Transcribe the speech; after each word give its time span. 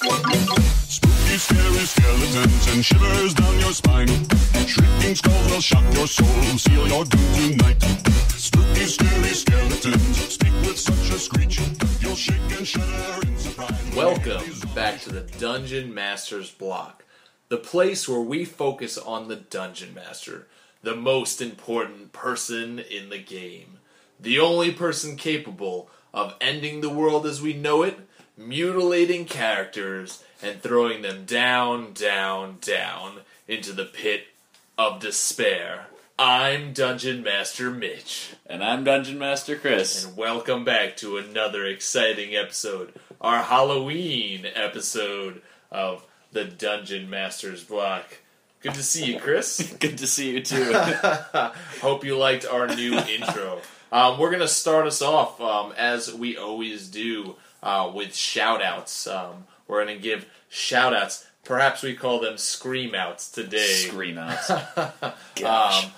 Spooky, 0.00 1.36
scary 1.36 1.84
skeletons 1.84 2.68
and 2.72 2.82
shivers 2.82 3.34
down 3.34 3.60
your 3.60 3.72
spine. 3.74 4.08
Shrieking 4.66 5.14
skulls 5.14 5.50
will 5.50 5.60
shock 5.60 5.84
your 5.92 6.06
soul, 6.06 6.26
seal 6.56 6.88
your 6.88 7.04
doom 7.04 7.34
tonight. 7.34 7.82
Spooky, 8.30 8.86
scary 8.86 9.28
skeletons 9.28 10.32
speak 10.32 10.54
with 10.62 10.78
such 10.78 11.14
a 11.14 11.18
screech. 11.18 11.60
You'll 12.00 12.14
shake 12.14 12.40
and 12.56 12.66
shudder 12.66 13.28
in 13.28 13.36
surprise. 13.36 13.94
Welcome 13.94 14.42
back 14.74 15.02
to 15.02 15.10
the 15.12 15.20
Dungeon 15.38 15.92
Masters 15.92 16.50
block, 16.50 17.04
the 17.50 17.58
place 17.58 18.08
where 18.08 18.22
we 18.22 18.46
focus 18.46 18.96
on 18.96 19.28
the 19.28 19.36
Dungeon 19.36 19.92
Master, 19.92 20.46
the 20.82 20.96
most 20.96 21.42
important 21.42 22.14
person 22.14 22.78
in 22.78 23.10
the 23.10 23.18
game, 23.18 23.80
the 24.18 24.40
only 24.40 24.72
person 24.72 25.16
capable 25.16 25.90
of 26.14 26.36
ending 26.40 26.80
the 26.80 26.88
world 26.88 27.26
as 27.26 27.42
we 27.42 27.52
know 27.52 27.82
it, 27.82 27.98
mutilating 28.40 29.26
characters, 29.26 30.24
and 30.42 30.62
throwing 30.62 31.02
them 31.02 31.26
down, 31.26 31.92
down, 31.92 32.56
down 32.62 33.20
into 33.46 33.72
the 33.72 33.84
pit 33.84 34.28
of 34.78 34.98
despair. 34.98 35.86
I'm 36.18 36.72
Dungeon 36.72 37.22
Master 37.22 37.70
Mitch. 37.70 38.32
And 38.46 38.64
I'm 38.64 38.82
Dungeon 38.82 39.18
Master 39.18 39.56
Chris. 39.56 40.06
And 40.06 40.16
welcome 40.16 40.64
back 40.64 40.96
to 40.98 41.18
another 41.18 41.66
exciting 41.66 42.34
episode, 42.34 42.94
our 43.20 43.42
Halloween 43.42 44.46
episode 44.54 45.42
of 45.70 46.04
the 46.32 46.44
Dungeon 46.44 47.10
Masters 47.10 47.62
block. 47.62 48.04
Good 48.62 48.74
to 48.74 48.82
see 48.82 49.12
you, 49.12 49.20
Chris. 49.20 49.74
Good 49.80 49.98
to 49.98 50.06
see 50.06 50.30
you 50.32 50.42
too. 50.42 50.72
Hope 51.82 52.04
you 52.04 52.16
liked 52.16 52.46
our 52.46 52.66
new 52.68 52.96
intro. 52.96 53.60
Um, 53.92 54.18
we're 54.18 54.30
going 54.30 54.40
to 54.40 54.48
start 54.48 54.86
us 54.86 55.02
off, 55.02 55.40
um, 55.40 55.72
as 55.76 56.14
we 56.14 56.36
always 56.36 56.88
do, 56.88 57.36
uh, 57.62 57.90
with 57.94 58.14
shout 58.14 58.62
outs. 58.62 59.06
Um, 59.06 59.44
we're 59.68 59.84
going 59.84 59.96
to 59.96 60.02
give 60.02 60.26
shout 60.48 60.94
outs. 60.94 61.26
Perhaps 61.44 61.82
we 61.82 61.94
call 61.94 62.20
them 62.20 62.36
scream 62.36 62.94
outs 62.94 63.30
today. 63.30 63.66
Scream 63.66 64.18
outs. 64.18 64.48
Gosh. 65.36 65.84
Um, 65.84 65.92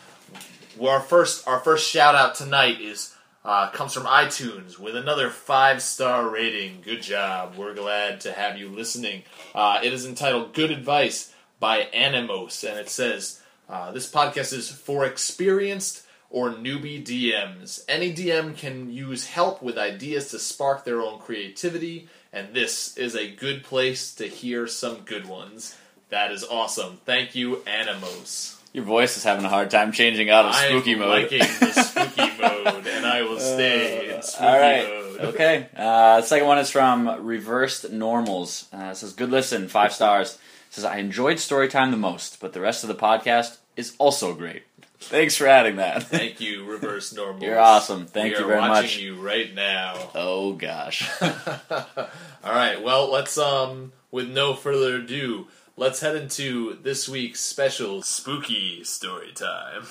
well, 0.78 0.92
our 0.92 1.00
first 1.00 1.46
our 1.46 1.60
first 1.60 1.90
shout 1.90 2.14
out 2.14 2.34
tonight 2.34 2.80
is 2.80 3.14
uh, 3.44 3.70
comes 3.70 3.92
from 3.92 4.04
iTunes 4.04 4.78
with 4.78 4.96
another 4.96 5.28
five 5.28 5.82
star 5.82 6.28
rating. 6.28 6.80
Good 6.82 7.02
job. 7.02 7.56
We're 7.56 7.74
glad 7.74 8.20
to 8.22 8.32
have 8.32 8.56
you 8.56 8.68
listening. 8.68 9.22
Uh, 9.54 9.80
it 9.82 9.92
is 9.92 10.06
entitled 10.06 10.54
"Good 10.54 10.70
Advice" 10.70 11.32
by 11.60 11.78
Animos, 11.78 12.64
and 12.64 12.78
it 12.78 12.88
says 12.88 13.40
uh, 13.68 13.92
this 13.92 14.10
podcast 14.10 14.52
is 14.52 14.70
for 14.70 15.04
experienced 15.04 16.01
or 16.32 16.50
newbie 16.50 17.04
DMs. 17.04 17.84
Any 17.88 18.12
DM 18.12 18.56
can 18.56 18.90
use 18.90 19.26
help 19.26 19.62
with 19.62 19.76
ideas 19.78 20.30
to 20.30 20.38
spark 20.40 20.84
their 20.84 21.00
own 21.02 21.20
creativity, 21.20 22.08
and 22.32 22.52
this 22.54 22.96
is 22.96 23.14
a 23.14 23.30
good 23.30 23.62
place 23.62 24.12
to 24.16 24.26
hear 24.26 24.66
some 24.66 25.02
good 25.04 25.26
ones. 25.28 25.76
That 26.08 26.32
is 26.32 26.42
awesome. 26.42 26.98
Thank 27.04 27.34
you, 27.34 27.62
Animos. 27.66 28.58
Your 28.72 28.84
voice 28.84 29.18
is 29.18 29.24
having 29.24 29.44
a 29.44 29.50
hard 29.50 29.70
time 29.70 29.92
changing 29.92 30.30
out 30.30 30.46
of 30.46 30.54
spooky 30.54 30.94
I'm 30.94 31.00
mode. 31.00 31.22
liking 31.22 31.38
the 31.40 31.72
spooky 31.72 32.30
mode, 32.40 32.86
and 32.86 33.04
I 33.04 33.20
will 33.22 33.38
stay 33.38 34.14
in 34.14 34.22
spooky 34.22 34.46
All 34.46 34.58
right. 34.58 34.88
mode. 34.88 35.20
Okay. 35.34 35.68
Uh, 35.76 36.22
second 36.22 36.48
one 36.48 36.58
is 36.58 36.70
from 36.70 37.24
Reversed 37.26 37.90
Normals. 37.92 38.68
Uh, 38.72 38.88
it 38.92 38.96
says, 38.96 39.12
Good 39.12 39.30
listen, 39.30 39.68
five 39.68 39.92
stars. 39.92 40.32
It 40.34 40.74
says, 40.74 40.84
I 40.86 40.96
enjoyed 40.96 41.38
story 41.38 41.68
time 41.68 41.90
the 41.90 41.98
most, 41.98 42.40
but 42.40 42.54
the 42.54 42.60
rest 42.62 42.82
of 42.82 42.88
the 42.88 42.94
podcast 42.94 43.58
is 43.76 43.94
also 43.98 44.34
great. 44.34 44.62
Thanks 45.08 45.36
for 45.36 45.46
adding 45.46 45.76
that. 45.76 46.04
Thank 46.04 46.40
you, 46.40 46.64
Reverse 46.64 47.12
Normal. 47.16 47.42
You're 47.42 47.58
awesome. 47.58 48.06
Thank 48.06 48.34
we 48.34 48.38
you 48.38 48.44
are 48.44 48.48
very 48.48 48.60
watching 48.60 48.82
much. 48.82 48.98
you 48.98 49.14
right 49.20 49.54
now. 49.54 50.10
Oh, 50.14 50.52
gosh. 50.52 51.08
All 51.22 52.52
right. 52.52 52.82
Well, 52.82 53.10
let's 53.10 53.36
um, 53.38 53.92
with 54.10 54.28
no 54.30 54.54
further 54.54 54.96
ado, 54.96 55.48
let's 55.76 56.00
head 56.00 56.16
into 56.16 56.78
this 56.82 57.08
week's 57.08 57.40
special 57.40 58.02
spooky 58.02 58.84
story 58.84 59.32
time. 59.34 59.84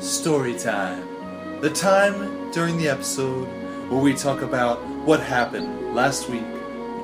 Story 0.00 0.58
time. 0.58 1.60
The 1.60 1.70
time 1.70 2.50
during 2.52 2.78
the 2.78 2.88
episode 2.88 3.46
where 3.90 4.00
we 4.00 4.14
talk 4.14 4.40
about 4.42 4.78
what 5.04 5.20
happened 5.20 5.94
last 5.94 6.28
week 6.28 6.44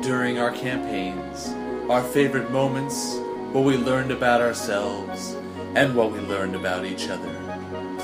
during 0.03 0.39
our 0.39 0.53
campaigns, 0.53 1.49
our 1.91 2.03
favorite 2.03 2.50
moments, 2.50 3.16
what 3.53 3.65
we 3.65 3.77
learned 3.77 4.11
about 4.12 4.41
ourselves, 4.41 5.34
and 5.75 5.95
what 5.95 6.11
we 6.12 6.21
learned 6.21 6.55
about 6.55 6.84
each 6.84 7.09
other. 7.09 7.33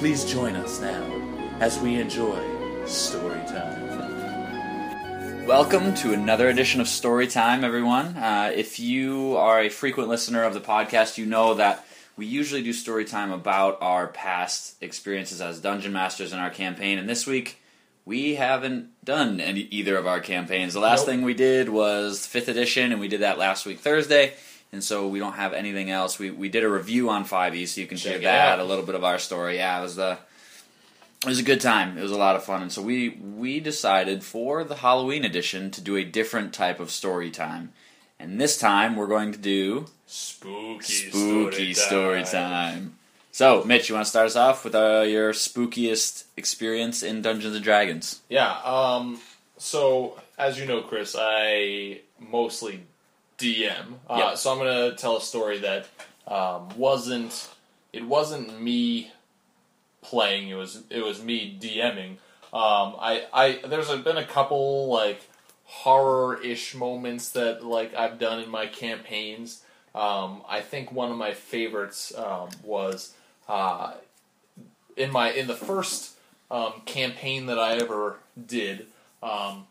Please 0.02 0.24
join 0.24 0.56
us 0.56 0.80
now 0.80 1.00
as 1.60 1.78
we 1.78 1.94
enjoy 1.94 2.36
story 2.86 3.38
time. 3.46 3.86
Welcome 5.46 5.94
to 5.94 6.12
another 6.12 6.48
edition 6.48 6.80
of 6.80 6.88
Storytime, 6.88 7.62
everyone. 7.62 8.16
Uh, 8.16 8.50
if 8.52 8.80
you 8.80 9.36
are 9.36 9.60
a 9.60 9.68
frequent 9.68 10.08
listener 10.08 10.42
of 10.42 10.54
the 10.54 10.60
podcast, 10.60 11.18
you 11.18 11.24
know 11.24 11.54
that 11.54 11.86
we 12.16 12.26
usually 12.26 12.64
do 12.64 12.70
Storytime 12.70 13.32
about 13.32 13.78
our 13.80 14.08
past 14.08 14.74
experiences 14.82 15.40
as 15.40 15.60
dungeon 15.60 15.92
masters 15.92 16.32
in 16.32 16.40
our 16.40 16.50
campaign. 16.50 16.98
And 16.98 17.08
this 17.08 17.24
week, 17.24 17.62
we 18.04 18.34
haven't 18.34 18.88
done 19.04 19.38
any, 19.40 19.60
either 19.60 19.96
of 19.96 20.08
our 20.08 20.18
campaigns. 20.18 20.74
The 20.74 20.80
last 20.80 21.02
Nope. 21.02 21.10
thing 21.10 21.22
we 21.22 21.34
did 21.34 21.68
was 21.68 22.26
fifth 22.26 22.48
edition, 22.48 22.90
and 22.90 23.00
we 23.00 23.06
did 23.06 23.20
that 23.20 23.38
last 23.38 23.66
week 23.66 23.78
Thursday. 23.78 24.32
And 24.72 24.82
so 24.82 25.06
we 25.06 25.18
don't 25.18 25.34
have 25.34 25.52
anything 25.52 25.90
else. 25.90 26.18
We 26.18 26.30
we 26.30 26.48
did 26.48 26.64
a 26.64 26.68
review 26.68 27.10
on 27.10 27.24
5e, 27.26 27.68
so 27.68 27.80
you 27.80 27.86
can 27.86 27.98
Check 27.98 28.12
hear 28.12 28.20
that 28.22 28.52
out. 28.54 28.58
a 28.60 28.64
little 28.64 28.84
bit 28.84 28.94
of 28.94 29.04
our 29.04 29.18
story. 29.18 29.56
Yeah, 29.56 29.78
it 29.78 29.82
was 29.82 29.96
the 29.96 30.18
it 31.22 31.28
was 31.28 31.38
a 31.38 31.42
good 31.44 31.60
time. 31.60 31.98
It 31.98 32.02
was 32.02 32.10
a 32.10 32.16
lot 32.16 32.36
of 32.36 32.44
fun, 32.44 32.62
and 32.62 32.72
so 32.72 32.80
we 32.82 33.10
we 33.10 33.60
decided 33.60 34.24
for 34.24 34.64
the 34.64 34.76
Halloween 34.76 35.24
edition 35.24 35.70
to 35.72 35.80
do 35.80 35.96
a 35.96 36.04
different 36.04 36.52
type 36.54 36.80
of 36.80 36.90
story 36.90 37.30
time. 37.30 37.72
And 38.18 38.40
this 38.40 38.56
time 38.56 38.96
we're 38.96 39.08
going 39.08 39.32
to 39.32 39.38
do 39.38 39.86
Spooky, 40.06 40.82
spooky 41.10 41.74
story 41.74 42.22
time. 42.24 42.94
So, 43.32 43.64
Mitch, 43.64 43.88
you 43.88 43.94
want 43.94 44.04
to 44.06 44.10
start 44.10 44.26
us 44.26 44.36
off 44.36 44.62
with 44.64 44.74
uh, 44.74 45.04
your 45.08 45.32
spookiest 45.32 46.24
experience 46.36 47.02
in 47.02 47.22
Dungeons 47.22 47.54
and 47.54 47.64
Dragons? 47.64 48.20
Yeah. 48.28 48.52
Um. 48.64 49.20
So, 49.58 50.20
as 50.38 50.58
you 50.58 50.66
know, 50.66 50.82
Chris, 50.82 51.16
I 51.18 52.00
mostly 52.18 52.82
DM. 53.42 53.94
Uh, 54.08 54.16
Yep. 54.18 54.38
So 54.38 54.52
I'm 54.52 54.58
gonna 54.58 54.94
tell 54.94 55.16
a 55.16 55.20
story 55.20 55.58
that 55.60 55.88
um, 56.26 56.68
wasn't. 56.76 57.48
It 57.92 58.06
wasn't 58.06 58.60
me 58.60 59.10
playing. 60.00 60.48
It 60.48 60.54
was. 60.54 60.82
It 60.90 61.04
was 61.04 61.22
me 61.22 61.56
DMing. 61.60 62.12
Um. 62.52 62.96
I. 62.98 63.24
I. 63.32 63.60
There's 63.66 63.90
been 64.02 64.16
a 64.16 64.24
couple 64.26 64.88
like 64.88 65.20
horror-ish 65.64 66.74
moments 66.74 67.30
that 67.30 67.64
like 67.64 67.94
I've 67.94 68.18
done 68.18 68.40
in 68.40 68.50
my 68.50 68.66
campaigns. 68.66 69.62
Um. 69.94 70.42
I 70.48 70.60
think 70.60 70.92
one 70.92 71.10
of 71.10 71.16
my 71.16 71.32
favorites 71.32 72.12
um, 72.16 72.48
was 72.62 73.14
uh, 73.48 73.94
in 74.96 75.10
my 75.10 75.30
in 75.32 75.46
the 75.46 75.56
first 75.56 76.12
um, 76.50 76.82
campaign 76.84 77.46
that 77.46 77.58
I 77.58 77.76
ever 77.76 78.16
did, 78.46 78.86
um, 79.22 79.66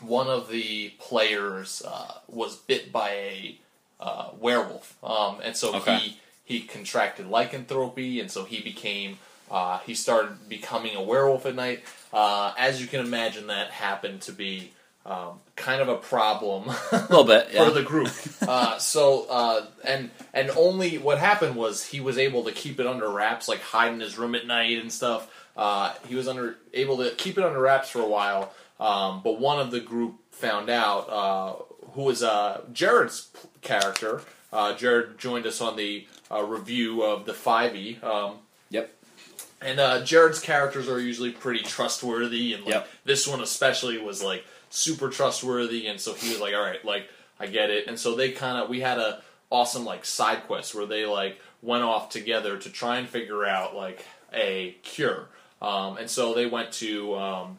one 0.00 0.28
of 0.28 0.48
the 0.48 0.90
players 0.98 1.82
uh, 1.86 2.14
was 2.28 2.56
bit 2.56 2.92
by 2.92 3.10
a 3.10 3.58
uh, 4.00 4.28
werewolf, 4.40 4.96
um, 5.04 5.38
and 5.42 5.56
so 5.56 5.74
Okay. 5.76 5.96
he 5.98 6.18
he 6.44 6.60
contracted 6.60 7.28
lycanthropy, 7.28 8.20
and 8.20 8.30
so 8.30 8.44
he 8.44 8.60
became 8.60 9.18
uh, 9.50 9.78
he 9.86 9.94
started 9.94 10.48
becoming 10.48 10.96
a 10.96 11.02
werewolf 11.02 11.46
at 11.46 11.54
night. 11.54 11.82
Uh, 12.12 12.52
as 12.58 12.80
you 12.80 12.86
can 12.86 13.00
imagine, 13.00 13.46
that 13.48 13.70
happened 13.70 14.20
to 14.22 14.32
be 14.32 14.70
um, 15.06 15.40
kind 15.56 15.80
of 15.82 15.88
a 15.88 15.96
problem 15.96 16.68
A 16.92 16.96
little 17.10 17.24
bit, 17.24 17.48
yeah. 17.52 17.64
for 17.64 17.70
the 17.70 17.82
group. 17.82 18.10
Uh, 18.42 18.76
so 18.78 19.26
uh, 19.30 19.66
and 19.84 20.10
and 20.34 20.50
only 20.56 20.98
what 20.98 21.18
happened 21.18 21.54
was 21.54 21.84
he 21.84 22.00
was 22.00 22.18
able 22.18 22.42
to 22.44 22.50
keep 22.52 22.80
it 22.80 22.86
under 22.88 23.08
wraps, 23.08 23.46
like 23.48 23.60
hide 23.60 23.92
in 23.92 24.00
his 24.00 24.18
room 24.18 24.34
at 24.34 24.46
night 24.46 24.78
and 24.80 24.92
stuff. 24.92 25.30
Uh, 25.56 25.92
he 26.08 26.14
was 26.16 26.26
under 26.26 26.56
able 26.74 26.96
to 26.96 27.10
keep 27.12 27.38
it 27.38 27.44
under 27.44 27.60
wraps 27.60 27.88
for 27.90 28.00
a 28.00 28.06
while, 28.08 28.52
um, 28.80 29.20
but 29.22 29.38
one 29.40 29.58
of 29.60 29.70
the 29.70 29.80
group 29.80 30.14
found 30.30 30.68
out, 30.70 31.08
uh, 31.10 31.54
who 31.92 32.02
was 32.02 32.22
uh, 32.22 32.62
Jared's 32.72 33.22
p- 33.26 33.48
character. 33.60 34.22
Uh, 34.52 34.74
Jared 34.74 35.18
joined 35.18 35.46
us 35.46 35.60
on 35.60 35.76
the 35.76 36.06
uh, 36.30 36.42
review 36.42 37.02
of 37.02 37.24
the 37.26 37.34
Five 37.34 37.74
E. 37.76 37.98
Um, 38.02 38.36
Yep. 38.70 38.90
and 39.60 39.78
uh, 39.80 40.02
Jared's 40.04 40.40
characters 40.40 40.88
are 40.88 40.98
usually 41.00 41.30
pretty 41.30 41.62
trustworthy, 41.62 42.54
and 42.54 42.64
like 42.64 42.74
Yep. 42.74 42.88
this 43.04 43.26
one 43.26 43.40
especially 43.42 43.98
was 43.98 44.22
like 44.22 44.44
super 44.70 45.08
trustworthy, 45.10 45.86
and 45.86 46.00
so 46.00 46.14
he 46.14 46.30
was 46.30 46.40
like, 46.40 46.54
"All 46.54 46.62
right, 46.62 46.82
like 46.84 47.08
I 47.38 47.46
get 47.46 47.70
it." 47.70 47.86
And 47.86 47.98
so 47.98 48.14
they 48.14 48.30
kind 48.32 48.58
of 48.58 48.68
we 48.70 48.80
had 48.80 48.98
a 48.98 49.22
awesome 49.50 49.84
like 49.84 50.04
side 50.06 50.44
quest 50.46 50.74
where 50.74 50.86
they 50.86 51.04
like 51.06 51.38
went 51.60 51.82
off 51.84 52.08
together 52.08 52.56
to 52.58 52.70
try 52.70 52.96
and 52.98 53.06
figure 53.08 53.44
out 53.44 53.76
like 53.76 54.04
a 54.34 54.74
cure. 54.82 55.28
Um, 55.60 55.96
and 55.98 56.10
so 56.10 56.32
they 56.34 56.46
went 56.46 56.72
to 56.74 57.14
um, 57.16 57.58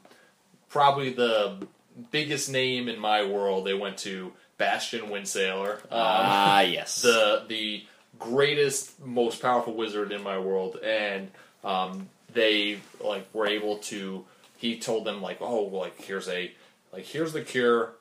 probably 0.74 1.14
the 1.14 1.66
biggest 2.12 2.50
name 2.52 2.90
in 2.90 3.00
my 3.00 3.24
world. 3.26 3.66
They 3.66 3.74
went 3.76 3.98
to 4.00 4.34
Bastion 4.58 5.02
Windsailor. 5.08 5.76
Um, 5.84 5.88
Ah, 5.92 6.62
yes. 6.62 7.02
the 7.04 7.44
the 7.48 7.84
greatest, 8.20 9.00
most 9.06 9.42
powerful 9.42 9.74
wizard 9.74 10.12
in 10.12 10.24
my 10.24 10.38
world, 10.40 10.78
and 10.84 11.30
um, 11.64 12.10
they 12.34 12.80
like 13.00 13.26
were 13.34 13.48
able 13.48 13.78
to. 13.78 14.26
He 14.58 14.80
told 14.80 15.06
them 15.06 15.22
like, 15.22 15.38
oh, 15.42 15.64
like 15.66 16.02
here's 16.02 16.28
a 16.28 16.52
like 16.92 17.06
here's 17.06 17.34
the 17.34 17.42
cure. 17.42 17.94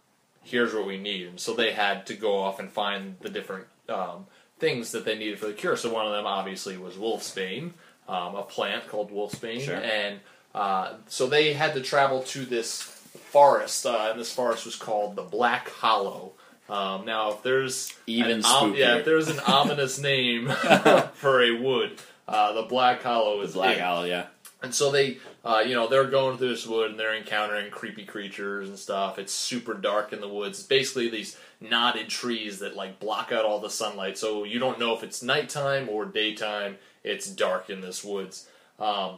here's 0.45 0.75
what 0.75 0.87
we 0.87 0.99
need. 0.99 1.27
And 1.29 1.39
so 1.41 1.55
they 1.55 1.73
had 1.73 2.07
to 2.07 2.15
go 2.15 2.37
off 2.39 2.59
and 2.59 2.71
find 2.71 3.17
the 3.21 3.29
different 3.29 3.67
um, 3.89 4.27
things 4.59 4.91
that 4.93 5.05
they 5.05 5.17
needed 5.19 5.39
for 5.39 5.47
the 5.47 5.53
cure. 5.53 5.77
So 5.77 5.93
one 5.93 6.07
of 6.07 6.13
them 6.13 6.27
obviously 6.27 6.77
was 6.77 6.95
wolfsbane, 6.95 7.73
um, 8.09 8.35
a 8.35 8.43
plant 8.43 8.89
called 8.89 9.11
wolfsbane, 9.13 9.61
Sure. 9.61 9.77
and 9.77 10.19
uh, 10.55 10.95
so 11.09 11.27
they 11.27 11.53
had 11.53 11.75
to 11.75 11.81
travel 11.81 12.23
to 12.25 12.45
this 12.45 12.83
forest, 12.83 13.87
uh, 13.87 14.09
and 14.11 14.21
this 14.21 14.33
forest 14.33 14.65
was 14.65 14.77
called 14.77 15.17
the 15.17 15.23
Black 15.23 15.69
Hollow. 15.71 16.33
Um, 16.69 17.05
now, 17.05 17.33
if 17.33 17.43
there's 17.43 17.93
Even 18.07 18.39
an 18.39 18.45
om- 18.45 18.75
yeah, 18.75 18.97
if 18.97 19.05
there's 19.05 19.29
an 19.29 19.41
ominous 19.47 19.99
name 19.99 20.49
for 21.15 21.43
a 21.43 21.53
wood, 21.61 21.99
uh, 22.29 22.53
the 22.53 22.63
Black 22.63 23.03
Hollow 23.03 23.41
is 23.43 23.55
Black 23.55 23.77
it. 23.79 23.83
Owl, 23.83 24.07
yeah. 24.07 24.27
And 24.63 24.73
so 24.73 24.93
they, 24.93 25.19
uh, 25.45 25.65
you 25.67 25.75
know, 25.75 25.89
they're 25.89 26.05
going 26.05 26.39
through 26.39 26.51
this 26.51 26.67
wood 26.67 26.91
and 26.93 27.01
they're 27.01 27.17
encountering 27.17 27.71
creepy 27.73 28.05
creatures 28.05 28.69
and 28.69 28.79
stuff. 28.79 29.19
It's 29.19 29.33
super 29.35 29.75
dark 29.75 30.13
in 30.13 30.21
the 30.21 30.29
woods. 30.29 30.61
It's 30.61 30.69
basically 30.69 31.11
these 31.11 31.37
knotted 31.61 32.09
trees 32.09 32.61
that 32.61 32.77
like 32.77 33.01
block 33.01 33.33
out 33.33 33.45
all 33.45 33.59
the 33.59 33.71
sunlight, 33.71 34.17
so 34.19 34.45
you 34.45 34.61
don't 34.61 34.79
know 34.79 34.95
if 34.95 35.03
it's 35.03 35.21
nighttime 35.23 35.89
or 35.89 36.05
daytime. 36.05 36.77
It's 37.03 37.29
dark 37.29 37.71
in 37.71 37.81
this 37.81 38.05
woods. 38.05 38.47
Um, 38.79 39.17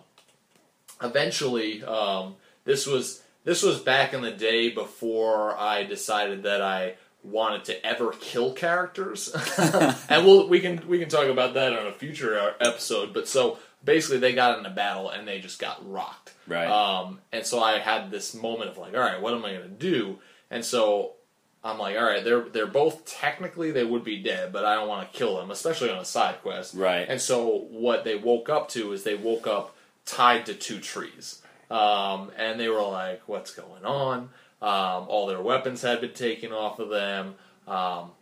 eventually, 1.05 1.85
um, 1.85 2.37
this 2.65 2.87
was 2.87 3.23
this 3.45 3.63
was 3.63 3.79
back 3.79 4.15
in 4.15 4.23
the 4.23 4.31
day 4.31 4.71
before 4.71 5.57
I 5.57 5.85
decided 5.85 6.45
that 6.45 6.63
I 6.63 6.95
wanted 7.23 7.65
to 7.65 7.87
ever 7.87 8.13
kill 8.13 8.53
characters, 8.53 9.35
and 10.09 10.27
we'll 10.27 10.49
we 10.49 10.61
can 10.61 10.87
we 10.89 10.99
can 10.99 11.09
talk 11.09 11.29
about 11.29 11.55
that 11.55 11.73
on 11.73 11.87
a 11.87 11.93
future 11.93 12.39
uh, 12.39 12.53
episode. 12.61 13.13
But 13.13 13.29
so 13.29 13.59
basically, 13.85 14.19
they 14.19 14.33
got 14.33 14.59
in 14.59 14.67
a 14.67 14.71
battle 14.71 15.11
and 15.11 15.29
they 15.29 15.41
just 15.41 15.59
got 15.59 15.91
rocked. 15.91 16.33
Right. 16.47 16.67
Um, 16.67 17.21
and 17.33 17.47
so 17.47 17.63
I 17.63 17.79
had 17.79 18.11
this 18.11 18.35
moment 18.35 18.71
of 18.71 18.79
like, 18.79 18.95
all 18.95 19.01
right, 19.01 19.21
what 19.21 19.35
am 19.35 19.45
I 19.45 19.53
going 19.53 19.63
to 19.63 19.69
do? 19.69 20.19
And 20.51 20.65
so 20.65 21.15
I'm 21.63 21.79
like, 21.79 21.97
all 21.97 22.05
right, 22.05 22.23
they're 22.23 22.49
they're 22.49 22.67
both 22.67 23.05
technically 23.07 23.73
they 23.73 23.85
would 23.85 24.05
be 24.05 24.23
dead, 24.23 24.53
but 24.53 24.65
I 24.65 24.75
don't 24.75 24.89
want 24.89 25.11
to 25.11 25.19
kill 25.19 25.37
them, 25.37 25.51
especially 25.51 25.91
on 25.91 25.99
a 25.99 26.05
side 26.05 26.43
quest. 26.43 26.75
Right. 26.75 27.07
And 27.09 27.21
so 27.21 27.67
what 27.71 28.05
they 28.05 28.17
woke 28.17 28.49
up 28.49 28.69
to 28.71 28.93
is 28.93 29.03
they 29.03 29.15
woke 29.15 29.47
up 29.47 29.74
tied 30.07 30.47
to 30.47 30.55
two 30.55 30.81
trees, 30.81 31.43
um, 31.71 32.31
and 32.37 32.59
they 32.59 32.69
were 32.69 32.83
like, 32.83 33.23
what's 33.27 33.53
going 33.53 33.85
on? 33.85 34.31
Um, 34.63 35.09
all 35.09 35.27
their 35.27 35.43
weapons 35.43 35.83
had 35.83 36.01
been 36.01 36.13
taken 36.13 36.53
off 36.53 36.79
of 36.79 36.89
them. 36.89 37.35
Um, 37.69 38.13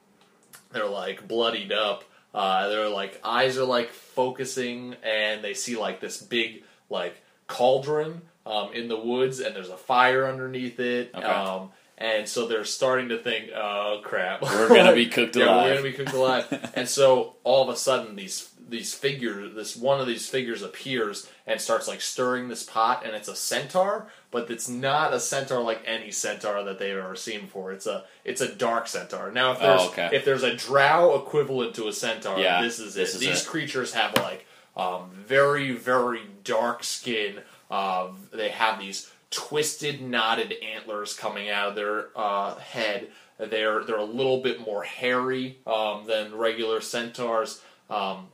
they're 0.72 0.86
like 0.88 1.28
bloodied 1.28 1.72
up. 1.72 2.04
Uh, 2.34 2.68
their 2.68 2.88
like 2.88 3.20
eyes 3.22 3.58
are 3.58 3.64
like 3.64 3.90
focusing, 3.90 4.96
and 5.02 5.44
they 5.44 5.54
see 5.54 5.76
like 5.76 6.00
this 6.00 6.20
big 6.20 6.64
like 6.88 7.14
cauldron 7.46 8.22
um, 8.46 8.72
in 8.72 8.88
the 8.88 8.98
woods, 8.98 9.40
and 9.40 9.54
there's 9.54 9.68
a 9.68 9.76
fire 9.76 10.26
underneath 10.26 10.80
it. 10.80 11.12
Okay. 11.14 11.24
Um, 11.24 11.70
and 11.98 12.28
so 12.28 12.48
they're 12.48 12.64
starting 12.64 13.10
to 13.10 13.18
think, 13.18 13.50
"Oh 13.54 14.00
crap, 14.02 14.42
We're 14.42 14.68
gonna 14.68 14.94
be 14.94 15.06
cooked 15.10 15.36
yeah, 15.36 15.44
alive." 15.44 15.64
We're 15.64 15.74
gonna 15.74 15.82
be 15.82 15.92
cooked 15.92 16.12
alive." 16.14 16.70
and 16.74 16.88
so 16.88 17.36
all 17.44 17.68
of 17.68 17.74
a 17.74 17.78
sudden, 17.78 18.16
these 18.16 18.50
these 18.72 18.92
figures, 18.92 19.54
this 19.54 19.76
one 19.76 20.00
of 20.00 20.08
these 20.08 20.28
figures 20.28 20.62
appears 20.62 21.28
and 21.46 21.60
starts 21.60 21.86
like 21.86 22.00
stirring 22.00 22.48
this 22.48 22.64
pot, 22.64 23.04
and 23.06 23.14
it's 23.14 23.28
a 23.28 23.36
centaur, 23.36 24.08
but 24.32 24.50
it's 24.50 24.68
not 24.68 25.14
a 25.14 25.20
centaur 25.20 25.62
like 25.62 25.82
any 25.86 26.10
centaur 26.10 26.64
that 26.64 26.80
they've 26.80 26.96
ever 26.96 27.14
seen 27.14 27.42
before. 27.42 27.70
It's 27.72 27.86
a 27.86 28.04
it's 28.24 28.40
a 28.40 28.52
dark 28.52 28.88
centaur. 28.88 29.30
Now, 29.30 29.52
if 29.52 29.60
there's 29.60 29.80
Oh, 29.82 29.88
okay. 29.90 30.10
if 30.12 30.24
there's 30.24 30.42
a 30.42 30.56
drow 30.56 31.14
equivalent 31.14 31.74
to 31.76 31.86
a 31.86 31.92
centaur, 31.92 32.38
Yeah, 32.40 32.60
this 32.62 32.80
is 32.80 32.94
this 32.94 33.12
it. 33.14 33.14
is 33.14 33.20
These 33.20 33.42
it. 33.46 33.48
creatures 33.48 33.92
have 33.94 34.16
like 34.16 34.44
um, 34.76 35.10
very 35.12 35.70
very 35.72 36.22
dark 36.42 36.82
skin. 36.82 37.40
Uh, 37.70 38.08
they 38.32 38.48
have 38.48 38.80
these 38.80 39.10
twisted, 39.30 40.02
knotted 40.02 40.52
antlers 40.62 41.14
coming 41.14 41.48
out 41.48 41.68
of 41.70 41.74
their 41.74 42.08
uh, 42.16 42.54
head. 42.56 43.08
They're 43.38 43.82
they're 43.84 43.96
a 43.96 44.04
little 44.04 44.40
bit 44.42 44.60
more 44.60 44.82
hairy 44.82 45.58
um, 45.66 46.06
than 46.06 46.34
regular 46.34 46.80
centaurs. 46.80 47.60
Um, 47.90 48.28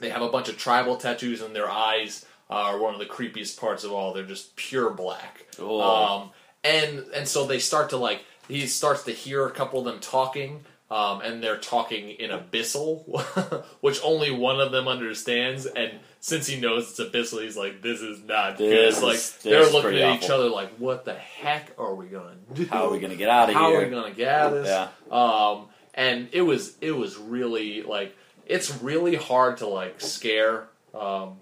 they 0.00 0.10
have 0.10 0.22
a 0.22 0.28
bunch 0.28 0.48
of 0.48 0.56
tribal 0.58 0.96
tattoos, 0.96 1.40
and 1.42 1.54
their 1.54 1.70
eyes 1.70 2.24
are 2.48 2.78
one 2.78 2.94
of 2.94 3.00
the 3.00 3.06
creepiest 3.06 3.58
parts 3.58 3.84
of 3.84 3.92
all. 3.92 4.12
They're 4.12 4.24
just 4.24 4.56
pure 4.56 4.90
black. 4.90 5.46
Oh. 5.58 5.80
Um, 5.80 6.30
and 6.64 6.98
and 7.14 7.28
so 7.28 7.46
they 7.46 7.58
start 7.58 7.90
to 7.90 7.96
like 7.96 8.24
he 8.48 8.66
starts 8.66 9.04
to 9.04 9.12
hear 9.12 9.46
a 9.46 9.50
couple 9.50 9.78
of 9.80 9.84
them 9.84 10.00
talking. 10.00 10.64
Um, 10.88 11.20
and 11.20 11.42
they're 11.42 11.58
talking 11.58 12.10
in 12.10 12.30
abyssal, 12.30 13.64
which 13.80 13.98
only 14.04 14.30
one 14.30 14.60
of 14.60 14.70
them 14.70 14.86
understands. 14.86 15.66
And 15.66 15.98
since 16.20 16.46
he 16.46 16.60
knows 16.60 16.90
it's 16.90 17.00
abyssal, 17.00 17.42
he's 17.42 17.56
like, 17.56 17.82
"This 17.82 18.00
is 18.02 18.22
not 18.22 18.56
This 18.56 19.00
good." 19.00 19.04
Like 19.04 19.14
is- 19.16 19.32
this 19.32 19.42
they're 19.42 19.68
looking 19.68 19.98
at 19.98 20.22
each 20.22 20.30
other 20.30 20.48
like, 20.48 20.76
"What 20.76 21.04
the 21.04 21.14
heck 21.14 21.72
are 21.76 21.92
we 21.92 22.06
gonna 22.06 22.36
do? 22.54 22.66
How 22.66 22.86
are 22.86 22.90
we 22.92 23.00
gonna 23.00 23.16
get 23.16 23.28
out 23.28 23.48
of 23.48 23.56
How 23.56 23.70
here? 23.70 23.78
How 23.78 23.82
are 23.82 23.88
we 23.88 23.94
gonna 23.96 24.14
get 24.14 24.28
out 24.28 24.52
of 24.52 24.62
this?" 24.62 24.68
Yeah. 24.68 24.88
Um, 25.10 25.66
and 25.92 26.28
it 26.30 26.42
was 26.42 26.76
it 26.80 26.92
was 26.92 27.16
really 27.16 27.82
like 27.82 28.16
it's 28.46 28.82
really 28.82 29.16
hard 29.16 29.58
to 29.58 29.66
like 29.66 30.00
scare 30.00 30.68
um, 30.94 31.36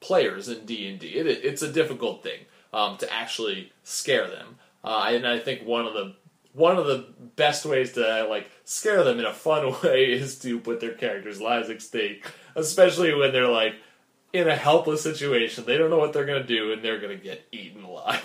players 0.00 0.48
in 0.48 0.64
D 0.66 0.88
and 0.88 0.98
D. 0.98 1.08
It's 1.08 1.62
a 1.62 1.72
difficult 1.72 2.22
thing 2.22 2.40
um, 2.72 2.96
to 2.98 3.12
actually 3.12 3.72
scare 3.84 4.28
them, 4.28 4.56
uh, 4.84 5.06
and 5.10 5.26
I 5.26 5.38
think 5.38 5.66
one 5.66 5.86
of 5.86 5.94
the 5.94 6.14
one 6.54 6.76
of 6.76 6.86
the 6.86 7.06
best 7.36 7.64
ways 7.64 7.92
to 7.92 8.26
like 8.28 8.50
scare 8.64 9.02
them 9.04 9.18
in 9.18 9.24
a 9.24 9.32
fun 9.32 9.74
way 9.82 10.12
is 10.12 10.38
to 10.40 10.58
put 10.58 10.80
their 10.80 10.92
characters' 10.94 11.40
lives 11.40 11.70
at 11.70 11.80
stake, 11.82 12.26
especially 12.54 13.14
when 13.14 13.32
they're 13.32 13.48
like 13.48 13.74
in 14.32 14.48
a 14.48 14.56
helpless 14.56 15.02
situation. 15.02 15.64
They 15.66 15.76
don't 15.78 15.90
know 15.90 15.98
what 15.98 16.12
they're 16.12 16.26
gonna 16.26 16.42
do, 16.44 16.72
and 16.72 16.82
they're 16.82 17.00
gonna 17.00 17.16
get 17.16 17.46
eaten 17.52 17.84
alive. 17.84 18.22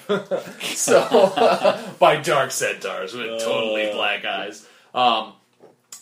so 0.64 1.94
by 2.00 2.18
dark 2.18 2.52
centaurs 2.52 3.14
with 3.14 3.42
totally 3.42 3.90
Uh. 3.90 3.94
black 3.94 4.26
eyes. 4.26 4.66
Um, 4.94 5.34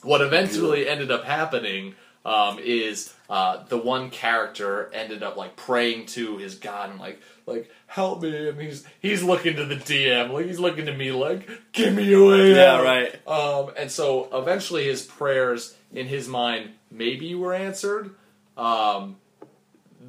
what 0.04 0.22
eventually 0.22 0.88
ended 0.88 1.10
up 1.12 1.24
happening 1.26 1.96
um, 2.26 2.60
is 2.60 3.14
uh, 3.30 3.64
the 3.70 3.78
one 3.78 4.10
character 4.10 4.90
ended 4.94 5.24
up 5.24 5.38
like 5.38 5.56
praying 5.56 6.06
to 6.08 6.38
his 6.38 6.56
god 6.56 6.90
and 6.90 7.00
like 7.00 7.22
like 7.46 7.70
help 7.88 8.22
me 8.22 8.50
and 8.50 8.60
he's 8.60 8.84
he's 9.00 9.22
looking 9.24 9.56
to 9.56 9.66
the 9.66 9.76
DM 9.76 10.32
like 10.32 10.46
he's 10.48 10.60
looking 10.60 10.88
to 10.88 10.94
me 10.94 11.12
like 11.12 11.48
give 11.72 11.94
me 11.94 12.12
a 12.14 12.20
way 12.24 12.56
Yeah, 12.56 12.74
out." 12.74 12.84
right. 12.84 13.28
um, 13.28 13.74
and 13.78 13.90
so 13.92 14.28
eventually 14.34 14.86
his 14.86 15.04
prayers 15.04 15.76
in 15.94 16.08
his 16.08 16.28
mind 16.28 16.72
maybe 16.92 17.34
were 17.36 17.54
answered 17.54 18.16
um, 18.58 19.18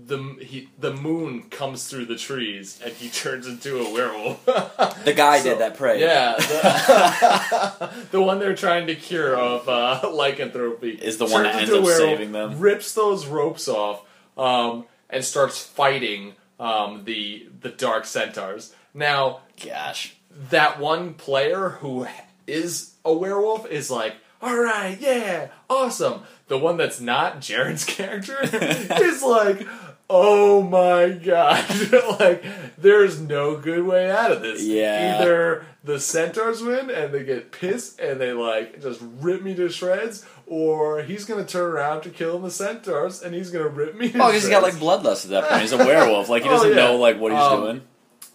the 0.06 0.37
he, 0.41 0.69
the 0.79 0.93
moon 0.93 1.43
comes 1.50 1.88
through 1.88 2.06
the 2.06 2.17
trees 2.17 2.81
and 2.85 2.93
he 2.94 3.08
turns 3.08 3.47
into 3.47 3.81
a 3.81 3.93
werewolf 3.93 4.44
The 5.05 5.13
guy 5.17 5.41
So- 5.41 5.51
did 5.51 5.58
that 5.58 5.77
pray. 5.77 6.01
yeah, 6.01 6.36
the, 6.36 7.91
the 8.13 8.22
one 8.22 8.39
they're 8.39 8.55
trying 8.55 8.86
to 8.86 8.94
cure 8.94 9.34
of 9.36 9.69
uh, 9.69 10.08
lycanthropy 10.13 10.91
Is 10.91 11.17
the 11.19 11.27
one 11.27 11.43
that 11.44 11.56
ends 11.56 11.70
up 11.72 11.84
saving 11.86 12.32
them. 12.32 12.58
Rips 12.60 12.94
those 12.94 13.27
ropes 13.27 13.69
off 13.69 14.03
um, 14.36 14.84
and 15.10 15.25
starts 15.25 15.63
fighting 15.63 16.34
um, 16.60 17.05
the 17.05 17.48
the 17.60 17.70
dark 17.70 18.05
centaurs. 18.06 18.75
Now 18.94 19.41
Gosh. 19.63 20.17
that 20.51 20.79
one 20.81 21.15
player 21.15 21.70
who 21.81 22.06
is 22.46 22.94
a 23.05 23.13
werewolf 23.13 23.67
is 23.70 23.91
like, 23.91 24.15
all 24.41 24.56
right, 24.56 24.96
yeah, 25.01 25.48
awesome. 25.69 26.22
The 26.48 26.58
one 26.58 26.77
that's 26.77 27.01
not 27.01 27.41
Jared's 27.41 27.84
character 27.84 28.36
is 28.43 29.22
like, 29.22 29.67
oh 30.08 30.63
my 30.63 31.10
god, 31.10 31.65
like 32.20 32.44
there's 32.79 33.20
no 33.20 33.56
good 33.56 33.84
way 33.84 34.10
out 34.10 34.32
of 34.32 34.43
this. 34.43 34.63
Yeah. 34.65 35.19
either 35.20 35.67
the 35.84 36.01
centaurs 36.01 36.63
win 36.63 36.91
and 36.91 37.13
they 37.15 37.22
get 37.25 37.53
pissed 37.53 38.01
and 38.01 38.20
they 38.20 38.32
like 38.32 38.82
just 38.82 39.01
rip 39.20 39.43
me 39.43 39.55
to 39.55 39.69
shreds, 39.69 40.25
or 40.46 41.03
he's 41.03 41.25
gonna 41.25 41.44
turn 41.44 41.70
around 41.70 42.03
to 42.03 42.10
kill 42.10 42.39
the 42.39 42.51
centaurs 42.51 43.22
and 43.22 43.34
he's 43.34 43.51
gonna 43.51 43.69
rip 43.69 43.96
me. 43.96 44.10
To 44.10 44.19
Oh, 44.22 44.27
because 44.27 44.43
he's 44.43 44.51
got 44.51 44.63
like 44.63 44.75
bloodlust 44.75 45.25
at 45.25 45.31
that 45.31 45.48
point. 45.48 45.63
He's 45.63 45.72
a 45.72 45.77
werewolf. 45.79 46.29
Like 46.29 46.43
he 46.43 46.48
Oh, 46.48 46.53
doesn't 46.53 46.70
yeah. 46.70 46.77
know 46.77 46.96
like 46.96 47.19
what 47.20 47.32
he's 47.32 47.41
Um, 47.41 47.60
doing. 47.63 47.82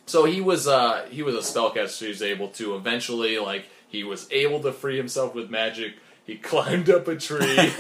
So 0.06 0.26
he 0.26 0.42
was 0.42 0.68
uh 0.68 1.06
he 1.10 1.24
was 1.24 1.36
a 1.36 1.40
spellcaster 1.40 2.08
who's 2.08 2.22
able 2.22 2.50
to 2.50 2.76
eventually 2.76 3.38
like 3.40 3.66
he 3.88 4.04
was 4.04 4.28
able 4.32 4.60
to 4.62 4.72
free 4.74 4.98
himself 4.98 5.34
with 5.36 5.50
magic. 5.50 5.94
He 6.26 6.36
climbed 6.38 6.90
up 6.90 7.08
a 7.08 7.16
tree 7.16 7.72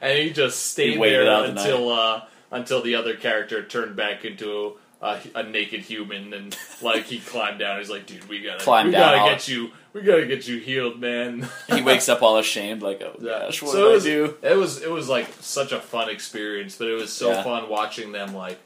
and 0.00 0.18
he 0.18 0.30
just 0.30 0.66
stayed 0.66 0.98
waited 0.98 1.26
there 1.26 1.44
until 1.44 1.88
uh 1.90 2.22
until 2.50 2.82
the 2.82 2.94
other 2.94 3.14
character 3.14 3.62
turned 3.64 3.96
back 3.96 4.24
into 4.24 4.76
a, 5.02 5.18
a 5.34 5.42
naked 5.42 5.80
human 5.80 6.32
and 6.34 6.56
like 6.82 7.04
he 7.04 7.18
climbed 7.20 7.58
down. 7.58 7.78
He's 7.78 7.90
like, 7.90 8.06
dude, 8.06 8.28
we 8.28 8.40
gotta 8.42 8.62
Climb 8.62 8.86
we 8.86 8.92
down, 8.92 9.16
gotta 9.16 9.30
get 9.32 9.48
you 9.48 9.70
we 9.92 10.02
gotta 10.02 10.26
get 10.26 10.46
you 10.46 10.58
healed, 10.58 11.00
man. 11.00 11.48
He 11.68 11.82
wakes 11.82 12.08
up 12.08 12.22
all 12.22 12.38
ashamed, 12.38 12.82
like, 12.82 13.00
oh 13.02 13.16
Yeah. 13.20 13.40
gosh, 13.46 13.62
what 13.62 13.72
so 13.72 13.78
did 13.78 13.86
it 13.88 13.92
was, 13.94 14.04
I 14.06 14.08
do? 14.08 14.34
It 14.42 14.56
was 14.56 14.82
it 14.82 14.90
was 14.90 15.08
like 15.08 15.28
such 15.40 15.72
a 15.72 15.80
fun 15.80 16.10
experience, 16.10 16.76
but 16.76 16.88
it 16.88 16.94
was 16.94 17.12
so 17.12 17.30
Yeah. 17.30 17.42
fun 17.42 17.68
watching 17.68 18.12
them 18.12 18.34
like 18.34 18.58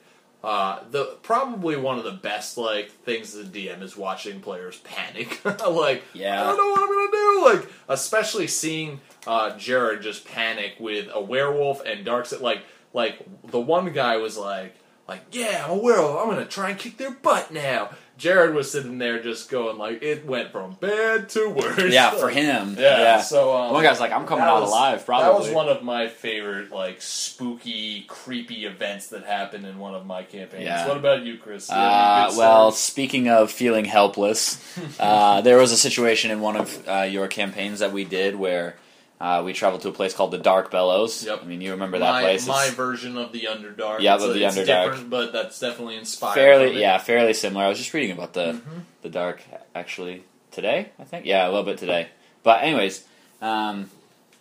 uh, 0.42 0.80
the 0.90 1.16
probably 1.22 1.74
one 1.74 1.96
of 1.96 2.04
the 2.04 2.10
best 2.12 2.58
like 2.58 2.90
things 2.90 3.32
the 3.32 3.44
DM 3.44 3.80
is 3.80 3.96
watching 3.96 4.40
players 4.40 4.76
panic. 4.80 5.42
like 5.68 6.02
Yeah. 6.12 6.42
I 6.42 6.46
don't 6.48 6.56
know 6.58 6.68
what 6.72 6.82
I'm 6.82 6.88
gonna 6.88 7.10
do. 7.12 7.60
Like 7.60 7.72
especially 7.88 8.46
seeing 8.48 9.00
uh, 9.26 9.56
Jared 9.56 10.02
just 10.02 10.26
panic 10.26 10.74
with 10.78 11.08
a 11.14 11.20
werewolf 11.20 11.80
and 11.86 12.04
dark. 12.04 12.28
Like 12.42 12.62
like 12.94 13.22
the 13.50 13.60
one 13.60 13.92
guy 13.92 14.16
was 14.16 14.38
like. 14.38 14.74
like, 15.06 15.20
"Yeah, 15.32 15.66
I'm 15.66 15.72
a 15.72 15.76
werewolf. 15.82 16.18
I'm 16.18 16.30
gonna 16.30 16.46
try 16.46 16.70
and 16.70 16.78
kick 16.78 16.96
their 16.96 17.10
butt 17.10 17.52
now." 17.52 17.90
Jared 18.16 18.54
was 18.54 18.70
sitting 18.70 18.96
there 18.98 19.20
just 19.20 19.50
going 19.50 19.76
like, 19.76 20.02
"It 20.02 20.24
went 20.24 20.50
from 20.50 20.78
bad 20.80 21.28
to 21.30 21.50
worse." 21.50 21.92
Yeah, 21.92 22.12
for 22.12 22.30
him. 22.30 22.76
Yeah. 22.78 22.98
Yeah. 23.00 23.20
So 23.20 23.54
um, 23.54 23.72
One 23.74 23.82
guy's 23.82 24.00
like, 24.00 24.12
I'm 24.12 24.24
coming 24.24 24.44
out 24.46 24.62
was- 24.62 24.70
alive, 24.70 25.04
probably. 25.04 25.26
That 25.30 25.38
was 25.38 25.50
one 25.50 25.68
of 25.68 25.82
my 25.82 26.08
favorite, 26.08 26.70
like 26.72 27.02
spooky, 27.02 28.02
creepy 28.08 28.64
events 28.66 29.08
that 29.08 29.24
happened 29.24 29.66
in 29.66 29.78
one 29.78 29.94
of 29.94 30.06
my 30.06 30.22
campaigns. 30.22 30.64
Yeah. 30.64 30.86
What 30.88 30.96
about 30.96 31.22
you, 31.22 31.36
Chris? 31.38 31.68
You 31.68 31.74
Uh, 31.74 32.32
well, 32.36 32.70
speaking 32.72 33.28
of 33.28 33.50
feeling 33.50 33.84
helpless, 33.84 34.58
uh, 35.00 35.40
there 35.42 35.58
was 35.58 35.72
a 35.72 35.76
situation 35.76 36.30
in 36.30 36.40
one 36.40 36.56
of 36.56 36.88
uh, 36.88 37.02
your 37.02 37.26
campaigns 37.28 37.80
that 37.80 37.92
we 37.92 38.04
did 38.04 38.36
where 38.36 38.76
uh, 39.20 39.42
we 39.44 39.52
traveled 39.52 39.82
to 39.82 39.88
a 39.88 39.92
place 39.92 40.12
called 40.12 40.30
the 40.32 40.38
Dark 40.38 40.70
Bellows. 40.70 41.24
Yep. 41.24 41.40
I 41.42 41.46
mean, 41.46 41.60
you 41.60 41.70
remember 41.72 41.98
that 41.98 42.10
my, 42.12 42.22
place? 42.22 42.46
my 42.46 42.66
It's 42.66 42.74
version 42.74 43.16
of 43.16 43.32
the 43.32 43.42
Underdark. 43.42 44.00
Yeah, 44.00 44.16
it's, 44.16 44.24
of 44.24 44.34
the 44.34 44.44
it's 44.44 44.56
Underdark. 44.56 44.66
different, 44.90 45.10
but 45.10 45.32
that's 45.32 45.58
definitely 45.60 45.96
inspired. 45.96 46.34
fairly, 46.34 46.80
yeah, 46.80 46.98
fairly 46.98 47.32
similar. 47.34 47.64
I 47.64 47.68
was 47.68 47.78
just 47.78 47.94
reading 47.94 48.10
about 48.12 48.32
the 48.34 48.54
Mm-hmm. 48.54 48.78
the 49.02 49.08
Dark 49.10 49.42
actually 49.74 50.24
today. 50.50 50.90
I 50.98 51.04
think, 51.04 51.26
yeah, 51.26 51.46
a 51.46 51.50
little 51.50 51.64
bit 51.64 51.78
today. 51.78 52.08
But 52.42 52.62
anyways, 52.64 53.04
um, 53.40 53.88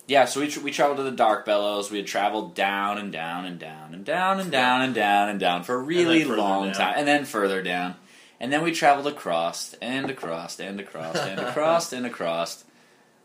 yeah. 0.06 0.26
So 0.26 0.40
we 0.40 0.48
tr- 0.48 0.60
we 0.60 0.70
traveled 0.70 0.98
to 0.98 1.02
the 1.04 1.10
Dark 1.12 1.46
Bellows. 1.46 1.90
We 1.90 1.98
had 1.98 2.06
traveled 2.06 2.54
down 2.54 2.98
and 2.98 3.10
down 3.12 3.44
and 3.46 3.58
down 3.58 3.94
and 3.94 4.04
down 4.04 4.40
and 4.40 4.50
down 4.52 4.82
and 4.82 4.94
down 4.94 5.28
and 5.30 5.40
down 5.40 5.62
for 5.64 5.74
a 5.76 5.78
really 5.78 6.24
long 6.24 6.66
down. 6.66 6.74
time, 6.74 6.94
and 6.98 7.08
then 7.08 7.24
further 7.24 7.62
down, 7.62 7.94
and 8.40 8.52
then 8.52 8.62
we 8.62 8.72
traveled 8.72 9.06
across 9.06 9.72
and 9.80 10.10
across 10.10 10.60
and 10.60 10.78
across 10.80 11.16
and 11.16 11.40
across 11.48 11.92
and 11.94 12.04
across 12.04 12.64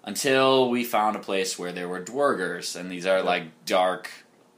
until 0.03 0.70
we 0.70 0.84
found 0.84 1.15
a 1.15 1.20
place 1.20 1.58
where 1.60 1.72
there 1.72 1.88
were 1.88 2.01
duergars, 2.01 2.75
and 2.75 2.91
these 2.91 3.06
are 3.06 3.22
like 3.22 3.65
dark 3.65 4.10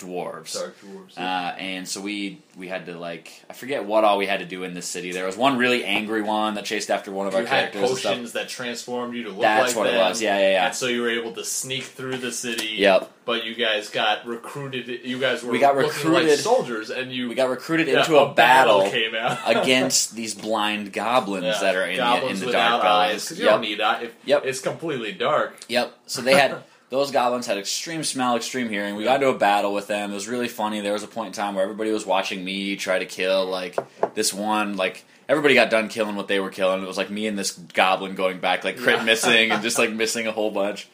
dwarves. 0.04 0.54
Dark 0.54 0.76
dwarves. 0.82 1.18
Uh, 1.18 1.56
and 1.58 1.88
so 1.88 2.02
we 2.02 2.40
we 2.58 2.68
had 2.68 2.86
to 2.88 2.98
like 2.98 3.32
I 3.50 3.54
forget 3.54 3.86
what 3.86 4.04
all 4.04 4.18
we 4.18 4.26
had 4.26 4.40
to 4.40 4.46
do 4.46 4.64
in 4.64 4.74
this 4.74 4.86
city. 4.88 5.12
There 5.12 5.26
was 5.26 5.38
one 5.38 5.58
really 5.58 5.84
angry 5.86 6.22
one 6.22 6.56
that 6.56 6.66
chased 6.66 6.90
after 6.92 7.12
one 7.12 7.28
of 7.28 7.36
our 7.36 7.42
had 7.42 7.72
characters. 7.72 7.90
and 7.90 7.98
stuff. 8.00 8.12
potions 8.14 8.32
that 8.34 8.50
transformed 8.50 9.16
you 9.16 9.24
to 9.24 9.30
look 9.30 9.42
That's 9.42 9.70
like 9.70 9.76
what 9.78 9.88
it 9.88 9.92
them, 9.92 10.10
was. 10.10 10.22
Yeah, 10.22 10.38
yeah, 10.38 10.52
yeah. 10.52 10.66
And 10.68 10.76
so 10.76 10.88
you 10.88 11.02
were 11.02 11.10
able 11.10 11.32
to 11.34 11.44
sneak 11.46 11.84
through 11.84 12.18
the 12.18 12.32
city. 12.32 12.68
Yep. 12.78 13.12
But 13.24 13.46
you 13.46 13.54
guys 13.56 13.90
got 13.90 14.26
recruited. 14.26 15.06
You 15.06 15.20
guys 15.20 15.44
were 15.44 15.52
We 15.52 15.60
got 15.60 15.76
looking 15.78 15.90
like 16.12 16.24
recruited- 16.24 16.40
soldiers, 16.40 16.90
and 16.90 17.12
you 17.12 17.30
We 17.30 17.36
got 17.36 17.50
recruited 17.50 17.88
yeah, 17.88 18.00
into 18.00 18.18
a, 18.18 18.34
battle, 18.34 18.82
came 18.90 19.14
out 19.16 19.38
against 19.46 20.16
these 20.16 20.34
blind 20.36 20.92
goblins 20.92 21.46
Yeah, 21.46 21.60
that 21.62 21.76
are 21.76 21.86
in 21.86 21.98
the, 21.98 22.28
in 22.28 22.40
the 22.40 22.52
dark 22.52 22.84
eyes. 22.84 23.30
'cause 23.30 23.38
you 23.40 23.46
Yep. 23.46 23.54
don't 23.54 23.62
need 23.62 23.80
eyes. 23.82 24.10
Yep. 24.26 24.46
It's 24.46 24.60
completely 24.60 25.12
dark. 25.12 25.56
Yep. 25.70 25.94
So 26.08 26.22
they 26.22 26.34
had 26.36 26.64
those 26.92 27.10
goblins 27.10 27.48
had 27.48 27.58
extreme 27.58 28.04
smell, 28.04 28.36
extreme 28.36 28.70
hearing. 28.70 28.96
We 28.96 29.04
got 29.06 29.16
into 29.16 29.30
a 29.30 29.38
battle 29.38 29.74
with 29.74 29.88
them. 29.88 30.12
It 30.12 30.14
was 30.14 30.28
really 30.28 30.48
funny. 30.48 30.82
There 30.82 30.94
was 30.94 31.02
a 31.04 31.08
point 31.08 31.28
in 31.28 31.34
time 31.34 31.56
where 31.56 31.64
everybody 31.64 31.92
was 31.92 32.06
watching 32.06 32.46
me 32.46 32.76
try 32.76 33.00
to 33.00 33.06
kill 33.08 33.46
like 33.48 33.76
this 34.14 34.32
one 34.34 34.78
like 34.78 35.04
everybody 35.28 35.54
got 35.56 35.70
done 35.72 35.88
killing 35.88 36.16
what 36.16 36.28
they 36.28 36.40
were 36.40 36.50
killing. 36.52 36.84
It 36.84 36.88
was 36.88 36.98
like 36.98 37.10
me 37.10 37.26
and 37.28 37.40
this 37.40 37.52
goblin 37.52 38.14
going 38.16 38.40
back 38.40 38.64
like 38.64 38.78
crit 38.78 38.98
Yeah. 39.00 39.04
missing 39.06 39.52
and 39.52 39.64
just 39.64 39.80
like 39.80 39.92
missing 40.04 40.28
a 40.28 40.32
whole 40.32 40.52
bunch. 40.52 40.88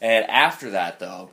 And 0.00 0.24
after 0.30 0.70
that 0.70 1.00
though, 1.00 1.30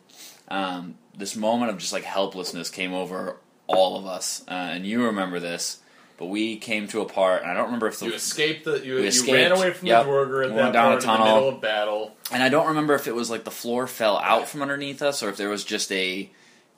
um, 0.47 0.95
this 1.17 1.35
moment 1.35 1.71
of 1.71 1.77
just 1.77 1.93
like 1.93 2.03
helplessness 2.03 2.69
came 2.69 2.93
over 2.93 3.37
all 3.67 3.97
of 3.99 4.05
us. 4.05 4.43
Uh, 4.47 4.51
and 4.53 4.85
you 4.85 5.05
remember 5.05 5.39
this. 5.39 5.79
But 6.17 6.27
we 6.27 6.55
came 6.57 6.87
to 6.89 7.01
a 7.01 7.05
part, 7.05 7.41
and 7.41 7.51
I 7.51 7.53
don't 7.53 7.65
remember 7.65 7.87
if 7.87 7.99
the 7.99 8.05
You 8.05 8.13
escaped 8.13 8.63
the. 8.65 8.79
You, 8.85 8.99
you 8.99 9.03
escaped. 9.03 9.33
ran 9.33 9.51
away 9.51 9.71
from 9.73 9.87
Yep. 9.89 10.03
the 10.05 10.09
Duergar 10.09 10.43
at 10.43 10.49
We 10.51 10.55
that 10.55 10.61
went 10.63 10.73
down 10.73 10.85
a 10.85 10.89
part 10.91 10.93
in 10.93 10.99
the 10.99 11.05
tunnel. 11.17 11.35
middle 11.35 11.49
of 11.49 11.61
battle. 11.61 12.15
And 12.31 12.41
I 12.41 12.47
don't 12.49 12.67
remember 12.67 12.93
if 12.95 13.07
it 13.07 13.15
was 13.15 13.29
like 13.29 13.43
the 13.43 13.51
floor 13.51 13.85
fell 13.85 14.17
out 14.17 14.47
from 14.47 14.61
underneath 14.61 15.01
us 15.01 15.21
or 15.21 15.29
if 15.29 15.37
there 15.37 15.49
was 15.49 15.63
just 15.65 15.91
a 15.91 16.29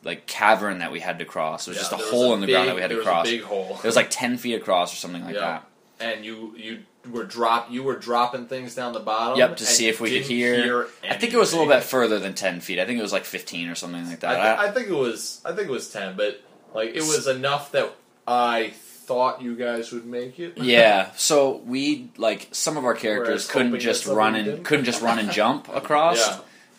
like 0.04 0.26
cavern 0.26 0.80
that 0.80 0.92
we 0.92 1.00
had 1.02 1.20
to 1.20 1.26
cross. 1.26 1.68
It 1.68 1.72
was 1.72 1.78
Yeah, 1.78 1.82
just 1.84 1.94
a 1.94 1.98
hole 1.98 2.32
a 2.32 2.36
in 2.36 2.42
the 2.42 2.48
ground 2.48 2.68
that 2.70 2.76
we 2.76 2.82
had 2.82 2.90
to 2.92 3.02
cross. 3.04 3.28
big 3.30 3.44
hole. 3.44 3.76
It 3.84 3.86
was 3.86 3.96
like 3.96 4.10
ten 4.10 4.38
feet 4.38 4.56
across 4.56 4.92
or 4.94 4.96
something 4.98 5.24
like 5.24 5.36
Yeah. 5.36 5.42
that. 5.42 5.64
and 6.00 6.24
you 6.26 6.54
you 6.56 6.80
were 7.12 7.24
drop 7.24 7.72
you 7.72 7.82
were 7.84 7.96
dropping 7.96 8.46
things 8.48 8.74
down 8.76 8.94
the 8.94 9.00
bottom. 9.00 9.38
Yep, 9.40 9.58
to 9.58 9.66
see 9.66 9.88
if 9.88 10.00
we 10.02 10.10
could 10.10 10.28
didn't 10.28 10.64
hear. 10.64 10.88
I 11.10 11.16
think 11.16 11.34
it 11.34 11.38
was 11.38 11.54
a 11.54 11.58
little 11.58 11.72
bit 11.72 11.84
further 11.84 12.20
than 12.20 12.34
ten 12.34 12.60
feet. 12.60 12.80
I 12.80 12.86
think 12.86 13.00
it 13.00 13.02
was 13.04 13.14
like 13.14 13.26
fifteen 13.26 13.68
or 13.70 13.76
something 13.76 14.06
like 14.08 14.24
I, 14.24 14.34
that. 14.34 14.58
th- 14.60 14.70
I 14.70 14.72
think 14.74 14.88
it 14.90 14.94
was 14.96 15.42
I 15.46 15.54
think 15.54 15.68
it 15.70 15.72
was 15.72 15.90
ten, 15.90 16.16
but 16.16 16.42
like 16.76 16.90
it 16.96 17.02
was 17.02 17.26
enough 17.28 17.72
that 17.72 17.92
I 18.28 18.74
thought 19.08 19.42
you 19.42 19.56
guys 19.56 19.92
would 19.92 20.06
make 20.06 20.38
it. 20.40 20.58
yeah, 20.58 21.12
so 21.16 21.58
we 21.66 22.10
like 22.18 22.50
some 22.52 22.78
of 22.78 22.86
our 22.86 22.94
characters 22.94 23.28
Whereas 23.28 23.48
couldn't 23.48 23.68
hoping 23.70 23.82
just 23.82 24.06
that 24.06 24.14
run 24.14 24.36
and 24.36 24.64
couldn't 24.66 24.86
just 24.86 25.02
run 25.02 25.18
and 25.18 25.32
jump 25.32 25.68
across 25.74 26.20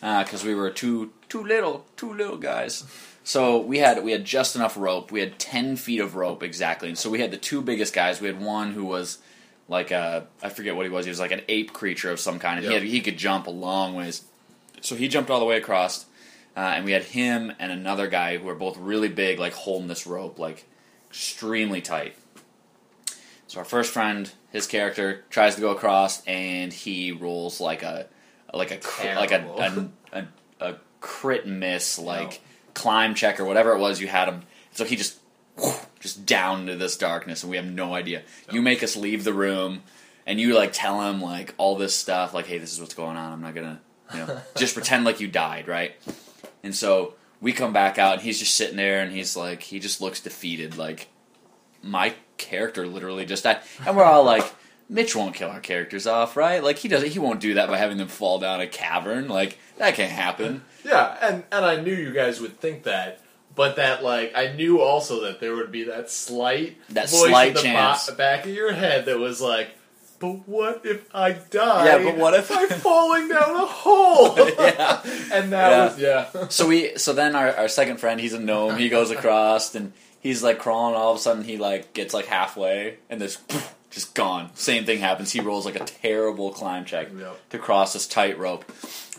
Yeah. 0.01 0.23
because 0.23 0.43
we 0.43 0.55
were 0.55 0.69
too 0.69 1.11
too 1.27 1.43
little, 1.43 1.85
too 1.97 2.13
little 2.13 2.37
guys. 2.37 2.85
So 3.23 3.59
we 3.59 3.79
had 3.79 4.03
we 4.03 4.11
had 4.11 4.25
just 4.25 4.55
enough 4.55 4.77
rope. 4.77 5.11
We 5.11 5.19
had 5.19 5.37
ten 5.39 5.75
feet 5.75 5.99
of 5.99 6.15
rope 6.15 6.41
exactly, 6.43 6.87
and 6.89 6.97
so 6.97 7.09
we 7.09 7.19
had 7.19 7.31
the 7.31 7.37
two 7.37 7.61
biggest 7.61 7.93
guys. 7.93 8.21
We 8.21 8.27
had 8.27 8.39
one 8.41 8.71
who 8.73 8.85
was 8.85 9.17
like 9.67 9.91
a 9.91 10.27
I 10.41 10.49
forget 10.49 10.75
what 10.75 10.85
he 10.85 10.89
was. 10.91 11.05
He 11.05 11.09
was 11.09 11.19
like 11.19 11.31
an 11.31 11.41
ape 11.47 11.73
creature 11.73 12.11
of 12.11 12.19
some 12.19 12.39
kind, 12.39 12.57
and 12.59 12.67
he 12.67 12.73
had, 12.73 12.83
he 12.83 13.01
could 13.01 13.17
jump 13.17 13.47
a 13.47 13.51
long 13.51 13.93
ways. 13.95 14.23
So 14.81 14.95
he 14.95 15.07
jumped 15.07 15.29
all 15.29 15.39
the 15.39 15.45
way 15.45 15.57
across, 15.57 16.05
uh, 16.55 16.59
and 16.75 16.85
we 16.85 16.91
had 16.93 17.03
him 17.03 17.51
and 17.59 17.71
another 17.71 18.07
guy 18.07 18.37
who 18.37 18.45
were 18.45 18.55
both 18.55 18.77
really 18.77 19.09
big, 19.09 19.37
like 19.39 19.53
holding 19.53 19.87
this 19.89 20.07
rope 20.07 20.39
like 20.39 20.65
extremely 21.09 21.81
tight. 21.81 22.15
So 23.47 23.59
our 23.59 23.65
first 23.65 23.91
friend, 23.91 24.31
his 24.51 24.67
character 24.67 25.23
tries 25.29 25.55
to 25.55 25.61
go 25.61 25.71
across, 25.71 26.23
and 26.25 26.71
he 26.71 27.11
rolls 27.11 27.59
like 27.59 27.81
a 27.83 28.07
like 28.53 28.71
a 28.71 28.77
cr- 28.77 29.15
like 29.15 29.31
a, 29.31 29.89
a, 30.13 30.19
a 30.19 30.27
a 30.71 30.75
crit 31.01 31.47
miss, 31.47 31.97
like 31.97 32.41
climb 32.73 33.15
check 33.15 33.39
or 33.39 33.45
whatever 33.45 33.73
it 33.73 33.79
was 33.79 33.99
you 33.99 34.07
had 34.07 34.27
him. 34.27 34.43
So 34.71 34.85
he 34.85 34.95
just 34.95 35.19
just 35.99 36.25
down 36.25 36.61
into 36.61 36.75
this 36.75 36.95
darkness, 36.95 37.43
and 37.43 37.49
we 37.49 37.57
have 37.57 37.65
no 37.65 37.93
idea. 37.93 38.21
You 38.51 38.61
make 38.61 38.83
us 38.83 38.95
leave 38.95 39.23
the 39.23 39.33
room, 39.33 39.81
and 40.25 40.39
you 40.39 40.55
like 40.55 40.71
tell 40.71 41.01
him 41.09 41.21
like 41.21 41.55
all 41.57 41.75
this 41.75 41.95
stuff, 41.95 42.33
like, 42.33 42.45
"Hey, 42.45 42.59
this 42.59 42.71
is 42.71 42.79
what's 42.79 42.93
going 42.93 43.17
on. 43.17 43.33
I'm 43.33 43.41
not 43.41 43.55
gonna, 43.55 43.81
you 44.13 44.19
know, 44.19 44.41
just 44.57 44.75
pretend 44.75 45.05
like 45.05 45.19
you 45.19 45.27
died, 45.27 45.67
right?" 45.67 45.95
And 46.63 46.75
so 46.75 47.15
we 47.41 47.53
come 47.53 47.73
back 47.73 47.97
out, 47.97 48.13
and 48.15 48.21
he's 48.21 48.39
just 48.39 48.55
sitting 48.55 48.77
there, 48.77 49.01
and 49.01 49.11
he's 49.11 49.35
like, 49.35 49.63
he 49.63 49.79
just 49.79 50.01
looks 50.01 50.19
defeated, 50.19 50.77
like 50.77 51.07
my 51.81 52.13
character 52.37 52.85
literally 52.87 53.25
just 53.25 53.43
died, 53.43 53.59
and 53.85 53.95
we're 53.95 54.03
all 54.03 54.23
like. 54.23 54.43
Mitch 54.91 55.15
won't 55.15 55.35
kill 55.35 55.51
our 55.51 55.59
characters 55.59 56.07
off, 56.07 56.35
right? 56.35 56.63
Like 56.63 56.79
he 56.79 56.87
doesn't. 56.87 57.09
He 57.11 57.19
won't 57.19 57.39
do 57.39 57.53
that 57.53 57.69
by 57.69 57.77
having 57.77 57.97
them 57.97 58.07
fall 58.07 58.39
down 58.39 58.59
a 58.59 58.65
cavern. 58.65 59.27
Like 59.27 59.59
that 59.77 59.93
can't 59.93 60.11
happen. 60.11 60.63
Yeah, 60.83 61.15
and 61.21 61.43
and 61.51 61.63
I 61.63 61.79
knew 61.79 61.93
you 61.93 62.11
guys 62.11 62.41
would 62.41 62.59
think 62.59 62.85
that, 62.85 63.21
but 63.53 63.75
that 63.75 64.03
like 64.03 64.31
I 64.35 64.51
knew 64.53 64.81
also 64.81 65.21
that 65.25 65.39
there 65.39 65.55
would 65.55 65.71
be 65.71 65.83
that 65.83 66.09
slight 66.09 66.77
That 66.89 67.07
voice 67.07 67.29
slight 67.29 67.47
in 67.49 67.53
the 67.53 67.61
chance. 67.61 68.09
ba- 68.09 68.15
back 68.15 68.45
of 68.45 68.49
your 68.51 68.71
head 68.71 69.05
that 69.05 69.19
was 69.19 69.39
like, 69.39 69.69
"But 70.19 70.47
what 70.47 70.81
if 70.85 71.03
I 71.13 71.31
die? 71.31 71.85
Yeah, 71.85 72.03
but 72.03 72.17
what 72.17 72.33
if- 72.33 72.49
by 72.49 72.65
falling 72.69 73.29
down 73.29 73.55
a 73.55 73.65
hole?" 73.65 74.35
Yeah. 74.59 75.01
and 75.33 75.51
that 75.53 75.71
Yeah. 75.71 75.85
was 75.85 75.99
yeah. 75.99 76.47
So 76.49 76.67
we 76.67 76.97
so 76.97 77.13
then 77.13 77.35
our, 77.35 77.55
our 77.55 77.67
second 77.67 77.97
friend, 77.97 78.19
he's 78.19 78.33
a 78.33 78.39
gnome. 78.39 78.77
He 78.77 78.89
goes 78.89 79.11
across 79.11 79.73
and 79.75 79.93
he's 80.19 80.43
like 80.43 80.59
crawling. 80.59 80.95
All 80.95 81.11
of 81.11 81.17
a 81.17 81.19
sudden, 81.21 81.43
he 81.43 81.57
like 81.57 81.93
gets 81.93 82.13
like 82.13 82.25
halfway 82.25 82.97
and 83.09 83.19
this 83.21 83.37
just 83.89 84.13
gone. 84.13 84.51
Same 84.55 84.85
thing 84.85 84.99
happens. 84.99 85.31
He 85.31 85.39
rolls 85.39 85.65
like 85.65 85.75
a 85.79 85.83
terrible 85.85 86.51
climb 86.51 86.85
check 86.85 87.07
Yep. 87.17 87.49
to 87.51 87.57
cross 87.57 87.93
this 87.93 88.05
tightrope, 88.07 88.65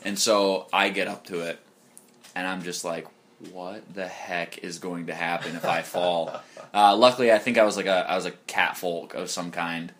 and 0.04 0.19
so 0.19 0.66
I 0.73 0.90
get 0.90 1.09
up 1.09 1.25
to 1.26 1.40
it, 1.40 1.59
and 2.37 2.47
I'm 2.47 2.62
just 2.62 2.85
like, 2.85 3.07
what 3.52 3.83
the 3.95 4.07
heck 4.07 4.59
is 4.59 4.78
going 4.78 5.07
to 5.07 5.14
happen 5.14 5.57
if 5.57 5.64
I 5.64 5.83
fall? 5.83 6.40
uh, 6.75 6.95
luckily, 6.97 7.33
I 7.33 7.38
think 7.38 7.59
I 7.59 7.64
was 7.64 7.76
like 7.76 7.87
a 7.87 8.07
I 8.09 8.14
was 8.14 8.26
a 8.26 8.30
catfolk 8.47 9.14
of 9.14 9.28
some 9.30 9.50
kind, 9.50 9.92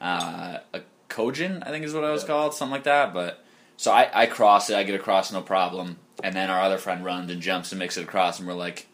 uh, 0.00 0.58
a 0.72 0.80
Kojin, 1.08 1.66
I 1.66 1.70
think 1.70 1.84
is 1.84 1.94
what 1.94 2.04
I 2.04 2.10
was 2.10 2.22
Yeah. 2.22 2.28
called, 2.28 2.54
something 2.54 2.72
like 2.72 2.84
that. 2.84 3.12
But 3.14 3.44
so 3.76 3.90
I, 3.92 4.08
I 4.12 4.26
cross 4.26 4.70
it, 4.70 4.76
I 4.76 4.82
get 4.84 4.94
across 4.94 5.32
no 5.32 5.40
problem, 5.42 5.98
and 6.22 6.34
then 6.34 6.50
our 6.50 6.60
other 6.60 6.78
friend 6.78 7.04
runs 7.04 7.30
and 7.30 7.40
jumps 7.42 7.72
and 7.72 7.78
makes 7.78 7.96
it 7.96 8.02
across, 8.04 8.38
and 8.38 8.46
we're 8.48 8.54
like, 8.54 8.86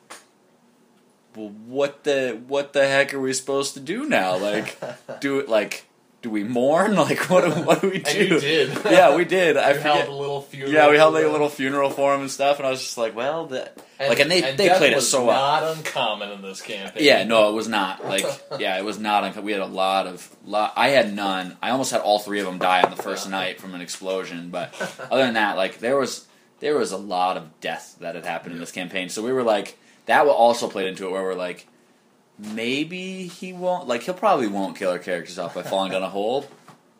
well, 1.36 1.48
what 1.66 2.04
the 2.04 2.40
what 2.46 2.72
the 2.72 2.86
heck 2.86 3.12
are 3.12 3.20
we 3.20 3.32
supposed 3.32 3.74
to 3.74 3.80
do 3.80 4.06
now? 4.06 4.36
Like, 4.36 4.78
do 5.20 5.38
it 5.38 5.48
like. 5.48 5.86
Do 6.24 6.30
we 6.30 6.42
mourn? 6.42 6.94
Like, 7.04 7.28
what 7.28 7.44
do, 7.44 7.50
what 7.64 7.82
do 7.82 7.90
we 7.90 7.98
do? 7.98 8.32
And 8.32 8.40
did. 8.40 8.78
yeah, 8.86 9.14
we 9.14 9.26
did. 9.26 9.58
I 9.58 9.74
held 9.76 10.08
a 10.08 10.10
little 10.10 10.40
funeral. 10.40 10.72
Yeah, 10.72 10.88
we 10.88 10.96
held 10.96 11.12
like 11.12 11.26
a 11.26 11.28
little 11.28 11.50
funeral 11.50 11.90
for 11.90 12.14
him 12.14 12.22
and 12.22 12.30
stuff, 12.30 12.56
and 12.56 12.66
I 12.66 12.70
was 12.70 12.80
just 12.80 12.96
like, 12.96 13.14
well, 13.14 13.48
that 13.48 13.76
like, 14.00 14.20
and 14.20 14.30
they 14.30 14.40
they 14.40 14.68
death 14.68 14.78
played 14.78 14.92
it 14.92 14.96
was 14.96 15.10
so 15.10 15.26
well. 15.26 15.36
Not 15.36 15.76
uncommon 15.76 16.30
in 16.30 16.40
this 16.40 16.62
campaign. 16.62 17.04
Yeah, 17.04 17.24
no, 17.24 17.50
it 17.50 17.52
was 17.52 17.68
not. 17.68 18.06
Like, 18.06 18.24
yeah, 18.58 18.78
it 18.78 18.86
was 18.86 18.98
not. 18.98 19.22
unco- 19.24 19.42
We 19.42 19.52
had 19.52 19.60
a 19.60 19.66
lot 19.66 20.06
of. 20.06 20.34
Lot, 20.46 20.72
I 20.76 20.88
had 20.88 21.14
none. 21.14 21.58
I 21.60 21.68
almost 21.72 21.90
had 21.90 22.00
all 22.00 22.18
three 22.18 22.40
of 22.40 22.46
them 22.46 22.56
die 22.56 22.80
on 22.80 22.88
the 22.90 23.02
first 23.02 23.28
night 23.28 23.60
from 23.60 23.74
an 23.74 23.82
explosion. 23.82 24.48
But 24.48 24.72
other 25.10 25.24
than 25.24 25.34
that, 25.34 25.58
like 25.58 25.78
there 25.78 25.98
was 25.98 26.26
there 26.60 26.78
was 26.78 26.92
a 26.92 26.96
lot 26.96 27.36
of 27.36 27.60
death 27.60 27.96
that 28.00 28.14
had 28.14 28.24
happened 28.24 28.54
in 28.54 28.60
this 28.60 28.72
campaign. 28.72 29.10
So 29.10 29.22
we 29.22 29.30
were 29.30 29.42
like, 29.42 29.76
that 30.06 30.26
also 30.26 30.70
played 30.70 30.86
into 30.88 31.06
it, 31.06 31.10
where 31.10 31.22
we're 31.22 31.34
like, 31.34 31.66
maybe 32.38 33.26
he 33.26 33.52
won't. 33.52 33.86
Like, 33.88 34.02
he'll 34.02 34.14
probably 34.14 34.46
won't 34.46 34.76
kill 34.76 34.90
our 34.90 34.98
characters 34.98 35.38
off 35.38 35.54
by 35.54 35.62
falling 35.62 35.92
down 35.92 36.02
a 36.02 36.08
hole, 36.08 36.46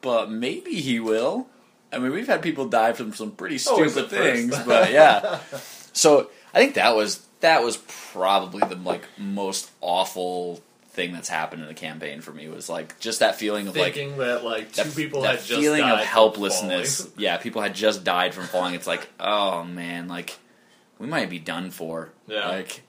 but 0.01 0.31
maybe 0.31 0.75
he 0.75 1.01
will. 1.01 1.49
I 1.93 1.99
mean, 1.99 2.13
we've 2.13 2.27
had 2.27 2.43
people 2.43 2.67
die 2.67 2.93
from 2.93 3.13
some 3.15 3.31
pretty 3.33 3.59
stupid 3.59 4.11
things, 4.11 4.59
but 4.65 4.93
yeah. 4.93 5.41
So 5.97 6.29
I 6.53 6.59
think 6.59 6.75
that 6.75 6.97
was 6.97 7.25
that 7.39 7.63
was 7.63 7.77
probably 7.77 8.67
the 8.69 8.75
like 8.75 9.05
most 9.17 9.71
awful 9.81 10.61
thing 10.89 11.13
that's 11.13 11.29
happened 11.29 11.63
in 11.63 11.69
the 11.69 11.75
campaign 11.75 12.21
for 12.21 12.33
me 12.33 12.49
was 12.49 12.69
like 12.69 12.99
just 13.01 13.21
that 13.21 13.37
feeling 13.37 13.67
of 13.69 13.77
like 13.77 13.95
Thinking 13.95 14.19
that 14.19 14.45
like 14.45 14.73
two 14.73 14.85
that, 14.85 14.97
people 14.97 15.23
that 15.23 15.37
had 15.37 15.45
just 15.45 15.61
feeling 15.61 15.83
of 15.83 16.01
helplessness. 16.01 17.09
Yeah, 17.17 17.37
people 17.37 17.63
had 17.63 17.75
just 17.75 18.03
died 18.03 18.35
from 18.35 18.45
falling. 18.45 18.75
It's 18.75 18.87
like, 18.87 19.09
oh 19.21 19.63
man, 19.65 20.09
like 20.09 20.39
we 20.99 21.07
might 21.07 21.31
be 21.31 21.39
done 21.39 21.71
for. 21.71 22.11
Yeah. 22.27 22.49
Like, 22.49 22.83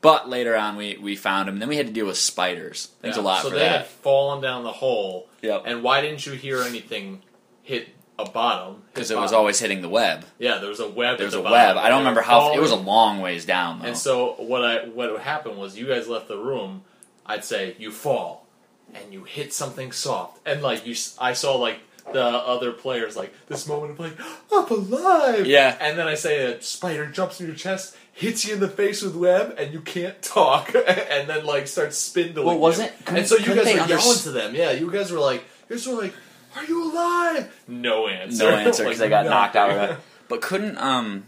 but 0.00 0.28
later 0.28 0.56
on, 0.56 0.76
we 0.76 0.96
we 0.98 1.16
found 1.16 1.48
him. 1.48 1.58
Then 1.58 1.68
we 1.68 1.76
had 1.76 1.86
to 1.86 1.92
deal 1.92 2.06
with 2.06 2.16
spiders. 2.18 2.90
Thanks 3.02 3.16
Yeah, 3.16 3.22
a 3.22 3.24
lot 3.24 3.42
so 3.42 3.48
for 3.50 3.54
they 3.56 3.60
that. 3.62 3.78
had 3.78 3.86
fallen 3.86 4.40
down 4.40 4.64
the 4.64 4.72
hole. 4.72 5.28
Yep. 5.42 5.62
And 5.66 5.82
why 5.82 6.00
didn't 6.00 6.24
you 6.26 6.32
hear 6.32 6.62
anything 6.62 7.22
hit 7.62 7.88
a 8.18 8.28
bottom? 8.28 8.82
Because 8.92 9.10
it 9.10 9.16
was 9.18 9.32
always 9.32 9.58
hitting 9.60 9.82
the 9.82 9.88
web. 9.88 10.24
yeah. 10.38 10.58
There 10.58 10.68
was 10.68 10.80
a 10.80 10.88
web. 10.88 11.18
There's 11.18 11.34
at 11.34 11.40
a 11.40 11.42
web. 11.42 11.76
I 11.76 11.88
don't 11.88 11.98
remember 12.00 12.22
how. 12.22 12.52
It 12.54 12.60
was 12.60 12.70
a 12.72 12.76
long 12.76 13.20
ways 13.20 13.44
down 13.44 13.80
though. 13.80 13.86
And 13.88 13.96
so 13.96 14.34
what 14.38 14.64
I 14.64 14.86
what 14.88 15.20
happened 15.20 15.56
was 15.58 15.76
you 15.78 15.86
guys 15.86 16.08
left 16.08 16.28
the 16.28 16.38
room. 16.38 16.82
I'd 17.26 17.44
say 17.44 17.76
you 17.78 17.90
fall, 17.92 18.46
and 18.94 19.12
you 19.12 19.24
hit 19.24 19.52
something 19.52 19.92
soft, 19.92 20.40
and 20.46 20.62
like 20.62 20.86
you, 20.86 20.94
I 21.20 21.34
saw 21.34 21.56
like 21.56 21.78
the 22.12 22.24
other 22.24 22.72
players 22.72 23.16
like 23.16 23.32
this 23.48 23.66
moment 23.66 23.92
of 23.92 24.00
like 24.00 24.12
I'm 24.52 24.70
alive. 24.70 25.46
Yeah. 25.46 25.76
And 25.80 25.98
then 25.98 26.06
I 26.08 26.14
say 26.14 26.44
a 26.52 26.62
spider 26.62 27.06
jumps 27.06 27.40
in 27.40 27.46
your 27.46 27.56
chest, 27.56 27.96
hits 28.12 28.44
you 28.46 28.54
in 28.54 28.60
the 28.60 28.68
face 28.68 29.02
with 29.02 29.14
web, 29.14 29.54
and 29.58 29.72
you 29.72 29.80
can't 29.80 30.20
talk, 30.22 30.74
and 30.74 31.28
then 31.28 31.44
like 31.46 31.66
starts 31.68 31.96
spindling. 31.98 32.46
Well, 32.46 32.58
wasn't- 32.58 32.92
And 33.06 33.26
so 33.26 33.36
you 33.36 33.54
guys 33.54 33.66
were 33.66 33.86
yelling 33.86 34.18
to 34.18 34.30
them. 34.30 34.54
Yeah, 34.54 34.70
you 34.72 34.90
guys 34.90 35.10
were 35.12 35.20
like, 35.20 35.44
you 35.68 35.76
guys 35.76 35.86
were 35.86 36.00
like, 36.02 36.14
"Are 36.56 36.64
you 36.64 36.90
alive?" 36.92 37.64
No 37.68 38.08
answer. 38.08 38.44
no 38.44 38.50
answer 38.56 38.84
because 38.84 38.98
Like, 39.00 39.06
they 39.06 39.08
got 39.10 39.26
knocked 39.26 39.56
out 39.56 39.70
of 39.70 39.90
it. 39.90 39.96
But 40.28 40.42
couldn't 40.42 40.76
um 40.78 41.24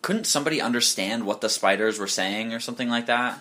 couldn't 0.00 0.24
somebody 0.26 0.60
understand 0.60 1.26
what 1.26 1.40
the 1.42 1.48
spiders 1.50 1.98
were 1.98 2.06
saying 2.06 2.54
or 2.54 2.60
something 2.60 2.88
like 2.88 3.06
that? 3.06 3.40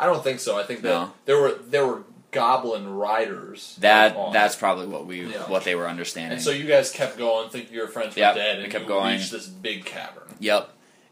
I 0.00 0.06
don't 0.06 0.24
think 0.24 0.40
so. 0.40 0.58
I 0.58 0.64
think 0.64 0.82
that 0.82 0.88
No. 0.88 1.12
there 1.26 1.40
were 1.40 1.52
there 1.68 1.86
were 1.86 2.02
goblin 2.32 2.88
riders. 2.96 3.76
That 3.80 4.16
on. 4.16 4.32
that's 4.32 4.56
probably 4.56 4.86
what 4.86 5.06
we 5.06 5.20
Yeah. 5.26 5.48
what 5.48 5.62
they 5.64 5.74
were 5.76 5.88
understanding. 5.88 6.32
And 6.32 6.42
so 6.42 6.50
you 6.50 6.64
guys 6.64 6.90
kept 6.90 7.16
going, 7.16 7.48
thinking 7.50 7.72
your 7.74 7.86
friends 7.88 8.16
were 8.16 8.20
Yep, 8.22 8.34
dead, 8.34 8.58
we 8.58 8.64
and 8.64 8.72
kept 8.72 8.82
you 8.84 8.88
going. 8.88 9.16
reached 9.16 9.30
this 9.30 9.46
big 9.46 9.84
cavern. 9.84 10.34
Yep. 10.40 10.70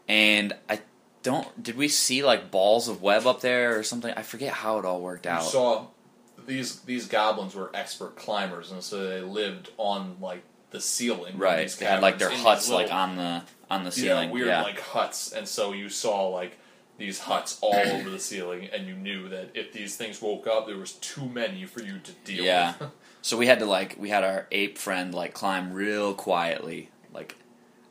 And 0.09 0.53
I 0.69 0.81
don't 1.23 1.61
did 1.63 1.77
we 1.77 1.87
see 1.87 2.23
like 2.23 2.51
balls 2.51 2.87
of 2.89 3.01
web 3.01 3.25
up 3.25 3.41
there 3.41 3.77
or 3.79 3.83
something? 3.83 4.13
I 4.17 4.23
forget 4.23 4.51
how 4.51 4.79
it 4.79 4.85
all 4.85 4.99
worked 4.99 5.25
You 5.25 5.31
out. 5.31 5.43
saw 5.45 5.85
these 6.45 6.79
these 6.81 7.05
goblins 7.07 7.53
were 7.55 7.69
expert 7.73 8.15
climbers, 8.17 8.71
and 8.71 8.83
so 8.83 9.07
they 9.07 9.21
lived 9.21 9.69
on 9.77 10.17
like 10.19 10.41
the 10.71 10.81
ceiling. 10.81 11.37
right. 11.37 11.69
They 11.69 11.85
had 11.85 12.01
like 12.01 12.17
their 12.17 12.31
huts 12.31 12.65
these 12.67 12.73
like 12.73 12.91
on 12.91 13.15
the 13.15 13.43
on 13.69 13.83
the 13.83 13.89
yeah, 13.91 13.95
ceiling. 14.03 14.31
weird 14.31 14.47
yeah. 14.47 14.63
like 14.63 14.79
huts, 14.79 15.31
and 15.31 15.47
so 15.47 15.71
you 15.71 15.87
saw 15.89 16.27
like 16.29 16.57
these 16.97 17.19
huts 17.19 17.57
all 17.61 17.73
over 17.75 18.09
the 18.09 18.19
ceiling, 18.19 18.69
and 18.71 18.87
you 18.87 18.93
knew 18.95 19.27
that 19.29 19.51
if 19.55 19.73
these 19.73 19.95
things 19.95 20.21
woke 20.21 20.45
up, 20.47 20.67
there 20.67 20.77
was 20.77 20.93
too 20.93 21.25
many 21.27 21.65
for 21.65 21.81
you 21.81 21.99
to 21.99 22.11
deal 22.23 22.43
Yeah. 22.43 22.73
with. 22.79 22.89
So 23.23 23.37
we 23.37 23.45
had 23.45 23.59
to 23.59 23.65
like 23.67 23.97
we 23.99 24.09
had 24.09 24.23
our 24.23 24.47
ape 24.51 24.79
friend 24.79 25.13
like 25.13 25.33
climb 25.35 25.73
real 25.73 26.15
quietly 26.15 26.89
like 27.13 27.35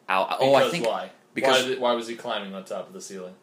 out. 0.08 0.36
oh, 0.40 0.54
I 0.56 0.68
think 0.70 0.84
why? 0.86 1.10
because- 1.34 1.62
why, 1.62 1.68
did, 1.68 1.80
why 1.80 1.92
was 1.92 2.08
he 2.08 2.16
climbing 2.16 2.52
on 2.54 2.64
top 2.64 2.88
of 2.88 2.92
the 2.94 3.00
ceiling? 3.00 3.34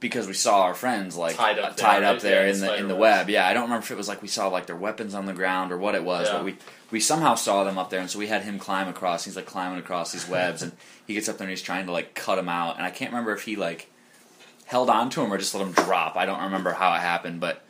because 0.00 0.28
we 0.28 0.32
saw 0.32 0.62
our 0.62 0.74
friends 0.74 1.16
like 1.16 1.34
Tied 1.34 1.58
up 1.58 1.72
uh, 1.72 1.74
there, 1.74 1.76
tied 1.86 2.02
up 2.04 2.20
there 2.20 2.46
in 2.46 2.60
the 2.60 2.76
in 2.76 2.86
the 2.86 2.94
web. 2.94 3.28
Yeah, 3.28 3.48
I 3.48 3.52
don't 3.52 3.64
remember 3.64 3.82
if 3.82 3.90
it 3.90 3.96
was 3.96 4.06
like 4.06 4.22
we 4.22 4.28
saw 4.28 4.46
like 4.46 4.66
their 4.66 4.76
weapons 4.76 5.12
on 5.12 5.26
the 5.26 5.32
ground 5.32 5.72
or 5.72 5.76
what 5.78 5.96
it 5.96 6.04
was, 6.04 6.28
Yeah. 6.28 6.34
but 6.34 6.44
we 6.44 6.56
we 6.92 7.00
somehow 7.00 7.34
saw 7.34 7.64
them 7.64 7.78
up 7.78 7.90
there, 7.90 7.98
and 7.98 8.08
so 8.08 8.20
we 8.20 8.28
had 8.28 8.42
him 8.42 8.60
climb 8.60 8.86
across. 8.86 9.24
He's 9.24 9.34
like 9.34 9.46
climbing 9.46 9.80
across 9.80 10.12
these 10.12 10.28
webs, 10.28 10.62
and 10.62 10.70
he 11.08 11.14
gets 11.14 11.28
up 11.28 11.36
there 11.38 11.46
and 11.46 11.50
he's 11.50 11.62
trying 11.62 11.86
to 11.86 11.92
like 11.92 12.14
cut 12.14 12.36
them 12.36 12.48
out. 12.48 12.76
And 12.76 12.86
I 12.86 12.90
can't 12.90 13.10
remember 13.10 13.32
if 13.32 13.42
he 13.42 13.56
like 13.56 13.90
held 14.68 14.90
on 14.90 15.08
to 15.10 15.22
him 15.22 15.32
or 15.32 15.38
just 15.38 15.54
let 15.54 15.66
him 15.66 15.72
drop. 15.72 16.16
I 16.16 16.26
don't 16.26 16.42
remember 16.44 16.72
how 16.72 16.92
it 16.94 16.98
happened, 17.00 17.40
but 17.40 17.64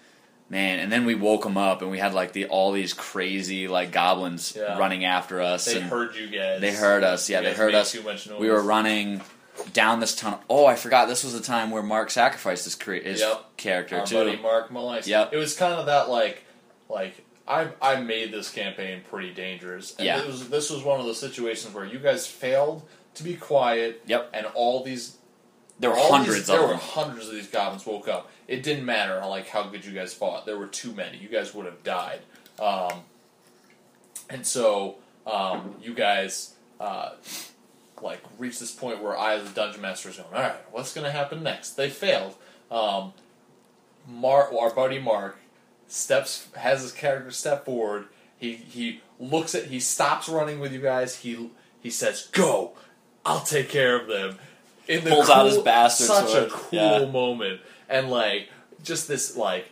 man. 0.50 0.80
And 0.80 0.90
then 0.90 1.04
we 1.04 1.14
woke 1.14 1.44
him 1.46 1.56
up, 1.56 1.80
and 1.80 1.90
we 1.90 1.98
had 1.98 2.12
like 2.12 2.32
the 2.32 2.46
all 2.46 2.72
these 2.72 2.92
crazy 2.92 3.68
like 3.68 3.92
goblins 3.92 4.54
Yeah. 4.56 4.76
running 4.78 5.04
after 5.04 5.40
us. 5.40 5.64
They 5.66 5.76
and 5.80 5.84
heard 5.88 6.14
you 6.16 6.26
guys. 6.28 6.60
They 6.60 6.72
heard 6.72 7.04
us. 7.04 7.30
Yeah, 7.30 7.40
they 7.40 7.54
heard 7.54 7.74
us. 7.74 7.92
Too 7.92 8.02
much 8.02 8.28
noise. 8.28 8.40
We 8.40 8.50
were 8.50 8.62
running 8.62 9.22
down 9.72 10.00
this 10.00 10.14
tunnel. 10.14 10.40
Oh, 10.50 10.66
I 10.66 10.74
forgot. 10.76 11.06
This 11.08 11.22
was 11.24 11.32
the 11.34 11.40
time 11.42 11.70
where 11.70 11.82
Mark 11.82 12.10
sacrificed 12.10 12.64
his, 12.64 12.74
cre- 12.74 12.94
his 12.94 13.20
Yep. 13.20 13.56
character 13.56 13.98
Our 13.98 14.06
too. 14.06 14.14
buddy 14.16 14.36
Mark 14.36 14.70
Malais. 14.70 15.06
Yep. 15.06 15.32
It 15.32 15.36
was 15.36 15.56
kind 15.56 15.74
of 15.74 15.86
that 15.86 16.08
like, 16.08 16.44
like 16.88 17.24
I 17.46 17.68
I 17.82 18.00
made 18.00 18.32
this 18.32 18.50
campaign 18.50 19.02
pretty 19.08 19.32
dangerous. 19.32 19.94
And 19.96 20.06
Yeah. 20.06 20.20
It 20.20 20.26
was 20.26 20.48
this 20.48 20.70
was 20.70 20.82
one 20.82 20.98
of 21.00 21.06
those 21.06 21.18
situations 21.20 21.74
where 21.74 21.84
you 21.84 21.98
guys 22.00 22.26
failed 22.26 22.82
to 23.14 23.22
be 23.24 23.34
quiet. 23.34 24.02
Yep. 24.06 24.30
And 24.32 24.46
all 24.54 24.82
these 24.84 25.17
There 25.80 25.90
were 25.90 25.96
all 25.96 26.12
hundreds 26.12 26.38
these, 26.38 26.48
of 26.48 26.56
there 26.56 26.60
them. 26.60 26.70
were 26.70 26.76
hundreds 26.76 27.28
of 27.28 27.34
these 27.34 27.46
goblins 27.46 27.86
woke 27.86 28.08
up. 28.08 28.30
It 28.48 28.62
didn't 28.62 28.84
matter 28.84 29.20
how 29.20 29.28
like 29.28 29.48
how 29.48 29.64
good 29.64 29.84
you 29.84 29.92
guys 29.92 30.12
fought. 30.12 30.44
There 30.46 30.58
were 30.58 30.66
too 30.66 30.92
many. 30.92 31.18
You 31.18 31.28
guys 31.28 31.54
would 31.54 31.66
have 31.66 31.82
died. 31.84 32.20
Um, 32.58 33.02
and 34.28 34.44
so 34.44 34.96
um, 35.26 35.76
you 35.80 35.94
guys 35.94 36.54
uh, 36.80 37.10
like 38.02 38.22
reached 38.38 38.60
this 38.60 38.72
point 38.72 39.02
where 39.02 39.16
I, 39.16 39.34
as 39.34 39.48
the 39.48 39.54
dungeon 39.54 39.80
master, 39.82 40.08
is 40.08 40.16
going, 40.16 40.34
all 40.34 40.40
right, 40.40 40.56
what's 40.72 40.92
going 40.92 41.04
to 41.04 41.10
happen 41.12 41.42
next? 41.42 41.72
They 41.72 41.90
failed. 41.90 42.34
Um, 42.70 43.12
Mark, 44.06 44.52
our 44.52 44.74
buddy 44.74 44.98
Mark, 44.98 45.38
steps 45.86 46.48
has 46.56 46.82
his 46.82 46.92
character 46.92 47.30
step 47.30 47.64
forward. 47.64 48.06
He 48.36 48.54
he 48.54 49.02
looks 49.18 49.54
at 49.54 49.66
he 49.66 49.80
stops 49.80 50.28
running 50.28 50.60
with 50.60 50.72
you 50.72 50.80
guys. 50.80 51.16
He 51.16 51.50
he 51.80 51.90
says, 51.90 52.28
"Go, 52.32 52.72
I'll 53.24 53.40
take 53.40 53.68
care 53.68 54.00
of 54.00 54.06
them." 54.06 54.38
In 54.88 55.04
the 55.04 55.10
Pulls 55.10 55.28
out 55.30 55.46
his 55.46 55.58
bastard 55.58 56.06
such 56.06 56.30
sword. 56.30 56.44
a 56.44 56.50
cool 56.50 56.68
Yeah. 56.78 57.04
moment, 57.06 57.60
and 57.88 58.10
like 58.10 58.48
just 58.82 59.06
this 59.06 59.36
like 59.36 59.66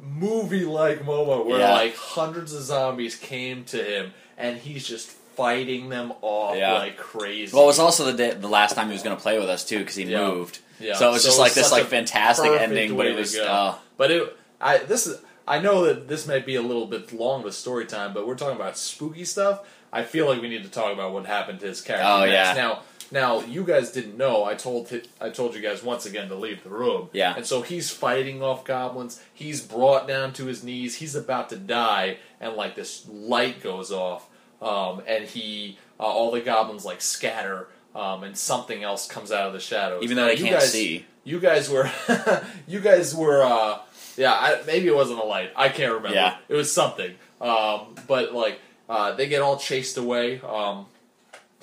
movie 0.00 0.64
like 0.64 1.04
moment 1.04 1.46
where 1.46 1.58
Yeah. 1.60 1.72
like 1.72 1.96
hundreds 1.96 2.52
of 2.52 2.62
zombies 2.62 3.16
came 3.16 3.64
to 3.64 3.82
him, 3.82 4.14
and 4.36 4.58
he's 4.58 4.86
just 4.86 5.10
fighting 5.36 5.88
them 5.88 6.12
off 6.22 6.56
Yeah. 6.56 6.74
like 6.74 6.96
crazy. 6.96 7.54
Well, 7.54 7.64
it 7.64 7.68
was 7.68 7.78
also 7.78 8.04
the 8.04 8.12
day, 8.12 8.30
the 8.34 8.48
last 8.48 8.74
time 8.76 8.86
he 8.86 8.92
was 8.92 9.02
going 9.02 9.16
to 9.16 9.22
play 9.22 9.38
with 9.38 9.48
us 9.48 9.64
too 9.64 9.78
because 9.80 9.96
he 9.96 10.04
moved. 10.04 10.60
Yeah. 10.78 10.94
So 10.96 11.08
it 11.08 11.12
was 11.12 11.22
So 11.22 11.28
just 11.28 11.38
it 11.38 11.42
like 11.42 11.54
this 11.54 11.72
like 11.72 11.86
fantastic 11.86 12.50
ending, 12.52 12.96
but 12.96 13.06
it 13.06 13.16
was 13.16 13.36
uh, 13.36 13.74
But 13.96 14.10
it, 14.10 14.36
I 14.60 14.78
this 14.78 15.06
is 15.06 15.18
I 15.46 15.58
know 15.58 15.84
that 15.86 16.08
this 16.08 16.26
might 16.26 16.46
be 16.46 16.54
a 16.56 16.62
little 16.62 16.86
bit 16.86 17.12
long 17.12 17.42
the 17.44 17.52
story 17.52 17.84
time, 17.86 18.14
but 18.14 18.26
we're 18.26 18.34
talking 18.36 18.56
about 18.56 18.78
spooky 18.78 19.24
stuff. 19.24 19.60
I 19.92 20.02
feel 20.02 20.26
like 20.26 20.40
we 20.40 20.48
need 20.48 20.64
to 20.64 20.70
talk 20.70 20.92
about 20.92 21.12
what 21.12 21.26
happened 21.26 21.60
to 21.60 21.66
his 21.66 21.80
character. 21.80 22.06
Oh, 22.08 22.20
next. 22.20 22.32
yeah. 22.32 22.54
Now, 22.54 22.80
now 23.14 23.40
you 23.40 23.64
guys 23.64 23.90
didn't 23.92 24.18
know. 24.18 24.44
I 24.44 24.54
told 24.54 24.90
hi- 24.90 25.02
I 25.20 25.30
told 25.30 25.54
you 25.54 25.62
guys 25.62 25.82
once 25.82 26.04
again 26.04 26.28
to 26.28 26.34
leave 26.34 26.62
the 26.62 26.68
room. 26.70 27.08
Yeah. 27.14 27.34
And 27.36 27.46
so 27.46 27.62
he's 27.62 27.90
fighting 27.90 28.42
off 28.42 28.64
goblins. 28.64 29.22
He's 29.32 29.62
brought 29.62 30.06
down 30.06 30.34
to 30.34 30.44
his 30.44 30.62
knees. 30.62 30.96
He's 30.96 31.14
about 31.14 31.48
to 31.50 31.56
die, 31.56 32.18
and 32.40 32.54
like 32.54 32.74
this 32.74 33.06
light 33.08 33.62
goes 33.62 33.90
off, 33.90 34.28
um, 34.60 35.00
and 35.06 35.24
he 35.24 35.78
uh, 35.98 36.02
all 36.02 36.30
the 36.32 36.40
goblins 36.40 36.84
like 36.84 37.00
scatter. 37.00 37.68
Um, 37.94 38.24
and 38.24 38.36
something 38.36 38.82
else 38.82 39.06
comes 39.06 39.30
out 39.30 39.46
of 39.46 39.52
the 39.52 39.60
shadows. 39.60 40.02
even 40.02 40.16
though 40.16 40.26
they 40.26 40.32
you 40.34 40.44
can't 40.46 40.58
guys- 40.58 40.72
see. 40.72 41.06
you 41.22 41.38
guys 41.38 41.70
were, 41.70 41.88
you 42.66 42.80
guys 42.80 43.14
were, 43.14 43.40
uh, 43.40 43.78
yeah. 44.16 44.32
I, 44.32 44.62
maybe 44.66 44.88
it 44.88 44.94
wasn't 44.96 45.20
a 45.20 45.22
light. 45.22 45.52
I 45.54 45.68
can't 45.68 45.92
remember. 45.92 46.16
Yeah. 46.16 46.36
It 46.48 46.54
was 46.54 46.72
something. 46.72 47.14
Um, 47.40 47.94
but 48.08 48.34
like, 48.34 48.58
uh, 48.88 49.14
they 49.14 49.28
get 49.28 49.42
all 49.42 49.58
chased 49.58 49.96
away. 49.96 50.40
Um, 50.40 50.86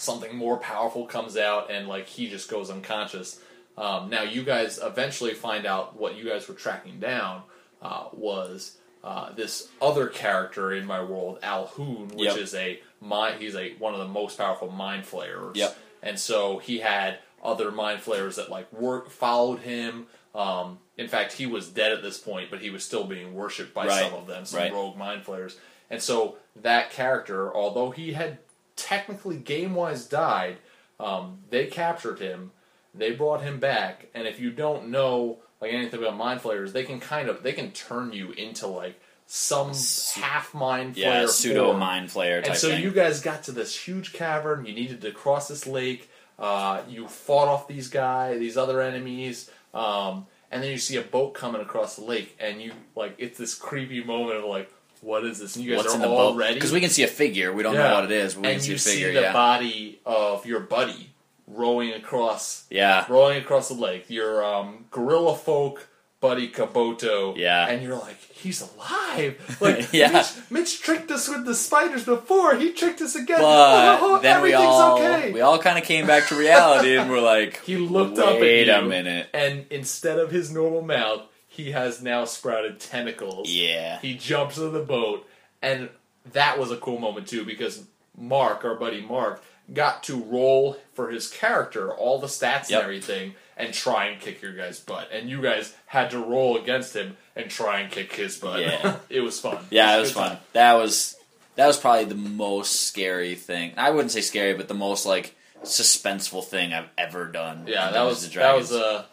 something 0.01 0.35
more 0.35 0.57
powerful 0.57 1.05
comes 1.05 1.37
out, 1.37 1.71
and 1.71 1.87
like 1.87 2.07
he 2.07 2.29
just 2.29 2.49
goes 2.49 2.69
unconscious. 2.69 3.39
Um, 3.77 4.09
now 4.09 4.23
you 4.23 4.43
guys 4.43 4.79
eventually 4.81 5.33
find 5.33 5.65
out 5.65 5.97
what 5.97 6.15
you 6.17 6.25
guys 6.27 6.47
were 6.47 6.55
tracking 6.55 6.99
down 6.99 7.43
uh, 7.81 8.05
was 8.11 8.77
uh, 9.03 9.31
this 9.33 9.69
other 9.81 10.07
character 10.07 10.73
in 10.73 10.85
my 10.85 11.01
world, 11.03 11.39
Alhoon, 11.41 12.11
which 12.13 12.27
Yep. 12.29 12.37
is 12.37 12.53
a 12.53 12.79
mind. 12.99 13.41
He's 13.41 13.55
a 13.55 13.73
one 13.75 13.93
of 13.93 13.99
the 13.99 14.07
most 14.07 14.37
powerful 14.37 14.69
mind 14.69 15.05
flayers. 15.05 15.55
Yep. 15.55 15.77
And 16.03 16.19
so 16.19 16.57
he 16.59 16.79
had 16.79 17.19
other 17.43 17.71
mind 17.71 18.01
flayers 18.01 18.35
that 18.35 18.49
like 18.49 18.71
work 18.73 19.09
followed 19.09 19.59
him. 19.61 20.07
Um, 20.35 20.79
in 20.97 21.07
fact, 21.07 21.33
he 21.33 21.45
was 21.47 21.67
dead 21.69 21.91
at 21.91 22.03
this 22.03 22.17
point, 22.19 22.49
but 22.51 22.61
he 22.61 22.69
was 22.69 22.83
still 22.83 23.05
being 23.05 23.33
worshipped 23.33 23.73
by 23.73 23.87
Right. 23.87 24.03
some 24.03 24.13
of 24.13 24.27
them, 24.27 24.45
some 24.45 24.59
Right. 24.59 24.71
rogue 24.73 24.95
mind 24.97 25.23
flayers. 25.23 25.57
And 25.89 26.01
so 26.01 26.37
that 26.55 26.91
character, 26.91 27.53
although 27.55 27.89
he 27.91 28.13
had 28.13 28.37
technically 28.81 29.37
game 29.37 29.75
wise 29.75 30.05
died, 30.05 30.57
um, 30.99 31.39
they 31.49 31.67
captured 31.67 32.19
him. 32.19 32.51
They 32.93 33.11
brought 33.11 33.41
him 33.41 33.59
back, 33.59 34.07
and 34.13 34.27
if 34.27 34.39
you 34.39 34.51
don't 34.51 34.89
know 34.89 35.39
like 35.61 35.71
anything 35.71 35.99
about 36.01 36.17
mind 36.17 36.41
flayers, 36.41 36.73
they 36.73 36.83
can 36.83 36.99
kind 36.99 37.29
of 37.29 37.41
they 37.43 37.53
can 37.53 37.71
turn 37.71 38.11
you 38.11 38.31
into 38.31 38.67
like 38.67 38.99
some 39.27 39.71
half 40.15 40.53
mind 40.53 40.95
flayer 40.95 41.21
Yeah, 41.21 41.25
pseudo 41.27 41.73
mind 41.73 42.09
flayer 42.09 42.39
type 42.41 42.47
And 42.51 42.57
so 42.57 42.69
thing. 42.69 42.83
you 42.83 42.91
guys 42.91 43.21
got 43.21 43.43
to 43.43 43.53
this 43.53 43.73
huge 43.87 44.11
cavern. 44.11 44.65
You 44.65 44.73
needed 44.73 44.99
to 45.01 45.11
cross 45.11 45.47
this 45.47 45.65
lake. 45.65 46.09
Uh, 46.37 46.81
you 46.89 47.07
fought 47.07 47.47
off 47.47 47.67
these 47.67 47.87
guys, 47.87 48.39
these 48.39 48.57
other 48.57 48.81
enemies, 48.81 49.49
um, 49.73 50.25
and 50.49 50.61
then 50.61 50.71
you 50.71 50.77
see 50.77 50.97
a 50.97 51.01
boat 51.01 51.33
coming 51.33 51.61
across 51.61 51.95
the 51.95 52.03
lake, 52.03 52.35
and 52.39 52.61
you 52.61 52.73
like 52.95 53.15
it's 53.19 53.37
this 53.37 53.55
creepy 53.55 54.03
moment 54.03 54.39
of 54.39 54.45
like, 54.45 54.69
what 55.01 55.25
is 55.25 55.39
this? 55.39 55.55
And 55.55 55.65
you 55.65 55.71
guys 55.71 55.83
What's 55.83 55.93
are 55.93 55.95
in 55.97 56.01
the 56.01 56.07
all 56.07 56.31
boat? 56.31 56.37
ready 56.37 56.53
Because 56.55 56.71
we 56.71 56.79
can 56.79 56.89
see 56.89 57.03
a 57.03 57.07
figure. 57.07 57.51
We 57.51 57.63
don't 57.63 57.73
Yeah. 57.75 57.89
know 57.89 57.95
what 57.95 58.05
it 58.05 58.11
is, 58.11 58.35
but 58.35 58.43
we 58.43 58.47
and 58.49 58.55
can 58.57 58.63
see 58.63 58.69
you 58.71 58.75
a 58.75 58.79
figure. 58.79 59.07
see 59.09 59.13
the 59.15 59.21
yeah. 59.21 59.33
body 59.33 59.99
of 60.05 60.45
your 60.45 60.59
buddy 60.61 61.09
rowing 61.47 61.91
across 61.93 62.65
yeah. 62.69 63.05
rowing 63.09 63.37
across 63.37 63.67
the 63.69 63.73
lake. 63.75 64.05
Your 64.09 64.43
um, 64.45 64.85
gorilla 64.91 65.35
folk 65.35 65.87
Buddy 66.21 66.49
Kaboto. 66.49 67.35
Yeah. 67.35 67.67
and 67.67 67.81
you're 67.81 67.97
like, 67.97 68.21
he's 68.31 68.61
alive. 68.61 69.57
Like, 69.59 69.87
Yeah. 69.93 70.11
Mitch, 70.11 70.51
Mitch 70.51 70.81
tricked 70.81 71.09
us 71.09 71.27
with 71.27 71.45
the 71.45 71.55
spiders 71.55 72.05
before. 72.05 72.55
He 72.57 72.73
tricked 72.73 73.01
us 73.01 73.15
again. 73.15 73.39
But 73.39 73.99
Oh, 74.01 74.19
then 74.21 74.41
we 74.43 74.53
everything's 74.53 74.63
all 74.75 74.99
okay. 74.99 75.31
we 75.31 75.41
all 75.41 75.57
kind 75.57 75.79
of 75.79 75.83
came 75.83 76.05
back 76.05 76.27
to 76.27 76.35
reality 76.35 76.95
and 76.95 77.09
we're 77.09 77.21
like, 77.21 77.59
he 77.65 77.77
looked 77.77 78.19
up 78.19 78.35
at 78.35 78.39
wait 78.41 78.67
you, 78.67 78.73
a 78.73 78.83
minute. 78.83 79.29
and 79.33 79.65
instead 79.71 80.19
of 80.19 80.29
his 80.29 80.51
normal 80.53 80.83
mouth, 80.83 81.23
he 81.53 81.71
has 81.71 82.01
now 82.01 82.23
sprouted 82.23 82.79
tentacles. 82.79 83.49
Yeah. 83.49 83.99
He 83.99 84.15
jumps 84.15 84.57
in 84.57 84.71
the 84.71 84.79
boat, 84.79 85.27
and 85.61 85.89
that 86.31 86.57
was 86.57 86.71
a 86.71 86.77
cool 86.77 86.97
moment 86.97 87.27
too 87.27 87.43
because 87.43 87.83
Mark, 88.17 88.63
our 88.63 88.75
buddy 88.75 89.01
Mark, 89.01 89.43
got 89.73 90.01
to 90.03 90.15
roll 90.15 90.77
for 90.93 91.09
his 91.11 91.27
character 91.29 91.91
all 91.93 92.19
the 92.19 92.27
stats 92.27 92.69
Yep. 92.69 92.79
and 92.79 92.83
everything, 92.83 93.35
and 93.57 93.73
try 93.73 94.05
and 94.05 94.21
kick 94.21 94.41
your 94.41 94.53
guys' 94.53 94.79
butt. 94.79 95.09
And 95.11 95.29
you 95.29 95.41
guys 95.41 95.73
had 95.87 96.09
to 96.11 96.19
roll 96.19 96.55
against 96.57 96.95
him 96.95 97.17
and 97.35 97.49
try 97.49 97.81
and 97.81 97.91
kick 97.91 98.13
his 98.13 98.37
butt. 98.37 98.61
Yeah. 98.61 98.95
it 99.09 99.19
was 99.19 99.37
fun. 99.39 99.57
Yeah, 99.69 99.97
it 99.97 99.99
was 99.99 100.11
a 100.11 100.13
good 100.13 100.19
fun. 100.19 100.29
time. 100.29 100.39
That 100.53 100.73
was 100.75 101.17
that 101.57 101.67
was 101.67 101.77
probably 101.77 102.05
the 102.05 102.15
most 102.15 102.83
scary 102.87 103.35
thing. 103.35 103.73
I 103.75 103.89
wouldn't 103.91 104.11
say 104.11 104.21
scary, 104.21 104.53
but 104.53 104.69
the 104.69 104.73
most 104.73 105.05
like 105.05 105.35
suspenseful 105.63 106.45
thing 106.45 106.71
I've 106.73 106.89
ever 106.97 107.25
done. 107.27 107.65
Yeah, 107.67 107.91
that 107.91 108.03
was 108.03 108.23
and 108.23 108.33
that 108.35 108.55
was 108.55 108.69
Dragons. 108.69 109.05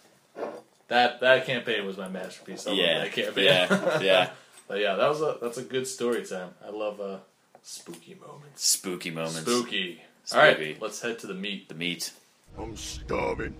That 0.89 1.21
that 1.21 1.47
campaign 1.47 1.87
was 1.87 1.97
my 1.97 2.09
masterpiece. 2.09 2.67
I 2.67 2.73
yeah, 2.73 2.99
that 3.05 3.13
campaign. 3.13 3.45
yeah, 3.45 4.01
yeah. 4.01 4.31
but 4.69 4.81
yeah, 4.81 4.95
that 4.97 5.09
was 5.09 5.23
a 5.23 5.39
that's 5.41 5.59
a 5.59 5.63
good 5.63 5.87
story 5.87 6.25
time. 6.25 6.51
I 6.67 6.71
love 6.71 7.01
uh 7.01 7.19
spooky 7.63 8.15
moments. 8.15 8.67
Spooky 8.67 9.11
moments. 9.11 9.41
Spooky. 9.41 10.01
Spooky. 10.25 10.41
All 10.41 10.47
right, 10.47 10.83
let's 10.83 11.01
head 11.01 11.19
to 11.21 11.27
the 11.27 11.35
meat. 11.35 11.69
The 11.69 11.75
meat. 11.75 12.13
I'm 12.59 12.77
starving. 12.77 13.55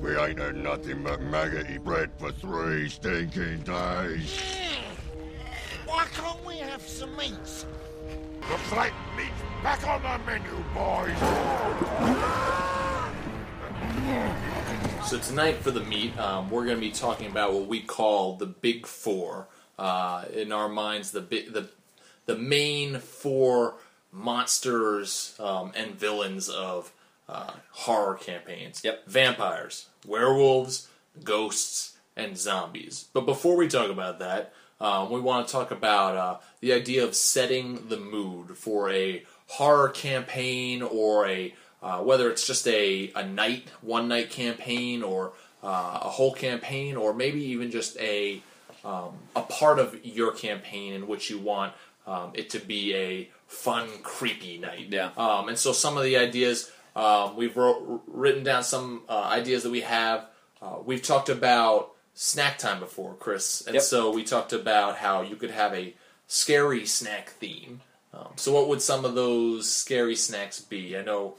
We 0.00 0.16
ain't 0.16 0.38
had 0.38 0.56
nothing 0.56 1.04
but 1.04 1.22
maggoty 1.22 1.78
bread 1.78 2.10
for 2.18 2.32
three 2.32 2.88
stinking 2.88 3.60
days. 3.60 4.40
Why 5.86 6.06
can't 6.06 6.44
we 6.44 6.56
have 6.58 6.82
some 6.82 7.16
meat? 7.16 7.32
Looks 8.50 8.72
like 8.72 8.92
meat's 9.16 9.30
back 9.62 9.86
on 9.86 10.02
the 10.02 10.18
menu, 10.26 10.50
boys. 10.74 11.18
So 15.04 15.18
tonight 15.18 15.56
for 15.58 15.70
the 15.70 15.80
meat, 15.80 16.16
um, 16.18 16.48
we're 16.50 16.64
going 16.64 16.76
to 16.76 16.80
be 16.80 16.90
talking 16.90 17.26
about 17.26 17.52
what 17.52 17.66
we 17.66 17.80
call 17.80 18.36
the 18.36 18.46
big 18.46 18.86
four. 18.86 19.46
Uh, 19.78 20.24
in 20.32 20.52
our 20.52 20.70
minds, 20.70 21.10
the 21.10 21.20
big 21.20 21.52
the 21.52 21.68
the 22.24 22.36
main 22.36 22.98
four 22.98 23.74
monsters 24.10 25.34
um, 25.38 25.72
and 25.74 25.94
villains 25.94 26.48
of 26.48 26.92
uh, 27.28 27.52
horror 27.70 28.14
campaigns. 28.14 28.82
Yep. 28.84 29.06
Vampires, 29.06 29.88
werewolves, 30.06 30.88
ghosts, 31.22 31.98
and 32.16 32.38
zombies. 32.38 33.08
But 33.12 33.26
before 33.26 33.56
we 33.56 33.68
talk 33.68 33.90
about 33.90 34.18
that, 34.20 34.54
um, 34.80 35.10
we 35.10 35.20
want 35.20 35.46
to 35.46 35.52
talk 35.52 35.70
about 35.70 36.16
uh, 36.16 36.38
the 36.60 36.72
idea 36.72 37.04
of 37.04 37.14
setting 37.14 37.88
the 37.88 37.98
mood 37.98 38.56
for 38.56 38.90
a 38.90 39.24
horror 39.48 39.90
campaign 39.90 40.80
or 40.80 41.28
a 41.28 41.54
uh, 41.82 41.98
whether 41.98 42.30
it's 42.30 42.46
just 42.46 42.66
a, 42.68 43.12
a 43.16 43.26
night, 43.26 43.64
one 43.80 44.08
night 44.08 44.30
campaign, 44.30 45.02
or 45.02 45.32
uh, 45.62 45.98
a 46.02 46.08
whole 46.08 46.32
campaign, 46.32 46.96
or 46.96 47.12
maybe 47.12 47.42
even 47.44 47.70
just 47.70 47.96
a 47.98 48.42
um, 48.84 49.14
a 49.36 49.42
part 49.42 49.78
of 49.78 50.04
your 50.04 50.32
campaign 50.32 50.92
in 50.92 51.06
which 51.06 51.30
you 51.30 51.38
want 51.38 51.72
um, 52.06 52.32
it 52.34 52.50
to 52.50 52.58
be 52.58 52.94
a 52.94 53.30
fun, 53.46 53.88
creepy 54.02 54.58
night. 54.58 54.86
Yeah. 54.90 55.10
Um, 55.16 55.48
and 55.48 55.58
so 55.58 55.72
some 55.72 55.96
of 55.96 56.02
the 56.02 56.16
ideas 56.16 56.70
um, 56.96 57.36
we've 57.36 57.56
wrote, 57.56 58.02
written 58.06 58.42
down 58.44 58.64
some 58.64 59.02
uh, 59.08 59.22
ideas 59.32 59.62
that 59.62 59.70
we 59.70 59.82
have. 59.82 60.26
Uh, 60.60 60.76
we've 60.84 61.02
talked 61.02 61.28
about 61.28 61.92
snack 62.14 62.58
time 62.58 62.80
before, 62.80 63.14
Chris, 63.14 63.62
and 63.66 63.74
Yep. 63.74 63.82
so 63.82 64.10
we 64.10 64.24
talked 64.24 64.52
about 64.52 64.96
how 64.98 65.22
you 65.22 65.36
could 65.36 65.50
have 65.50 65.72
a 65.74 65.94
scary 66.26 66.84
snack 66.86 67.30
theme. 67.30 67.80
Um, 68.12 68.32
so 68.36 68.52
what 68.52 68.68
would 68.68 68.82
some 68.82 69.04
of 69.04 69.14
those 69.14 69.72
scary 69.72 70.16
snacks 70.16 70.60
be? 70.60 70.96
I 70.96 71.02
know 71.02 71.36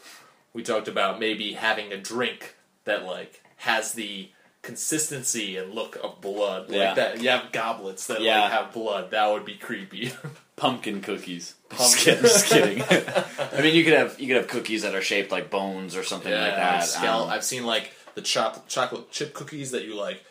we 0.53 0.63
talked 0.63 0.87
about 0.87 1.19
maybe 1.19 1.53
having 1.53 1.91
a 1.91 1.97
drink 1.97 2.55
that 2.85 3.03
like 3.03 3.41
has 3.57 3.93
the 3.93 4.29
consistency 4.61 5.55
and 5.57 5.73
look 5.73 5.97
of 6.03 6.19
blood 6.21 6.69
Yeah. 6.69 6.85
like 6.87 6.95
that. 6.95 7.21
You 7.21 7.29
have 7.29 7.51
goblets 7.51 8.07
that 8.07 8.21
Yeah. 8.21 8.41
like 8.41 8.51
have 8.51 8.73
blood. 8.73 9.11
That 9.11 9.31
would 9.31 9.45
be 9.45 9.55
creepy. 9.55 10.11
Pumpkin 10.55 11.01
cookies. 11.01 11.55
Pumpkin. 11.69 12.19
Just 12.21 12.47
kidding. 12.47 12.77
Just 12.79 12.89
kidding. 12.89 13.23
I 13.57 13.61
mean, 13.61 13.75
you 13.75 13.83
could 13.83 13.93
have 13.93 14.19
you 14.19 14.27
could 14.27 14.37
have 14.37 14.47
cookies 14.47 14.81
that 14.83 14.93
are 14.95 15.01
shaped 15.01 15.31
like 15.31 15.49
bones 15.49 15.95
or 15.95 16.03
something 16.03 16.31
like 16.31 16.55
that. 16.55 16.83
Skele- 16.83 17.23
Um, 17.25 17.29
I've 17.29 17.43
seen 17.43 17.65
like 17.65 17.91
the 18.15 18.21
chop- 18.21 18.67
chocolate 18.67 19.09
chip 19.11 19.33
cookies 19.33 19.71
that 19.71 19.85
you 19.85 19.95
like 19.95 20.23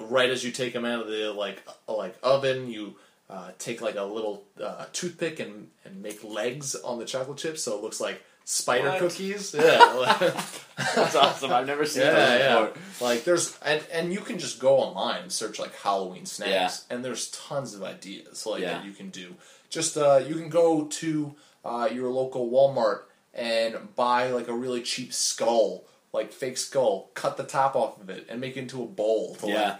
right 0.00 0.30
as 0.30 0.44
you 0.44 0.52
take 0.52 0.72
them 0.72 0.84
out 0.84 1.00
of 1.02 1.08
the 1.08 1.32
like 1.32 1.62
uh, 1.88 1.94
like 1.96 2.16
oven. 2.22 2.70
You 2.70 2.96
uh, 3.28 3.50
take 3.58 3.80
like 3.82 3.96
a 3.96 4.04
little 4.04 4.44
uh, 4.62 4.86
toothpick 4.92 5.38
and 5.40 5.68
and 5.84 6.02
make 6.02 6.24
legs 6.24 6.74
on 6.74 6.98
the 6.98 7.04
chocolate 7.04 7.38
chips, 7.38 7.62
so 7.62 7.76
it 7.76 7.82
looks 7.82 8.00
like 8.00 8.22
spider 8.50 8.88
What? 8.88 8.98
cookies. 9.00 9.54
Yeah. 9.58 10.32
That's 10.94 11.16
awesome. 11.16 11.52
I've 11.52 11.66
never 11.66 11.84
seen 11.84 12.02
Yeah, 12.04 12.12
those 12.12 12.40
yeah. 12.40 12.66
before. 12.66 13.08
Like 13.08 13.24
there's 13.24 13.58
and 13.64 13.84
and 13.92 14.12
you 14.12 14.20
can 14.20 14.38
just 14.38 14.58
go 14.60 14.78
online 14.78 15.22
and 15.22 15.32
search 15.32 15.58
like 15.58 15.74
Halloween 15.74 16.24
snacks, 16.24 16.84
and 16.88 17.04
there's 17.04 17.30
tons 17.32 17.74
of 17.74 17.82
ideas 17.82 18.46
like 18.46 18.62
Yeah. 18.62 18.74
that 18.74 18.84
you 18.84 18.92
can 18.92 19.10
do. 19.10 19.34
Just 19.70 19.96
uh, 19.98 20.20
you 20.26 20.34
can 20.36 20.48
go 20.48 20.84
to 20.86 21.34
uh, 21.64 21.88
your 21.92 22.10
local 22.10 22.48
Walmart 22.50 23.02
and 23.34 23.94
buy 23.96 24.30
like 24.30 24.46
a 24.48 24.54
really 24.54 24.80
cheap 24.82 25.12
skull, 25.12 25.84
like 26.12 26.32
fake 26.32 26.58
skull, 26.58 27.10
cut 27.14 27.36
the 27.36 27.44
top 27.44 27.74
off 27.76 28.00
of 28.00 28.08
it, 28.08 28.26
and 28.30 28.40
make 28.40 28.56
it 28.56 28.60
into 28.60 28.82
a 28.82 28.86
bowl. 28.86 29.34
To, 29.36 29.48
Yeah. 29.48 29.68
Like, 29.70 29.78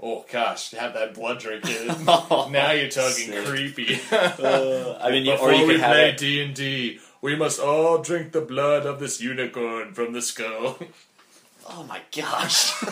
oh 0.00 0.24
gosh, 0.30 0.72
have 0.72 0.94
that 0.94 1.14
blood 1.14 1.38
drink 1.38 1.64
in. 1.68 1.86
Now 2.06 2.72
you're 2.72 2.88
talking 2.90 3.30
sick. 3.32 3.44
creepy. 3.46 4.00
Uh, 4.12 4.98
I 5.00 5.10
mean, 5.12 5.24
you, 5.24 5.32
Before 5.32 5.50
or 5.50 5.54
you 5.54 5.66
could 5.66 5.80
have 5.80 5.90
play. 5.92 6.14
D 6.16 6.42
and 6.42 6.54
D, 6.54 6.98
we 7.20 7.34
must 7.36 7.60
all 7.60 7.98
drink 7.98 8.32
the 8.32 8.40
blood 8.40 8.86
of 8.86 9.00
this 9.00 9.20
unicorn 9.20 9.94
from 9.94 10.12
the 10.12 10.22
skull. 10.22 10.78
Oh 11.70 11.82
my 11.84 12.00
gosh! 12.16 12.72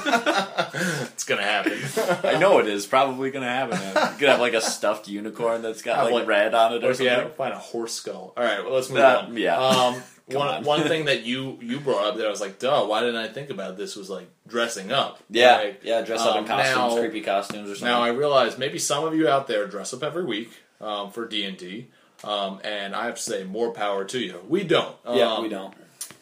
it's 1.10 1.24
gonna 1.24 1.40
happen. 1.42 1.78
I 2.22 2.38
know 2.38 2.58
it 2.58 2.68
is 2.68 2.84
probably 2.84 3.30
gonna 3.30 3.48
happen. 3.48 3.78
Now. 3.94 4.10
You 4.10 4.18
could 4.18 4.28
have 4.28 4.38
like 4.40 4.52
a 4.52 4.60
stuffed 4.60 5.08
unicorn 5.08 5.62
that's 5.62 5.80
got 5.80 6.04
like, 6.04 6.12
like- 6.12 6.26
red 6.26 6.54
on 6.54 6.74
it 6.74 6.84
or 6.84 6.88
Or 6.88 6.90
if 6.90 7.00
you 7.00 7.06
something. 7.08 7.24
have- 7.28 7.36
find 7.36 7.54
a 7.54 7.58
horse 7.58 7.94
skull. 7.94 8.34
All 8.36 8.44
right, 8.44 8.62
well, 8.62 8.74
let's 8.74 8.90
move 8.90 8.98
Uh, 8.98 9.24
on. 9.28 9.36
yeah. 9.38 9.56
Um, 9.58 9.94
Come 10.30 10.38
one 10.40 10.48
on. 10.48 10.64
one 10.64 10.82
thing 10.82 11.06
that 11.06 11.22
you 11.22 11.58
you 11.62 11.80
brought 11.80 12.04
up 12.04 12.16
that 12.18 12.26
I 12.26 12.28
was 12.28 12.42
like, 12.42 12.58
duh, 12.58 12.84
why 12.84 13.00
didn't 13.00 13.16
I 13.16 13.28
think 13.28 13.48
about 13.48 13.78
this? 13.78 13.96
Was 13.96 14.10
like 14.10 14.28
dressing 14.46 14.92
up. 14.92 15.20
Yeah, 15.30 15.70
yeah, 15.82 16.02
dress 16.02 16.20
up 16.20 16.34
in 16.36 16.42
Um, 16.42 16.46
costumes, 16.46 16.94
now- 16.94 16.98
creepy 17.00 17.22
costumes 17.22 17.70
or 17.70 17.76
something. 17.76 17.88
Now 17.88 18.02
I 18.02 18.08
realize 18.08 18.58
maybe 18.58 18.78
some 18.78 19.04
of 19.06 19.14
you 19.14 19.26
out 19.26 19.46
there 19.46 19.66
dress 19.66 19.94
up 19.94 20.02
every 20.02 20.24
week 20.26 20.50
um, 20.82 21.12
for 21.12 21.26
D 21.26 21.44
and 21.44 21.56
D, 21.56 21.86
um, 22.24 22.60
and 22.64 22.94
I 22.94 23.06
have 23.06 23.16
to 23.16 23.22
say 23.22 23.44
more 23.44 23.72
power 23.72 24.04
to 24.04 24.18
you. 24.18 24.40
We 24.48 24.64
don't. 24.64 24.96
yeah, 25.08 25.32
Um, 25.34 25.42
we 25.42 25.48
don't. 25.48 25.74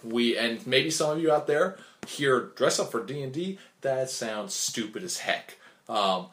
We 0.02 0.36
and 0.36 0.64
maybe 0.66 0.90
some 0.90 1.16
of 1.16 1.22
you 1.22 1.32
out 1.32 1.46
there 1.46 1.76
hear 2.06 2.50
dress 2.56 2.78
up 2.78 2.90
for 2.90 3.02
D 3.04 3.22
and 3.22 3.32
D. 3.32 3.58
That 3.80 4.10
sounds 4.10 4.52
stupid 4.54 5.02
as 5.02 5.18
heck. 5.18 5.56
Um, 5.88 6.26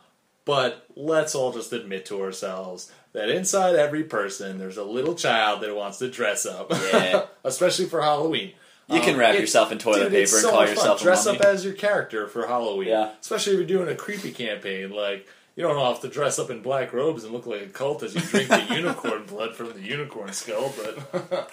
but 0.45 0.85
let's 0.95 1.35
all 1.35 1.51
just 1.53 1.71
admit 1.71 2.05
to 2.07 2.21
ourselves 2.21 2.91
that 3.13 3.29
inside 3.29 3.75
every 3.75 4.03
person, 4.03 4.57
there's 4.57 4.77
a 4.77 4.83
little 4.83 5.15
child 5.15 5.61
that 5.61 5.75
wants 5.75 5.99
to 5.99 6.09
dress 6.09 6.45
up. 6.45 6.71
Yeah. 6.71 7.25
especially 7.43 7.85
for 7.85 8.01
Halloween. 8.01 8.53
You 8.89 8.99
can 8.99 9.13
Um, 9.13 9.19
wrap 9.21 9.35
yourself 9.39 9.71
in 9.71 9.77
toilet 9.77 9.99
dude, 10.09 10.11
paper 10.11 10.19
and 10.19 10.27
so 10.29 10.49
call 10.49 10.59
much 10.61 10.67
fun. 10.69 10.75
yourself 10.77 10.99
a 10.99 11.03
dress 11.03 11.25
mummy. 11.25 11.39
up 11.39 11.45
as 11.45 11.63
your 11.63 11.73
character 11.75 12.27
for 12.27 12.45
Halloween. 12.47 12.89
Yeah. 12.89 13.11
especially 13.21 13.53
if 13.53 13.59
you're 13.59 13.67
doing 13.67 13.87
a 13.89 13.95
creepy 13.95 14.31
campaign 14.31 14.89
like. 14.91 15.27
You 15.55 15.63
don't 15.63 15.77
have 15.77 15.99
to 16.01 16.07
dress 16.07 16.39
up 16.39 16.49
in 16.49 16.61
black 16.61 16.93
robes 16.93 17.23
and 17.25 17.33
look 17.33 17.45
like 17.45 17.61
a 17.61 17.67
cult 17.67 18.03
as 18.03 18.15
you 18.15 18.21
drink 18.21 18.47
the 18.47 18.67
unicorn 18.75 19.25
blood 19.25 19.53
from 19.55 19.73
the 19.73 19.81
unicorn 19.81 20.31
skull, 20.31 20.73
but 20.77 21.51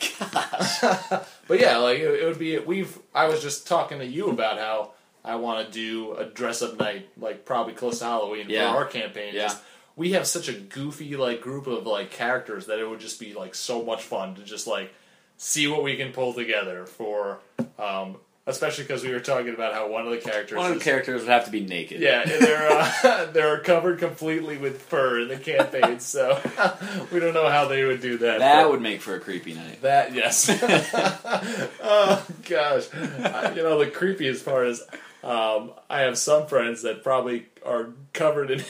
but 1.48 1.60
yeah, 1.60 1.78
like 1.78 1.98
it, 1.98 2.20
it 2.22 2.24
would 2.26 2.38
be. 2.38 2.58
We've. 2.58 2.98
I 3.14 3.26
was 3.28 3.42
just 3.42 3.66
talking 3.66 3.98
to 3.98 4.06
you 4.06 4.30
about 4.30 4.58
how 4.58 4.92
I 5.24 5.36
want 5.36 5.66
to 5.66 5.72
do 5.72 6.14
a 6.14 6.24
dress 6.24 6.62
up 6.62 6.78
night, 6.78 7.08
like 7.18 7.44
probably 7.44 7.74
close 7.74 7.98
to 7.98 8.04
Halloween 8.04 8.46
Yeah. 8.48 8.70
for 8.72 8.78
our 8.78 8.84
campaign. 8.86 9.34
Yeah. 9.34 9.42
Just- 9.42 9.62
we 9.96 10.12
have 10.12 10.28
such 10.28 10.48
a 10.48 10.52
goofy 10.52 11.16
like 11.16 11.40
group 11.40 11.66
of 11.66 11.84
like 11.84 12.12
characters 12.12 12.66
that 12.66 12.78
it 12.78 12.88
would 12.88 13.00
just 13.00 13.18
be 13.18 13.34
like 13.34 13.52
so 13.56 13.82
much 13.84 14.02
fun 14.04 14.36
to 14.36 14.44
just 14.44 14.68
like 14.68 14.94
see 15.38 15.66
what 15.66 15.82
we 15.82 15.96
can 15.96 16.12
pull 16.12 16.32
together 16.32 16.86
for. 16.86 17.40
Um, 17.80 18.18
especially 18.48 18.84
because 18.84 19.04
we 19.04 19.12
were 19.12 19.20
talking 19.20 19.54
about 19.54 19.74
how 19.74 19.88
one 19.88 20.04
of 20.06 20.10
the 20.10 20.18
characters. 20.18 20.56
One 20.56 20.66
of 20.66 20.72
the 20.72 20.78
is- 20.78 20.82
characters 20.84 21.20
would 21.22 21.30
have 21.30 21.44
to 21.44 21.50
be 21.50 21.60
naked. 21.60 22.00
yeah, 22.00 22.24
they're 22.24 22.68
uh, 22.70 23.26
they're 23.32 23.60
covered 23.60 23.98
completely 24.00 24.56
with 24.58 24.82
fur 24.82 25.20
in 25.20 25.28
the 25.28 25.36
campaign, 25.36 26.00
so 26.00 26.40
we 27.12 27.20
don't 27.20 27.34
know 27.34 27.48
how 27.48 27.68
they 27.68 27.84
would 27.84 28.00
do 28.00 28.18
that. 28.18 28.38
that 28.40 28.68
would 28.68 28.80
make 28.82 29.00
for 29.00 29.14
a 29.14 29.20
creepy 29.20 29.54
night. 29.54 29.82
that 29.82 30.14
yes. 30.14 30.48
oh 31.82 32.26
gosh, 32.48 32.88
Uh, 32.94 33.52
you 33.54 33.62
know 33.62 33.78
the 33.78 33.90
creepiest 33.90 34.44
part 34.44 34.66
is 34.68 34.82
um, 35.22 35.72
I 35.90 36.00
have 36.00 36.16
some 36.18 36.46
friends 36.46 36.82
that 36.82 37.02
probably 37.02 37.46
are 37.64 37.90
covered 38.12 38.50
in 38.50 38.62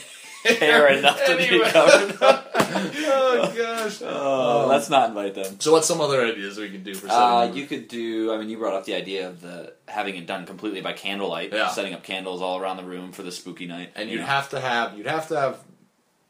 Hair 0.43 0.87
enough 0.97 1.23
to 1.25 1.35
be 1.37 1.45
Anyway. 1.47 1.69
covered. 1.69 2.17
oh 2.21 3.53
gosh. 3.57 4.01
Oh, 4.05 4.67
let's 4.69 4.89
not 4.89 5.09
invite 5.09 5.33
them. 5.35 5.59
So, 5.59 5.71
what's 5.71 5.87
some 5.87 5.99
other 6.01 6.21
ideas 6.23 6.57
we 6.57 6.69
could 6.69 6.83
do 6.83 6.93
for 6.93 7.07
setting? 7.07 7.11
Uh, 7.15 7.47
the 7.47 7.57
you 7.57 7.65
could 7.65 7.87
do. 7.87 8.31
I 8.33 8.37
mean, 8.37 8.49
you 8.49 8.57
brought 8.57 8.73
up 8.75 8.85
the 8.85 8.93
idea 8.95 9.27
of 9.27 9.41
the 9.41 9.73
having 9.87 10.15
it 10.15 10.27
done 10.27 10.45
completely 10.45 10.81
by 10.81 10.93
candlelight, 10.93 11.51
Yeah. 11.51 11.69
setting 11.69 11.93
up 11.93 12.03
candles 12.03 12.41
all 12.41 12.59
around 12.59 12.77
the 12.77 12.83
room 12.83 13.11
for 13.11 13.23
the 13.23 13.31
spooky 13.31 13.65
night. 13.65 13.91
and 13.95 14.09
you 14.09 14.15
you'd 14.15 14.21
know. 14.21 14.27
have 14.27 14.49
to 14.49 14.59
have 14.59 14.97
you'd 14.97 15.07
have 15.07 15.27
to 15.29 15.39
have 15.39 15.57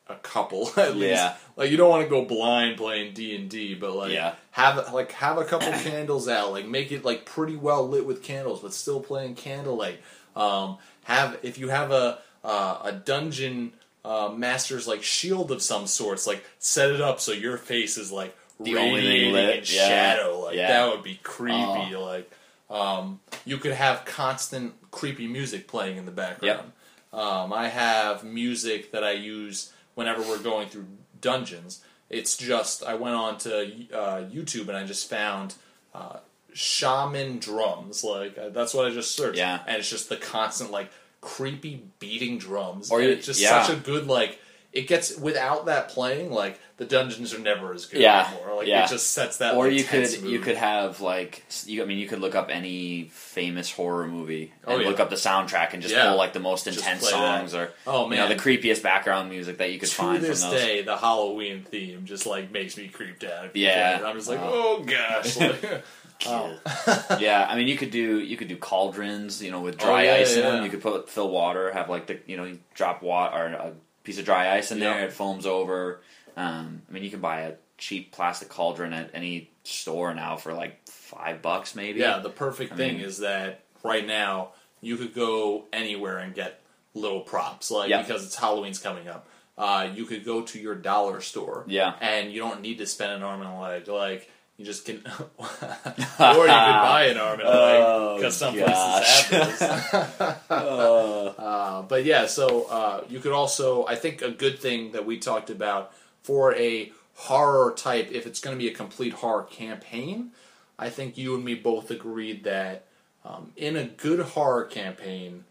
a 0.08 0.16
couple 0.16 0.70
at 0.78 0.96
least. 0.96 1.16
Yeah. 1.16 1.36
Like 1.56 1.70
you 1.72 1.78
don't 1.78 1.90
want 1.90 2.04
to 2.04 2.10
go 2.10 2.24
blind 2.26 2.78
playing 2.78 3.14
D 3.14 3.36
and 3.36 3.50
D, 3.50 3.76
but 3.76 3.94
like 3.96 4.12
Yeah. 4.14 4.36
have 4.52 4.94
like 4.94 5.12
have 5.14 5.38
a 5.38 5.44
couple 5.46 5.72
candles 5.84 6.28
out, 6.30 6.52
like 6.52 6.66
make 6.68 6.92
it 6.92 7.04
like 7.04 7.26
pretty 7.26 7.56
well 7.58 7.88
lit 7.88 8.06
with 8.06 8.24
candles, 8.24 8.62
but 8.62 8.74
still 8.74 9.02
playing 9.02 9.36
candlelight. 9.36 10.00
Um, 10.36 10.78
have 11.04 11.38
if 11.44 11.58
you 11.58 11.70
have 11.70 11.92
a 11.92 12.20
uh, 12.44 12.80
a 12.86 12.92
dungeon 12.94 13.74
uh, 14.06 14.34
master's 14.36 14.88
like 14.88 15.04
shield 15.04 15.52
of 15.52 15.62
some 15.62 15.88
sorts, 15.88 16.26
like 16.28 16.44
set 16.58 16.90
it 16.92 17.02
up 17.02 17.20
so 17.20 17.32
your 17.32 17.58
face 17.58 17.98
is 17.98 18.12
like 18.12 18.36
The 18.60 18.76
radiating 18.76 19.36
in 19.36 19.36
yeah. 19.36 19.62
shadow. 19.64 20.40
Like 20.46 20.56
Yeah. 20.56 20.68
that 20.70 20.94
would 20.96 21.04
be 21.04 21.20
creepy. 21.24 21.96
Oh. 21.96 22.02
Like 22.06 22.32
um, 22.70 23.20
you 23.46 23.58
could 23.58 23.74
have 23.74 24.06
constant 24.06 24.74
creepy 24.92 25.28
music 25.28 25.68
playing 25.68 25.98
in 25.98 26.06
the 26.06 26.12
background. 26.12 26.72
Um, 27.12 27.52
I 27.52 27.68
have 27.70 28.24
music 28.24 28.92
that 28.92 29.04
I 29.04 29.12
use 29.14 29.72
whenever 29.96 30.22
we're 30.22 30.38
going 30.38 30.68
through 30.70 30.86
dungeons. 31.20 31.82
It's 32.10 32.38
just 32.38 32.84
I 32.84 32.94
went 32.96 33.16
on 33.16 33.38
to 33.40 33.62
uh, 33.94 34.22
YouTube 34.30 34.68
and 34.68 34.78
I 34.78 34.86
just 34.86 35.10
found 35.10 35.56
uh, 35.94 36.18
shaman 36.54 37.40
drums. 37.40 38.04
Like 38.04 38.38
uh, 38.38 38.50
that's 38.50 38.74
what 38.74 38.86
I 38.86 38.92
just 38.92 39.16
searched. 39.16 39.38
Yeah. 39.38 39.60
and 39.68 39.78
it's 39.78 39.90
just 39.90 40.10
the 40.10 40.18
constant 40.18 40.72
like 40.72 40.92
creepy 41.22 41.84
beating 42.00 42.38
drums. 42.38 42.92
Or 42.92 43.00
and 43.02 43.10
it's 43.10 43.26
just 43.26 43.42
yeah. 43.42 43.64
such 43.64 43.76
a 43.76 43.80
good 43.80 44.08
like. 44.08 44.40
It 44.72 44.88
gets 44.88 45.18
without 45.18 45.66
that 45.66 45.90
playing 45.90 46.30
like 46.32 46.60
the 46.78 46.86
dungeons 46.86 47.34
are 47.34 47.40
never 47.40 47.74
as 47.74 47.88
good 47.88 48.02
Yeah, 48.02 48.28
anymore. 48.32 48.58
Like 48.58 48.68
yeah. 48.68 48.86
it 48.86 48.90
just 48.90 49.10
sets 49.14 49.38
that. 49.38 49.56
or 49.56 49.66
like, 49.66 49.74
you 49.74 49.84
could 49.84 50.22
mood. 50.22 50.32
you 50.32 50.38
could 50.38 50.58
have 50.58 51.02
like 51.02 51.44
you, 51.66 51.82
I 51.82 51.88
mean 51.88 51.98
you 51.98 52.08
could 52.08 52.20
look 52.20 52.36
up 52.36 52.50
any 52.52 53.06
famous 53.12 53.72
horror 53.72 54.08
movie 54.08 54.54
Oh, 54.68 54.74
and 54.76 54.84
yeah. 54.84 54.88
look 54.90 55.00
up 55.00 55.10
the 55.10 55.16
soundtrack 55.16 55.74
and 55.74 55.82
just 55.82 55.96
Yeah. 55.96 56.10
pull 56.10 56.18
like 56.18 56.34
the 56.34 56.40
most 56.40 56.68
intense 56.68 57.02
play 57.02 57.12
that. 57.20 57.40
songs 57.40 57.56
or 57.56 57.72
Oh, 57.88 58.04
you 58.12 58.18
know 58.18 58.28
man. 58.28 58.38
the 58.38 58.42
creepiest 58.42 58.84
background 58.84 59.32
music 59.32 59.58
that 59.58 59.72
you 59.74 59.80
could 59.80 59.90
to 59.90 59.96
find 59.96 60.22
this 60.24 60.44
from 60.44 60.52
those. 60.52 60.62
day, 60.62 60.82
the 60.84 60.98
Halloween 60.98 61.64
theme 61.64 62.06
just 62.06 62.28
like 62.28 62.52
makes 62.52 62.78
me 62.78 62.90
creeped 62.90 63.24
out. 63.24 63.56
Yeah. 63.56 64.04
I'm 64.06 64.16
just 64.16 64.30
like, 64.30 64.40
Uh, 64.40 64.44
oh 64.52 64.84
gosh. 64.86 65.36
Like, 65.36 65.64
yeah, 67.20 67.48
I 67.50 67.56
mean 67.56 67.68
you 67.68 67.78
could 67.78 67.92
do 67.92 68.20
you 68.20 68.38
could 68.38 68.48
do 68.48 68.58
cauldrons, 68.58 69.42
you 69.42 69.52
know, 69.52 69.62
with 69.62 69.76
Oh, 69.82 69.86
dry 69.86 70.04
yeah, 70.06 70.14
ice 70.16 70.36
in 70.36 70.44
yeah. 70.44 70.52
them. 70.52 70.64
You 70.64 70.70
could 70.70 70.82
put 70.82 71.10
fill 71.10 71.30
water, 71.30 71.72
have 71.72 71.90
like 71.90 72.08
the 72.08 72.20
you 72.26 72.38
know 72.38 72.44
you 72.46 72.60
drop 72.74 73.02
water 73.02 73.36
or 73.38 73.46
a 73.48 73.74
piece 74.04 74.20
of 74.20 74.26
dry 74.26 74.56
ice 74.56 74.72
in 74.72 74.80
there, 74.80 75.04
it 75.06 75.14
foams 75.14 75.46
over. 75.46 76.02
Um, 76.38 76.82
I 76.90 76.94
mean 76.94 77.04
you 77.04 77.10
can 77.10 77.22
buy 77.22 77.42
a 77.42 77.54
cheap 77.78 78.12
plastic 78.12 78.50
cauldron 78.50 78.92
at 78.94 79.12
any 79.14 79.50
store 79.64 80.14
now 80.14 80.36
for 80.36 80.54
like 80.54 80.86
five 80.88 81.42
bucks 81.42 81.76
maybe. 81.76 82.00
yeah, 82.00 82.20
the 82.20 82.30
perfect 82.30 82.74
I 82.74 82.76
thing 82.76 82.96
mean- 82.98 83.06
is 83.06 83.20
that 83.20 83.64
right 83.84 84.06
now 84.06 84.50
you 84.82 84.98
could 84.98 85.14
go 85.14 85.66
anywhere 85.74 86.18
and 86.20 86.34
get 86.34 86.62
little 86.94 87.22
props, 87.22 87.70
like 87.72 87.90
Yeah. 87.90 88.02
because 88.02 88.26
it's 88.26 88.36
Halloween's 88.36 88.80
coming 88.80 89.08
up. 89.08 89.28
Uh, 89.58 89.90
you 89.94 90.06
could 90.06 90.24
go 90.24 90.42
to 90.42 90.58
your 90.58 90.74
dollar 90.74 91.20
store, 91.20 91.66
Yeah. 91.68 91.94
and 92.00 92.32
you 92.32 92.40
don't 92.40 92.62
need 92.62 92.78
to 92.78 92.86
spend 92.86 93.12
an 93.12 93.24
arm 93.24 93.42
and 93.42 93.50
a 93.50 93.60
leg. 93.60 93.88
Like 93.90 94.30
you 94.60 94.66
just 94.66 94.86
can, 94.86 94.98
or 95.40 96.48
you 96.48 96.60
could 96.68 96.82
buy 96.84 97.06
an 97.06 97.18
arm 97.18 97.40
and 97.40 97.48
a 97.50 97.52
leg 97.52 97.84
Oh, 97.86 98.16
because 98.18 98.38
some 98.38 98.56
gosh. 98.56 98.66
places 98.68 99.32
have 99.32 100.20
those. 100.20 100.36
Uh, 100.50 101.34
Uh, 101.40 101.82
but 101.84 102.04
yeah, 102.04 102.26
so 102.28 102.64
uh, 102.66 103.04
you 103.10 103.20
could 103.20 103.32
also, 103.32 103.86
I 103.88 103.96
think, 103.96 104.22
a 104.22 104.30
good 104.32 104.60
thing 104.60 104.92
that 104.92 105.06
we 105.06 105.18
talked 105.18 105.50
about 105.50 105.94
for 106.24 106.54
a 106.56 106.92
horror 107.16 107.72
type, 107.76 108.10
if 108.12 108.28
it's 108.28 108.40
going 108.42 108.56
to 108.58 108.62
be 108.62 108.70
a 108.70 108.74
complete 108.76 109.14
horror 109.14 109.44
campaign, 109.44 110.32
I 110.78 110.90
think 110.90 111.18
you 111.18 111.36
and 111.36 111.44
me 111.46 111.56
both 111.56 111.90
agreed 111.92 112.44
that 112.44 112.86
um, 113.26 113.52
in 113.56 113.76
a 113.78 113.86
good 113.86 114.20
horror 114.20 114.66
campaign, 114.66 115.46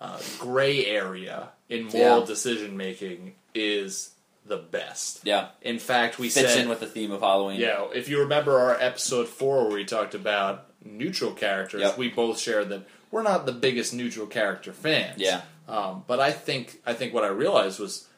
uh, 0.00 0.18
gray 0.38 0.84
area 0.86 1.48
in 1.68 1.84
moral 1.84 2.20
Yeah. 2.20 2.26
decision 2.26 2.76
making 2.76 3.34
is 3.54 4.10
the 4.46 4.56
best. 4.56 5.20
yeah. 5.24 5.48
In 5.62 5.78
fact, 5.78 6.18
we 6.18 6.28
Fits 6.28 6.52
said 6.54 6.62
in 6.62 6.68
with 6.68 6.80
the 6.80 6.86
theme 6.86 7.12
of 7.12 7.20
Halloween. 7.20 7.60
yeah, 7.60 7.86
if 7.94 8.08
you 8.08 8.20
remember 8.20 8.58
our 8.58 8.76
episode 8.80 9.28
four 9.28 9.64
where 9.64 9.72
we 9.74 9.84
talked 9.84 10.14
about 10.14 10.66
neutral 10.84 11.32
characters, 11.32 11.82
Yep. 11.82 11.98
we 11.98 12.08
both 12.08 12.38
shared 12.40 12.68
that 12.70 12.82
we're 13.10 13.22
not 13.22 13.44
the 13.46 13.52
biggest 13.52 13.92
neutral 13.94 14.26
character 14.26 14.72
fans. 14.72 15.18
Yeah. 15.20 15.42
Um, 15.68 16.04
but 16.06 16.18
I 16.20 16.32
think 16.32 16.80
I 16.86 16.94
think 16.94 17.12
what 17.14 17.22
I 17.24 17.28
realized 17.28 17.78
was 17.78 18.08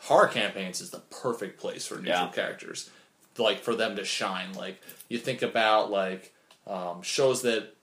horror 0.00 0.28
campaigns 0.28 0.80
is 0.80 0.90
the 0.90 1.00
perfect 1.10 1.58
place 1.60 1.86
for 1.86 1.96
neutral 1.96 2.26
Yeah. 2.26 2.28
characters, 2.30 2.90
like 3.38 3.60
for 3.60 3.74
them 3.74 3.96
to 3.96 4.04
shine. 4.04 4.52
Like 4.54 4.80
you 5.08 5.18
think 5.18 5.42
about 5.42 5.90
like 5.90 6.34
um, 6.66 7.00
shows 7.02 7.42
that 7.42 7.74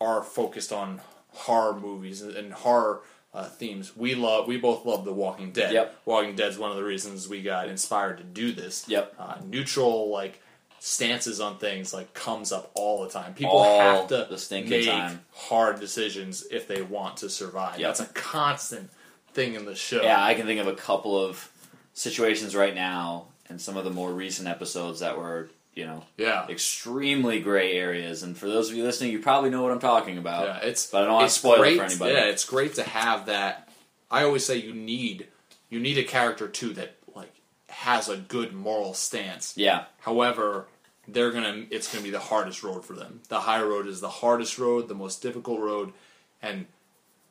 are 0.00 0.22
focused 0.22 0.72
on 0.72 1.00
horror 1.30 1.78
movies 1.78 2.20
and, 2.20 2.36
and 2.36 2.52
horror 2.52 3.00
uh, 3.34 3.44
themes. 3.44 3.96
We 3.96 4.14
love. 4.14 4.46
We 4.46 4.56
both 4.56 4.86
love 4.86 5.04
The 5.04 5.12
Walking 5.12 5.50
Dead. 5.50 5.72
Yep. 5.72 6.00
Walking 6.04 6.36
Dead's 6.36 6.56
one 6.56 6.70
of 6.70 6.76
the 6.76 6.84
reasons 6.84 7.28
we 7.28 7.42
got 7.42 7.68
inspired 7.68 8.18
to 8.18 8.24
do 8.24 8.52
this. 8.52 8.84
Yep. 8.88 9.14
Uh, 9.18 9.36
neutral 9.44 10.08
like 10.10 10.40
stances 10.78 11.40
on 11.40 11.56
things 11.58 11.94
like 11.94 12.12
comes 12.14 12.52
up 12.52 12.70
all 12.74 13.02
the 13.02 13.08
time. 13.08 13.34
People 13.34 13.56
All 13.56 13.80
have 13.80 14.08
to 14.08 14.26
the 14.30 14.38
stinking 14.38 14.70
make 14.70 14.86
time. 14.86 15.20
hard 15.32 15.80
decisions 15.80 16.46
if 16.50 16.68
they 16.68 16.82
want 16.82 17.16
to 17.18 17.30
survive. 17.30 17.80
Yep. 17.80 17.88
That's 17.88 18.00
a 18.10 18.12
constant 18.12 18.90
thing 19.32 19.54
in 19.54 19.64
the 19.64 19.74
show. 19.74 20.02
Yeah, 20.02 20.22
I 20.22 20.34
can 20.34 20.46
think 20.46 20.60
of 20.60 20.66
a 20.68 20.74
couple 20.74 21.18
of 21.18 21.50
situations 21.94 22.54
right 22.54 22.74
now 22.74 23.26
and 23.48 23.60
some 23.60 23.76
of 23.76 23.84
the 23.84 23.90
more 23.90 24.12
recent 24.12 24.46
episodes 24.48 25.00
that 25.00 25.16
were, 25.18 25.48
you 25.74 25.86
know, 25.86 26.04
yeah. 26.16 26.46
extremely 26.48 27.40
gray 27.40 27.72
areas. 27.72 28.22
And 28.22 28.36
for 28.36 28.46
those 28.46 28.70
of 28.70 28.76
you 28.76 28.84
listening, 28.84 29.10
you 29.10 29.18
probably 29.18 29.50
know 29.50 29.62
what 29.62 29.72
I'm 29.72 29.80
talking 29.80 30.18
about. 30.18 30.46
Yeah, 30.46 30.68
it's 30.68 30.90
but 30.90 31.02
I 31.02 31.06
don't 31.06 31.14
want 31.14 31.28
to 31.28 31.34
spoil 31.34 31.58
great, 31.58 31.74
it 31.74 31.78
for 31.78 31.84
anybody. 31.84 32.14
Yeah, 32.14 32.24
it's 32.26 32.44
great 32.44 32.74
to 32.74 32.82
have 32.82 33.26
that. 33.26 33.68
I 34.10 34.24
always 34.24 34.44
say 34.44 34.56
you 34.56 34.72
need 34.72 35.26
you 35.70 35.80
need 35.80 35.98
a 35.98 36.04
character 36.04 36.46
too 36.48 36.72
that 36.74 36.96
like 37.14 37.32
has 37.68 38.08
a 38.08 38.16
good 38.16 38.52
moral 38.52 38.94
stance. 38.94 39.54
yeah, 39.56 39.86
However, 40.00 40.66
they're 41.08 41.32
gonna 41.32 41.66
it's 41.70 41.92
gonna 41.92 42.04
be 42.04 42.10
the 42.10 42.20
hardest 42.20 42.62
road 42.62 42.84
for 42.84 42.94
them. 42.94 43.20
The 43.28 43.40
high 43.40 43.62
road 43.62 43.86
is 43.86 44.00
the 44.00 44.08
hardest 44.08 44.58
road, 44.58 44.88
the 44.88 44.94
most 44.94 45.22
difficult 45.22 45.60
road, 45.60 45.92
and 46.40 46.66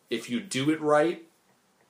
if 0.09 0.29
you 0.29 0.41
do 0.41 0.69
it 0.69 0.81
right 0.81 1.23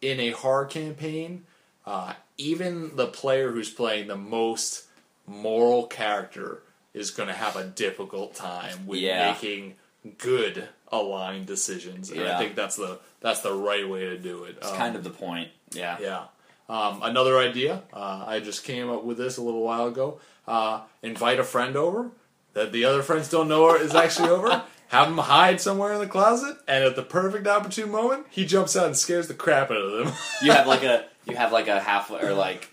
in 0.02 0.20
a 0.20 0.32
horror 0.32 0.66
campaign, 0.66 1.46
uh, 1.86 2.13
even 2.38 2.96
the 2.96 3.08
player 3.08 3.52
who's 3.52 3.70
playing 3.70 4.08
the 4.08 4.18
most 4.18 4.86
moral 5.27 5.88
character 5.88 6.63
is 6.93 7.12
going 7.12 7.27
to 7.27 7.33
have 7.36 7.55
a 7.55 7.63
difficult 7.63 8.36
time 8.36 8.86
with 8.86 8.99
Yeah. 8.99 9.31
making 9.31 9.75
good 10.17 10.67
aligned 10.91 11.45
decisions. 11.47 12.12
And 12.12 12.21
I 12.23 12.38
think 12.38 12.55
that's 12.55 12.75
the 12.75 12.99
that's 13.21 13.39
the 13.39 13.53
right 13.53 13.88
way 13.88 14.01
to 14.01 14.17
do 14.17 14.43
it. 14.43 14.57
it's 14.62 14.71
kind 14.71 14.95
of 14.95 15.03
the 15.03 15.09
point. 15.09 15.49
Yeah. 15.71 15.97
Yeah. 15.99 16.23
Um, 16.69 17.01
another 17.03 17.38
idea, 17.39 17.83
uh, 17.93 18.23
I 18.27 18.39
just 18.39 18.63
came 18.63 18.89
up 18.89 19.03
with 19.03 19.17
this 19.17 19.38
a 19.38 19.41
little 19.41 19.62
while 19.63 19.88
ago. 19.88 20.19
Uh, 20.47 20.81
invite 21.01 21.39
a 21.39 21.43
friend 21.43 21.75
over 21.75 22.12
that 22.53 22.71
the 22.71 22.86
other 22.86 23.01
friends 23.01 23.29
don't 23.29 23.47
know 23.47 23.73
is 23.75 23.95
actually 23.95 24.29
over. 24.29 24.63
Have 24.89 25.07
him 25.07 25.17
hide 25.17 25.59
somewhere 25.59 25.93
in 25.93 25.99
the 25.99 26.07
closet, 26.07 26.55
and 26.67 26.83
at 26.83 26.95
the 26.95 27.01
perfect 27.01 27.47
opportune 27.47 27.89
moment, 27.89 28.27
he 28.29 28.45
jumps 28.45 28.75
out 28.77 28.86
and 28.86 28.95
scares 28.95 29.27
the 29.27 29.33
crap 29.33 29.71
out 29.71 29.77
of 29.77 29.91
them. 30.05 30.13
You 30.43 30.51
have 30.51 30.67
like 30.67 30.83
a 30.93 31.05
you 31.25 31.36
have 31.36 31.51
like 31.51 31.67
a 31.67 31.79
half 31.79 32.12
or 32.12 32.33
like. 32.33 32.69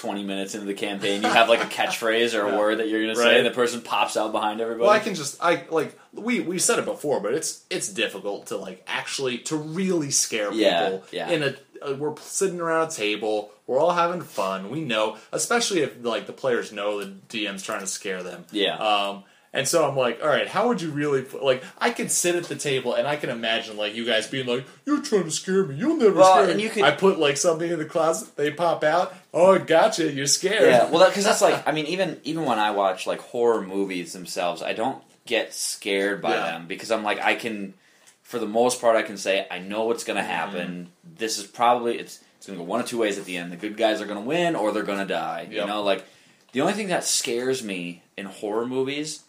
20 0.00 0.24
minutes 0.24 0.54
into 0.54 0.66
the 0.66 0.74
campaign, 0.74 1.22
you 1.22 1.28
have 1.28 1.48
like 1.48 1.60
a 1.62 1.66
catchphrase 1.66 2.34
or 2.34 2.46
a 2.46 2.48
Yeah. 2.52 2.58
word 2.58 2.78
that 2.78 2.88
you're 2.88 3.02
going 3.02 3.14
to 3.14 3.20
Right. 3.20 3.26
say, 3.32 3.36
and 3.38 3.46
the 3.46 3.50
person 3.50 3.82
pops 3.82 4.16
out 4.16 4.32
behind 4.32 4.60
everybody. 4.60 4.82
well, 4.82 4.90
I 4.90 4.98
can 4.98 5.14
just 5.14 5.36
I 5.42 5.64
like 5.70 5.98
we 6.12 6.40
we 6.40 6.58
said 6.58 6.78
it 6.78 6.84
before, 6.86 7.20
but 7.20 7.34
it's 7.34 7.64
it's 7.70 7.88
difficult 7.88 8.46
to 8.46 8.56
like 8.56 8.82
actually 8.86 9.38
to 9.38 9.56
really 9.56 10.10
scare 10.10 10.52
Yeah, 10.52 10.84
people. 10.90 11.04
yeah. 11.12 11.30
In 11.30 11.42
a 11.42 11.54
uh, 11.82 11.94
we're 11.94 12.14
sitting 12.18 12.60
around 12.60 12.88
a 12.88 12.90
table, 12.90 13.50
we're 13.66 13.78
all 13.78 13.92
having 13.92 14.20
fun. 14.22 14.70
We 14.70 14.80
know, 14.82 15.16
especially 15.32 15.80
if 15.80 16.02
like 16.02 16.26
the 16.26 16.32
players 16.32 16.72
know 16.72 17.02
the 17.02 17.10
DM's 17.28 17.62
trying 17.62 17.80
to 17.80 17.86
scare 17.86 18.22
them. 18.22 18.44
Yeah. 18.52 18.76
Um, 18.76 19.24
and 19.52 19.66
so 19.66 19.88
I'm 19.88 19.96
like, 19.96 20.20
all 20.22 20.28
right, 20.28 20.46
how 20.46 20.68
would 20.68 20.80
you 20.80 20.90
really 20.90 21.22
put, 21.22 21.42
like? 21.42 21.64
I 21.78 21.90
could 21.90 22.10
sit 22.12 22.36
at 22.36 22.44
the 22.44 22.54
table 22.54 22.94
and 22.94 23.06
I 23.08 23.16
can 23.16 23.30
imagine 23.30 23.76
like 23.76 23.94
you 23.94 24.04
guys 24.06 24.28
being 24.28 24.46
like, 24.46 24.64
"You're 24.86 25.02
trying 25.02 25.24
to 25.24 25.30
scare 25.30 25.64
me. 25.64 25.74
You'll 25.74 25.96
never 25.96 26.14
Well, 26.20 26.34
scare 26.34 26.48
and 26.50 26.56
me." 26.58 26.62
you 26.62 26.70
could- 26.70 26.84
I 26.84 26.92
put 26.92 27.18
like 27.18 27.36
something 27.36 27.68
in 27.68 27.78
the 27.78 27.84
closet. 27.84 28.36
They 28.36 28.50
pop 28.52 28.84
out. 28.84 29.12
Oh, 29.34 29.58
gotcha. 29.58 30.12
You're 30.12 30.26
scared. 30.26 30.62
Yeah, 30.70 30.88
well, 30.90 31.08
because 31.08 31.24
that's 31.24 31.42
like, 31.42 31.62
I 31.66 31.72
mean, 31.72 31.86
even 31.86 32.20
even 32.24 32.44
when 32.44 32.58
I 32.60 32.70
watch 32.70 33.06
like 33.06 33.20
horror 33.20 33.62
movies 33.62 34.12
themselves, 34.12 34.62
I 34.62 34.72
don't 34.72 35.02
get 35.26 35.52
scared 35.52 36.22
by 36.22 36.34
Yeah. 36.34 36.52
them 36.52 36.66
because 36.68 36.90
I'm 36.92 37.02
like, 37.02 37.20
I 37.20 37.34
can, 37.34 37.74
for 38.22 38.38
the 38.38 38.46
most 38.46 38.80
part, 38.80 38.94
I 38.96 39.02
can 39.02 39.16
say 39.16 39.46
I 39.50 39.58
know 39.58 39.84
what's 39.84 40.04
going 40.04 40.16
to 40.16 40.22
mm-hmm. 40.22 40.30
happen. 40.30 40.88
This 41.18 41.38
is 41.38 41.46
probably 41.46 41.98
it's 41.98 42.20
it's 42.38 42.46
going 42.46 42.56
to 42.58 42.64
go 42.64 42.68
one 42.70 42.80
of 42.80 42.86
two 42.86 42.98
ways 42.98 43.18
at 43.18 43.24
the 43.24 43.36
end. 43.36 43.50
The 43.52 43.56
good 43.56 43.76
guys 43.76 44.00
are 44.00 44.06
going 44.06 44.20
to 44.22 44.26
win, 44.26 44.54
or 44.54 44.70
they're 44.72 44.82
going 44.84 45.00
to 45.00 45.04
die. 45.12 45.48
You 45.50 45.56
Yep. 45.58 45.66
know, 45.66 45.82
like 45.82 46.04
the 46.52 46.60
only 46.60 46.72
thing 46.72 46.88
that 46.88 47.04
scares 47.04 47.62
me 47.64 48.02
in 48.16 48.26
horror 48.26 48.64
movies 48.66 49.24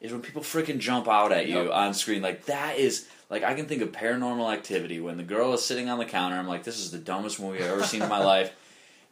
is 0.00 0.12
when 0.12 0.20
people 0.22 0.42
freaking 0.42 0.78
jump 0.78 1.08
out 1.08 1.32
at 1.32 1.46
you 1.48 1.62
Yep. 1.62 1.70
on 1.72 1.94
screen. 1.94 2.22
Like 2.22 2.46
that 2.46 2.78
is. 2.78 3.08
Like 3.28 3.42
I 3.42 3.54
can 3.54 3.66
think 3.66 3.82
of 3.82 3.90
Paranormal 3.90 4.52
Activity 4.52 5.00
when 5.00 5.16
the 5.16 5.24
girl 5.24 5.52
is 5.52 5.64
sitting 5.64 5.88
on 5.88 5.98
the 5.98 6.04
counter. 6.04 6.36
I'm 6.36 6.46
like, 6.46 6.62
this 6.62 6.78
is 6.78 6.92
the 6.92 6.98
dumbest 6.98 7.40
movie 7.40 7.58
I've 7.58 7.70
ever 7.72 7.82
seen 7.82 8.02
in 8.02 8.08
my 8.08 8.22
life. 8.34 8.52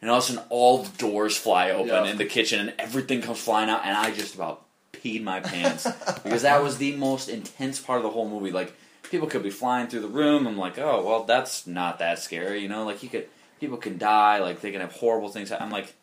and 0.01 0.09
all 0.09 0.19
of 0.19 0.23
a 0.23 0.27
sudden 0.27 0.43
all 0.49 0.83
the 0.83 0.97
doors 0.97 1.35
fly 1.35 1.71
open 1.71 1.87
Yeah. 1.87 2.05
in 2.05 2.17
the 2.17 2.23
kitchen 2.25 2.59
and 2.61 2.73
everything 2.79 3.21
comes 3.21 3.39
flying 3.39 3.69
out, 3.69 3.81
and 3.85 3.97
I 3.97 4.11
just 4.11 4.33
about 4.35 4.63
peed 4.93 5.21
my 5.23 5.41
pants 5.41 5.85
because 6.23 6.43
that 6.43 6.63
was 6.63 6.77
the 6.77 6.95
most 6.95 7.27
intense 7.27 7.79
part 7.81 7.97
of 7.97 8.03
the 8.03 8.09
whole 8.09 8.29
movie. 8.29 8.51
Like 8.51 8.73
people 9.03 9.27
could 9.27 9.43
be 9.43 9.49
flying 9.49 9.87
through 9.87 9.99
the 10.01 10.07
room. 10.07 10.47
I'm 10.47 10.57
like, 10.57 10.77
oh 10.79 11.03
well, 11.05 11.23
that's 11.25 11.67
not 11.67 11.99
that 11.99 12.19
scary, 12.19 12.59
you 12.61 12.69
know. 12.69 12.85
Like 12.85 13.03
you 13.03 13.09
could 13.09 13.27
people 13.59 13.75
can 13.77 13.97
die, 13.97 14.39
like 14.39 14.61
they 14.61 14.71
can 14.71 14.79
have 14.79 14.93
horrible 14.93 15.27
things. 15.27 15.51
I'm 15.51 15.71
like, 15.71 15.93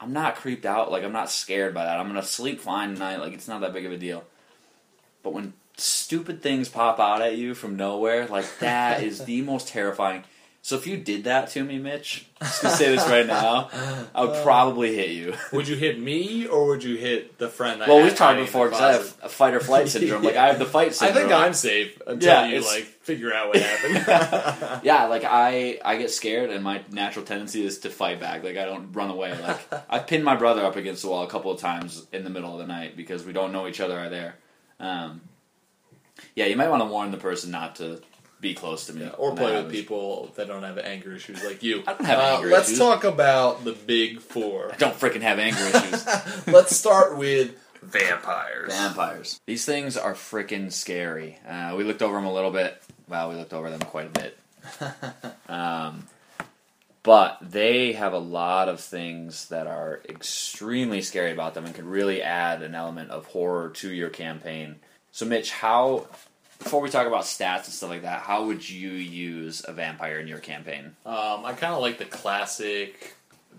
I'm 0.00 0.12
not 0.12 0.36
creeped 0.36 0.66
out. 0.66 0.90
Like 0.90 1.04
I'm 1.04 1.12
not 1.12 1.30
scared 1.30 1.74
by 1.74 1.84
that. 1.84 1.98
I'm 1.98 2.06
gonna 2.06 2.22
sleep 2.22 2.60
fine 2.60 2.94
tonight. 2.94 3.16
Like 3.16 3.32
it's 3.32 3.48
not 3.48 3.60
that 3.60 3.72
big 3.72 3.86
of 3.86 3.92
a 3.92 3.96
deal. 3.96 4.24
But 5.22 5.32
when 5.32 5.54
stupid 5.76 6.42
things 6.42 6.68
pop 6.68 7.00
out 7.00 7.22
at 7.22 7.36
you 7.36 7.54
from 7.54 7.76
nowhere, 7.76 8.26
like 8.26 8.46
that 8.60 9.02
is 9.02 9.24
the 9.24 9.42
most 9.42 9.68
terrifying. 9.68 10.24
So 10.60 10.76
if 10.76 10.86
you 10.86 10.98
did 10.98 11.24
that 11.24 11.48
to 11.50 11.64
me, 11.64 11.78
Mitch, 11.78 12.26
just 12.42 12.62
gonna 12.62 12.74
say 12.74 12.94
this 12.94 13.08
right 13.08 13.26
now, 13.26 13.70
I 14.14 14.24
would 14.24 14.42
probably 14.42 14.94
hit 14.94 15.10
you. 15.10 15.34
Would 15.52 15.66
you 15.66 15.76
hit 15.76 15.98
me 15.98 16.46
or 16.46 16.66
would 16.66 16.84
you 16.84 16.96
hit 16.96 17.38
the 17.38 17.48
friend? 17.48 17.80
That 17.80 17.88
Well, 17.88 18.02
we've 18.02 18.14
talked 18.14 18.38
before 18.38 18.66
because 18.68 18.80
I 18.82 18.92
have 18.92 19.16
a 19.22 19.28
fight 19.30 19.54
or 19.54 19.60
flight 19.60 19.88
syndrome. 19.94 20.22
Like 20.22 20.36
I 20.36 20.48
have 20.48 20.58
the 20.58 20.66
fight 20.66 21.00
I 21.00 21.12
think 21.12 21.32
I'm 21.32 21.54
safe 21.54 21.98
until 22.06 22.28
Yeah, 22.28 22.46
you 22.48 22.56
it's- 22.56 22.70
like 22.74 22.84
figure 22.84 23.32
out 23.32 23.48
what 23.48 23.56
happened. 23.56 24.80
yeah, 24.84 25.06
like 25.06 25.24
I 25.24 25.78
I 25.82 25.96
get 25.96 26.10
scared 26.10 26.50
and 26.50 26.62
my 26.62 26.82
natural 26.90 27.24
tendency 27.24 27.64
is 27.64 27.78
to 27.80 27.88
fight 27.90 28.20
back. 28.20 28.42
Like 28.44 28.58
I 28.58 28.66
don't 28.66 28.92
run 28.92 29.08
away. 29.10 29.40
Like 29.40 29.58
I've 29.88 30.06
pinned 30.06 30.24
my 30.24 30.36
brother 30.36 30.64
up 30.64 30.76
against 30.76 31.00
the 31.02 31.08
wall 31.08 31.22
a 31.24 31.28
couple 31.30 31.50
of 31.50 31.60
times 31.60 32.06
in 32.12 32.24
the 32.24 32.30
middle 32.30 32.52
of 32.52 32.58
the 32.58 32.66
night 32.66 32.94
because 32.96 33.24
we 33.24 33.32
don't 33.32 33.52
know 33.52 33.66
each 33.68 33.80
other 33.80 33.98
are 33.98 34.10
there. 34.10 34.34
Um, 34.80 35.22
yeah, 36.34 36.44
you 36.46 36.56
might 36.56 36.68
want 36.68 36.82
to 36.82 36.86
warn 36.88 37.10
the 37.10 37.16
person 37.16 37.50
not 37.50 37.76
to 37.76 38.02
be 38.40 38.54
close 38.54 38.86
to 38.86 38.92
me 38.92 39.08
or 39.18 39.34
play 39.34 39.60
with 39.62 39.70
people 39.72 40.30
that 40.36 40.46
don't 40.46 40.62
have 40.62 40.78
anger 40.78 41.12
issues 41.14 41.42
like 41.44 41.62
you. 41.62 41.82
I 41.86 41.94
don't 41.94 42.04
have 42.04 42.18
Uh, 42.18 42.22
anger 42.36 42.48
issues. 42.48 42.52
let's 42.68 42.78
talk 42.78 43.04
about 43.04 43.64
the 43.64 43.72
big 43.72 44.20
four. 44.20 44.72
I 44.72 44.76
don't 44.76 44.98
freaking 44.98 45.22
have 45.22 45.38
anger 45.38 45.58
issues. 45.74 46.06
let's 46.46 46.76
start 46.76 47.16
with 47.16 47.54
vampires. 47.82 48.72
Vampires. 48.72 49.40
These 49.46 49.64
things 49.64 49.96
are 49.96 50.14
freaking 50.14 50.72
scary. 50.72 51.38
Uh, 51.48 51.74
we 51.76 51.84
looked 51.84 52.02
over 52.02 52.14
them 52.16 52.26
a 52.26 52.32
little 52.32 52.50
bit. 52.50 52.80
Well, 53.08 53.28
we 53.30 53.34
looked 53.36 53.52
over 53.52 53.70
them 53.70 53.80
quite 53.80 54.06
a 54.06 54.10
bit. 54.10 54.38
um, 55.48 56.06
but 57.02 57.38
they 57.40 57.92
have 57.92 58.12
a 58.12 58.18
lot 58.18 58.68
of 58.68 58.80
things 58.80 59.48
that 59.48 59.66
are 59.66 60.00
extremely 60.08 61.00
scary 61.00 61.32
about 61.32 61.54
them 61.54 61.64
and 61.64 61.74
can 61.74 61.88
really 61.88 62.22
add 62.22 62.62
an 62.62 62.74
element 62.74 63.10
of 63.10 63.26
horror 63.26 63.70
to 63.70 63.90
your 63.90 64.10
campaign. 64.10 64.76
So, 65.12 65.24
Mitch, 65.24 65.50
how, 65.52 66.06
before 66.58 66.80
we 66.80 66.90
talk 66.90 67.06
about 67.06 67.22
stats 67.22 67.64
and 67.64 67.72
stuff 67.72 67.90
like 67.90 68.02
that, 68.02 68.20
how 68.20 68.46
would 68.46 68.68
you 68.68 68.90
use 68.90 69.64
a 69.66 69.72
vampire 69.72 70.18
in 70.18 70.26
your 70.26 70.38
campaign? 70.38 70.96
Um, 71.06 71.44
I 71.44 71.52
kind 71.52 71.72
of 71.72 71.80
like 71.80 71.98
the 71.98 72.04
classic 72.04 73.14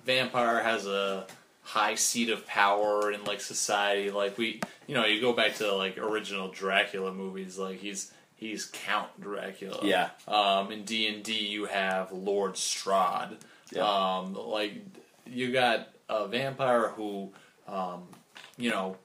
vampire 0.06 0.62
has 0.62 0.86
a 0.86 1.26
high 1.62 1.96
seat 1.96 2.30
of 2.30 2.46
power 2.48 3.12
in 3.12 3.24
like 3.24 3.42
society. 3.42 4.12
Like 4.12 4.38
we, 4.38 4.62
you 4.88 4.96
know, 4.96 5.06
you 5.06 5.22
go 5.22 5.34
back 5.34 5.56
to 5.56 5.74
like 5.74 5.98
original 5.98 6.50
Dracula 6.50 7.14
movies. 7.14 7.58
Like 7.58 7.80
he's 7.80 8.12
he's 8.36 8.66
Count 8.66 9.10
Dracula. 9.20 9.80
Yeah. 9.84 10.10
Um, 10.28 10.72
in 10.72 10.84
D 10.84 11.08
and 11.08 11.24
D, 11.24 11.34
you 11.34 11.66
have 11.66 12.12
Lord 12.12 12.54
Strahd. 12.54 13.38
Yeah. 13.72 13.84
Um, 13.84 14.34
like 14.34 14.74
you 15.26 15.52
got 15.52 15.90
a 16.10 16.28
vampire 16.28 16.90
who, 16.90 17.32
um, 17.68 18.08
you 18.58 18.72
know, 18.72 18.98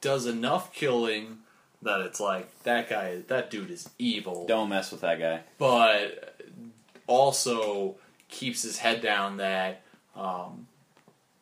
does 0.00 0.26
enough 0.26 0.72
killing 0.72 1.38
that 1.82 2.00
it's 2.02 2.20
like 2.20 2.62
that 2.62 2.88
guy, 2.88 3.22
that 3.28 3.50
dude 3.50 3.70
is 3.70 3.88
evil 3.98 4.46
Don't 4.46 4.68
mess 4.68 4.90
with 4.92 5.00
that 5.02 5.18
guy. 5.18 5.40
but 5.58 6.36
also 7.06 7.96
keeps 8.28 8.62
his 8.62 8.78
head 8.78 9.00
down 9.02 9.36
that 9.38 9.82
um, 10.16 10.66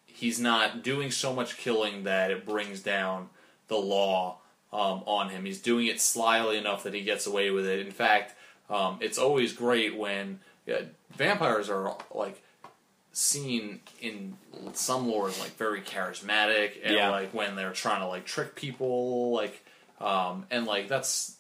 he's 0.07 0.41
not 0.41 0.83
doing 0.83 1.11
so 1.11 1.33
much 1.33 1.57
killing 1.57 2.05
that 2.05 2.31
it 2.31 2.45
brings 2.47 2.81
down 2.81 3.29
the 3.69 3.77
law 3.77 4.39
um, 4.73 5.03
on 5.07 5.31
him. 5.31 5.45
He's 5.45 5.61
doing 5.61 5.87
it 5.87 6.01
slyly 6.01 6.57
enough 6.57 6.83
that 6.85 6.95
he 6.95 7.03
gets 7.03 7.27
away 7.27 7.51
with 7.51 7.67
it. 7.67 7.81
In 7.87 7.93
fact, 7.93 8.35
um, 8.69 8.99
it's 9.01 9.19
always 9.19 9.53
great 9.53 9.97
when 9.97 10.41
yeah, 10.67 10.83
vampires 11.17 11.69
are 11.69 11.97
like 12.15 12.43
seen 13.13 13.81
in 14.01 14.37
some 14.73 15.09
lore 15.09 15.29
as 15.29 15.39
like 15.41 15.57
very 15.57 15.81
charismatic 15.81 16.73
and 16.85 16.95
Yeah. 16.95 17.11
like 17.11 17.35
when 17.35 17.57
they're 17.57 17.73
trying 17.73 18.01
to 18.01 18.07
like 18.07 18.25
trick 18.25 18.55
people 18.55 19.33
like 19.33 19.65
um, 20.01 20.47
and 20.51 20.67
like 20.67 20.89
that's 20.89 21.37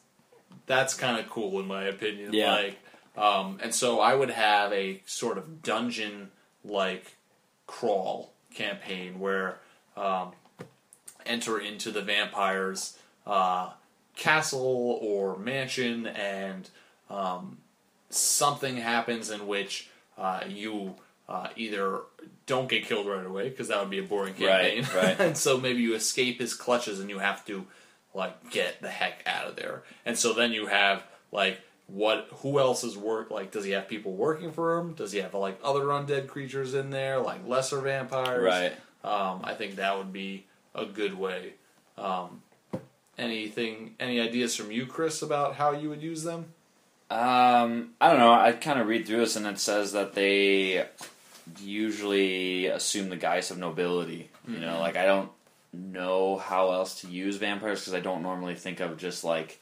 that's 0.66 0.94
kind 0.94 1.18
of 1.18 1.28
cool 1.30 1.58
in 1.60 1.66
my 1.66 1.84
opinion 1.84 2.32
Yeah. 2.32 2.52
like 2.54 2.78
um, 3.16 3.58
and 3.62 3.74
so 3.74 4.00
I 4.00 4.14
would 4.14 4.30
have 4.30 4.72
a 4.72 5.02
sort 5.06 5.36
of 5.38 5.62
dungeon 5.62 6.30
like 6.64 7.16
crawl 7.66 8.32
campaign 8.54 9.18
where 9.20 9.58
um, 9.96 10.32
enter 11.26 11.58
into 11.58 11.90
the 11.90 12.02
vampires 12.02 12.96
uh, 13.26 13.70
castle 14.16 14.98
or 15.02 15.36
mansion 15.38 16.06
and 16.06 16.68
um, 17.08 17.58
something 18.10 18.76
happens 18.76 19.30
in 19.30 19.46
which 19.46 19.88
uh, 20.18 20.40
you 20.48 20.94
uh, 21.28 21.48
either 21.56 22.00
don't 22.46 22.68
get 22.68 22.84
killed 22.84 23.06
right 23.06 23.24
away 23.26 23.48
because 23.48 23.68
that 23.68 23.78
would 23.80 23.90
be 23.90 23.98
a 23.98 24.02
boring 24.02 24.34
Right, 24.40 24.82
campaign, 24.84 24.86
right. 24.94 25.20
and 25.20 25.36
so 25.36 25.58
maybe 25.58 25.80
you 25.80 25.94
escape 25.94 26.40
his 26.40 26.54
clutches 26.54 27.00
and 27.00 27.08
you 27.10 27.18
have 27.18 27.44
to 27.46 27.66
like 28.14 28.50
get 28.50 28.80
the 28.82 28.88
heck 28.90 29.22
out 29.26 29.46
of 29.46 29.56
there. 29.56 29.82
And 30.04 30.16
so 30.18 30.32
then 30.32 30.52
you 30.52 30.66
have 30.66 31.02
like 31.32 31.60
what? 31.86 32.28
Who 32.42 32.58
else 32.60 32.84
is 32.84 32.96
work? 32.96 33.30
Like, 33.30 33.50
does 33.50 33.64
he 33.64 33.72
have 33.72 33.88
people 33.88 34.12
working 34.12 34.52
for 34.52 34.78
him? 34.78 34.94
Does 34.94 35.10
he 35.12 35.18
have 35.20 35.34
like 35.34 35.58
other 35.62 35.86
undead 35.86 36.28
creatures 36.28 36.74
in 36.74 36.90
there, 36.90 37.18
like 37.18 37.46
lesser 37.48 37.80
vampires? 37.80 38.42
Right. 38.44 38.72
Um, 39.02 39.40
I 39.44 39.54
think 39.54 39.76
that 39.76 39.96
would 39.98 40.12
be 40.12 40.46
a 40.74 40.84
good 40.86 41.18
way. 41.18 41.54
Um, 41.98 42.42
anything? 43.18 43.94
Any 43.98 44.20
ideas 44.20 44.54
from 44.54 44.70
you, 44.70 44.86
Chris, 44.86 45.22
about 45.22 45.54
how 45.56 45.72
you 45.72 45.88
would 45.88 46.02
use 46.02 46.22
them? 46.22 46.46
Um, 47.10 47.90
I 48.00 48.08
don't 48.10 48.18
know. 48.20 48.32
I 48.32 48.52
kind 48.52 48.78
of 48.78 48.86
read 48.86 49.06
through 49.06 49.18
this, 49.18 49.34
and 49.34 49.44
it 49.46 49.58
says 49.58 49.92
that 49.92 50.14
they 50.14 50.86
usually 51.60 52.66
assume 52.66 53.08
the 53.08 53.16
guise 53.16 53.50
of 53.50 53.58
nobility. 53.58 54.30
You 54.46 54.58
know, 54.60 54.68
Mm-hmm. 54.74 54.80
like 54.80 54.96
I 54.96 55.06
don't 55.06 55.30
know 55.72 56.36
how 56.36 56.72
else 56.72 57.00
to 57.02 57.08
use 57.08 57.36
vampires 57.36 57.80
because 57.80 57.94
I 57.94 58.00
don't 58.00 58.22
normally 58.22 58.54
think 58.54 58.80
of 58.80 58.96
just 58.98 59.24
like. 59.24 59.58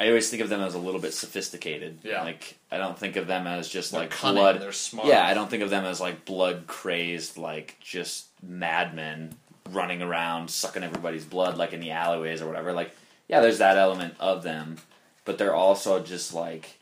I 0.00 0.08
always 0.08 0.30
think 0.30 0.42
of 0.42 0.48
them 0.48 0.60
as 0.62 0.74
a 0.74 0.78
little 0.78 1.00
bit 1.00 1.12
sophisticated. 1.12 1.98
Yeah. 2.02 2.22
Like 2.22 2.56
I 2.70 2.78
don't 2.78 2.98
think 2.98 3.16
of 3.16 3.26
them 3.26 3.46
as 3.46 3.68
just 3.68 3.92
They're 3.92 4.02
like 4.02 4.10
cunning, 4.10 4.42
blood. 4.42 4.60
they're 4.60 4.72
smart. 4.72 5.08
Yeah, 5.08 5.26
I 5.26 5.34
don't 5.34 5.50
think 5.50 5.62
of 5.62 5.70
them 5.70 5.84
as 5.84 6.00
like 6.00 6.24
blood 6.24 6.66
crazed, 6.66 7.36
like 7.36 7.76
just 7.80 8.26
madmen 8.42 9.34
running 9.70 10.00
around 10.00 10.48
sucking 10.48 10.82
everybody's 10.82 11.24
blood 11.24 11.56
like 11.58 11.72
in 11.72 11.80
the 11.80 11.90
alleyways 11.90 12.40
or 12.40 12.46
whatever. 12.46 12.72
Like, 12.72 12.92
yeah, 13.28 13.40
there's 13.40 13.58
that 13.58 13.76
element 13.76 14.14
of 14.20 14.42
them, 14.42 14.76
but 15.24 15.38
they're 15.38 15.54
also 15.54 16.02
just 16.02 16.32
like 16.32 16.78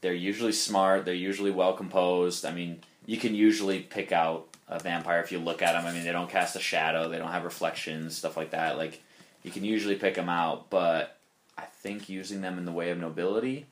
they're 0.00 0.12
usually 0.12 0.52
smart. 0.52 1.04
They're 1.04 1.14
usually 1.14 1.50
well 1.50 1.72
composed. 1.72 2.44
I 2.44 2.52
mean, 2.52 2.80
you 3.06 3.16
can 3.16 3.34
usually 3.34 3.80
pick 3.80 4.12
out 4.12 4.46
a 4.68 4.78
vampire 4.78 5.20
if 5.20 5.32
you 5.32 5.38
look 5.38 5.62
at 5.62 5.72
them. 5.72 5.86
I 5.86 5.92
mean, 5.92 6.04
they 6.04 6.12
don't 6.12 6.30
cast 6.30 6.56
a 6.56 6.60
shadow. 6.60 7.08
They 7.08 7.18
don't 7.18 7.32
have 7.32 7.44
reflections, 7.44 8.16
stuff 8.16 8.36
like 8.36 8.50
that. 8.50 8.76
Like, 8.78 9.02
you 9.42 9.50
can 9.50 9.64
usually 9.64 9.96
pick 9.96 10.14
them 10.14 10.28
out. 10.28 10.70
But 10.70 11.16
I 11.56 11.62
think 11.62 12.08
using 12.08 12.40
them 12.40 12.58
in 12.58 12.64
the 12.64 12.72
way 12.72 12.90
of 12.90 12.98
nobility 12.98 13.66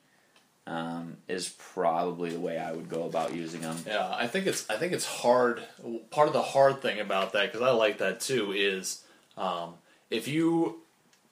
um, 0.65 1.17
is 1.27 1.49
probably 1.73 2.31
the 2.31 2.39
way 2.39 2.57
I 2.57 2.71
would 2.71 2.89
go 2.89 3.03
about 3.03 3.35
using 3.35 3.61
them. 3.61 3.77
Yeah, 3.85 4.13
I 4.15 4.27
think 4.27 4.47
it's 4.47 4.69
I 4.69 4.77
think 4.77 4.93
it's 4.93 5.05
hard. 5.05 5.61
Part 6.09 6.27
of 6.27 6.33
the 6.33 6.41
hard 6.41 6.81
thing 6.81 6.99
about 6.99 7.33
that 7.33 7.51
because 7.51 7.61
I 7.61 7.71
like 7.71 7.97
that 7.97 8.21
too 8.21 8.53
is 8.53 9.03
um, 9.37 9.75
if 10.09 10.27
you 10.27 10.81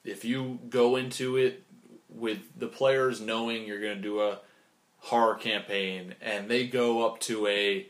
if 0.04 0.24
you 0.24 0.58
go 0.68 0.96
into 0.96 1.36
it 1.36 1.62
with 2.08 2.40
the 2.58 2.66
players 2.66 3.20
knowing 3.20 3.64
you're 3.64 3.80
going 3.80 3.96
to 3.96 4.02
do 4.02 4.20
a 4.20 4.38
horror 4.98 5.34
campaign 5.34 6.14
and 6.20 6.48
they 6.48 6.66
go 6.66 7.06
up 7.06 7.20
to 7.20 7.46
a 7.46 7.86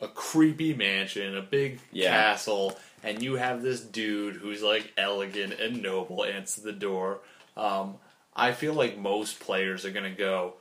a 0.00 0.08
creepy 0.08 0.74
mansion, 0.74 1.36
a 1.36 1.42
big 1.42 1.80
Yeah. 1.92 2.10
castle, 2.10 2.78
and 3.02 3.22
you 3.22 3.34
have 3.36 3.62
this 3.62 3.80
dude 3.80 4.36
who's 4.36 4.62
like 4.62 4.92
elegant 4.96 5.54
and 5.54 5.82
noble 5.82 6.24
answer 6.24 6.60
the 6.60 6.72
door. 6.72 7.20
Um, 7.56 7.96
I 8.36 8.52
feel 8.52 8.74
like 8.74 8.96
most 8.96 9.40
players 9.40 9.84
are 9.84 9.90
gonna 9.90 10.10
go, 10.10 10.54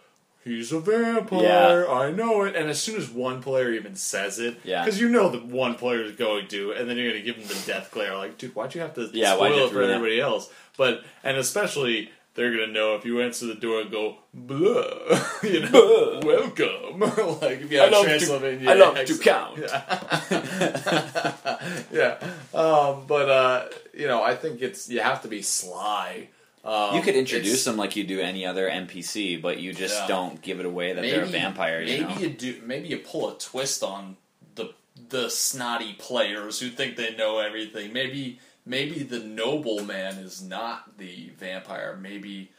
"He's 0.43 0.71
a 0.71 0.79
vampire, 0.79 1.85
Yeah. 1.85 1.91
I 1.91 2.11
know 2.11 2.43
it." 2.43 2.55
And 2.55 2.69
as 2.69 2.81
soon 2.81 2.95
as 2.97 3.09
one 3.09 3.43
player 3.43 3.71
even 3.71 3.95
says 3.95 4.39
it, 4.39 4.57
Yeah. 4.63 4.83
because 4.83 4.99
you 4.99 5.09
know 5.09 5.29
that 5.29 5.45
one 5.45 5.75
player 5.75 6.01
is 6.01 6.13
going 6.15 6.47
to, 6.47 6.71
and 6.71 6.89
then 6.89 6.97
you're 6.97 7.11
gonna 7.11 7.23
give 7.23 7.35
him 7.35 7.47
the 7.47 7.61
death 7.67 7.91
glare, 7.91 8.15
like, 8.17 8.37
"Dude, 8.39 8.55
why'd 8.55 8.73
you 8.73 8.81
have 8.81 8.95
to 8.95 9.09
Yeah, 9.13 9.35
spoil 9.35 9.65
it 9.65 9.69
for 9.69 9.75
ruin 9.75 9.89
that?" 9.89 9.95
everybody 9.97 10.19
else?" 10.19 10.49
But 10.77 11.03
and 11.23 11.37
especially. 11.37 12.11
They're 12.37 12.51
gonna 12.51 12.67
know 12.67 12.95
if 12.95 13.03
you 13.03 13.19
answer 13.19 13.47
the 13.47 13.55
door 13.55 13.81
and 13.81 13.91
go 13.91 14.17
blah, 14.33 15.19
you 15.43 15.61
know, 15.61 16.21
welcome. 16.23 16.99
like 17.41 17.61
if 17.61 17.71
you 17.71 17.79
have 17.79 17.91
I 17.91 17.95
love 17.97 18.03
to- 18.05 18.09
Transylvania 18.09 18.69
I 18.69 18.73
love 18.75 19.05
to 19.05 19.17
count. 19.17 19.59
yeah. 21.91 22.17
Um, 22.53 23.05
but 23.07 23.29
uh, 23.29 23.65
you 23.93 24.07
know, 24.07 24.23
I 24.23 24.35
think 24.35 24.61
it's 24.61 24.89
you 24.89 24.99
have 25.01 25.21
to 25.23 25.27
be 25.27 25.41
sly. 25.41 26.29
Um, 26.63 26.95
You 26.95 27.01
could 27.01 27.15
introduce 27.15 27.63
them 27.63 27.77
like 27.77 27.95
you 27.95 28.03
do 28.03 28.19
any 28.19 28.45
other 28.45 28.69
NPC, 28.69 29.41
but 29.41 29.59
you 29.59 29.73
just 29.73 29.95
Yeah. 30.01 30.07
don't 30.07 30.41
give 30.41 30.59
it 30.59 30.65
away 30.65 30.93
that 30.93 31.01
they're 31.01 31.23
a 31.23 31.25
vampire. 31.25 31.81
You 31.81 32.01
maybe 32.03 32.13
know? 32.13 32.19
you 32.19 32.29
do. 32.29 32.61
Maybe 32.65 32.87
you 32.89 32.97
pull 32.99 33.29
a 33.29 33.37
twist 33.39 33.83
on 33.83 34.17
the 34.55 34.73
the 35.09 35.29
snotty 35.29 35.93
players 35.93 36.59
who 36.59 36.69
think 36.69 36.97
they 36.97 37.15
know 37.15 37.39
everything. 37.39 37.93
Maybe 37.93 38.39
maybe 38.67 39.03
the 39.03 39.19
nobleman 39.19 40.15
is 40.17 40.41
not 40.43 40.97
the 40.97 41.29
vampire. 41.39 41.97
Maybe 41.99 42.51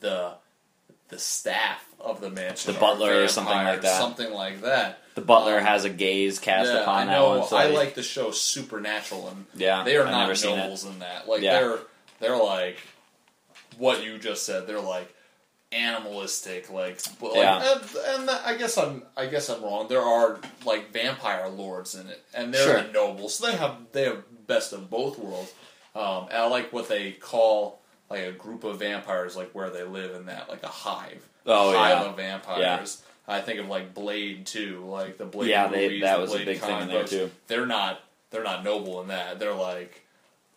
the 0.00 0.34
the 1.08 1.18
staff 1.18 1.84
of 1.98 2.20
the 2.20 2.28
mansion, 2.30 2.72
The 2.74 2.78
butler 2.78 3.24
or 3.24 3.28
something 3.28 3.54
like 3.54 3.80
that. 3.82 3.98
Something 3.98 4.30
like 4.32 4.60
that. 4.60 5.00
The 5.14 5.22
butler 5.22 5.58
Um, 5.58 5.64
has 5.64 5.84
a 5.84 5.90
gaze 5.90 6.38
cast 6.38 6.68
yeah, 6.70 6.82
upon 6.82 7.02
I 7.02 7.04
that 7.06 7.10
know. 7.12 7.28
one. 7.38 7.48
So 7.48 7.56
I 7.56 7.68
like 7.68 7.94
the 7.94 8.02
show 8.02 8.30
Supernatural, 8.30 9.26
and 9.28 9.46
Yeah, 9.54 9.84
they 9.84 9.96
are 9.96 10.04
I've 10.04 10.12
not 10.12 10.20
never 10.22 10.34
seen 10.34 10.52
it. 10.58 10.62
nobles 10.62 10.84
in 10.84 10.98
that. 11.00 11.26
Like 11.28 11.40
Yeah. 11.42 11.58
they're 11.60 11.78
they're 12.20 12.36
like 12.36 12.76
what 13.78 14.04
you 14.04 14.18
just 14.18 14.44
said. 14.44 14.66
They're 14.66 14.80
like 14.80 15.12
animalistic, 15.72 16.70
like, 16.70 17.00
like 17.20 17.34
Yeah. 17.36 17.74
and, 17.74 18.20
and 18.20 18.30
I 18.30 18.56
guess 18.56 18.76
I'm 18.78 19.02
I 19.16 19.26
guess 19.26 19.48
I'm 19.48 19.62
wrong. 19.62 19.88
There 19.88 20.02
are 20.02 20.38
like 20.64 20.92
vampire 20.92 21.48
lords 21.48 21.94
in 21.94 22.06
it, 22.08 22.22
and 22.34 22.52
they're 22.52 22.64
Sure. 22.64 22.82
the 22.82 22.92
nobles. 22.92 23.34
So 23.36 23.46
they 23.50 23.56
have 23.56 23.76
they 23.92 24.04
have 24.04 24.22
best 24.48 24.72
of 24.72 24.90
both 24.90 25.16
worlds. 25.20 25.52
Um, 25.94 26.24
and 26.30 26.38
I 26.38 26.46
like 26.48 26.72
what 26.72 26.88
they 26.88 27.12
call 27.12 27.80
like 28.10 28.24
a 28.24 28.32
group 28.32 28.64
of 28.64 28.80
vampires, 28.80 29.36
like 29.36 29.52
where 29.52 29.70
they 29.70 29.84
live 29.84 30.16
in 30.16 30.26
that, 30.26 30.48
like 30.48 30.64
a 30.64 30.68
hive. 30.68 31.24
Oh, 31.46 31.72
hive 31.72 32.02
yeah. 32.02 32.10
of 32.10 32.16
vampires. 32.16 33.02
I 33.28 33.40
think 33.42 33.60
of 33.60 33.68
like 33.68 33.94
Blade 33.94 34.46
too, 34.46 34.84
like 34.86 35.18
the 35.18 35.26
Blade. 35.26 35.50
Yeah, 35.50 35.68
they- 35.68 35.84
movies, 35.84 36.02
that 36.02 36.16
the 36.16 36.22
was 36.22 36.30
a 36.32 36.34
Blade 36.36 36.44
big 36.46 36.58
thing 36.58 36.80
in 36.80 36.88
there, 36.88 37.04
too. 37.04 37.30
They're 37.46 37.66
not 37.66 38.00
they're 38.30 38.42
not 38.42 38.64
noble 38.64 39.00
in 39.02 39.08
that. 39.08 39.38
They're 39.38 39.54
like 39.54 40.02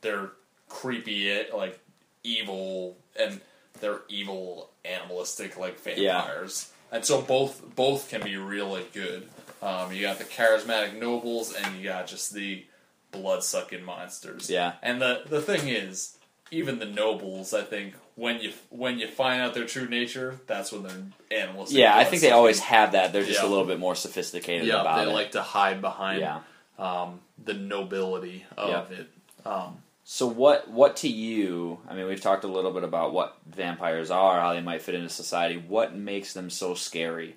they're 0.01 0.31
creepy, 0.69 1.29
eh, 1.29 1.43
like 1.53 1.79
evil, 2.23 2.97
and 3.19 3.39
they're 3.81 4.01
evil, 4.09 4.69
animalistic, 4.85 5.57
like 5.57 5.77
Yeah. 5.97 6.21
vampires. 6.21 6.71
And 6.91 7.05
so 7.05 7.21
both 7.21 7.61
both 7.75 8.09
can 8.09 8.21
be 8.23 8.37
really 8.37 8.85
good. 8.93 9.27
Um, 9.61 9.91
you 9.93 10.01
got 10.01 10.17
the 10.17 10.23
charismatic 10.23 10.97
nobles, 10.99 11.53
and 11.53 11.77
you 11.77 11.83
got 11.83 12.07
just 12.07 12.33
the 12.33 12.65
blood 13.12 13.43
sucking 13.43 13.84
monsters. 13.84 14.49
Yeah. 14.49 14.74
And 14.82 15.01
the 15.01 15.24
the 15.28 15.41
thing 15.41 15.68
is, 15.68 16.18
even 16.51 16.80
the 16.80 16.86
nobles, 16.86 17.53
I 17.53 17.62
think 17.64 17.93
when 18.16 18.39
you 18.41 18.51
when 18.70 18.99
you 18.99 19.07
find 19.07 19.41
out 19.41 19.53
their 19.53 19.66
true 19.66 19.88
nature, 19.88 20.39
that's 20.47 20.72
when 20.72 20.84
they're 20.84 21.39
animalistic. 21.45 21.78
Yeah, 21.78 21.95
I 21.97 22.03
think 22.03 22.22
they 22.22 22.32
always 22.32 22.59
have 22.59 22.91
that. 22.93 23.14
They're 23.14 23.24
just 23.26 23.41
Yeah. 23.41 23.47
a 23.47 23.49
little 23.49 23.66
bit 23.66 23.80
more 23.80 23.95
sophisticated 23.95 24.68
Yeah, 24.68 24.82
about 24.82 24.97
they 24.97 25.03
it. 25.03 25.05
They 25.07 25.14
like 25.14 25.32
to 25.32 25.41
hide 25.41 25.82
behind 25.82 26.20
yeah. 26.22 26.39
um, 26.78 27.22
the 27.43 27.53
nobility 27.53 28.45
of 28.57 28.91
Yeah. 28.91 28.97
it. 28.99 29.07
Um, 29.45 29.84
So 30.03 30.28
what 30.28 30.68
what 30.70 30.97
to 30.97 31.07
you? 31.07 31.80
I 31.88 31.93
mean, 31.95 32.05
we've 32.07 32.20
talked 32.22 32.43
a 32.43 32.47
little 32.47 32.72
bit 32.72 32.84
about 32.84 33.14
what 33.14 33.38
vampires 33.45 34.12
are, 34.12 34.41
how 34.41 34.53
they 34.53 34.62
might 34.62 34.82
fit 34.82 34.95
into 34.95 35.09
society. 35.09 35.57
What 35.57 35.95
makes 35.95 36.34
them 36.34 36.49
so 36.49 36.74
scary? 36.76 37.36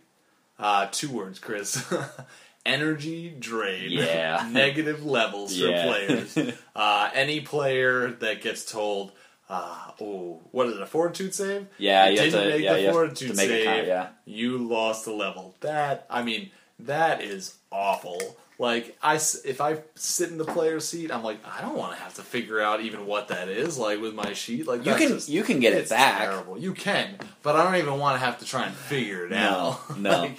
uh, 0.59 0.87
two 0.93 1.11
words, 1.11 1.39
Chris. 1.41 1.85
Energy 2.67 3.35
drain. 3.39 3.91
Yeah. 3.91 4.49
Negative 4.51 5.05
levels 5.05 5.53
Yeah. 5.55 5.83
for 5.83 5.89
players. 5.89 6.39
Uh, 6.77 7.09
any 7.15 7.41
player 7.41 8.11
that 8.12 8.43
gets 8.43 8.65
told, 8.71 9.12
uh, 9.49 9.91
oh, 10.01 10.41
what 10.51 10.67
is 10.67 10.75
it, 10.75 10.83
a 10.83 10.87
fortitude 10.87 11.33
save? 11.33 11.69
Yeah, 11.79 12.09
you 12.09 12.19
have 12.19 12.31
didn't 12.33 12.43
to- 12.43 12.49
make 12.57 12.62
yeah, 12.65 12.75
the 12.87 12.91
fortitude 12.93 13.37
make 13.37 13.49
save. 13.49 13.65
count, 13.65 13.87
yeah. 13.87 14.09
You 14.25 14.59
lost 14.59 15.07
a 15.07 15.12
level. 15.12 15.55
That, 15.61 16.05
I 16.11 16.23
mean, 16.25 16.51
that 16.81 17.23
is 17.23 17.55
awful. 17.71 18.21
Like 18.59 18.97
I, 19.03 19.15
if 19.17 19.61
I 19.61 19.79
sit 19.95 20.31
in 20.31 20.39
the 20.39 20.45
player's 20.45 20.89
seat, 20.89 21.12
I'm 21.12 21.23
like, 21.23 21.39
I 21.47 21.61
don't 21.61 21.77
want 21.77 21.97
to 21.97 22.03
have 22.03 22.15
to 22.15 22.23
figure 22.23 22.61
out 22.61 22.81
even 22.81 23.07
what 23.07 23.29
that 23.29 23.49
is. 23.49 23.79
Like 23.79 24.01
with 24.01 24.15
my 24.15 24.33
sheet, 24.33 24.67
like 24.67 24.85
You 24.85 24.95
can 24.97 25.09
just- 25.11 25.29
you 25.29 25.45
can 25.45 25.61
get 25.61 25.75
it 25.75 25.89
back. 25.89 26.23
Terrible. 26.23 26.59
You 26.59 26.73
can, 26.73 27.17
but 27.45 27.55
I 27.55 27.62
don't 27.62 27.77
even 27.77 28.01
want 28.01 28.17
to 28.19 28.25
have 28.25 28.39
to 28.41 28.45
try 28.45 28.65
and 28.67 28.75
figure 28.75 29.27
it 29.27 29.31
No, 29.31 29.79
out. 29.89 29.99
no. 30.01 30.11
like, 30.23 30.39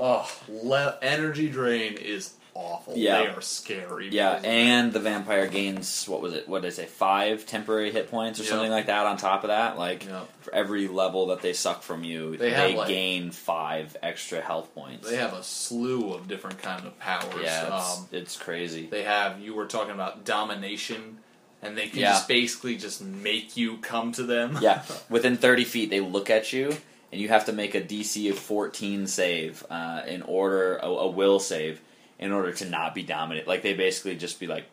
oh, 0.00 0.30
le- 0.48 0.98
energy 1.02 1.48
drain 1.48 1.94
is 1.94 2.32
awful. 2.54 2.96
Yeah. 2.96 3.22
They 3.22 3.26
are 3.28 3.40
scary. 3.40 4.08
Yeah, 4.10 4.40
and 4.42 4.92
the 4.92 4.98
vampire 4.98 5.46
gains 5.46 6.06
what 6.08 6.20
was 6.20 6.32
it? 6.34 6.48
What 6.48 6.62
did 6.62 6.68
I 6.68 6.70
say? 6.72 6.86
Five 6.86 7.46
temporary 7.46 7.92
hit 7.92 8.10
points 8.10 8.40
or 8.40 8.42
Yeah. 8.42 8.48
something 8.50 8.70
like 8.72 8.86
that 8.86 9.06
on 9.06 9.16
top 9.16 9.44
of 9.44 9.48
that. 9.48 9.78
Like 9.78 10.04
Yeah. 10.04 10.22
for 10.40 10.52
every 10.54 10.88
level 10.88 11.28
that 11.28 11.42
they 11.42 11.52
suck 11.52 11.82
from 11.82 12.02
you, 12.02 12.36
They 12.36 12.50
they, 12.50 12.74
like- 12.76 12.88
gain 12.88 13.30
five 13.30 13.96
extra 14.02 14.40
health 14.40 14.74
points. 14.74 15.08
they 15.08 15.16
have 15.16 15.32
a 15.32 15.44
slew 15.44 16.12
of 16.12 16.26
different 16.26 16.60
kind 16.60 16.84
of 16.86 16.98
powers. 16.98 17.34
yeah, 17.42 17.78
it's, 17.78 17.98
um, 17.98 18.08
it's 18.10 18.36
crazy. 18.36 18.86
they 18.90 19.04
have. 19.04 19.40
You 19.40 19.54
were 19.54 19.66
talking 19.66 19.94
about 19.94 20.24
domination, 20.24 21.18
and 21.62 21.78
they 21.78 21.86
can 21.88 22.00
Yeah. 22.00 22.12
just 22.12 22.26
basically 22.26 22.76
just 22.76 23.00
make 23.00 23.56
you 23.56 23.76
come 23.78 24.10
to 24.12 24.24
them. 24.24 24.58
yeah, 24.60 24.82
within 25.08 25.36
thirty 25.36 25.64
feet, 25.64 25.88
they 25.90 26.00
look 26.00 26.28
at 26.30 26.52
you, 26.52 26.76
and 27.12 27.20
you 27.20 27.28
have 27.28 27.46
to 27.46 27.52
make 27.52 27.74
a 27.74 27.80
DC 27.80 28.30
of 28.30 28.38
fourteen 28.38 29.06
save 29.06 29.64
uh, 29.70 30.02
in 30.06 30.22
order 30.22 30.76
a, 30.76 30.86
a 30.86 31.08
will 31.08 31.40
save 31.40 31.80
in 32.18 32.32
order 32.32 32.52
to 32.52 32.68
not 32.68 32.94
be 32.94 33.02
dominant. 33.02 33.46
Like 33.48 33.62
they 33.62 33.74
basically 33.74 34.16
just 34.16 34.38
be 34.38 34.46
like, 34.46 34.66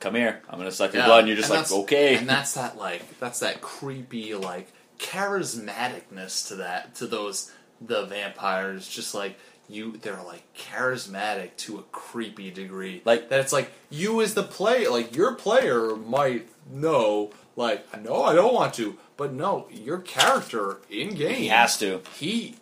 "Come 0.00 0.14
here, 0.14 0.42
I'm 0.48 0.58
gonna 0.58 0.72
suck 0.72 0.92
your 0.92 1.02
Yeah, 1.02 1.06
blood," 1.06 1.18
and 1.20 1.28
you're 1.28 1.36
just 1.36 1.50
and 1.50 1.60
like, 1.60 1.72
"Okay." 1.84 2.16
And 2.16 2.28
that's 2.28 2.54
that 2.54 2.76
like 2.76 3.18
that's 3.20 3.40
that 3.40 3.60
creepy 3.60 4.34
like 4.34 4.72
charismaticness 4.98 6.48
to 6.48 6.56
that 6.56 6.94
to 6.96 7.06
those 7.06 7.52
the 7.80 8.06
vampires. 8.06 8.88
Just 8.88 9.14
like 9.14 9.38
you, 9.68 9.96
they're 9.96 10.22
like 10.22 10.42
charismatic 10.56 11.56
to 11.58 11.78
a 11.78 11.82
creepy 11.84 12.50
degree. 12.50 13.02
Like- 13.04 13.28
that, 13.30 13.40
it's 13.40 13.52
like 13.52 13.70
you 13.90 14.20
as 14.22 14.34
the 14.34 14.42
player, 14.42 14.90
like 14.90 15.14
your 15.16 15.34
player 15.34 15.94
might 15.96 16.48
know. 16.70 17.30
Like, 17.56 18.02
no, 18.02 18.24
I 18.24 18.34
don't 18.34 18.52
want 18.54 18.74
to, 18.74 18.98
but 19.16 19.32
no, 19.32 19.68
your 19.70 19.98
character 19.98 20.78
in 20.90 21.14
game 21.14 21.34
he 21.36 21.48
has 21.48 21.78
to. 21.78 22.00
he 22.18 22.56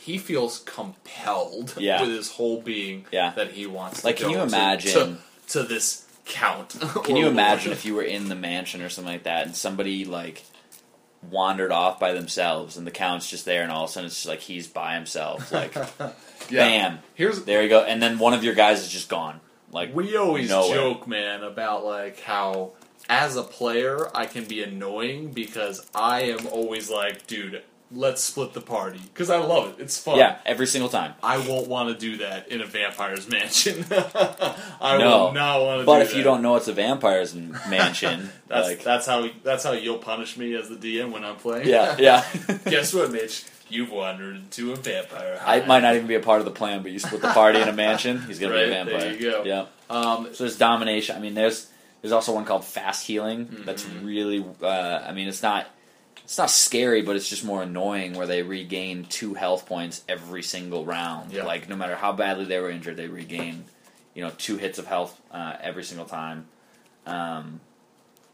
he 0.00 0.16
feels 0.16 0.60
compelled 0.60 1.74
Yeah. 1.76 2.00
with 2.00 2.10
his 2.10 2.32
whole 2.32 2.62
being 2.62 3.04
Yeah. 3.12 3.32
that 3.36 3.50
he 3.52 3.66
wants 3.66 4.04
Like, 4.04 4.16
to 4.16 4.22
can 4.22 4.30
you 4.30 4.36
to- 4.38 4.42
imagine- 4.44 5.18
to, 5.48 5.52
to 5.52 5.62
this 5.64 6.06
count 6.24 6.76
Can 7.04 7.16
you 7.16 7.26
imagine 7.36 7.72
if 7.72 7.84
you 7.84 7.94
were 7.94 8.02
in 8.02 8.28
the 8.30 8.34
mansion 8.34 8.80
or 8.82 8.88
something 8.88 9.12
like 9.12 9.24
that, 9.24 9.46
and 9.46 9.54
somebody 9.56 10.04
like 10.06 10.44
wandered 11.22 11.72
off 11.72 11.98
by 11.98 12.12
themselves, 12.12 12.76
and 12.76 12.86
the 12.86 12.90
count's 12.90 13.28
just 13.28 13.44
there, 13.44 13.62
and 13.62 13.72
all 13.72 13.84
of 13.84 13.90
a 13.90 13.92
sudden 13.92 14.06
it's 14.06 14.16
just 14.16 14.28
like 14.28 14.40
he's 14.40 14.66
by 14.66 14.94
himself, 14.94 15.52
like 15.52 15.74
bam, 16.50 17.00
here's 17.14 17.44
there 17.44 17.62
you 17.62 17.68
go, 17.68 17.82
and 17.82 18.02
then 18.02 18.18
one 18.18 18.34
of 18.34 18.44
your 18.44 18.54
guys 18.54 18.80
is 18.80 18.88
just 18.88 19.08
gone. 19.08 19.40
Like 19.70 19.94
we 19.94 20.16
always 20.16 20.48
nowhere. 20.48 20.74
joke 20.74 21.06
man 21.06 21.42
about 21.42 21.84
like 21.84 22.20
how 22.20 22.72
as 23.08 23.36
a 23.36 23.42
player 23.42 24.08
I 24.16 24.26
can 24.26 24.44
be 24.44 24.62
annoying 24.62 25.32
because 25.32 25.86
I 25.94 26.22
am 26.22 26.46
always 26.46 26.90
like 26.90 27.26
dude 27.26 27.62
let's 27.90 28.20
split 28.22 28.52
the 28.52 28.60
party 28.60 29.00
because 29.14 29.30
I 29.30 29.38
love 29.38 29.68
it 29.70 29.82
it's 29.82 29.96
fun 29.98 30.18
yeah, 30.18 30.36
every 30.44 30.66
single 30.66 30.90
time. 30.90 31.14
I 31.22 31.38
won't 31.38 31.68
want 31.68 31.88
to 31.88 31.98
do 31.98 32.18
that 32.18 32.48
in 32.48 32.60
a 32.60 32.66
vampire's 32.66 33.26
mansion 33.28 33.84
I 34.80 34.98
No. 34.98 35.24
will 35.26 35.32
not 35.32 35.62
want 35.62 35.80
to 35.80 35.86
But 35.86 36.02
if 36.02 36.10
that. 36.10 36.16
you 36.18 36.22
don't 36.22 36.42
know 36.42 36.56
it's 36.56 36.68
a 36.68 36.72
vampire's 36.72 37.34
mansion, 37.34 38.30
that's 38.48 38.68
like 38.68 38.82
that's 38.84 39.06
how 39.06 39.28
that's 39.42 39.64
how 39.64 39.72
you'll 39.72 39.98
punish 39.98 40.36
me 40.36 40.54
as 40.54 40.68
the 40.68 40.76
DM 40.76 41.12
when 41.12 41.24
I'm 41.24 41.36
playing 41.36 41.68
yeah, 41.68 41.96
yeah. 42.00 42.24
Guess 42.66 42.94
what, 42.94 43.10
Mitch? 43.12 43.44
You've 43.70 43.90
wandered 43.92 44.36
into 44.36 44.72
a 44.72 44.76
vampire. 44.76 45.38
I 45.44 45.60
might 45.60 45.80
not 45.80 45.94
even 45.94 46.06
be 46.06 46.14
a 46.14 46.20
part 46.20 46.38
of 46.40 46.46
the 46.46 46.50
plan, 46.50 46.82
but 46.82 46.90
you 46.90 46.98
split 46.98 47.20
the 47.20 47.28
party 47.32 47.60
in 47.60 47.68
a 47.68 47.72
mansion, 47.72 48.22
he's 48.22 48.38
gonna 48.38 48.54
be 48.54 48.60
a 48.60 48.62
Right, 48.62 48.84
there 48.86 48.98
vampire. 48.98 49.12
you 49.12 49.30
go. 49.30 49.44
Yeah. 49.44 49.66
Um, 49.90 50.28
So 50.32 50.44
there's 50.44 50.56
domination. 50.56 51.16
I 51.16 51.20
mean, 51.20 51.34
there's 51.34 51.68
there's 52.00 52.12
also 52.12 52.32
one 52.32 52.44
called 52.46 52.64
fast 52.64 53.06
healing. 53.06 53.46
Mm-hmm. 53.46 53.64
That's 53.64 53.84
really. 53.86 54.44
Uh, 54.62 54.68
I 55.06 55.12
mean, 55.12 55.28
it's 55.28 55.42
not 55.42 55.66
it's 56.28 56.36
not 56.36 56.50
scary, 56.50 57.00
but 57.00 57.16
it's 57.16 57.26
just 57.26 57.42
more 57.42 57.62
annoying. 57.62 58.12
Where 58.12 58.26
they 58.26 58.42
regain 58.42 59.06
two 59.06 59.32
health 59.32 59.64
points 59.64 60.02
every 60.06 60.42
single 60.42 60.84
round. 60.84 61.32
Yeah. 61.32 61.44
Like 61.44 61.70
no 61.70 61.74
matter 61.74 61.96
how 61.96 62.12
badly 62.12 62.44
they 62.44 62.60
were 62.60 62.68
injured, 62.68 62.98
they 62.98 63.08
regain 63.08 63.64
you 64.14 64.22
know 64.22 64.30
two 64.36 64.58
hits 64.58 64.78
of 64.78 64.86
health 64.86 65.18
uh, 65.32 65.54
every 65.62 65.84
single 65.84 66.04
time. 66.04 66.46
Um, 67.06 67.60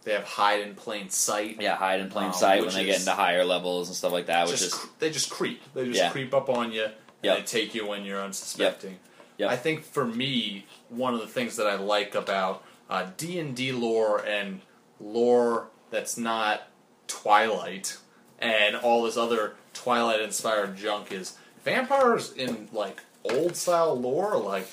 they 0.03 0.13
have 0.13 0.25
hide 0.25 0.61
in 0.63 0.75
plain 0.75 1.09
sight. 1.09 1.59
yeah, 1.61 1.77
hide 1.77 2.01
in 2.01 2.11
plain 2.11 2.27
Um, 2.27 2.33
sight 2.33 2.65
when 2.67 2.75
they 2.75 2.85
get 2.85 2.99
into 2.99 3.13
higher 3.13 3.45
levels 3.45 3.87
and 3.89 3.97
stuff 3.97 4.11
like 4.11 4.27
that. 4.27 4.49
Which 4.49 4.59
Just 4.59 4.75
is 4.75 4.87
they 4.99 5.11
just 5.11 5.31
creep. 5.31 5.63
They 5.73 5.85
just 5.87 5.97
Yeah. 5.97 6.11
creep 6.11 6.35
up 6.35 6.51
on 6.51 6.73
you 6.73 6.83
and 6.87 6.93
Yep. 7.23 7.37
they 7.39 7.43
take 7.45 7.75
you 7.77 7.87
when 7.87 8.05
you're 8.05 8.21
unsuspecting. 8.21 8.99
Yep. 9.39 9.51
I 9.51 9.57
think 9.57 9.85
for 9.85 10.05
me, 10.05 10.67
one 10.89 11.15
of 11.15 11.21
the 11.21 11.27
things 11.29 11.55
that 11.59 11.69
I 11.69 11.77
like 11.77 12.17
about 12.17 12.65
uh, 12.91 13.07
D 13.17 13.39
and 13.39 13.55
D 13.55 13.71
lore 13.71 14.19
and 14.19 14.63
lore 15.01 15.69
that's 15.91 16.19
not 16.19 16.69
Twilight 17.07 17.97
and 18.39 18.77
all 18.77 19.03
this 19.05 19.17
other 19.17 19.55
Twilight 19.73 20.21
inspired 20.21 20.77
junk 20.77 21.13
is 21.13 21.37
vampires 21.65 22.33
in 22.33 22.69
like 22.73 23.01
old 23.25 23.57
style 23.57 23.99
lore. 23.99 24.37
Like 24.39 24.69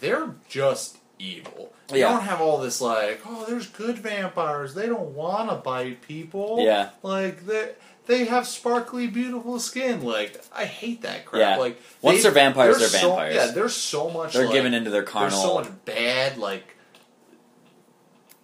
they're 0.00 0.34
just 0.48 0.98
evil. 1.18 1.72
They 1.88 2.00
Yeah. 2.00 2.10
don't 2.12 2.22
have 2.22 2.40
all 2.40 2.58
this 2.58 2.80
like, 2.80 3.20
oh, 3.26 3.44
there's 3.46 3.66
good 3.68 3.98
vampires. 3.98 4.74
They 4.74 4.86
don't 4.86 5.14
want 5.14 5.50
to 5.50 5.56
bite 5.56 6.02
people. 6.02 6.58
Yeah. 6.60 6.90
like 7.02 7.46
they 7.46 7.72
they 8.06 8.26
have 8.26 8.46
sparkly, 8.46 9.06
beautiful 9.06 9.58
skin. 9.58 10.02
Like 10.02 10.42
I 10.54 10.66
hate 10.66 11.02
that 11.02 11.24
crap. 11.24 11.40
Yeah. 11.40 11.56
Like 11.56 11.80
Once 12.02 12.18
they- 12.18 12.22
they're 12.24 12.32
vampires, 12.32 12.78
they're 12.78 12.88
so- 12.88 13.08
vampires. 13.10 13.34
yeah, 13.34 13.46
there's 13.52 13.74
so 13.74 14.10
much. 14.10 14.34
they're 14.34 14.44
like, 14.46 14.54
given 14.54 14.74
into 14.74 14.90
their 14.90 15.02
carnal. 15.04 15.30
there's 15.30 15.42
so 15.42 15.54
much 15.54 15.84
bad 15.86 16.36
like 16.36 16.76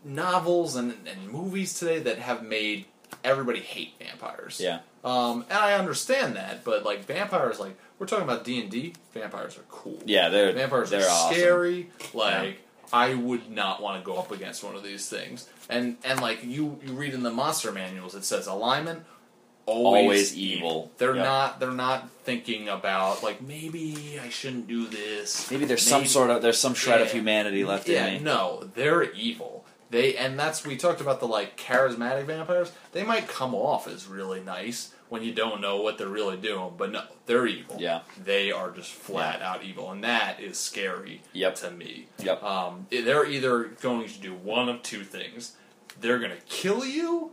novels 0.05 0.77
and, 0.77 0.95
and 1.07 1.29
movies 1.31 1.79
today 1.79 1.99
that 1.99 2.19
have 2.19 2.43
made 2.43 2.87
everybody 3.25 3.61
hate 3.61 3.95
vampires. 3.99 4.61
Yeah. 4.63 4.81
Um, 5.05 5.45
and 5.49 5.59
I 5.59 5.75
understand 5.75 6.37
that, 6.37 6.65
but 6.65 6.85
like 6.85 7.05
vampires, 7.05 7.59
like 7.59 7.77
we're 7.99 8.07
talking 8.07 8.25
about 8.25 8.45
D 8.45 8.61
and 8.61 8.71
D. 8.71 8.95
Vampires 9.15 9.57
are 9.57 9.65
cool. 9.71 9.99
Yeah, 10.05 10.29
they're 10.29 10.53
Vampires 10.53 10.91
they're 10.91 11.03
are 11.05 11.11
awesome. 11.11 11.35
scary. 11.37 11.91
Like 12.15 12.61
I 12.93 13.15
would 13.15 13.51
not 13.51 13.81
want 13.83 14.03
to 14.03 14.07
go 14.07 14.19
up 14.19 14.31
against 14.31 14.63
one 14.65 14.75
of 14.75 14.83
these 14.83 15.09
things. 15.09 15.49
And 15.69 15.97
and 16.05 16.21
like 16.21 16.45
you 16.45 16.79
you 16.85 16.93
read 16.93 17.15
in 17.15 17.23
the 17.23 17.31
monster 17.31 17.73
manuals, 17.73 18.15
it 18.15 18.25
says 18.25 18.47
alignment 18.47 19.05
always, 19.67 20.03
Always 20.03 20.37
evil. 20.37 20.91
They're 20.99 21.15
Yep. 21.15 21.25
not 21.25 21.61
they're 21.61 21.71
not 21.71 22.11
thinking 22.25 22.69
about 22.69 23.23
like 23.23 23.41
maybe 23.41 24.19
I 24.23 24.29
shouldn't 24.29 24.67
do 24.67 24.87
this. 24.89 25.51
Maybe 25.51 25.65
there's 25.65 25.87
some 25.87 26.07
sort 26.07 26.31
of 26.31 26.43
there's 26.43 26.59
some 26.59 26.75
shred 26.75 27.01
of 27.01 27.13
humanity 27.13 27.65
left 27.65 27.89
yeah, 27.89 28.07
in 28.07 28.15
me. 28.15 28.21
no, 28.25 28.69
they're 28.75 29.05
evil. 29.13 29.60
They 29.91 30.17
and 30.17 30.39
that's 30.39 30.65
we 30.65 30.77
talked 30.77 31.01
about 31.01 31.19
the 31.21 31.27
like 31.27 31.57
charismatic 31.57 32.25
vampires. 32.25 32.73
They 32.93 33.03
might 33.03 33.29
come 33.29 33.55
off 33.55 33.89
as 33.89 34.07
really 34.07 34.41
nice 34.41 34.95
when 35.09 35.25
you 35.25 35.33
don't 35.33 35.61
know 35.61 35.83
what 35.83 35.99
they're 35.99 36.09
really 36.09 36.37
doing, 36.37 36.73
but 36.79 36.93
no, 36.93 37.03
they're 37.27 37.47
evil. 37.47 37.77
Yeah. 37.81 38.03
they 38.23 38.53
are 38.53 38.71
just 38.71 38.93
flat 38.93 39.43
out 39.43 39.65
evil, 39.65 39.91
and 39.91 40.05
that 40.05 40.41
is 40.41 40.57
scary. 40.57 41.23
Yep. 41.33 41.57
to 41.57 41.71
me. 41.73 42.07
Yep. 42.23 42.43
Um, 42.45 42.87
they're 42.91 43.27
either 43.27 43.65
going 43.65 44.09
to 44.09 44.19
do 44.21 44.33
one 44.33 44.69
of 44.69 44.83
two 44.83 45.03
things: 45.03 45.57
they're 46.01 46.21
going 46.21 46.31
to 46.31 46.43
kill 46.49 46.85
you 46.85 47.33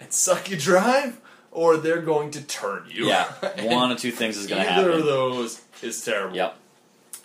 and 0.00 0.10
suck 0.10 0.50
you 0.50 0.56
dry, 0.56 1.12
or 1.52 1.76
they're 1.76 2.00
going 2.00 2.30
to 2.30 2.42
turn 2.42 2.84
you. 2.88 3.08
Yeah, 3.08 3.26
one 3.62 3.92
of 3.92 3.98
two 3.98 4.10
things 4.10 4.38
is 4.38 4.46
going 4.46 4.62
to 4.62 4.68
happen. 4.68 4.84
Either 4.84 4.98
of 4.98 5.04
those 5.04 5.60
is 5.82 6.02
terrible. 6.02 6.34
Yep. 6.34 6.56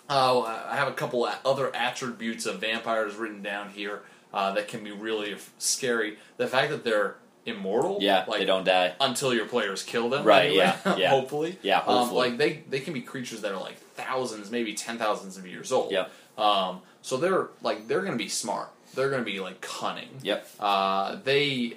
Uh, 0.08 0.40
I 0.68 0.76
have 0.76 0.86
a 0.86 0.92
couple 0.92 1.28
other 1.44 1.74
attributes 1.74 2.46
of 2.46 2.60
vampires 2.60 3.16
written 3.16 3.42
down 3.42 3.70
here 3.70 4.02
uh, 4.32 4.52
that 4.52 4.68
can 4.68 4.82
be 4.84 4.92
really 4.92 5.32
f- 5.34 5.52
scary. 5.58 6.18
The 6.36 6.46
fact 6.46 6.70
that 6.70 6.84
they're 6.84 7.16
immortal, 7.44 7.98
Yeah, 8.00 8.24
like 8.26 8.40
they 8.40 8.44
don't 8.44 8.64
die. 8.64 8.94
until 9.00 9.32
your 9.32 9.46
players 9.46 9.82
kill 9.82 10.08
them, 10.10 10.24
Right, 10.24 10.46
anyway, 10.46 10.74
yeah, 10.84 10.96
yeah. 10.96 11.10
hopefully, 11.10 11.58
Yeah, 11.62 11.78
Um, 11.78 11.84
hopefully. 11.98 12.28
like 12.30 12.38
they 12.38 12.62
they 12.68 12.80
can 12.80 12.92
be 12.92 13.00
creatures 13.02 13.40
that 13.42 13.52
are 13.52 13.60
like 13.60 13.78
thousands, 13.94 14.50
maybe 14.50 14.74
ten 14.74 14.98
thousands 14.98 15.36
of 15.36 15.46
years 15.46 15.70
old. 15.72 15.92
Yep. 15.92 16.10
Um, 16.38 16.80
so 17.02 17.16
they're 17.16 17.48
like 17.62 17.86
they're 17.88 18.00
going 18.00 18.12
to 18.18 18.22
be 18.22 18.28
smart. 18.28 18.70
They're 18.94 19.10
going 19.10 19.24
to 19.24 19.30
be 19.30 19.40
like 19.40 19.60
cunning. 19.60 20.08
Yep. 20.22 20.48
Uh, 20.58 21.16
they 21.22 21.76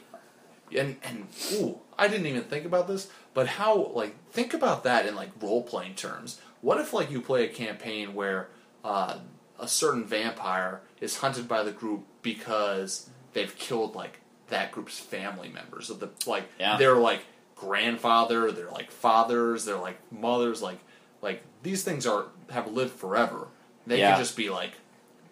and 0.76 0.96
and 1.04 1.28
ooh, 1.54 1.80
I 1.98 2.08
didn't 2.08 2.26
even 2.28 2.44
think 2.44 2.66
about 2.66 2.88
this, 2.88 3.10
but 3.34 3.48
how 3.48 3.92
like 3.94 4.16
think 4.32 4.54
about 4.54 4.84
that 4.86 5.06
in 5.06 5.16
like 5.16 5.30
role 5.42 5.62
playing 5.64 5.96
terms. 5.96 6.40
What 6.62 6.80
if 6.82 6.94
like 6.94 7.10
you 7.12 7.22
play 7.22 7.46
a 7.46 7.48
campaign 7.48 8.14
where 8.16 8.48
uh, 8.84 9.20
a 9.60 9.68
certain 9.68 10.04
vampire 10.04 10.82
is 11.00 11.18
hunted 11.18 11.48
by 11.48 11.64
the 11.64 11.72
group 11.72 12.06
because 12.22 13.10
they've 13.34 13.56
killed 13.58 13.96
like 13.96 14.20
that 14.50 14.72
group's 14.72 15.00
family 15.00 15.50
members 15.50 15.90
of 15.90 16.00
the 16.00 16.10
like 16.26 16.46
Yeah. 16.60 16.78
they're 16.78 16.96
like 16.98 17.22
grandfather, 17.56 18.52
they're 18.52 18.72
like 18.72 18.90
fathers, 18.92 19.66
they're 19.66 19.78
like 19.78 20.00
mothers, 20.12 20.62
like 20.62 20.80
like 21.22 21.42
these 21.64 21.84
things 21.84 22.06
are 22.08 22.26
have 22.50 22.72
lived 22.72 22.92
forever. 22.94 23.48
They 23.86 24.00
Yeah. 24.00 24.12
can 24.12 24.20
just 24.22 24.36
be 24.38 24.50
like 24.50 24.72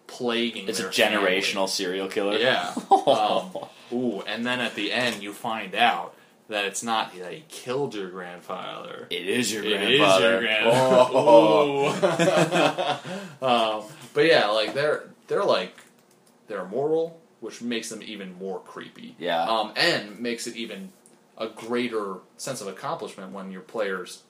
plaguing. 0.06 0.68
It's 0.68 0.78
a 0.78 0.84
their 0.84 0.92
family. 0.92 1.18
generational 1.40 1.68
serial 1.68 2.08
killer. 2.08 2.36
Yeah. 2.38 2.74
Um, 2.90 3.50
ooh, 3.92 4.20
and 4.26 4.44
then 4.44 4.60
at 4.60 4.74
the 4.74 4.92
end 4.92 5.22
you 5.22 5.32
find 5.32 5.74
out 5.74 6.14
that 6.48 6.64
it's 6.66 6.82
not 6.82 7.14
that 7.18 7.32
he 7.32 7.44
killed 7.48 7.94
your 7.94 8.08
grandfather. 8.10 9.06
It 9.10 9.26
is 9.26 9.50
your 9.52 9.64
It 9.64 9.80
is 9.82 9.98
grandfather. 9.98 10.30
your 10.30 10.40
grandfather. 10.40 11.18
Ooh. 13.42 13.46
um, 13.46 13.82
but 14.14 14.24
yeah, 14.26 14.48
like 14.48 14.74
they're 14.74 15.04
they're 15.26 15.44
like 15.44 15.74
they're 16.48 16.62
immortal, 16.64 17.20
which 17.40 17.62
makes 17.62 17.88
them 17.88 18.02
even 18.02 18.34
more 18.38 18.60
creepy. 18.60 19.14
Yeah. 19.18 19.44
Um, 19.44 19.72
and 19.76 20.18
makes 20.18 20.46
it 20.46 20.56
even 20.56 20.90
a 21.36 21.48
greater 21.48 22.16
sense 22.36 22.60
of 22.60 22.66
accomplishment 22.66 23.32
when 23.32 23.52
your 23.52 23.60
players 23.60 24.22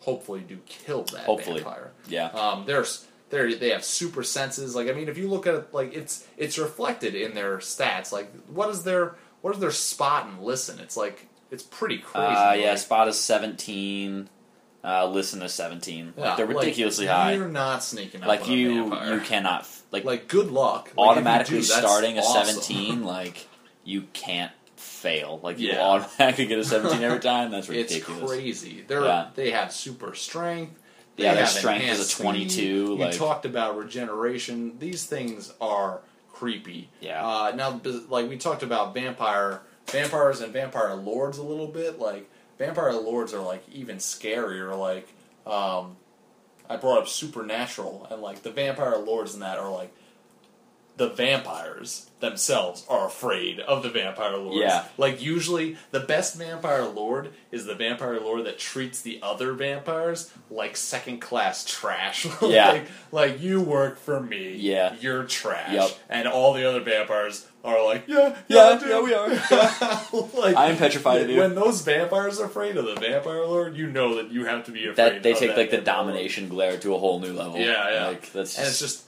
hopefully 0.00 0.40
do 0.40 0.58
kill 0.66 1.02
that 1.04 1.24
Hopefully. 1.24 1.62
vampire. 1.62 1.92
Yeah. 2.08 2.26
Um, 2.28 2.64
there's 2.66 3.06
they 3.30 3.54
they 3.54 3.70
have 3.70 3.84
super 3.84 4.22
senses. 4.22 4.74
Like 4.76 4.88
I 4.88 4.92
mean, 4.92 5.08
if 5.08 5.16
you 5.18 5.28
look 5.28 5.46
at 5.46 5.54
it, 5.54 5.74
like 5.74 5.94
it's 5.94 6.26
it's 6.36 6.58
reflected 6.58 7.14
in 7.14 7.34
their 7.34 7.58
stats. 7.58 8.12
Like 8.12 8.32
what 8.46 8.68
is 8.70 8.84
their 8.84 9.16
what 9.40 9.54
is 9.54 9.60
their 9.60 9.70
spot 9.72 10.26
and 10.26 10.42
listen? 10.42 10.78
It's 10.78 10.96
like 10.96 11.28
it's 11.50 11.62
pretty 11.62 11.98
crazy. 11.98 12.26
Uh, 12.26 12.52
yeah, 12.52 12.70
Like, 12.70 12.78
spot 12.78 13.08
is 13.08 13.18
17. 13.18 14.28
Uh, 14.84 15.06
listen 15.08 15.38
to 15.40 15.48
17. 15.48 16.14
yeah, 16.16 16.24
like, 16.24 16.36
they're 16.36 16.46
like, 16.46 16.56
ridiculously 16.56 17.06
high. 17.06 17.34
You're 17.34 17.46
not 17.48 17.84
sneaking 17.84 18.22
up 18.22 18.28
Like 18.28 18.48
you, 18.48 18.94
you 19.06 19.20
cannot 19.20 19.66
like, 19.92 20.04
like 20.04 20.26
good 20.28 20.50
luck. 20.50 20.90
Like, 20.96 21.08
automatically 21.08 21.58
do, 21.58 21.62
starting 21.62 22.18
a 22.18 22.22
17. 22.22 23.04
Like 23.04 23.46
you 23.84 24.02
can't 24.12 24.50
fail. 24.76 25.38
Like 25.42 25.58
you 25.60 25.68
Yeah. 25.68 25.82
automatically 25.82 26.46
get 26.46 26.58
a 26.58 26.64
17 26.64 27.00
every 27.02 27.20
time. 27.32 27.50
That's 27.52 27.68
ridiculous. 27.68 28.22
It's 28.22 28.30
crazy. 28.32 28.84
They're 28.86 29.04
Yeah. 29.04 29.28
they 29.34 29.50
have 29.52 29.72
super 29.72 30.14
strength. 30.14 30.80
They 31.16 31.24
Yeah, 31.24 31.34
their 31.34 31.46
strength 31.46 31.82
is 31.84 31.88
a 31.88 31.92
enhanced 31.92 32.10
speed. 32.14 32.22
22, 32.24 32.62
You 32.62 32.96
like- 32.96 33.16
talked 33.16 33.44
about 33.44 33.76
regeneration. 33.76 34.78
These 34.80 35.04
things 35.04 35.52
are 35.60 36.00
creepy. 36.32 36.88
Yeah. 37.00 37.24
Uh, 37.24 37.52
now, 37.54 37.80
like 38.08 38.28
we 38.28 38.36
talked 38.36 38.62
about 38.64 38.94
vampire 38.94 39.60
vampires 39.88 40.40
and 40.40 40.52
vampire 40.52 40.94
lords 40.94 41.38
a 41.38 41.42
little 41.42 41.66
bit. 41.68 41.98
Like 42.00 42.28
vampire 42.62 42.92
lords 42.92 43.34
are 43.34 43.42
like 43.42 43.64
even 43.72 43.96
scarier. 43.96 44.78
Like 44.78 45.08
um, 45.46 45.96
I 46.70 46.76
brought 46.76 46.98
up 46.98 47.08
supernatural, 47.08 48.06
and 48.10 48.22
like 48.22 48.42
the 48.42 48.52
vampire 48.52 48.98
lords 48.98 49.34
in 49.34 49.40
that 49.40 49.58
are 49.58 49.70
like 49.70 49.92
the 50.96 51.08
vampires 51.08 52.10
themselves 52.20 52.86
are 52.88 53.06
afraid 53.06 53.58
of 53.60 53.82
the 53.82 53.88
vampire 53.88 54.36
lords. 54.36 54.60
Yeah. 54.60 54.84
Like 54.96 55.22
usually 55.22 55.76
the 55.90 56.00
best 56.00 56.36
vampire 56.36 56.84
lord 56.84 57.32
is 57.50 57.64
the 57.64 57.74
vampire 57.74 58.20
lord 58.20 58.44
that 58.44 58.58
treats 58.58 59.00
the 59.00 59.18
other 59.22 59.52
vampires 59.54 60.30
like 60.50 60.76
second 60.76 61.20
class 61.20 61.64
trash. 61.64 62.26
Yeah. 62.42 62.72
like, 62.72 62.86
like 63.12 63.40
you 63.40 63.60
work 63.60 63.98
for 63.98 64.20
me. 64.20 64.56
Yeah. 64.56 64.94
You're 65.00 65.24
trash. 65.24 65.72
Yep. 65.72 65.90
And 66.10 66.28
all 66.28 66.52
the 66.52 66.68
other 66.68 66.80
vampires 66.80 67.46
are 67.64 67.82
like, 67.84 68.04
yeah, 68.06 68.36
yeah, 68.48 68.78
Yeah, 68.80 68.88
yeah, 68.88 69.00
we 69.00 69.14
are. 69.14 69.28
like, 70.40 70.56
I'm 70.56 70.76
petrified 70.76 71.22
of 71.22 71.30
you. 71.30 71.38
When 71.38 71.54
those 71.54 71.80
vampires 71.82 72.40
are 72.40 72.46
afraid 72.46 72.76
of 72.76 72.84
the 72.84 72.96
vampire 72.96 73.46
lord, 73.46 73.76
you 73.76 73.86
know 73.86 74.16
that 74.16 74.30
you 74.30 74.44
have 74.44 74.66
to 74.66 74.72
be 74.72 74.82
afraid. 74.82 74.96
That 74.96 75.22
they 75.22 75.32
take 75.34 75.56
like 75.56 75.70
the 75.70 75.78
vampire 75.78 75.94
lord. 75.96 76.06
domination 76.14 76.48
glare 76.48 76.78
to 76.78 76.94
a 76.94 76.98
whole 76.98 77.20
new 77.20 77.32
level. 77.32 77.58
Yeah, 77.58 77.90
yeah. 77.90 78.06
Like 78.08 78.32
that's 78.32 78.58
And 78.58 78.66
it's 78.66 78.80
just 78.80 79.04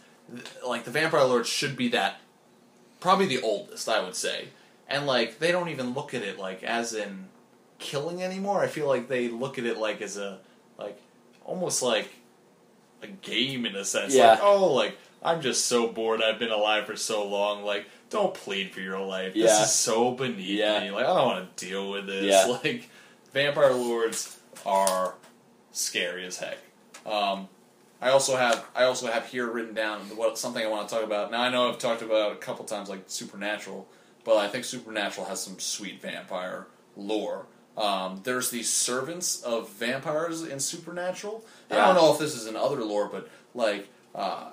like 0.67 0.85
the 0.85 0.91
vampire 0.91 1.25
lord 1.25 1.47
should 1.47 1.77
be 1.77 1.89
that 1.89 2.21
probably 3.01 3.27
the 3.27 3.43
oldest, 3.43 3.89
I 3.89 4.03
would 4.03 4.15
say. 4.17 4.49
And 4.89 5.07
like 5.07 5.39
they 5.39 5.53
don't 5.53 5.69
even 5.69 5.93
look 5.95 6.15
at 6.15 6.23
it 6.23 6.39
like 6.39 6.63
as 6.63 6.95
in 6.95 7.27
killing 7.79 8.23
anymore. 8.23 8.63
I 8.63 8.67
feel 8.67 8.87
like 8.89 9.09
they 9.09 9.29
look 9.29 9.59
at 9.59 9.65
it 9.65 9.77
like 9.79 10.01
as 10.01 10.17
a 10.17 10.39
like 10.79 10.99
almost 11.45 11.83
like 11.83 12.09
a 13.03 13.07
game 13.07 13.67
in 13.67 13.77
a 13.77 13.85
sense. 13.85 14.15
Yeah. 14.15 14.31
Like, 14.33 14.41
oh, 14.43 14.73
like 14.73 14.97
I'm 15.23 15.41
just 15.41 15.67
so 15.67 15.89
bored. 15.89 16.23
I've 16.23 16.39
been 16.39 16.51
alive 16.51 16.87
for 16.87 16.97
so 16.97 17.27
long. 17.27 17.65
Like, 17.65 17.87
don't 18.11 18.35
plead 18.35 18.73
for 18.73 18.81
your 18.81 19.01
life. 19.01 19.35
Yeah. 19.35 19.47
This 19.47 19.61
is 19.67 19.73
so 19.73 20.13
beneath 20.13 20.59
Yeah. 20.59 20.81
me. 20.81 20.91
Like, 20.91 21.05
I 21.05 21.15
don't 21.15 21.27
want 21.27 21.57
to 21.57 21.67
deal 21.67 21.91
with 21.91 22.07
this. 22.07 22.25
Yeah. 22.25 22.47
Like, 22.65 22.89
vampire 23.33 23.73
lords 23.73 24.39
are 24.67 25.15
scary 25.73 26.25
as 26.27 26.39
heck. 26.39 26.59
Um, 27.07 27.49
I 28.05 28.11
also 28.11 28.37
have 28.37 28.67
I 28.77 28.85
also 28.85 29.07
have 29.07 29.27
here 29.29 29.51
written 29.51 29.73
down 29.73 30.01
what 30.15 30.37
something 30.37 30.63
I 30.63 30.69
want 30.69 30.87
to 30.87 30.95
talk 30.95 31.05
about. 31.05 31.31
Now 31.31 31.41
I 31.41 31.49
know 31.49 31.71
I've 31.71 31.79
talked 31.79 32.03
about 32.03 32.33
it 32.33 32.35
a 32.35 32.39
couple 32.39 32.67
times 32.67 32.91
like 32.91 33.05
Supernatural, 33.07 33.89
but 34.25 34.37
I 34.37 34.47
think 34.47 34.67
Supernatural 34.67 35.27
has 35.27 35.43
some 35.43 35.59
sweet 35.59 36.03
vampire 36.03 36.67
lore. 36.99 37.47
Um, 37.79 38.21
there's 38.23 38.51
these 38.51 38.71
servants 38.71 39.43
of 39.43 39.71
vampires 39.71 40.43
in 40.43 40.61
Supernatural. 40.61 41.47
I 41.71 41.77
don't 41.77 41.95
know 41.95 42.13
if 42.13 42.19
this 42.19 42.37
is 42.37 42.47
in 42.47 42.57
other 42.57 42.85
lore, 42.85 43.09
but 43.09 43.31
like 43.55 43.89
uh, 44.15 44.51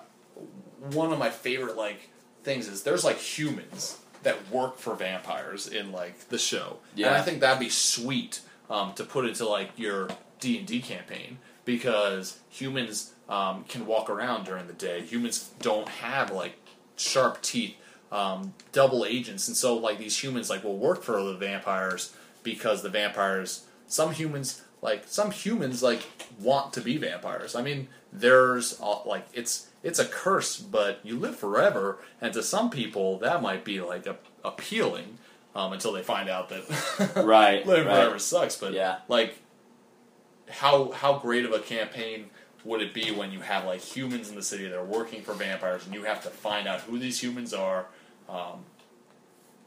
one 0.93 1.12
of 1.12 1.20
my 1.20 1.30
favorite 1.30 1.76
like 1.76 2.10
things 2.43 2.70
is 2.70 2.84
there's 2.84 3.04
like 3.04 3.18
humans 3.18 3.99
that 4.24 4.49
work 4.49 4.78
for 4.78 4.95
vampires 4.95 5.68
in 5.68 5.91
like 5.91 6.30
the 6.30 6.38
show, 6.38 6.78
yeah. 6.95 7.08
and 7.08 7.18
I 7.18 7.22
think 7.22 7.41
that'd 7.41 7.60
be 7.60 7.68
sweet 7.68 8.39
um, 8.70 8.93
to 8.93 9.04
put 9.04 9.26
into 9.26 9.45
like 9.45 9.72
your 9.76 10.08
D 10.39 10.58
and 10.58 10.66
D 10.66 10.82
campaign 10.82 11.39
because 11.66 12.39
humans 12.49 13.12
um, 13.32 13.63
can 13.63 13.88
walk 13.88 14.09
around 14.11 14.43
during 14.45 14.67
the 14.67 14.73
day. 14.73 15.01
Humans 15.01 15.49
don't 15.59 15.89
have 15.89 16.29
like 16.32 16.53
sharp 16.97 17.41
teeth, 17.41 17.75
um, 18.11 18.53
double 18.71 19.05
agents, 19.05 19.47
and 19.47 19.57
so 19.57 19.75
like 19.75 19.97
these 19.97 20.21
humans 20.23 20.49
like 20.51 20.63
will 20.63 20.77
work 20.77 21.01
for 21.01 21.23
the 21.23 21.34
vampires 21.36 22.15
because 22.43 22.84
the 22.84 22.89
vampires. 22.89 23.65
Some 23.88 24.11
humans 24.13 24.61
like 24.82 25.03
some 25.07 25.32
humans 25.32 25.82
like 25.82 26.03
want 26.39 26.73
to 26.73 26.82
be 26.82 26.97
vampires. 26.97 27.55
I 27.55 27.61
mean, 27.61 27.88
there's 28.13 28.79
like 29.05 29.25
it's 29.34 29.67
it's 29.84 29.99
a 29.99 30.05
curse, 30.05 30.57
but 30.59 30.99
you 31.03 31.17
live 31.17 31.36
forever, 31.38 31.97
and 32.21 32.34
to 32.34 32.43
some 32.43 32.69
people 32.69 33.17
that 33.19 33.41
might 33.41 33.63
be 33.65 33.82
like 33.82 34.05
a, 34.07 34.15
appealing 34.45 35.17
um, 35.55 35.73
until 35.73 35.91
they 35.91 36.03
find 36.03 36.29
out 36.29 36.49
that 36.49 37.15
Right, 37.25 37.65
living 37.65 37.88
right. 37.88 37.95
forever 38.03 38.19
sucks. 38.19 38.55
But 38.57 38.73
Yeah. 38.73 38.97
like 39.07 39.38
how 40.49 40.91
how 40.91 41.17
great 41.19 41.45
of 41.45 41.51
a 41.53 41.59
campaign 41.59 42.29
would 42.64 42.82
it 42.82 42.93
be 42.93 43.12
when 43.12 43.32
you 43.32 43.39
have 43.41 43.66
like 43.66 43.82
humans 43.82 44.30
in 44.30 44.36
the 44.36 44.43
city 44.43 44.68
that 44.68 44.78
are 44.78 44.84
working 44.86 45.22
for 45.22 45.34
vampires 45.34 45.86
and 45.86 45.93
you 45.93 46.03
have 46.03 46.22
to 46.24 46.30
find 46.30 46.68
out 46.68 46.82
who 46.82 46.99
these 46.99 47.22
humans 47.22 47.53
are? 47.53 47.86
Um, 48.30 48.66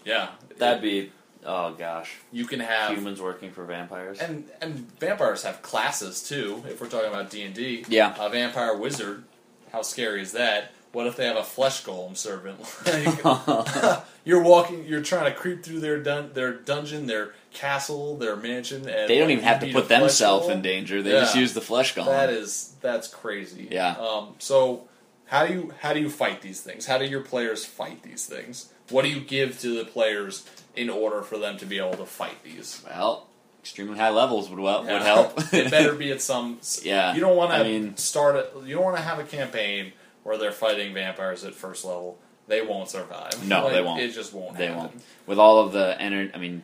yeah, 0.05 0.31
that'd 0.59 0.83
be 0.83 1.11
oh 1.45 1.73
gosh. 1.75 2.17
you 2.33 2.47
can 2.47 2.61
have 2.61 2.95
Humans 2.95 3.21
working 3.21 3.51
for 3.51 3.65
vampires. 3.65 4.21
and 4.21 4.45
and 4.61 4.75
vampires 5.01 5.43
have 5.43 5.63
classes 5.63 6.23
too. 6.27 6.63
If 6.69 6.81
we're 6.81 6.89
talking 6.89 7.09
about 7.09 7.31
D 7.31 7.43
and 7.43 7.55
D, 7.55 7.85
Yeah. 7.89 8.15
a 8.19 8.29
vampire 8.29 8.77
wizard. 8.77 9.25
How 9.73 9.83
scary 9.83 10.23
is 10.23 10.33
that? 10.33 10.73
What 10.95 11.07
if 11.07 11.17
they 11.17 11.27
have 11.27 11.37
a 11.37 11.43
flesh 11.45 11.85
golem 11.85 12.17
servant? 12.17 12.61
Like, 12.87 14.03
you're 14.25 14.43
walking, 14.43 14.85
you're 14.87 15.03
trying 15.03 15.33
to 15.33 15.39
creep 15.39 15.63
through 15.65 15.81
their 15.81 15.99
dun- 16.03 16.31
their 16.35 16.53
dungeon, 16.53 17.07
their 17.07 17.35
castle, 17.53 18.17
their 18.17 18.37
mansion, 18.37 18.89
and 18.89 19.09
They 19.09 19.19
don't 19.19 19.29
like, 19.29 19.33
even 19.39 19.45
have 19.45 19.61
to 19.61 19.73
put 19.73 19.89
themselves 19.89 20.49
in 20.49 20.63
danger. 20.63 21.03
They 21.03 21.13
Yeah. 21.13 21.21
just 21.21 21.37
use 21.37 21.53
the 21.55 21.61
flesh 21.61 21.95
golem. 21.95 22.07
That 22.07 22.31
is 22.31 22.75
that's 22.81 23.09
crazy. 23.09 23.69
Yeah. 23.71 23.93
Um, 23.99 24.35
so 24.39 24.89
how 25.27 25.47
do 25.47 25.53
you 25.55 25.75
how 25.81 25.93
do 25.93 26.01
you 26.01 26.11
fight 26.11 26.41
these 26.43 26.61
things? 26.61 26.87
How 26.87 26.99
do 26.99 27.05
your 27.07 27.21
players 27.23 27.65
fight 27.65 28.03
these 28.03 28.27
things? 28.27 28.71
What 28.91 29.03
do 29.03 29.09
you 29.11 29.21
give 29.21 29.59
to 29.61 29.79
the 29.79 29.85
players 29.85 30.47
in 30.77 30.91
order 30.91 31.23
for 31.23 31.39
them 31.39 31.57
to 31.59 31.67
be 31.67 31.79
able 31.79 31.95
to 31.97 32.07
fight 32.07 32.43
these? 32.45 32.83
well, 32.87 33.27
extremely 33.61 33.97
high 33.99 34.11
levels 34.11 34.51
would 34.51 34.59
well, 34.59 34.83
would 34.83 35.01
help. 35.03 35.39
it 35.55 35.71
better 35.71 35.95
be 35.95 36.11
at 36.13 36.21
some. 36.31 36.59
Yeah, 36.83 37.15
You 37.15 37.21
don't 37.21 37.37
want 37.37 37.53
to 37.53 37.57
I 37.59 37.63
mean- 37.63 37.97
start. 37.97 38.37
A, 38.37 38.67
you 38.67 38.75
don't 38.75 38.85
want 38.85 38.97
to 38.97 39.03
have 39.03 39.19
a 39.19 39.25
campaign 39.25 39.93
where 40.25 40.37
they're 40.37 40.51
fighting 40.53 40.93
vampires 40.93 41.45
at 41.45 41.55
first 41.55 41.85
level. 41.85 42.19
They 42.49 42.61
won't 42.61 42.91
survive. 42.91 43.47
No, 43.47 43.71
they 43.71 43.81
won't. 43.81 44.01
It 44.01 44.13
just 44.13 44.35
won't. 44.35 44.59
they 44.59 44.67
happen. 44.67 44.81
won't. 44.83 45.03
With 45.27 45.39
all 45.39 45.61
of 45.61 45.73
the 45.73 45.99
energy, 46.01 46.31
I 46.35 46.39
mean, 46.39 46.63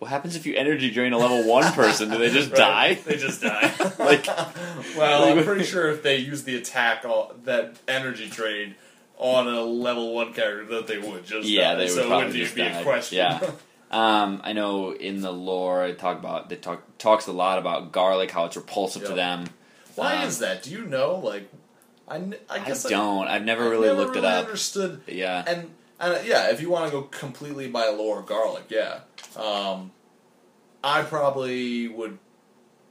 what 0.00 0.08
happens 0.08 0.34
if 0.34 0.46
you 0.46 0.56
energy 0.56 0.90
drain 0.90 1.12
a 1.12 1.18
level 1.18 1.44
one 1.46 1.70
person? 1.74 2.10
Do 2.10 2.18
they 2.18 2.30
just 2.30 2.50
Right? 2.50 2.56
die? 2.58 2.94
They 2.94 3.16
just 3.16 3.42
die. 3.42 3.72
Like- 4.00 4.26
well, 4.96 5.24
I'm 5.38 5.44
pretty 5.44 5.64
sure 5.64 5.90
if 5.90 6.02
they 6.02 6.16
use 6.16 6.42
the 6.44 6.56
attack 6.56 7.04
all, 7.04 7.34
that 7.44 7.76
energy 7.86 8.28
drain 8.28 8.74
on 9.18 9.46
a 9.46 9.60
level 9.60 10.14
one 10.14 10.32
character, 10.32 10.64
that 10.76 10.86
they 10.86 10.98
would 10.98 11.24
just 11.26 11.46
Yeah, 11.48 11.72
die. 11.72 11.74
they 11.76 11.84
would 11.84 11.90
so 11.92 12.06
probably 12.08 12.26
wouldn't 12.26 12.34
just 12.44 12.54
be 12.56 12.62
die. 12.62 12.80
a 12.80 12.82
question. 12.82 13.18
Yeah. 13.18 13.50
Um, 13.92 14.40
I 14.44 14.52
know 14.54 14.92
in 14.92 15.20
the 15.20 15.32
lore, 15.32 15.82
I 15.82 15.92
talk 15.92 16.18
about 16.18 16.48
they 16.48 16.56
talk 16.56 16.82
talks 16.98 17.26
a 17.26 17.32
lot 17.32 17.58
about 17.58 17.92
garlic, 17.92 18.30
how 18.30 18.44
it's 18.46 18.56
repulsive 18.56 19.04
to 19.06 19.12
them. 19.14 19.46
Why 19.96 20.16
Um, 20.22 20.28
is 20.28 20.38
that? 20.38 20.62
Do 20.62 20.70
you 20.70 20.84
know? 20.86 21.16
Like, 21.16 21.50
I, 22.10 22.16
I 22.16 22.32
I 22.50 22.58
guess 22.66 22.84
I 22.84 22.90
don't. 22.90 23.28
I've 23.28 23.44
never 23.44 23.64
I 23.64 23.68
really 23.68 23.86
never 23.86 24.00
looked 24.00 24.16
really 24.16 24.26
it 24.26 24.32
up. 24.34 24.44
Understood 24.46 25.00
Yeah. 25.06 25.44
And 25.46 25.70
and 26.00 26.14
uh, 26.14 26.18
yeah, 26.24 26.50
if 26.50 26.60
you 26.60 26.70
want 26.70 26.86
to 26.86 26.90
go 26.90 27.02
completely 27.02 27.68
by 27.68 27.88
lore, 27.88 28.22
garlic, 28.22 28.64
yeah. 28.68 29.00
Um, 29.36 29.92
I 30.82 31.02
probably 31.02 31.88
would 31.88 32.18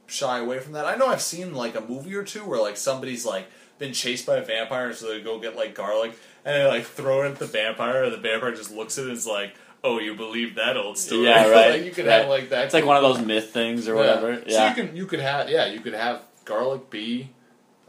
shy 0.06 0.38
away 0.38 0.58
from 0.60 0.72
that. 0.72 0.86
I 0.86 0.96
know 0.96 1.06
I've 1.08 1.20
seen 1.22 1.54
like 1.54 1.74
a 1.76 1.80
movie 1.80 2.14
or 2.14 2.24
two 2.24 2.44
where 2.44 2.60
like 2.60 2.76
somebody's 2.76 3.26
like 3.26 3.48
been 3.78 3.92
chased 3.92 4.26
by 4.26 4.36
a 4.36 4.44
vampire, 4.44 4.92
so 4.94 5.08
they 5.08 5.20
go 5.20 5.38
get 5.38 5.56
like 5.56 5.74
garlic 5.74 6.12
and 6.44 6.54
they 6.54 6.66
like 6.66 6.84
throw 6.84 7.22
it 7.22 7.30
at 7.30 7.38
the 7.38 7.46
vampire, 7.46 8.04
and 8.04 8.12
the 8.12 8.18
vampire 8.18 8.54
just 8.54 8.72
looks 8.72 8.96
at 8.96 9.04
it 9.04 9.08
and 9.08 9.16
is 9.18 9.26
like, 9.26 9.54
"Oh, 9.82 9.98
you 9.98 10.14
believe 10.14 10.54
that 10.54 10.76
old 10.76 10.96
story?" 10.96 11.24
Yeah, 11.24 11.48
right, 11.50 11.70
like, 11.72 11.84
you 11.84 11.90
could 11.90 12.06
right. 12.06 12.20
have 12.20 12.28
like 12.28 12.50
that. 12.50 12.66
It's 12.66 12.74
like 12.74 12.84
one 12.86 12.96
of 12.96 13.02
those 13.02 13.20
myth 13.24 13.50
things 13.52 13.88
or 13.88 13.96
whatever. 13.96 14.36
So 14.36 14.42
Yeah. 14.46 14.68
you 14.68 14.74
can 14.84 14.96
you 14.96 15.06
could 15.06 15.20
have 15.20 15.50
yeah 15.50 15.66
you 15.66 15.80
could 15.80 15.94
have 15.94 16.22
garlic 16.44 16.90
be 16.90 17.30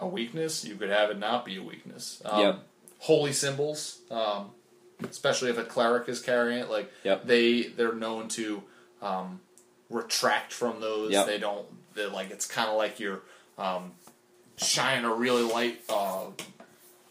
a 0.02 0.08
weakness. 0.08 0.66
You 0.66 0.76
could 0.76 0.90
have 0.90 1.10
it 1.12 1.18
not 1.20 1.46
be 1.46 1.56
a 1.58 1.64
weakness. 1.64 2.22
Um, 2.26 2.42
Yep. 2.42 2.60
Holy 3.00 3.32
symbols, 3.34 4.00
um, 4.12 4.52
especially 5.10 5.50
if 5.50 5.58
a 5.58 5.64
cleric 5.64 6.10
is 6.10 6.22
carrying 6.22 6.60
it, 6.60 6.70
like 6.70 6.92
Yep. 7.04 7.26
they 7.26 7.64
they're 7.64 7.94
known 7.94 8.28
to 8.30 8.62
um, 9.02 9.40
retract 9.90 10.52
from 10.54 10.82
those. 10.82 11.12
Yep. 11.12 11.26
They 11.26 11.38
don't. 11.40 11.66
They're 11.96 12.10
like 12.10 12.30
it's 12.32 12.46
kind 12.46 12.70
of 12.70 12.76
like 12.78 13.00
you're 13.00 13.22
um, 13.58 13.94
shining 14.58 15.06
a 15.06 15.14
really 15.14 15.42
light, 15.44 15.82
uh, 15.90 16.26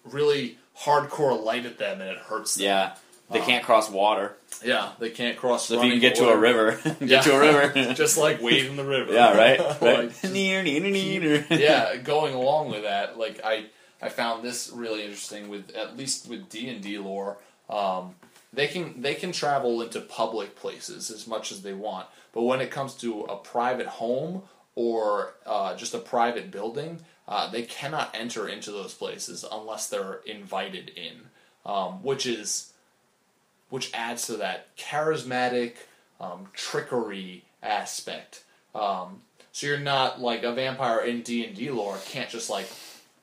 really 0.04 0.58
hardcore 0.78 1.42
light 1.42 1.66
at 1.66 1.78
them, 1.78 2.00
and 2.00 2.10
it 2.10 2.18
hurts 2.18 2.54
them. 2.54 2.64
yeah. 2.66 2.96
They 3.30 3.40
Um, 3.40 3.46
can't 3.46 3.64
cross 3.64 3.88
water. 3.90 4.36
Yeah, 4.64 4.90
they 4.98 5.10
can't 5.10 5.36
cross. 5.36 5.66
So 5.68 5.78
if 5.78 5.84
you 5.84 5.90
can 5.92 6.00
get 6.00 6.16
to 6.16 6.28
a 6.28 6.36
river, 6.36 6.78
get 6.84 7.00
Yeah. 7.02 7.20
to 7.22 7.34
a 7.36 7.40
river. 7.40 7.94
just 7.94 8.18
like 8.18 8.42
wade 8.42 8.66
in 8.66 8.76
the 8.76 8.84
river. 8.84 9.12
yeah, 9.12 9.36
right. 9.36 9.58
Like, 9.80 9.80
right. 9.82 10.24
Near, 10.32 10.62
near, 10.62 10.80
near. 10.80 11.46
yeah, 11.50 11.96
going 11.96 12.34
along 12.34 12.70
with 12.70 12.82
that, 12.82 13.16
like 13.18 13.40
I, 13.44 13.66
I 14.02 14.08
found 14.08 14.44
this 14.44 14.70
really 14.74 15.02
interesting 15.04 15.48
with 15.48 15.70
at 15.74 15.96
least 15.96 16.28
with 16.28 16.48
D 16.48 16.68
and 16.68 16.82
D 16.82 16.98
lore. 16.98 17.38
Um, 17.68 18.14
they 18.52 18.66
can 18.66 19.00
they 19.00 19.14
can 19.14 19.30
travel 19.32 19.80
into 19.82 20.00
public 20.00 20.56
places 20.56 21.10
as 21.10 21.26
much 21.26 21.52
as 21.52 21.62
they 21.62 21.72
want, 21.72 22.06
but 22.32 22.42
when 22.42 22.60
it 22.60 22.70
comes 22.70 22.94
to 22.96 23.22
a 23.22 23.36
private 23.36 23.86
home 23.86 24.42
or 24.74 25.34
uh, 25.46 25.76
just 25.76 25.94
a 25.94 25.98
private 25.98 26.50
building, 26.50 27.00
uh, 27.28 27.48
they 27.50 27.62
cannot 27.62 28.10
enter 28.14 28.48
into 28.48 28.72
those 28.72 28.92
places 28.94 29.44
unless 29.50 29.88
they're 29.88 30.20
invited 30.26 30.90
in, 30.96 31.12
um, 31.64 32.02
which 32.02 32.26
is 32.26 32.69
which 33.70 33.90
adds 33.94 34.26
to 34.26 34.36
that 34.36 34.76
charismatic 34.76 35.74
um, 36.20 36.48
trickery 36.52 37.44
aspect. 37.62 38.44
Um, 38.74 39.22
so 39.52 39.66
you're 39.66 39.78
not 39.78 40.20
like 40.20 40.42
a 40.42 40.52
vampire 40.52 41.00
in 41.00 41.22
D 41.22 41.44
and 41.46 41.56
D 41.56 41.70
lore 41.70 41.98
can't 42.06 42.28
just 42.30 42.50
like 42.50 42.68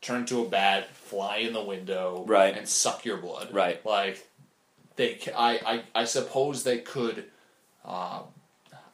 turn 0.01 0.21
into 0.21 0.41
a 0.43 0.49
bat, 0.49 0.93
fly 0.95 1.37
in 1.37 1.53
the 1.53 1.63
window, 1.63 2.23
Right. 2.27 2.55
and 2.57 2.67
suck 2.67 3.05
your 3.05 3.17
blood. 3.17 3.53
Right. 3.53 3.83
Like 3.85 4.27
they, 4.95 5.19
I, 5.35 5.83
I, 5.95 6.01
I 6.01 6.03
suppose 6.05 6.63
they 6.63 6.79
could. 6.79 7.25
Uh, 7.85 8.21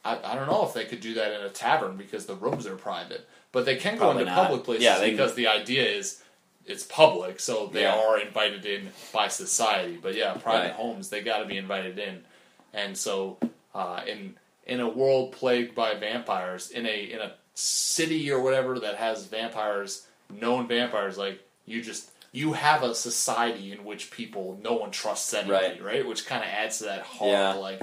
I, 0.04 0.18
I 0.32 0.34
don't 0.34 0.46
know 0.48 0.66
if 0.66 0.74
they 0.74 0.84
could 0.84 1.00
do 1.00 1.14
that 1.14 1.32
in 1.32 1.46
a 1.46 1.48
tavern 1.48 1.96
because 1.96 2.26
the 2.26 2.34
rooms 2.34 2.66
are 2.66 2.76
private, 2.76 3.26
but 3.52 3.64
they 3.64 3.76
can 3.76 3.94
go 3.94 4.00
Probably 4.06 4.22
into 4.22 4.34
not. 4.34 4.46
public 4.46 4.64
places 4.64 4.84
Yeah, 4.84 5.02
because 5.04 5.34
the 5.34 5.46
idea 5.48 5.84
is 5.84 6.22
it's 6.66 6.82
public, 6.84 7.40
so 7.40 7.66
they 7.66 7.82
Yeah. 7.82 7.94
are 7.98 8.18
invited 8.20 8.64
in 8.66 8.90
by 9.12 9.28
society. 9.28 9.96
But 10.00 10.14
yeah, 10.14 10.34
private 10.34 10.68
Right. 10.68 10.72
homes 10.72 11.10
they 11.10 11.20
got 11.20 11.38
to 11.38 11.44
be 11.44 11.56
invited 11.56 11.98
in, 11.98 12.24
and 12.72 12.96
so 12.96 13.38
uh, 13.74 14.02
in 14.06 14.36
in 14.66 14.80
a 14.80 14.88
world 14.88 15.32
plagued 15.32 15.74
by 15.74 15.94
vampires, 15.94 16.70
in 16.70 16.86
a 16.86 16.98
in 17.10 17.20
a 17.20 17.34
city 17.54 18.30
or 18.30 18.40
whatever 18.40 18.78
that 18.80 18.96
has 18.96 19.26
vampires, 19.26 20.06
known 20.30 20.66
vampires, 20.66 21.18
like 21.18 21.40
you 21.66 21.82
just 21.82 22.10
you 22.32 22.54
have 22.54 22.82
a 22.82 22.94
society 22.94 23.70
in 23.70 23.84
which 23.84 24.10
people 24.10 24.58
no 24.62 24.72
one 24.72 24.90
trusts 24.90 25.32
anybody, 25.34 25.66
Right. 25.80 25.82
right? 25.82 26.06
Which 26.06 26.26
kind 26.26 26.42
of 26.42 26.48
adds 26.50 26.78
to 26.78 26.84
that 26.84 27.02
horror 27.02 27.30
Yeah. 27.30 27.54
like 27.54 27.82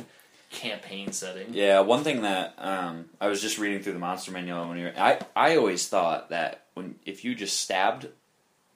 campaign 0.52 1.14
setting. 1.14 1.54
Yeah, 1.54 1.80
one 1.80 2.04
thing 2.04 2.24
that 2.24 2.54
um, 2.58 3.10
I 3.22 3.28
was 3.28 3.42
just 3.42 3.58
reading 3.58 3.82
through 3.82 3.94
the 3.94 4.00
monster 4.00 4.32
manual 4.32 4.68
when 4.68 4.78
you 4.78 4.86
were, 4.86 4.94
I 4.98 5.20
I 5.36 5.56
always 5.56 5.88
thought 5.88 6.30
that 6.32 6.66
when 6.74 7.00
if 7.06 7.24
you 7.24 7.36
just 7.36 7.60
stabbed 7.62 8.08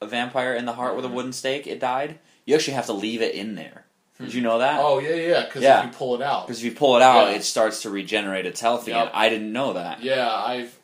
a 0.00 0.06
vampire 0.06 0.54
in 0.54 0.64
the 0.66 0.72
heart 0.72 0.96
with 0.96 1.04
a 1.04 1.08
wooden 1.08 1.32
stake, 1.32 1.66
it 1.66 1.80
died. 1.80 2.18
You 2.44 2.54
actually 2.54 2.74
have 2.74 2.86
to 2.86 2.92
leave 2.92 3.22
it 3.22 3.34
in 3.34 3.54
there. 3.54 3.84
Did 4.20 4.32
you 4.32 4.40
know 4.40 4.58
that? 4.60 4.80
Oh 4.80 4.98
yeah, 4.98 5.14
yeah. 5.14 5.44
Because 5.44 5.62
Yeah. 5.62 5.80
if 5.80 5.86
you 5.86 5.92
pull 5.92 6.14
it 6.14 6.22
out, 6.22 6.46
Because 6.46 6.60
if 6.60 6.64
you 6.64 6.72
pull 6.72 6.96
it 6.96 7.02
out, 7.02 7.28
Yeah. 7.30 7.36
it 7.36 7.44
starts 7.44 7.82
to 7.82 7.90
regenerate 7.90 8.46
its 8.46 8.60
health 8.60 8.84
again. 8.86 9.04
Yep. 9.04 9.10
I 9.14 9.28
didn't 9.28 9.52
know 9.52 9.74
that. 9.74 10.02
Yeah, 10.02 10.30
I've. 10.32 10.74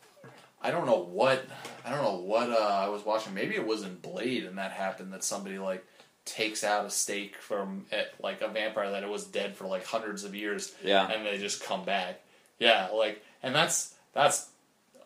I 0.61 0.71
don't 0.71 0.85
know 0.85 0.99
what. 0.99 1.43
I 1.85 1.89
don't 1.89 2.03
know 2.03 2.15
what 2.17 2.49
uh, 2.49 2.55
I 2.55 2.87
was 2.89 3.03
watching. 3.05 3.33
Maybe 3.33 3.55
it 3.55 3.65
was 3.65 3.81
in 3.83 3.95
Blade, 3.95 4.45
and 4.45 4.57
that 4.59 4.71
happened. 4.71 5.11
That 5.13 5.23
somebody 5.23 5.57
like 5.57 5.83
takes 6.25 6.63
out 6.63 6.85
a 6.85 6.89
stake 6.89 7.35
from 7.37 7.85
like 8.21 8.41
a 8.41 8.47
vampire 8.47 8.91
that 8.91 9.03
it 9.03 9.09
was 9.09 9.25
dead 9.25 9.55
for 9.57 9.65
like 9.65 9.83
hundreds 9.85 10.23
of 10.23 10.35
years, 10.35 10.71
Yeah. 10.83 11.09
and 11.11 11.25
they 11.25 11.37
just 11.39 11.63
come 11.63 11.83
back. 11.85 12.21
Yeah, 12.59 12.89
like, 12.93 13.21
and 13.41 13.53
that's 13.55 13.93
that's 14.13 14.47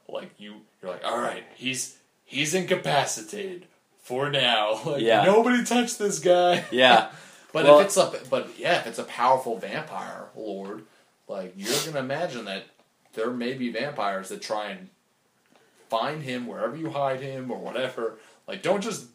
like 0.09 0.31
you. 0.37 0.55
You're 0.81 0.91
like, 0.91 1.05
all 1.05 1.17
right, 1.17 1.43
he's 1.55 1.97
he's 2.25 2.53
incapacitated 2.53 3.65
for 4.07 4.29
now. 4.29 4.79
Like, 4.85 5.01
Yeah. 5.01 5.23
nobody 5.25 5.63
touch 5.65 5.97
this 5.97 6.19
guy. 6.19 6.63
Yeah. 6.71 7.09
But 7.53 7.65
Well- 7.65 7.79
if 7.79 7.87
it's 7.87 7.97
a 7.97 8.13
but 8.29 8.57
yeah, 8.57 8.79
if 8.79 8.87
it's 8.87 8.99
a 8.99 9.03
powerful 9.03 9.57
vampire 9.57 10.27
lord, 10.35 10.83
like 11.27 11.53
you're 11.57 11.73
gonna 11.85 11.99
imagine 11.99 12.45
that 12.45 12.63
there 13.13 13.31
may 13.31 13.53
be 13.53 13.69
vampires 13.71 14.29
that 14.29 14.41
try 14.41 14.69
and 14.69 14.89
find 15.89 16.23
him 16.23 16.47
wherever 16.47 16.75
you 16.75 16.89
hide 16.89 17.19
him 17.21 17.51
or 17.51 17.57
whatever. 17.57 18.17
Like 18.47 18.61
don't 18.61 18.81
just 18.81 19.05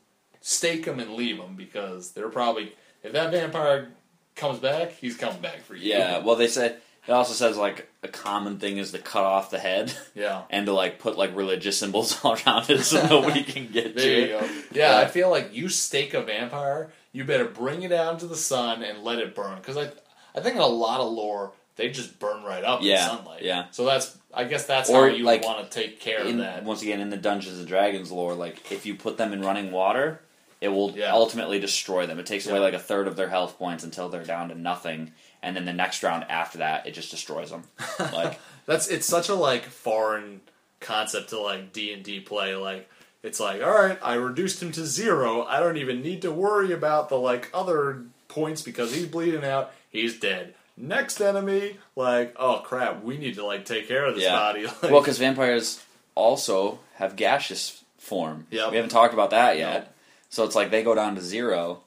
stake 0.41 0.85
him 0.87 0.99
and 1.01 1.15
leave 1.15 1.39
him 1.39 1.55
because 1.57 2.13
they're 2.13 2.29
probably 2.29 2.75
if 3.03 3.13
that 3.13 3.31
vampire 3.31 3.89
comes 4.35 4.59
back, 4.59 4.93
he's 4.93 5.17
coming 5.17 5.41
back 5.41 5.61
for 5.63 5.75
you. 5.75 5.91
Yeah. 5.91 6.19
Well, 6.19 6.37
they 6.37 6.49
say 6.49 6.77
it 7.07 7.13
also 7.13 7.33
says 7.33 7.57
like 7.57 7.89
a 8.03 8.09
common 8.09 8.59
thing 8.59 8.79
is 8.79 8.93
to 8.93 8.99
cut 8.99 9.25
off 9.25 9.51
the 9.51 9.59
head 9.59 9.93
yeah. 10.15 10.43
and 10.51 10.67
to 10.67 10.73
like 10.73 10.99
put 10.99 11.17
like 11.19 11.35
religious 11.37 11.79
symbols 11.79 12.19
all 12.25 12.37
around 12.47 12.69
it 12.71 12.83
so 12.83 13.05
nobody 13.07 13.43
can 13.55 13.69
get 13.71 13.95
There 13.97 14.05
to 14.05 14.11
you 14.31 14.37
it. 14.37 14.41
go. 14.41 14.49
Yeah, 14.73 14.99
I 14.99 15.07
feel 15.07 15.31
like 15.31 15.55
you 15.55 15.69
stake 15.69 16.15
a 16.15 16.23
vampire, 16.23 16.93
you 17.13 17.25
better 17.25 17.45
bring 17.47 17.83
it 17.83 17.93
out 17.93 18.15
into 18.15 18.27
the 18.27 18.37
sun 18.37 18.83
and 18.83 19.03
let 19.05 19.19
it 19.19 19.35
burn. 19.35 19.57
Because 19.57 19.77
I, 19.77 19.91
I 20.35 20.41
think 20.41 20.57
in 20.57 20.63
a 20.63 20.67
lot 20.67 21.01
of 21.01 21.13
lore, 21.13 21.53
they 21.77 21.91
just 21.91 22.19
burn 22.19 22.43
right 22.45 22.65
up 22.65 22.81
Yeah, 22.83 23.11
in 23.11 23.17
sunlight. 23.17 23.43
yeah. 23.43 23.67
So 23.71 23.85
that's, 23.85 24.17
I 24.33 24.45
guess 24.45 24.67
that's 24.67 24.89
Or, 24.91 25.09
how 25.09 25.15
you 25.15 25.25
like, 25.25 25.43
want 25.45 25.71
to 25.71 25.81
take 25.83 26.01
care 26.01 26.21
in, 26.23 26.39
of 26.41 26.45
that. 26.47 26.65
once 26.65 26.83
again 26.83 27.01
in 27.01 27.11
the 27.11 27.17
Dungeons 27.17 27.59
and 27.59 27.67
Dragons 27.67 28.11
lore, 28.13 28.35
like 28.35 28.71
if 28.73 28.85
you 28.87 28.95
put 28.95 29.17
them 29.19 29.33
in 29.33 29.41
running 29.43 29.73
water, 29.73 30.21
it 30.61 30.69
will 30.69 30.93
Yeah. 30.97 31.13
ultimately 31.13 31.59
destroy 31.59 32.07
them. 32.07 32.19
It 32.19 32.27
takes 32.27 32.47
away 32.47 32.61
like 32.61 32.75
a 32.75 32.79
third 32.79 33.09
of 33.09 33.17
their 33.17 33.29
health 33.29 33.59
points 33.59 33.85
until 33.85 34.09
they're 34.09 34.23
down 34.25 34.51
to 34.51 34.55
nothing, 34.55 35.13
and 35.43 35.57
then 35.57 35.65
the 35.65 35.73
next 35.73 36.03
round 36.03 36.25
after 36.29 36.59
that, 36.59 36.87
it 36.87 36.93
just 36.93 37.11
destroys 37.11 37.51
them. 37.51 37.65
Like 38.13 38.39
That's 38.67 38.89
it's 38.89 39.07
such 39.07 39.29
a 39.29 39.35
like 39.35 39.65
foreign 39.65 40.41
concept 40.81 41.31
to 41.31 41.41
like 41.41 41.73
D 41.73 41.93
and 41.93 42.03
D 42.03 42.21
play. 42.21 42.55
Like 42.55 42.89
it's 43.23 43.39
like, 43.41 43.63
all 43.63 43.71
right, 43.71 43.99
I 44.03 44.15
reduced 44.15 44.63
him 44.63 44.73
to 44.73 44.85
zero. 44.87 45.45
I 45.45 45.61
don't 45.61 45.77
even 45.77 46.03
need 46.03 46.23
to 46.23 46.31
worry 46.33 46.73
about 46.73 47.09
the 47.09 47.17
like 47.19 47.51
other 47.55 48.03
points 48.29 48.63
because 48.63 48.95
he's 48.95 49.07
bleeding 49.07 49.45
out. 49.45 49.73
He's 49.91 50.19
dead. 50.19 50.55
Next 50.77 51.21
enemy, 51.21 51.77
like, 51.97 52.35
oh 52.39 52.63
crap, 52.65 53.03
we 53.05 53.19
need 53.19 53.35
to 53.35 53.45
like 53.45 53.65
take 53.65 53.87
care 53.89 54.05
of 54.07 54.15
this 54.15 54.25
Yeah. 54.25 54.33
body. 54.37 54.65
Like, 54.83 54.91
well, 54.91 55.01
because 55.01 55.19
vampires 55.19 55.83
also 56.15 56.79
have 56.95 57.15
gaseous 57.17 57.83
form. 57.99 58.47
Yep. 58.51 58.71
We 58.71 58.77
haven't 58.77 58.91
talked 58.91 59.15
about 59.15 59.31
that 59.31 59.59
yet. 59.59 59.95
So 60.31 60.45
it's 60.45 60.57
like 60.57 60.71
they 60.71 60.83
go 60.83 60.95
down 60.95 61.15
to 61.17 61.21
zero, 61.21 61.83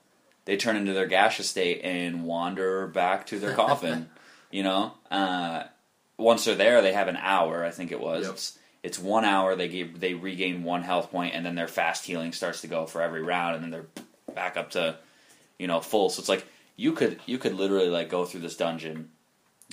they 0.46 0.58
turn 0.58 0.78
into 0.78 0.94
their 0.94 1.08
gaseous 1.08 1.50
state 1.50 1.82
and 1.84 2.24
wander 2.24 2.88
back 2.88 3.28
to 3.28 3.40
their 3.40 3.54
coffin. 3.56 4.10
You 4.52 4.64
know, 4.64 4.94
uh, 5.12 5.64
once 6.18 6.46
they're 6.46 6.56
there, 6.56 6.82
they 6.82 6.94
have 6.94 7.08
an 7.08 7.18
hour. 7.18 7.64
I 7.64 7.72
think 7.72 7.92
it 7.92 8.00
was. 8.00 8.26
Yep. 8.26 8.34
It's, 8.34 8.60
it's 8.84 9.00
one 9.00 9.26
hour. 9.26 9.56
They 9.56 9.68
give 9.68 10.00
they 10.00 10.14
regain 10.14 10.64
one 10.64 10.84
health 10.84 11.12
point, 11.12 11.34
and 11.34 11.46
then 11.46 11.56
their 11.56 11.68
fast 11.68 12.06
healing 12.06 12.32
starts 12.32 12.62
to 12.62 12.68
go 12.68 12.86
for 12.86 13.02
every 13.02 13.24
round, 13.24 13.56
and 13.56 13.64
then 13.64 13.72
they're 13.72 14.04
back 14.36 14.58
up 14.58 14.72
to 14.72 14.98
you 15.58 15.68
know 15.68 15.82
full. 15.82 16.10
So 16.10 16.20
it's 16.20 16.30
like 16.30 16.46
you 16.76 16.94
could 16.94 17.20
you 17.26 17.38
could 17.40 17.56
literally 17.56 17.90
like 17.90 18.10
go 18.10 18.26
through 18.26 18.42
this 18.42 18.56
dungeon, 18.56 19.10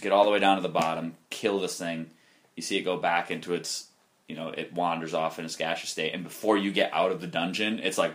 get 0.01 0.13
all 0.13 0.25
the 0.25 0.31
way 0.31 0.39
down 0.39 0.57
to 0.57 0.63
the 0.63 0.69
bottom, 0.69 1.17
kill 1.29 1.61
this 1.61 1.79
thing. 1.79 2.11
You 2.57 2.63
see 2.63 2.79
it 2.79 2.83
go 2.83 2.97
back 2.97 3.31
into 3.31 3.53
its 3.55 3.89
you 4.27 4.35
know 4.35 4.49
it 4.49 4.73
wanders 4.73 5.13
off 5.13 5.39
in 5.39 5.45
its 5.45 5.57
gaseous 5.57 5.91
state, 5.91 6.15
and 6.15 6.25
before 6.25 6.57
you 6.57 6.73
get 6.73 6.93
out 6.95 7.13
of 7.13 7.21
the 7.21 7.27
dungeon, 7.27 7.79
it's 7.79 7.99
like. 7.99 8.15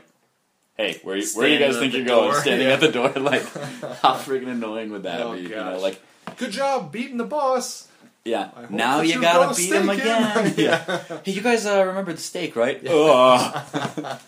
Hey, 0.78 1.00
where, 1.04 1.20
where 1.36 1.48
do 1.48 1.54
you 1.54 1.60
guys 1.60 1.78
think 1.80 1.94
you're 1.94 2.06
going? 2.06 2.34
Standing 2.36 2.68
yeah. 2.68 2.74
at 2.76 2.80
the 2.80 2.92
door, 2.92 3.10
like 3.16 3.42
how 4.02 4.16
freaking 4.16 4.48
annoying 4.50 4.92
would 4.92 5.04
that 5.04 5.22
Oh, 5.22 5.34
be? 5.34 5.42
You 5.42 5.50
know, 5.50 5.80
like 5.80 6.00
Good 6.38 6.52
job 6.52 6.92
beating 6.92 7.18
the 7.18 7.24
boss. 7.26 7.88
yeah. 8.24 8.50
Now 8.70 9.02
you 9.02 9.20
gotta 9.22 9.56
beat 9.56 9.72
him 9.74 9.90
again. 9.90 10.54
Yeah. 10.58 10.84
Hey, 11.24 11.32
you 11.32 11.42
guys 11.42 11.66
uh, 11.66 11.84
remember 11.86 12.14
the 12.14 12.20
stake, 12.22 12.56
right? 12.56 12.80
Ugh. 12.86 14.20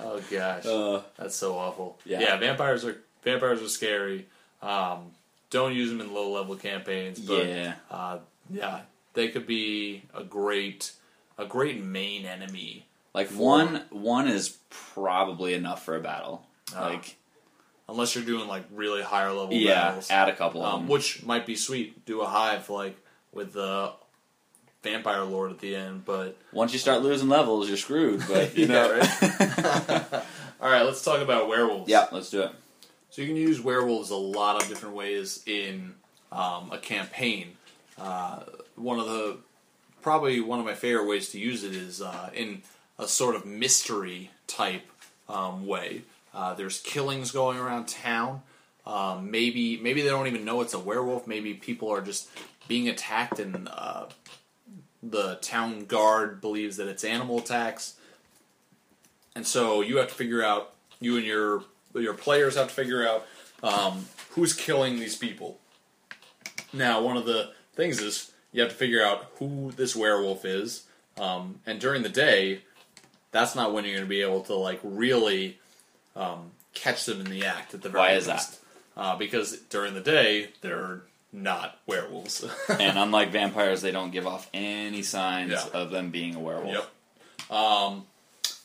Oh 0.00 0.20
gosh, 0.30 0.64
Uh, 0.66 1.02
that's 1.16 1.36
so 1.36 1.56
awful. 1.56 1.98
Yeah. 2.04 2.20
Yeah. 2.20 2.36
vampires 2.38 2.84
are 2.84 2.96
vampires 3.22 3.62
are 3.62 3.68
scary. 3.68 4.26
Um, 4.62 5.12
don't 5.50 5.74
use 5.74 5.90
them 5.90 6.00
in 6.00 6.12
low 6.12 6.30
level 6.32 6.56
campaigns. 6.56 7.18
But, 7.20 7.46
yeah. 7.46 7.74
uh, 7.90 8.18
yeah, 8.50 8.80
they 9.14 9.28
could 9.28 9.46
be 9.46 10.02
a 10.14 10.24
great 10.24 10.92
a 11.36 11.44
great 11.46 11.82
main 11.82 12.26
enemy. 12.26 12.86
Like 13.18 13.26
For- 13.26 13.42
one 13.42 13.82
one 13.90 14.28
is 14.28 14.56
probably 14.70 15.54
enough 15.54 15.84
for 15.84 15.96
a 15.96 16.00
battle. 16.00 16.46
Ah. 16.72 16.86
Like 16.90 17.16
Unless 17.88 18.14
you're 18.14 18.24
doing 18.24 18.46
like 18.46 18.62
really 18.70 19.02
higher 19.02 19.32
level 19.32 19.54
yeah, 19.54 19.88
battles, 19.88 20.08
add 20.08 20.28
a 20.28 20.36
couple 20.36 20.62
of 20.62 20.72
um, 20.72 20.80
them. 20.82 20.88
which 20.88 21.24
might 21.24 21.44
be 21.44 21.56
sweet. 21.56 22.04
Do 22.06 22.20
a 22.20 22.26
hive 22.26 22.70
like 22.70 22.96
with 23.32 23.54
the 23.54 23.92
vampire 24.84 25.24
lord 25.24 25.50
at 25.50 25.58
the 25.58 25.74
end, 25.74 26.04
but 26.04 26.36
Once 26.52 26.72
you 26.72 26.78
start 26.78 27.02
losing 27.02 27.28
levels, 27.28 27.66
you're 27.66 27.76
screwed. 27.76 28.22
But 28.28 28.56
you 28.56 28.68
know, 28.68 28.84
all 30.60 30.70
right, 30.70 30.82
let's 30.82 31.02
talk 31.02 31.20
about 31.20 31.48
werewolves. 31.48 31.90
yeah, 31.90 32.06
let's 32.12 32.30
do 32.30 32.42
it. 32.42 32.52
So 33.10 33.22
you 33.22 33.26
can 33.26 33.36
use 33.36 33.60
werewolves 33.60 34.10
a 34.10 34.16
lot 34.16 34.62
of 34.62 34.68
different 34.68 34.94
ways 34.94 35.42
in 35.44 35.94
um, 36.30 36.70
a 36.70 36.78
campaign. 36.78 37.56
Uh, 37.98 38.44
one 38.76 39.00
of 39.00 39.06
the 39.06 39.38
probably 40.02 40.40
one 40.40 40.60
of 40.60 40.64
my 40.66 40.74
favorite 40.74 41.08
ways 41.08 41.30
to 41.30 41.40
use 41.40 41.64
it 41.64 41.74
is 41.74 42.00
uh, 42.00 42.30
in 42.32 42.62
a 42.98 43.06
sort 43.06 43.34
of 43.34 43.46
mystery 43.46 44.30
type 44.46 44.86
um, 45.28 45.66
way. 45.66 46.02
Uh, 46.34 46.54
there's 46.54 46.80
killings 46.80 47.30
going 47.30 47.58
around 47.58 47.88
town. 47.88 48.42
Um, 48.86 49.30
maybe 49.30 49.76
maybe 49.76 50.02
they 50.02 50.08
don't 50.08 50.26
even 50.26 50.44
know 50.44 50.60
it's 50.60 50.74
a 50.74 50.78
werewolf. 50.78 51.26
Maybe 51.26 51.54
people 51.54 51.90
are 51.90 52.00
just 52.00 52.28
being 52.68 52.88
attacked, 52.88 53.38
and 53.38 53.68
uh, 53.68 54.06
the 55.02 55.36
town 55.36 55.84
guard 55.84 56.40
believes 56.40 56.76
that 56.78 56.88
it's 56.88 57.04
animal 57.04 57.38
attacks. 57.38 57.94
And 59.34 59.46
so 59.46 59.82
you 59.82 59.98
have 59.98 60.08
to 60.08 60.14
figure 60.14 60.42
out 60.42 60.72
you 61.00 61.16
and 61.16 61.26
your 61.26 61.64
your 61.94 62.14
players 62.14 62.56
have 62.56 62.68
to 62.68 62.74
figure 62.74 63.06
out 63.06 63.26
um, 63.62 64.06
who's 64.30 64.52
killing 64.54 64.98
these 64.98 65.16
people. 65.16 65.58
Now, 66.72 67.00
one 67.02 67.16
of 67.16 67.26
the 67.26 67.52
things 67.74 68.00
is 68.00 68.32
you 68.52 68.62
have 68.62 68.70
to 68.70 68.76
figure 68.76 69.02
out 69.02 69.26
who 69.38 69.72
this 69.76 69.94
werewolf 69.94 70.44
is, 70.44 70.84
um, 71.18 71.60
and 71.66 71.80
during 71.80 72.02
the 72.02 72.08
day, 72.08 72.62
that's 73.30 73.54
not 73.54 73.72
when 73.72 73.84
you're 73.84 73.94
going 73.94 74.06
to 74.06 74.08
be 74.08 74.22
able 74.22 74.42
to 74.42 74.54
like 74.54 74.80
really 74.82 75.58
um, 76.16 76.50
catch 76.74 77.04
them 77.04 77.20
in 77.20 77.30
the 77.30 77.44
act. 77.44 77.74
At 77.74 77.82
the 77.82 77.88
very 77.88 78.00
Why 78.02 78.12
is 78.12 78.28
least. 78.28 78.60
Uh, 78.96 79.16
because 79.16 79.56
during 79.70 79.94
the 79.94 80.00
day 80.00 80.48
they're 80.60 81.02
not 81.32 81.78
werewolves. 81.86 82.44
And 82.68 82.98
unlike 82.98 83.30
vampires, 83.30 83.82
they 83.82 83.90
don't 83.90 84.10
give 84.10 84.26
off 84.26 84.48
any 84.54 85.02
signs 85.02 85.50
Yeah. 85.52 85.66
of 85.72 85.90
them 85.90 86.10
being 86.10 86.34
a 86.34 86.40
werewolf. 86.40 86.90
Yep. 87.48 87.56
Um, 87.56 88.06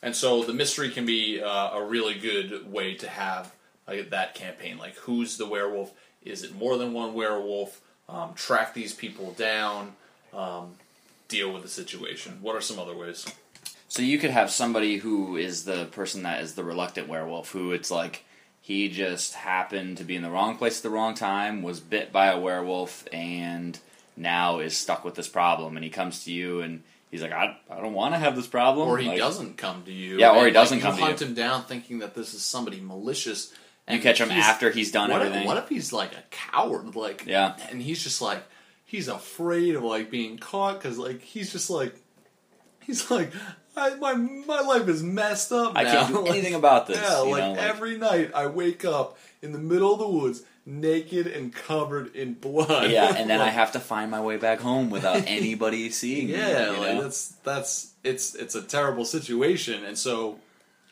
and 0.01 0.16
so 0.16 0.43
the 0.43 0.53
mystery 0.53 0.89
can 0.89 1.05
be 1.05 1.41
uh, 1.41 1.78
a 1.78 1.84
really 1.84 2.16
good 2.16 2.72
way 2.72 2.95
to 2.95 3.07
have 3.07 3.53
like, 3.88 4.09
that 4.09 4.36
campaign. 4.36 4.78
Like, 4.78 4.95
who's 4.95 5.38
the 5.38 5.45
werewolf? 5.47 5.91
Is 6.24 6.43
it 6.43 6.55
more 6.55 6.78
than 6.78 6.93
one 6.93 7.14
werewolf? 7.14 7.82
Um, 8.09 8.34
track 8.34 8.74
these 8.74 8.93
people 8.93 9.32
down. 9.34 9.93
Um, 10.34 10.76
deal 11.28 11.53
with 11.53 11.64
the 11.64 11.70
situation. 11.70 12.39
What 12.41 12.55
are 12.55 12.61
some 12.61 12.80
other 12.80 12.95
ways? 12.95 13.26
So 13.93 14.01
you 14.01 14.17
could 14.17 14.31
have 14.31 14.49
somebody 14.49 14.97
who 14.97 15.37
is 15.37 15.65
the 15.65 15.85
person 15.85 16.23
that 16.23 16.41
is 16.41 16.55
the 16.55 16.63
reluctant 16.63 17.07
werewolf, 17.07 17.51
who 17.51 17.73
it's 17.73 17.91
like 17.91 18.25
he 18.59 18.89
just 18.89 19.35
happened 19.35 19.97
to 19.99 20.03
be 20.03 20.15
in 20.15 20.23
the 20.23 20.31
wrong 20.31 20.57
place 20.57 20.77
at 20.79 20.83
the 20.83 20.89
wrong 20.89 21.13
time, 21.13 21.61
was 21.61 21.79
bit 21.79 22.11
by 22.11 22.25
a 22.31 22.39
werewolf, 22.39 23.07
and 23.13 23.77
now 24.17 24.57
is 24.57 24.75
stuck 24.75 25.05
with 25.05 25.13
this 25.13 25.27
problem. 25.27 25.77
And 25.77 25.83
he 25.83 25.91
comes 25.91 26.23
to 26.23 26.31
you 26.31 26.61
and 26.61 26.81
he's 27.11 27.21
like, 27.21 27.33
I, 27.33 27.55
I 27.69 27.81
don't 27.81 27.93
want 27.93 28.15
to 28.15 28.19
have 28.19 28.35
this 28.35 28.47
problem. 28.47 28.89
Or 28.89 28.97
he 28.97 29.09
Like, 29.09 29.19
doesn't 29.19 29.57
come 29.57 29.83
to 29.83 29.91
you. 29.91 30.17
Yeah, 30.17 30.39
or 30.39 30.47
he 30.47 30.51
doesn't 30.51 30.79
like, 30.79 30.83
come 30.83 30.95
you 30.95 30.99
to 31.01 31.05
hunt 31.05 31.21
you. 31.21 31.27
him 31.27 31.33
down 31.35 31.65
thinking 31.65 31.99
that 31.99 32.15
this 32.15 32.33
is 32.33 32.41
somebody 32.41 32.81
malicious. 32.81 33.53
And 33.85 33.97
You 33.97 34.01
catch 34.01 34.19
him 34.19 34.31
after 34.31 34.71
he's 34.71 34.91
done 34.91 35.11
what 35.11 35.21
everything. 35.21 35.41
If, 35.43 35.47
what 35.47 35.57
if 35.57 35.69
he's 35.69 35.93
like 35.93 36.13
a 36.13 36.23
coward? 36.31 36.95
Like, 36.95 37.27
Yeah. 37.27 37.55
and 37.69 37.79
he's 37.79 38.01
just 38.03 38.23
like 38.23 38.41
he's 38.85 39.07
afraid 39.07 39.75
of 39.75 39.83
like 39.83 40.09
being 40.09 40.39
caught 40.39 40.79
because 40.81 40.97
like 40.97 41.21
he's 41.21 41.51
just 41.51 41.69
like 41.69 41.93
he's 42.81 43.11
like 43.11 43.31
I, 43.76 43.95
my 43.95 44.13
my 44.13 44.61
life 44.61 44.88
is 44.88 45.01
messed 45.03 45.51
up. 45.51 45.74
Now. 45.74 45.80
I 45.80 45.84
can't 45.86 46.07
do 46.09 46.19
Like, 46.21 46.30
anything 46.32 46.53
about 46.55 46.88
this. 46.88 46.97
Yeah, 47.01 47.17
like, 47.19 47.41
know, 47.43 47.51
like- 47.53 47.59
every 47.61 47.97
night 47.97 48.32
I 48.36 48.47
wake 48.47 48.86
up 48.86 49.17
in 49.41 49.51
the 49.51 49.59
middle 49.59 49.93
of 49.93 49.99
the 49.99 50.07
woods, 50.07 50.43
naked 50.65 51.28
and 51.28 51.53
covered 51.53 52.15
in 52.15 52.34
blood. 52.36 52.91
yeah, 52.91 53.13
and 53.15 53.30
then 53.30 53.41
I 53.49 53.49
have 53.49 53.71
to 53.74 53.80
find 53.80 54.09
my 54.11 54.21
way 54.21 54.38
back 54.38 54.59
home 54.59 54.89
without 54.89 55.24
anybody 55.28 55.89
seeing 55.89 56.28
me. 56.28 56.34
yeah, 56.38 56.76
like 56.80 57.01
that's 57.01 57.30
that's 57.43 57.91
it's 58.03 58.36
it's 58.36 58.55
a 58.55 58.61
terrible 58.61 59.05
situation. 59.05 59.84
And 59.84 59.97
so, 59.97 60.39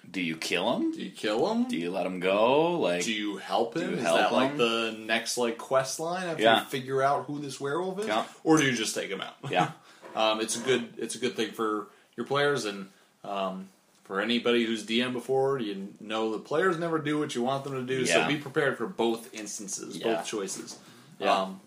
Do 0.09 0.19
you 0.21 0.35
kill 0.35 0.75
him? 0.75 0.91
do 0.91 1.01
you 1.03 1.11
kill 1.11 1.51
him? 1.51 1.65
Do 1.69 1.77
you 1.77 1.91
let 1.91 2.05
him 2.05 2.19
go? 2.19 2.79
Like, 2.79 3.03
Do 3.03 3.13
you 3.13 3.37
help 3.37 3.75
him? 3.77 3.91
You 3.91 3.97
is 3.97 4.03
help 4.03 4.17
that 4.17 4.33
like 4.33 4.57
the 4.57 4.95
next 4.99 5.37
like 5.37 5.57
quest 5.57 5.99
line 5.99 6.25
after 6.27 6.41
Yeah. 6.43 6.59
you 6.61 6.65
figure 6.65 7.01
out 7.03 7.25
who 7.25 7.39
this 7.39 7.59
werewolf 7.61 7.99
is, 7.99 8.07
Yeah. 8.07 8.25
or 8.43 8.57
do 8.57 8.63
you 8.65 8.73
just 8.73 8.95
take 8.95 9.09
him 9.09 9.21
out? 9.21 9.35
yeah, 9.51 9.71
um, 10.15 10.41
it's 10.41 10.57
a 10.57 10.61
good 10.63 10.93
it's 10.97 11.15
a 11.15 11.19
good 11.19 11.35
thing 11.35 11.51
for 11.51 11.87
your 12.21 12.27
players 12.27 12.65
and 12.65 12.87
um, 13.23 13.67
for 14.03 14.21
anybody 14.21 14.65
who's 14.65 14.85
DM 14.85 15.11
before. 15.13 15.59
You 15.59 15.89
know 15.99 16.31
the 16.31 16.39
players 16.39 16.77
never 16.77 16.99
do 16.99 17.17
what 17.19 17.33
you 17.35 17.41
want 17.41 17.63
them 17.63 17.73
to 17.73 17.81
do, 17.83 18.05
so 18.05 18.27
be 18.27 18.37
prepared 18.37 18.77
for 18.77 18.87
both 18.87 19.33
instances, 19.33 19.97
Yeah. 19.97 20.15
both 20.15 20.25
choices. 20.25 20.77
Yeah. 21.19 21.35
Um, 21.35 21.61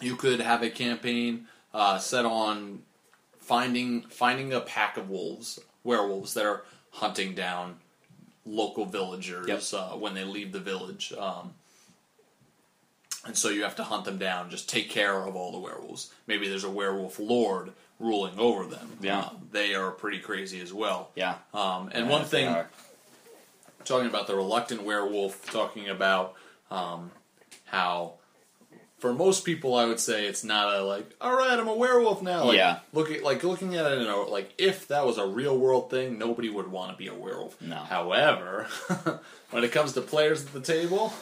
you 0.00 0.16
could 0.16 0.40
have 0.40 0.62
a 0.62 0.70
campaign 0.70 1.46
uh, 1.74 1.98
set 1.98 2.24
on 2.24 2.82
finding 3.40 4.02
finding 4.02 4.52
a 4.52 4.60
pack 4.60 4.96
of 4.96 5.08
wolves, 5.10 5.60
werewolves 5.84 6.34
that 6.34 6.44
are 6.46 6.64
hunting 6.90 7.34
down 7.34 7.76
local 8.44 8.84
villagers 8.86 9.46
Yep. 9.48 9.62
uh, 9.80 9.96
when 9.96 10.14
they 10.14 10.24
leave 10.24 10.52
the 10.52 10.60
village. 10.60 11.12
Um, 11.16 11.54
and 13.24 13.36
so 13.36 13.50
you 13.50 13.62
have 13.62 13.76
to 13.76 13.84
hunt 13.84 14.04
them 14.04 14.18
down. 14.18 14.50
Just 14.50 14.68
take 14.68 14.90
care 14.90 15.14
of 15.22 15.36
all 15.36 15.52
the 15.52 15.58
werewolves. 15.58 16.10
Maybe 16.26 16.48
there's 16.48 16.64
a 16.64 16.70
werewolf 16.70 17.20
lord 17.20 17.72
ruling 18.02 18.38
over 18.38 18.66
them. 18.66 18.98
Yeah. 19.00 19.20
Uh, 19.20 19.30
they 19.50 19.74
are 19.74 19.90
pretty 19.90 20.18
crazy 20.18 20.60
as 20.60 20.72
well. 20.72 21.10
yeah. 21.14 21.36
Um, 21.54 21.90
and 21.92 22.06
Yeah, 22.06 22.12
one 22.12 22.24
thing, 22.24 22.54
talking 23.84 24.08
about 24.08 24.26
the 24.26 24.34
reluctant 24.36 24.82
werewolf, 24.82 25.50
talking 25.50 25.88
about 25.88 26.34
um, 26.70 27.10
how 27.66 28.14
for 28.98 29.12
most 29.12 29.44
people, 29.44 29.74
I 29.74 29.84
would 29.86 29.98
say 29.98 30.26
it's 30.26 30.44
not 30.44 30.76
a 30.76 30.84
like, 30.84 31.10
all 31.20 31.36
right, 31.36 31.58
I'm 31.58 31.66
a 31.68 31.74
werewolf 31.74 32.22
now. 32.22 32.44
Like, 32.44 32.56
Yeah. 32.56 32.78
Look 32.92 33.10
at 33.10 33.22
like 33.22 33.42
looking 33.42 33.74
at 33.76 33.90
it 33.90 33.98
in 33.98 34.06
a 34.06 34.16
like 34.16 34.52
if 34.58 34.88
that 34.88 35.04
was 35.06 35.18
a 35.18 35.26
real 35.26 35.58
world 35.58 35.90
thing, 35.90 36.18
nobody 36.18 36.48
would 36.48 36.68
want 36.68 36.92
to 36.92 36.96
be 36.96 37.08
a 37.08 37.14
werewolf. 37.14 37.60
No. 37.60 37.76
However, 37.76 38.66
when 39.50 39.64
it 39.64 39.72
comes 39.72 39.92
to 39.94 40.00
players 40.02 40.44
at 40.46 40.52
the 40.52 40.60
table, 40.60 41.12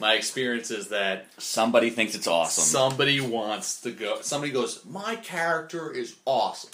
my 0.00 0.14
experience 0.14 0.70
is 0.70 0.88
that 0.88 1.26
Somebody 1.38 1.90
thinks 1.90 2.14
it's 2.14 2.26
awesome. 2.26 2.64
somebody 2.64 3.20
wants 3.20 3.80
to 3.82 3.90
go. 3.90 4.20
Somebody 4.22 4.52
goes, 4.52 4.84
my 4.84 5.16
character 5.16 5.90
is 5.92 6.16
awesome. 6.24 6.70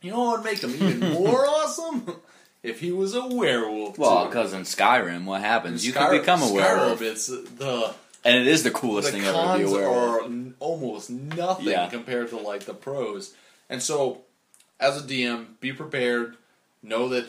You 0.00 0.12
know 0.12 0.20
what 0.20 0.38
would 0.38 0.44
make 0.44 0.62
him 0.62 0.74
even 0.74 1.00
more 1.12 1.46
awesome? 1.46 2.16
If 2.62 2.80
he 2.80 2.92
was 2.92 3.14
a 3.14 3.26
werewolf. 3.26 3.98
well, 3.98 4.26
because 4.26 4.52
in 4.52 4.62
Skyrim, 4.62 5.24
what 5.24 5.40
happens? 5.40 5.84
You 5.86 5.92
Skyrim- 5.92 6.10
can 6.10 6.18
become 6.20 6.42
a 6.42 6.46
Skyrim, 6.46 6.54
werewolf, 6.54 7.02
It's 7.02 7.26
the 7.26 7.94
and 8.24 8.36
it 8.36 8.46
is 8.46 8.62
the 8.62 8.70
coolest 8.70 9.08
the 9.10 9.18
thing 9.18 9.24
ever 9.26 9.32
to 9.52 9.58
be 9.58 9.64
a 9.64 9.70
werewolf. 9.70 10.22
are 10.30 10.52
almost 10.60 11.10
nothing 11.10 11.66
Yeah. 11.66 11.88
compared 11.88 12.28
to 12.30 12.36
like 12.36 12.64
the 12.66 12.74
pros. 12.74 13.34
And 13.68 13.82
so, 13.82 14.22
as 14.78 14.96
a 14.96 15.04
DM, 15.06 15.58
be 15.60 15.72
prepared. 15.72 16.36
Know 16.84 17.08
that 17.08 17.26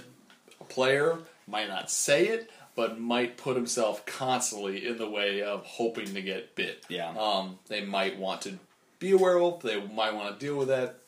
a 0.61 0.63
player 0.65 1.17
might 1.47 1.67
not 1.67 1.89
say 1.89 2.27
it, 2.27 2.51
but 2.75 2.99
might 2.99 3.37
put 3.37 3.55
himself 3.55 4.05
constantly 4.05 4.87
in 4.87 4.97
the 4.97 5.09
way 5.09 5.41
of 5.41 5.63
hoping 5.65 6.13
to 6.13 6.21
get 6.21 6.55
bit. 6.55 6.85
Yeah. 6.89 7.13
Um, 7.17 7.59
they 7.67 7.81
might 7.81 8.17
want 8.17 8.41
to 8.41 8.59
be 8.99 9.11
a 9.11 9.17
werewolf. 9.17 9.61
They 9.61 9.81
might 9.81 10.13
want 10.13 10.39
to 10.39 10.45
deal 10.45 10.57
with 10.57 10.69
that. 10.69 10.99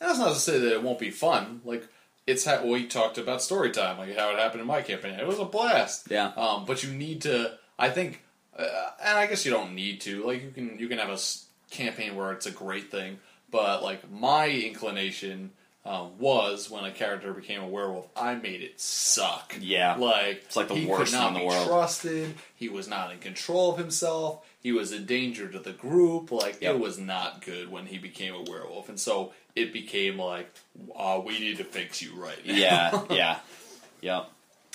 And 0.00 0.08
that's 0.10 0.18
not 0.18 0.34
to 0.34 0.40
say 0.40 0.58
that 0.58 0.72
it 0.72 0.82
won't 0.82 0.98
be 0.98 1.10
fun. 1.10 1.60
Like 1.64 1.86
it's 2.26 2.44
how 2.44 2.64
we 2.64 2.86
talked 2.86 3.18
about 3.18 3.42
story 3.42 3.70
time, 3.70 3.98
like 3.98 4.16
how 4.16 4.30
it 4.30 4.38
happened 4.38 4.60
in 4.60 4.66
my 4.66 4.82
campaign. 4.82 5.18
It 5.18 5.26
was 5.26 5.38
a 5.38 5.44
blast. 5.44 6.10
Yeah. 6.10 6.32
Um, 6.36 6.64
but 6.64 6.82
you 6.82 6.92
need 6.92 7.22
to. 7.22 7.58
I 7.78 7.90
think, 7.90 8.22
uh, 8.56 8.90
and 9.02 9.18
I 9.18 9.26
guess 9.26 9.44
you 9.44 9.50
don't 9.50 9.74
need 9.74 10.00
to. 10.02 10.24
Like 10.24 10.42
you 10.42 10.50
can 10.50 10.78
you 10.78 10.88
can 10.88 10.98
have 10.98 11.10
a 11.10 11.18
campaign 11.70 12.14
where 12.16 12.32
it's 12.32 12.46
a 12.46 12.50
great 12.50 12.90
thing, 12.90 13.18
but 13.50 13.82
like 13.82 14.10
my 14.10 14.48
inclination. 14.48 15.50
Um, 15.84 16.16
was 16.20 16.70
when 16.70 16.84
a 16.84 16.92
character 16.92 17.32
became 17.32 17.60
a 17.60 17.66
werewolf, 17.66 18.06
I 18.14 18.36
made 18.36 18.62
it 18.62 18.80
suck. 18.80 19.56
Yeah. 19.60 19.96
like 19.96 20.42
It's 20.44 20.54
like 20.54 20.68
the 20.68 20.76
he 20.76 20.86
worst 20.86 21.10
could 21.12 21.18
not 21.18 21.28
in 21.28 21.34
the 21.34 21.40
be 21.40 21.46
world. 21.46 21.66
trusted. 21.66 22.34
He 22.54 22.68
was 22.68 22.86
not 22.86 23.10
in 23.10 23.18
control 23.18 23.72
of 23.72 23.78
himself. 23.78 24.46
He 24.60 24.70
was 24.70 24.92
a 24.92 25.00
danger 25.00 25.48
to 25.48 25.58
the 25.58 25.72
group. 25.72 26.30
Like 26.30 26.60
Yep. 26.62 26.76
it 26.76 26.78
was 26.80 26.98
not 27.00 27.44
good 27.44 27.68
when 27.68 27.86
he 27.86 27.98
became 27.98 28.32
a 28.32 28.42
werewolf, 28.42 28.88
and 28.88 29.00
so 29.00 29.32
it 29.56 29.72
became 29.72 30.18
like, 30.20 30.54
uh, 30.96 31.20
we 31.24 31.40
need 31.40 31.56
to 31.58 31.64
fix 31.64 32.00
you 32.00 32.14
right 32.14 32.46
now. 32.46 32.54
Yeah, 32.54 33.00
yeah, 33.10 33.38
yep. 34.00 34.30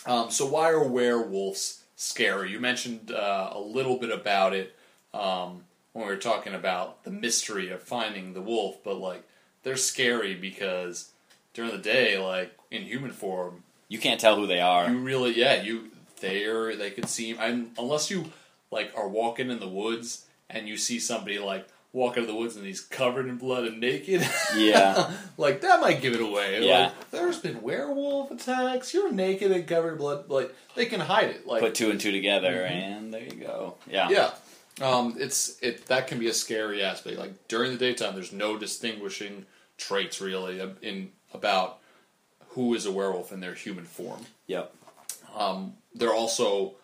Um, 0.05 0.30
so 0.30 0.45
why 0.45 0.72
are 0.72 0.84
werewolves 0.84 1.84
scary? 1.95 2.51
You 2.51 2.60
mentioned 2.60 3.12
uh, 3.12 3.51
a 3.53 3.60
little 3.62 3.97
bit 3.97 4.12
about 4.12 4.53
it 4.53 4.76
um, 5.14 5.64
when 5.93 6.05
we 6.05 6.12
were 6.12 6.20
talking 6.20 6.53
about 6.53 7.05
the 7.05 7.12
mystery 7.12 7.70
of 7.72 7.82
finding 7.82 8.34
the 8.34 8.41
wolf, 8.41 8.84
but 8.84 8.95
like 8.97 9.24
they're 9.64 9.76
scary 9.76 10.36
because 10.36 11.12
during 11.53 11.72
the 11.72 11.78
day, 11.78 12.18
like 12.18 12.58
in 12.72 12.84
human 12.84 13.12
form, 13.12 13.64
You 13.89 13.99
can't 13.99 14.20
tell 14.20 14.36
who 14.36 14.47
they 14.47 14.60
are. 14.60 14.89
you 14.89 14.99
really 14.99 15.38
yeah 15.38 15.62
you 15.62 15.91
they're 16.20 16.76
they 16.76 16.91
could 16.91 17.08
seem 17.10 17.38
I'm, 17.39 17.72
unless 17.78 18.10
you 18.10 18.32
like 18.72 18.91
are 18.95 19.08
walking 19.08 19.49
in 19.49 19.60
the 19.60 19.68
woods 19.68 20.26
and 20.49 20.68
you 20.68 20.78
see 20.78 20.99
somebody 20.99 21.39
like 21.39 21.68
walk 21.93 22.14
out 22.14 22.20
of 22.20 22.28
the 22.28 22.36
woods 22.36 22.55
and 22.55 22.66
he's 22.66 22.82
covered 22.82 23.28
in 23.28 23.38
blood 23.38 23.66
and 23.66 23.80
naked. 23.80 24.28
Yeah. 24.55 25.12
like 25.38 25.62
that 25.62 25.82
might 25.82 26.01
give 26.01 26.14
it 26.14 26.22
away. 26.22 26.66
Yeah. 26.66 26.86
Like, 26.86 27.12
there's 27.12 27.39
been 27.39 27.62
werewolf 27.62 28.32
attacks. 28.32 28.93
You're 28.93 29.12
naked 29.12 29.51
and 29.51 29.68
covered 29.68 29.93
in 29.93 29.97
blood. 29.97 30.30
Like 30.30 30.53
they 30.76 30.86
can 30.86 30.99
hide 30.99 31.30
it. 31.30 31.47
Like 31.47 31.62
Put 31.62 31.76
two 31.76 31.89
and 31.89 31.99
two 31.99 32.12
together, 32.12 32.53
mm-hmm. 32.53 32.74
and 32.74 33.14
there 33.14 33.24
you 33.24 33.32
go. 33.32 33.76
Yeah, 33.89 34.10
yeah. 34.10 34.32
Um, 34.82 35.15
it's 35.19 35.57
it 35.61 35.88
that 35.88 36.07
can 36.07 36.19
be 36.19 36.28
a 36.28 36.34
scary 36.34 36.84
aspect. 36.84 37.17
Like 37.17 37.47
during 37.47 37.71
the 37.71 37.78
daytime, 37.78 38.13
there's 38.15 38.34
no 38.34 38.57
distinguishing 38.57 39.45
traits 39.78 40.21
really 40.21 40.59
in 40.82 41.11
about 41.34 41.80
who 42.49 42.73
is 42.73 42.86
a 42.86 42.91
werewolf 42.91 43.32
in 43.32 43.39
their 43.39 43.53
human 43.53 43.86
form. 43.86 44.25
Yep. 44.47 44.73
Um, 45.36 45.73
they're 45.93 46.13
also 46.13 46.75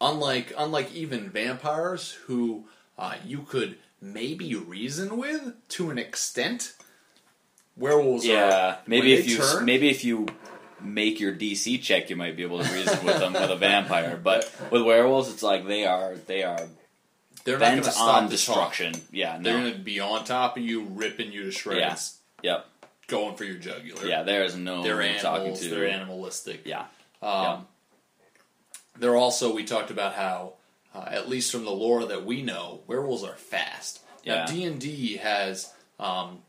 unlike 0.00 0.52
unlike 0.58 0.92
even 0.94 1.30
vampires 1.30 2.12
who 2.26 2.64
uh, 2.98 3.14
you 3.24 3.42
could 3.42 3.76
maybe 4.00 4.54
reason 4.54 5.16
with 5.16 5.54
to 5.68 5.90
an 5.90 5.98
extent. 5.98 6.74
Werewolves, 7.76 8.24
Yeah, 8.24 8.48
are, 8.48 8.78
maybe 8.86 9.12
if 9.12 9.28
you 9.28 9.36
turn, 9.36 9.64
maybe 9.66 9.90
if 9.90 10.02
you 10.02 10.26
make 10.80 11.20
your 11.20 11.34
DC 11.34 11.82
check, 11.82 12.08
you 12.08 12.16
might 12.16 12.36
be 12.36 12.42
able 12.42 12.62
to 12.62 12.72
reason 12.72 13.04
with 13.04 13.18
them 13.18 13.34
with 13.34 13.50
a 13.50 13.56
vampire. 13.56 14.18
But 14.22 14.50
with 14.70 14.82
werewolves, 14.82 15.30
it's 15.30 15.42
like 15.42 15.66
they 15.66 15.84
are 15.84 16.14
they 16.14 16.42
are 16.42 16.68
they're 17.46 17.58
not 17.58 17.70
going 17.70 17.82
to 17.84 17.90
stop 17.90 18.22
on 18.22 18.28
destruction. 18.28 18.92
Yeah, 19.10 19.32
Talk. 19.34 19.42
They're 19.42 19.58
going 19.60 19.72
to 19.72 19.78
be 19.78 20.00
on 20.00 20.24
top 20.24 20.56
of 20.58 20.62
you, 20.62 20.82
ripping 20.82 21.32
you 21.32 21.44
to 21.44 21.50
shreds, 21.50 22.18
Yeah. 22.42 22.52
Yep. 22.56 22.66
going 23.06 23.36
for 23.36 23.44
your 23.44 23.56
jugular. 23.56 24.06
Yeah, 24.06 24.22
there 24.24 24.44
is 24.44 24.54
no 24.56 24.82
they're 24.82 24.96
talking 25.20 25.40
animals. 25.42 25.60
to. 25.60 25.68
They're 25.70 25.88
animalistic. 25.88 26.62
Yeah. 26.66 26.84
Um, 27.22 27.66
They're 28.98 29.16
also 29.16 29.54
we 29.54 29.64
talked 29.64 29.90
about 29.90 30.14
how, 30.14 30.54
uh, 30.94 31.04
at 31.08 31.28
least 31.28 31.52
from 31.52 31.64
the 31.64 31.70
lore 31.70 32.04
that 32.06 32.24
we 32.24 32.42
know, 32.42 32.80
werewolves 32.86 33.24
are 33.24 33.36
fast. 33.36 34.00
Yeah. 34.24 34.40
Now 34.40 34.46
D 34.46 34.64
and 34.64 34.80
D 34.80 35.16
has 35.18 35.72
um, 36.00 36.40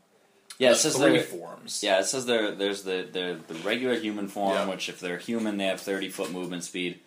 Yeah, 0.58 0.72
it 0.72 0.76
says 0.76 0.96
three 0.96 1.20
forms. 1.20 1.82
Yeah, 1.82 2.00
it 2.00 2.04
says 2.06 2.26
there 2.26 2.52
there's 2.52 2.82
the, 2.82 3.06
the 3.10 3.38
the 3.46 3.54
regular 3.60 3.94
human 3.98 4.28
form, 4.28 4.54
Yeah. 4.54 4.66
which 4.68 4.88
if 4.88 4.98
they're 5.00 5.18
human, 5.18 5.56
they 5.58 5.66
have 5.66 5.80
thirty 5.80 6.08
foot 6.08 6.32
movement 6.32 6.64
speed. 6.64 7.00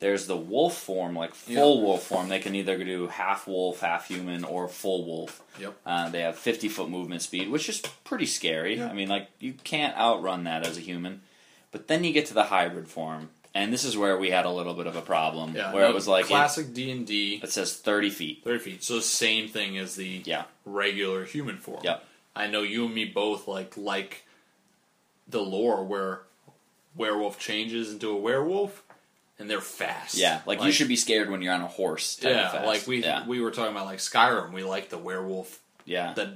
There's 0.00 0.26
the 0.26 0.36
wolf 0.36 0.76
form, 0.76 1.14
like 1.16 1.34
full 1.34 1.80
wolf 1.80 2.02
form. 2.02 2.28
They 2.28 2.38
can 2.40 2.54
either 2.54 2.76
do 2.84 3.06
half 3.06 3.46
wolf, 3.46 3.80
half 3.80 4.08
human, 4.08 4.44
or 4.44 4.68
full 4.68 5.06
wolf. 5.06 5.42
Yep. 5.58 5.74
Uh, 5.86 6.10
they 6.10 6.20
have 6.20 6.36
fifty 6.36 6.68
foot 6.68 6.90
movement 6.90 7.22
speed, 7.22 7.48
which 7.50 7.68
is 7.68 7.80
pretty 8.04 8.26
scary. 8.26 8.76
Yeah. 8.76 8.88
I 8.88 8.92
mean, 8.92 9.08
like 9.08 9.28
you 9.40 9.54
can't 9.64 9.96
outrun 9.96 10.44
that 10.44 10.66
as 10.66 10.76
a 10.76 10.80
human. 10.80 11.22
But 11.72 11.88
then 11.88 12.04
you 12.04 12.12
get 12.12 12.26
to 12.26 12.34
the 12.34 12.44
hybrid 12.44 12.86
form, 12.88 13.30
and 13.54 13.72
this 13.72 13.82
is 13.84 13.96
where 13.96 14.16
we 14.18 14.30
had 14.30 14.44
a 14.44 14.50
little 14.50 14.74
bit 14.74 14.86
of 14.86 14.94
a 14.94 15.00
problem, 15.00 15.54
Yeah, 15.56 15.72
where 15.72 15.82
no, 15.84 15.90
it 15.90 15.94
was 15.94 16.06
like 16.06 16.26
classic 16.26 16.72
D 16.74 16.90
and 16.90 17.06
D, 17.06 17.40
it 17.42 17.50
says 17.50 17.74
thirty 17.76 18.10
feet. 18.10 18.42
thirty 18.44 18.58
feet. 18.58 18.84
So 18.84 19.00
same 19.00 19.48
thing 19.48 19.78
as 19.78 19.96
the 19.96 20.22
Yeah. 20.24 20.44
regular 20.66 21.24
human 21.24 21.56
form. 21.58 21.80
Yep. 21.82 22.04
I 22.36 22.46
know 22.46 22.62
you 22.62 22.84
and 22.86 22.94
me 22.94 23.06
both 23.06 23.48
like 23.48 23.76
like 23.76 24.24
the 25.26 25.40
lore 25.40 25.82
where 25.84 26.22
werewolf 26.94 27.38
changes 27.40 27.90
into 27.92 28.08
a 28.10 28.16
werewolf, 28.16 28.83
and 29.38 29.50
they're 29.50 29.60
fast. 29.60 30.14
Yeah, 30.16 30.40
like, 30.46 30.62
you 30.62 30.72
should 30.72 30.88
be 30.88 30.96
scared 30.96 31.30
when 31.30 31.42
you're 31.42 31.52
on 31.54 31.60
a 31.62 31.66
horse. 31.66 32.16
Type 32.16 32.32
Yeah, 32.32 32.62
like 32.64 32.86
we 32.86 33.02
yeah, 33.02 33.26
we 33.26 33.40
were 33.40 33.50
talking 33.50 33.72
about 33.72 33.86
like 33.86 33.98
Skyrim. 33.98 34.52
We 34.52 34.62
like 34.64 34.88
the 34.90 34.98
werewolf 34.98 35.60
yeah. 35.84 36.12
that 36.14 36.28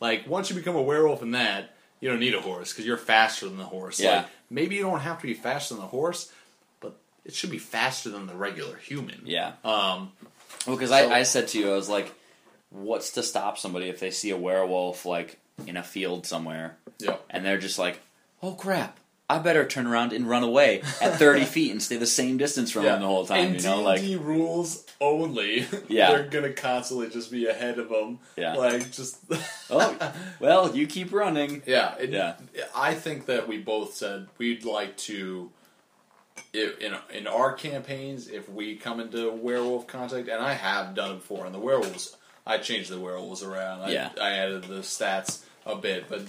like 0.00 0.28
once 0.28 0.50
you 0.50 0.56
become 0.56 0.76
a 0.76 0.82
werewolf 0.82 1.22
in 1.22 1.32
that 1.32 1.74
you 2.00 2.10
don't 2.10 2.20
need 2.20 2.34
a 2.34 2.40
horse 2.40 2.72
because 2.72 2.84
you're 2.86 2.96
faster 2.98 3.48
than 3.48 3.56
the 3.56 3.64
horse 3.64 3.98
Yeah. 3.98 4.16
like 4.18 4.26
maybe 4.50 4.74
you 4.76 4.82
don't 4.82 5.00
have 5.00 5.20
to 5.20 5.26
be 5.26 5.34
faster 5.34 5.74
than 5.74 5.80
the 5.82 5.88
horse 5.88 6.30
but 6.80 6.96
it 7.24 7.32
should 7.34 7.50
be 7.50 7.58
faster 7.58 8.10
than 8.10 8.26
the 8.26 8.34
regular 8.34 8.76
human 8.76 9.22
yeah. 9.24 9.52
um 9.64 10.12
Well, 10.66 10.76
because 10.76 10.90
So- 10.90 10.96
I, 10.96 11.20
I 11.20 11.22
said 11.22 11.48
to 11.48 11.58
you, 11.58 11.70
I 11.72 11.74
was 11.74 11.88
like, 11.88 12.12
what's 12.70 13.12
to 13.12 13.22
stop 13.22 13.56
somebody 13.56 13.88
if 13.88 14.00
they 14.00 14.10
see 14.10 14.30
a 14.30 14.36
werewolf 14.36 15.06
like 15.06 15.38
in 15.66 15.76
a 15.76 15.82
field 15.82 16.26
somewhere 16.26 16.76
yeah 16.98 17.16
and 17.30 17.44
they're 17.44 17.58
just 17.58 17.78
like, 17.78 18.00
oh 18.42 18.52
crap, 18.52 18.98
I 19.28 19.38
better 19.38 19.64
turn 19.66 19.86
around 19.86 20.12
and 20.12 20.28
run 20.28 20.42
away 20.42 20.82
at 21.00 21.16
30 21.18 21.44
feet 21.46 21.70
and 21.72 21.82
stay 21.82 21.96
the 21.96 22.06
same 22.06 22.36
distance 22.36 22.70
from 22.70 22.82
them 22.84 23.00
the 23.00 23.06
whole 23.06 23.24
time, 23.26 23.46
in 23.48 23.54
you 23.54 23.62
know? 23.62 23.80
Like, 23.82 24.00
D&D 24.02 24.16
rules 24.16 24.84
only 25.00 25.66
Yeah. 25.88 26.10
they're 26.12 26.24
gonna 26.28 26.52
constantly 26.52 27.08
just 27.08 27.30
be 27.30 27.46
ahead 27.46 27.78
of 27.78 27.88
them 27.88 28.18
Yeah. 28.36 28.54
like 28.54 28.90
just 28.92 29.18
oh, 29.70 30.12
well, 30.40 30.76
you 30.76 30.86
keep 30.86 31.12
running. 31.12 31.62
Yeah, 31.66 31.94
it, 31.96 32.10
Yeah. 32.10 32.34
I 32.76 32.94
think 32.94 33.26
that 33.26 33.48
we 33.48 33.58
both 33.58 33.94
said 33.94 34.28
we'd 34.38 34.64
like 34.64 34.96
to, 34.98 35.50
in 36.52 36.94
in 37.12 37.26
our 37.26 37.52
campaigns, 37.54 38.28
if 38.28 38.48
we 38.48 38.76
come 38.76 39.00
into 39.00 39.30
werewolf 39.32 39.86
contact, 39.86 40.28
and 40.28 40.42
I 40.42 40.52
have 40.52 40.94
done 40.94 41.12
it 41.12 41.14
before, 41.16 41.46
and 41.46 41.54
the 41.54 41.58
werewolves, 41.58 42.16
I 42.46 42.58
changed 42.58 42.90
the 42.90 43.00
werewolves 43.00 43.42
around. 43.42 43.80
I, 43.82 43.90
Yeah. 43.90 44.10
I 44.20 44.30
added 44.32 44.64
the 44.64 44.80
stats 44.80 45.42
a 45.64 45.74
bit, 45.76 46.08
but 46.10 46.22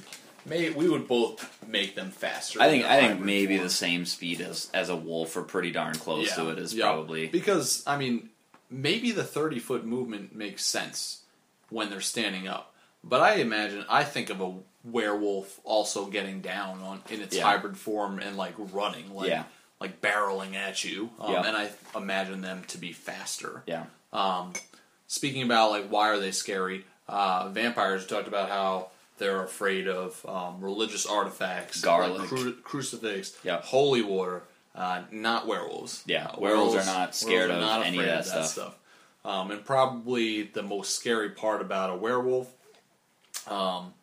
may 0.46 0.70
we 0.70 0.88
would 0.89 1.08
both 1.08 1.66
make 1.68 1.96
them 1.96 2.12
faster. 2.12 2.62
I 2.62 2.70
think 2.70 2.86
I 2.86 3.00
think 3.00 3.20
maybe 3.22 3.56
form. 3.58 3.68
the 3.68 3.74
same 3.74 4.06
speed 4.06 4.41
as 4.41 4.70
as 4.74 4.89
a 4.89 4.96
wolf 4.96 5.36
or 5.36 5.43
pretty 5.43 5.72
darn 5.72 5.96
close 5.96 6.34
to 6.36 6.50
it 6.50 6.60
is 6.60 6.74
yeah. 6.74 6.86
probably 6.86 7.28
because 7.28 7.84
I 7.88 7.98
mean 7.98 8.30
maybe 8.70 9.12
the 9.12 9.24
thirty 9.24 9.60
foot 9.60 9.86
movement 9.86 10.36
makes 10.36 10.64
sense 10.66 11.22
when 11.70 11.89
they're 11.89 12.02
standing 12.02 12.48
up, 12.48 12.74
but 13.04 13.22
I 13.22 13.36
imagine 13.36 13.86
I 13.89 14.04
think 14.04 14.30
of 14.30 14.41
a 14.41 14.54
werewolf 14.84 15.60
also 15.64 16.06
getting 16.06 16.41
down 16.41 16.80
on 16.82 17.02
in 17.10 17.22
its 17.22 17.36
Yeah. 17.36 17.43
hybrid 17.43 17.78
form 17.78 18.20
and 18.20 18.38
like 18.38 18.54
running, 18.58 19.14
like 19.14 19.30
Yeah. 19.30 19.43
like 19.82 20.00
barreling 20.00 20.54
at 20.56 20.84
you, 20.84 21.10
um, 21.20 21.34
Yeah. 21.34 21.43
and 21.48 21.58
I 21.58 21.72
imagine 21.96 22.41
them 22.41 22.64
to 22.68 22.78
be 22.78 22.93
faster. 22.93 23.64
yeah 23.66 23.86
Um, 24.14 24.54
speaking 25.08 25.41
about 25.43 25.72
like 25.72 25.88
why 25.88 26.10
are 26.10 26.20
they 26.20 26.32
scary? 26.32 26.86
Uh, 27.08 27.50
vampires 27.50 28.06
talked 28.08 28.28
about 28.28 28.50
how 28.50 28.89
they're 29.18 29.43
afraid 29.43 29.88
of 29.88 30.26
um, 30.28 30.59
religious 30.61 31.05
artifacts, 31.05 31.82
Garlic. 31.82 32.20
like 32.20 32.30
cru- 32.30 32.55
crucifix, 32.61 33.38
Yeah. 33.43 33.61
holy 33.61 34.01
water. 34.01 34.43
Uh, 34.74 35.03
not 35.09 35.47
werewolves. 35.47 36.03
Yeah, 36.05 36.28
Uh, 36.28 36.36
werewolves 36.39 36.76
are 36.76 36.86
not 36.86 37.16
scared 37.16 37.49
werewolves 37.49 37.72
are 37.72 37.80
of 37.80 37.86
any 37.86 37.97
of 37.99 38.03
afraid 38.03 38.18
that 38.26 38.45
stuff. 38.45 38.76
Um, 39.24 39.49
and 39.51 39.63
probably 39.66 40.43
the 40.43 40.61
most 40.63 40.95
scary 40.95 41.30
part 41.30 41.61
about 41.61 41.89
a 41.91 41.95
werewolf 41.95 42.51
um, 43.47 43.93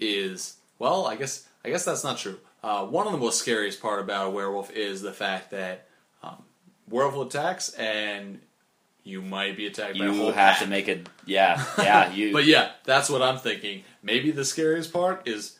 is 0.00 0.56
well, 0.78 1.06
I 1.06 1.14
guess 1.16 1.46
I 1.64 1.70
guess 1.70 1.84
that's 1.84 2.02
not 2.04 2.18
true. 2.18 2.38
Uh, 2.64 2.84
one 2.86 3.06
of 3.06 3.12
the 3.12 3.18
most 3.18 3.38
scariest 3.38 3.80
part 3.80 4.00
about 4.00 4.26
a 4.28 4.30
werewolf 4.30 4.70
is 4.72 5.02
the 5.02 5.12
fact 5.12 5.50
that 5.52 5.86
um, 6.22 6.42
werewolf 6.88 7.28
attacks 7.28 7.70
and 7.74 8.40
you 9.04 9.20
might 9.22 9.56
be 9.56 9.66
attacked 9.66 9.98
by 9.98 10.04
a 10.06 10.12
you 10.12 10.16
whole 10.16 10.32
have 10.32 10.54
pack. 10.56 10.58
to 10.60 10.66
make 10.68 10.88
a 10.88 11.00
yeah 11.26 11.64
yeah 11.78 12.12
you 12.18 12.32
But 12.32 12.44
yeah, 12.44 12.70
that's 12.84 13.08
what 13.10 13.22
I'm 13.22 13.38
thinking. 13.38 13.82
Maybe 14.02 14.30
the 14.30 14.44
scariest 14.44 14.92
part 14.92 15.26
is 15.28 15.58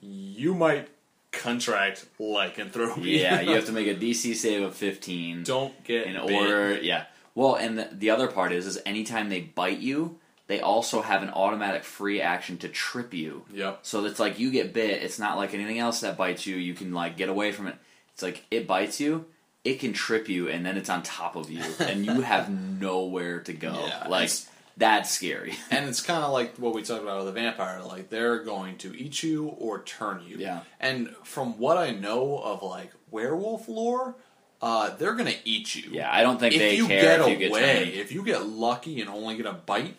you 0.00 0.54
might 0.54 0.88
contract 1.30 2.06
lycanthropy. 2.18 3.02
yeah 3.10 3.40
you 3.40 3.52
have 3.54 3.64
to 3.66 3.72
make 3.72 3.86
a 3.88 3.94
DC 3.94 4.34
save 4.34 4.62
of 4.62 4.74
15 4.74 5.44
don't 5.44 5.82
get 5.84 6.06
in 6.06 6.12
bit. 6.14 6.30
order 6.30 6.78
yeah 6.80 7.04
well 7.34 7.54
and 7.54 7.78
the, 7.78 7.88
the 7.90 8.10
other 8.10 8.28
part 8.28 8.52
is 8.52 8.66
is 8.66 8.78
anytime 8.84 9.28
they 9.30 9.40
bite 9.40 9.78
you 9.78 10.18
they 10.48 10.60
also 10.60 11.00
have 11.00 11.22
an 11.22 11.30
automatic 11.30 11.84
free 11.84 12.20
action 12.20 12.58
to 12.58 12.68
trip 12.68 13.14
you 13.14 13.44
Yep. 13.54 13.78
so 13.82 14.04
it's 14.04 14.20
like 14.20 14.38
you 14.38 14.50
get 14.50 14.74
bit 14.74 15.02
it's 15.02 15.18
not 15.18 15.38
like 15.38 15.54
anything 15.54 15.78
else 15.78 16.00
that 16.00 16.18
bites 16.18 16.46
you 16.46 16.56
you 16.56 16.74
can 16.74 16.92
like 16.92 17.16
get 17.16 17.30
away 17.30 17.50
from 17.50 17.66
it 17.66 17.76
it's 18.12 18.22
like 18.22 18.44
it 18.50 18.66
bites 18.66 19.00
you 19.00 19.24
it 19.64 19.78
can 19.80 19.92
trip 19.92 20.28
you 20.28 20.48
and 20.48 20.64
then 20.66 20.76
it's 20.76 20.90
on 20.90 21.02
top 21.02 21.36
of 21.36 21.50
you 21.50 21.62
and 21.78 22.04
you 22.04 22.20
have 22.32 22.50
nowhere 22.50 23.40
to 23.40 23.52
go 23.52 23.72
Yeah, 23.86 24.08
like 24.08 24.30
That's 24.76 25.10
scary. 25.10 25.54
and 25.70 25.88
it's 25.88 26.00
kind 26.00 26.24
of 26.24 26.32
like 26.32 26.56
what 26.56 26.74
we 26.74 26.82
talked 26.82 27.02
about 27.02 27.18
with 27.24 27.26
the 27.34 27.40
vampire. 27.40 27.82
Like 27.82 28.10
they're 28.10 28.38
going 28.42 28.78
to 28.78 28.96
eat 28.98 29.22
you 29.22 29.46
or 29.46 29.82
turn 29.82 30.22
you. 30.26 30.38
Yeah. 30.38 30.60
And 30.80 31.14
from 31.22 31.58
what 31.58 31.76
I 31.76 31.90
know 31.90 32.38
of 32.38 32.62
like 32.62 32.90
werewolf 33.10 33.68
lore, 33.68 34.16
uh, 34.60 34.94
they're 34.96 35.14
gonna 35.14 35.34
eat 35.44 35.74
you. 35.74 35.90
Yeah, 35.92 36.08
I 36.12 36.22
don't 36.22 36.38
think 36.38 36.54
If 36.54 36.60
they 36.60 36.76
you 36.76 36.86
care 36.86 37.18
get 37.18 37.20
if 37.20 37.28
you 37.28 37.36
get 37.36 37.50
away, 37.50 37.88
if 37.94 38.12
you 38.12 38.24
get 38.24 38.46
lucky 38.46 39.00
and 39.00 39.10
only 39.10 39.36
get 39.36 39.46
a 39.46 39.52
bite, 39.52 39.96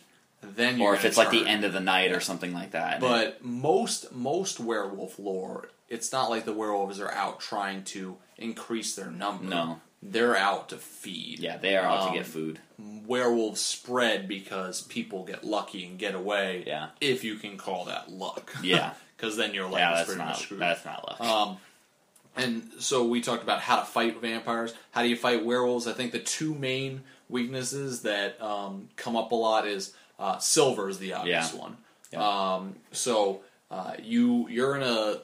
then 0.55 0.79
or 0.81 0.95
if 0.95 1.05
it's 1.05 1.17
like 1.17 1.29
the 1.31 1.45
end 1.47 1.63
of 1.63 1.73
the 1.73 1.79
night 1.79 2.11
or 2.11 2.19
something 2.19 2.53
like 2.53 2.71
that. 2.71 2.99
But 2.99 3.43
most 3.43 4.11
most 4.13 4.59
werewolf 4.59 5.17
lore, 5.19 5.69
it's 5.89 6.11
not 6.11 6.29
like 6.29 6.45
the 6.45 6.53
werewolves 6.53 6.99
are 6.99 7.11
out 7.11 7.39
trying 7.39 7.83
to 7.85 8.17
increase 8.37 8.95
their 8.95 9.11
number. 9.11 9.45
No. 9.45 9.81
they're 10.01 10.35
out 10.35 10.69
to 10.69 10.77
feed. 10.77 11.39
yeah, 11.39 11.57
they 11.57 11.77
are 11.77 11.85
out 11.85 12.01
Um, 12.01 12.07
to 12.11 12.17
get 12.17 12.25
food. 12.25 12.59
Werewolves 13.05 13.61
spread 13.61 14.27
because 14.27 14.81
people 14.81 15.23
get 15.23 15.43
lucky 15.43 15.85
and 15.85 15.97
get 15.97 16.13
away. 16.15 16.63
Yeah. 16.67 16.89
if 16.99 17.23
you 17.23 17.35
can 17.35 17.57
call 17.57 17.85
that 17.85 18.11
luck. 18.11 18.53
Yeah. 18.61 18.93
because 19.17 19.37
then 19.37 19.53
your 19.53 19.65
life 19.69 19.79
Yeah, 19.79 19.91
is 19.91 19.97
that's 19.99 20.07
pretty 20.09 20.19
not 20.19 20.27
much 20.29 20.41
screwed. 20.41 20.59
that's 20.61 20.83
not 20.85 21.07
luck. 21.07 21.21
Um, 21.21 21.57
and 22.35 22.69
so 22.79 23.05
we 23.05 23.21
talked 23.21 23.43
about 23.43 23.59
how 23.61 23.79
to 23.79 23.85
fight 23.85 24.19
vampires. 24.19 24.73
How 24.91 25.03
do 25.03 25.07
you 25.07 25.15
fight 25.15 25.45
werewolves? 25.45 25.87
I 25.87 25.93
think 25.93 26.11
the 26.11 26.19
two 26.19 26.53
main 26.55 27.03
weaknesses 27.29 28.01
that 28.01 28.41
um, 28.41 28.89
come 28.95 29.15
up 29.15 29.31
a 29.31 29.35
lot 29.35 29.67
is 29.67 29.93
uh, 30.23 30.37
silver 30.39 30.89
is 30.89 30.97
the 30.99 31.13
obvious 31.13 31.53
Yeah. 31.53 31.59
one. 31.59 31.77
Yeah. 32.11 32.27
Um, 32.55 32.75
so 32.91 33.41
uh, 33.71 33.93
you 34.01 34.47
you're 34.49 34.75
in 34.75 34.83
a 34.83 35.21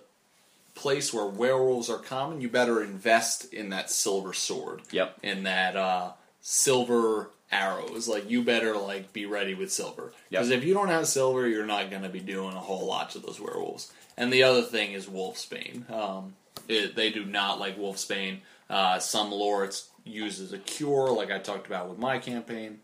place 0.75 1.13
where 1.13 1.25
werewolves 1.25 1.89
are 1.89 1.97
common. 1.99 2.41
You 2.41 2.49
better 2.49 2.81
invest 2.83 3.53
in 3.53 3.69
that 3.69 3.89
silver 3.89 4.33
sword. 4.33 4.81
Yep. 4.91 5.17
In 5.23 5.43
that 5.43 5.75
uh, 5.75 6.11
silver 6.41 7.29
arrows. 7.51 8.07
Like 8.07 8.29
you 8.29 8.43
better 8.43 8.75
like 8.77 9.11
be 9.13 9.25
ready 9.25 9.53
with 9.53 9.71
silver 9.71 10.13
Yep. 10.29 10.41
because 10.41 10.49
if 10.51 10.63
you 10.63 10.73
don't 10.73 10.89
have 10.89 11.07
silver, 11.07 11.47
you're 11.47 11.65
not 11.65 11.89
going 11.89 12.03
to 12.03 12.09
be 12.09 12.19
doing 12.19 12.55
a 12.55 12.59
whole 12.59 12.85
lot 12.85 13.09
to 13.11 13.19
those 13.19 13.39
werewolves. 13.39 13.91
And 14.17 14.31
the 14.33 14.43
other 14.43 14.61
thing 14.61 14.93
is 14.93 15.05
wolfsbane. 15.07 15.89
Um, 15.89 16.35
it, 16.67 16.95
they 16.95 17.09
do 17.09 17.25
not 17.25 17.59
like 17.59 17.77
wolfsbane. 17.77 18.39
Uh, 18.69 18.99
some 18.99 19.31
lore 19.31 19.63
it's 19.65 19.89
used 20.03 20.41
as 20.41 20.53
a 20.53 20.57
cure, 20.59 21.09
like 21.11 21.31
I 21.31 21.39
talked 21.39 21.67
about 21.67 21.89
with 21.89 21.97
my 21.99 22.19
campaign. 22.19 22.79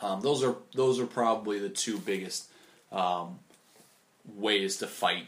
Um, 0.00 0.20
those 0.20 0.42
are 0.44 0.56
those 0.74 1.00
are 1.00 1.06
probably 1.06 1.58
the 1.58 1.68
two 1.70 1.98
biggest 1.98 2.48
um, 2.92 3.38
ways 4.34 4.76
to 4.78 4.86
fight 4.86 5.26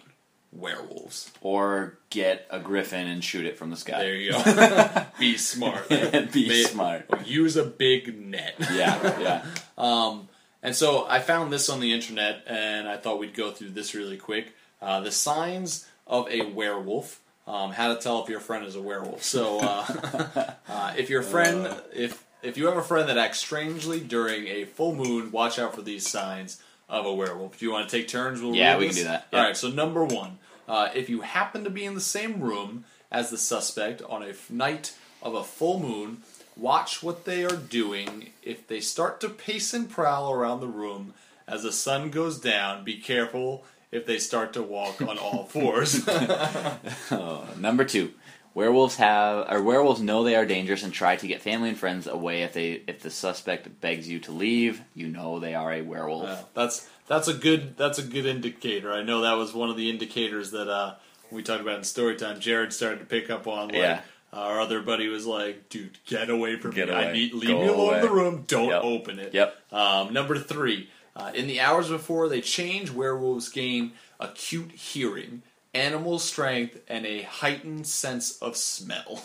werewolves. 0.52 1.30
or 1.40 1.98
get 2.10 2.46
a 2.50 2.58
griffin 2.58 3.06
and 3.06 3.22
shoot 3.22 3.44
it 3.46 3.58
from 3.58 3.70
the 3.70 3.76
sky. 3.76 3.98
There 3.98 4.14
you 4.16 4.32
go. 4.32 5.04
Be 5.18 5.36
smart. 5.36 5.88
Be 6.32 6.48
May- 6.48 6.62
smart. 6.64 7.06
Use 7.26 7.56
a 7.56 7.64
big 7.64 8.18
net. 8.18 8.54
Yeah, 8.72 9.20
yeah. 9.20 9.44
Um, 9.78 10.28
and 10.60 10.74
so 10.74 11.06
I 11.08 11.20
found 11.20 11.52
this 11.52 11.68
on 11.68 11.78
the 11.78 11.92
internet, 11.92 12.42
and 12.48 12.88
I 12.88 12.96
thought 12.96 13.20
we'd 13.20 13.32
go 13.34 13.52
through 13.52 13.70
this 13.70 13.94
really 13.94 14.16
quick. 14.16 14.54
Uh, 14.82 14.98
the 15.00 15.12
signs 15.12 15.86
of 16.04 16.28
a 16.28 16.42
werewolf. 16.50 17.20
Um, 17.46 17.70
how 17.70 17.94
to 17.94 18.00
tell 18.00 18.22
if 18.24 18.28
your 18.28 18.40
friend 18.40 18.66
is 18.66 18.74
a 18.74 18.82
werewolf. 18.82 19.22
So, 19.22 19.60
uh, 19.60 20.52
uh, 20.68 20.94
if 20.98 21.08
your 21.10 21.22
friend, 21.22 21.72
if 21.94 22.22
if 22.42 22.56
you 22.56 22.66
have 22.66 22.76
a 22.76 22.82
friend 22.82 23.08
that 23.08 23.18
acts 23.18 23.38
strangely 23.38 24.00
during 24.00 24.46
a 24.46 24.64
full 24.64 24.94
moon, 24.94 25.30
watch 25.32 25.58
out 25.58 25.74
for 25.74 25.82
these 25.82 26.08
signs 26.08 26.60
of 26.88 27.04
a 27.06 27.12
werewolf. 27.12 27.58
Do 27.58 27.64
you 27.66 27.72
want 27.72 27.88
to 27.88 27.96
take 27.96 28.08
turns? 28.08 28.40
We'll 28.40 28.54
Yeah, 28.54 28.76
we 28.78 28.86
can 28.86 28.94
do 28.96 29.04
that. 29.04 29.26
All 29.32 29.40
right. 29.40 29.56
So 29.56 29.68
number 29.68 30.04
one, 30.04 30.38
uh, 30.68 30.88
if 30.94 31.08
you 31.08 31.20
happen 31.22 31.64
to 31.64 31.70
be 31.70 31.84
in 31.84 31.94
the 31.94 32.00
same 32.00 32.40
room 32.40 32.84
as 33.10 33.30
the 33.30 33.38
suspect 33.38 34.02
on 34.02 34.22
a 34.22 34.28
f- 34.28 34.50
night 34.50 34.94
of 35.22 35.34
a 35.34 35.42
full 35.44 35.80
moon, 35.80 36.22
watch 36.56 37.02
what 37.02 37.24
they 37.24 37.44
are 37.44 37.56
doing. 37.56 38.30
If 38.42 38.66
they 38.66 38.80
start 38.80 39.20
to 39.20 39.28
pace 39.28 39.74
and 39.74 39.90
prowl 39.90 40.30
around 40.32 40.60
the 40.60 40.66
room 40.68 41.14
as 41.46 41.62
the 41.62 41.72
sun 41.72 42.10
goes 42.10 42.38
down, 42.38 42.84
be 42.84 42.96
careful 42.98 43.64
if 43.90 44.04
they 44.06 44.18
start 44.18 44.52
to 44.52 44.62
walk 44.62 45.00
on 45.00 45.16
all 45.18 45.44
fours. 45.50 46.06
Oh, 47.10 47.46
number 47.58 47.84
two, 47.84 48.12
werewolves 48.58 48.96
have 48.96 49.46
or 49.50 49.62
werewolves 49.62 50.00
know 50.00 50.24
they 50.24 50.34
are 50.34 50.44
dangerous 50.44 50.82
and 50.82 50.92
try 50.92 51.14
to 51.14 51.28
get 51.28 51.40
family 51.40 51.68
and 51.68 51.78
friends 51.78 52.08
away. 52.08 52.42
If 52.42 52.52
they 52.54 52.82
if 52.88 53.00
the 53.00 53.10
suspect 53.10 53.80
begs 53.80 54.08
you 54.08 54.18
to 54.20 54.32
leave, 54.32 54.82
you 54.94 55.06
know 55.06 55.38
they 55.38 55.54
are 55.54 55.72
a 55.72 55.82
werewolf. 55.82 56.28
Yeah, 56.28 56.42
that's 56.54 56.88
that's 57.06 57.28
a 57.28 57.34
good 57.34 57.76
that's 57.76 57.98
a 57.98 58.02
good 58.02 58.26
indicator. 58.26 58.92
I 58.92 59.02
know 59.02 59.20
that 59.20 59.34
was 59.34 59.54
one 59.54 59.70
of 59.70 59.76
the 59.76 59.88
indicators 59.88 60.50
that 60.50 60.68
uh, 60.68 60.96
we 61.30 61.44
talked 61.44 61.60
about 61.60 61.78
in 61.78 61.84
story 61.84 62.16
time. 62.16 62.40
Jared 62.40 62.72
started 62.72 62.98
to 62.98 63.06
pick 63.06 63.30
up 63.30 63.46
on. 63.46 63.68
Like, 63.68 63.76
Yeah. 63.76 64.00
Our 64.30 64.60
other 64.60 64.82
buddy 64.82 65.08
was 65.08 65.24
like, 65.24 65.70
"Dude, 65.70 65.96
get 66.04 66.28
away 66.28 66.58
from 66.58 66.72
Get 66.72 66.88
me! 66.88 66.94
I 66.94 67.12
need 67.12 67.32
leave 67.32 67.48
Go 67.48 67.62
me 67.62 67.68
alone 67.68 67.94
in 67.94 68.00
the 68.02 68.10
room. 68.10 68.44
Don't 68.46 68.68
Yep. 68.68 68.84
open 68.84 69.18
it." 69.18 69.32
Yep. 69.32 69.72
Um, 69.72 70.12
number 70.12 70.38
three, 70.38 70.90
uh, 71.16 71.30
in 71.34 71.46
the 71.46 71.60
hours 71.60 71.88
before 71.88 72.28
they 72.28 72.42
change, 72.42 72.90
werewolves 72.90 73.48
gain 73.48 73.92
acute 74.20 74.72
hearing, 74.72 75.40
animal 75.78 76.18
strength, 76.18 76.78
and 76.88 77.06
a 77.06 77.22
heightened 77.22 77.86
sense 77.86 78.38
of 78.38 78.56
smell. 78.56 79.22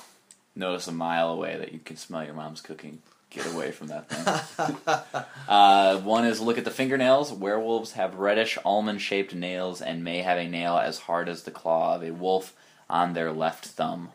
Notice 0.55 0.87
a 0.87 0.91
mile 0.91 1.29
away 1.31 1.57
that 1.57 1.73
you 1.73 1.79
can 1.79 1.97
smell 1.97 2.23
your 2.23 2.35
mom's 2.35 2.61
cooking. 2.61 3.01
Get 3.31 3.47
away 3.51 3.71
from 3.71 3.87
that 3.87 4.07
thing. 4.09 4.77
uh, 5.47 5.97
one 6.01 6.25
is 6.25 6.39
look 6.39 6.59
at 6.59 6.65
the 6.65 6.71
fingernails. 6.71 7.31
Werewolves 7.33 7.93
have 7.93 8.15
reddish 8.15 8.59
almond 8.63 9.01
shaped 9.01 9.33
nails 9.33 9.81
and 9.81 10.03
may 10.03 10.19
have 10.19 10.37
a 10.37 10.47
nail 10.47 10.77
as 10.77 10.99
hard 10.99 11.27
as 11.27 11.41
the 11.43 11.49
claw 11.51 11.95
of 11.95 12.03
a 12.03 12.11
wolf 12.11 12.53
on 12.89 13.13
their 13.13 13.31
left 13.31 13.65
thumb. 13.65 14.09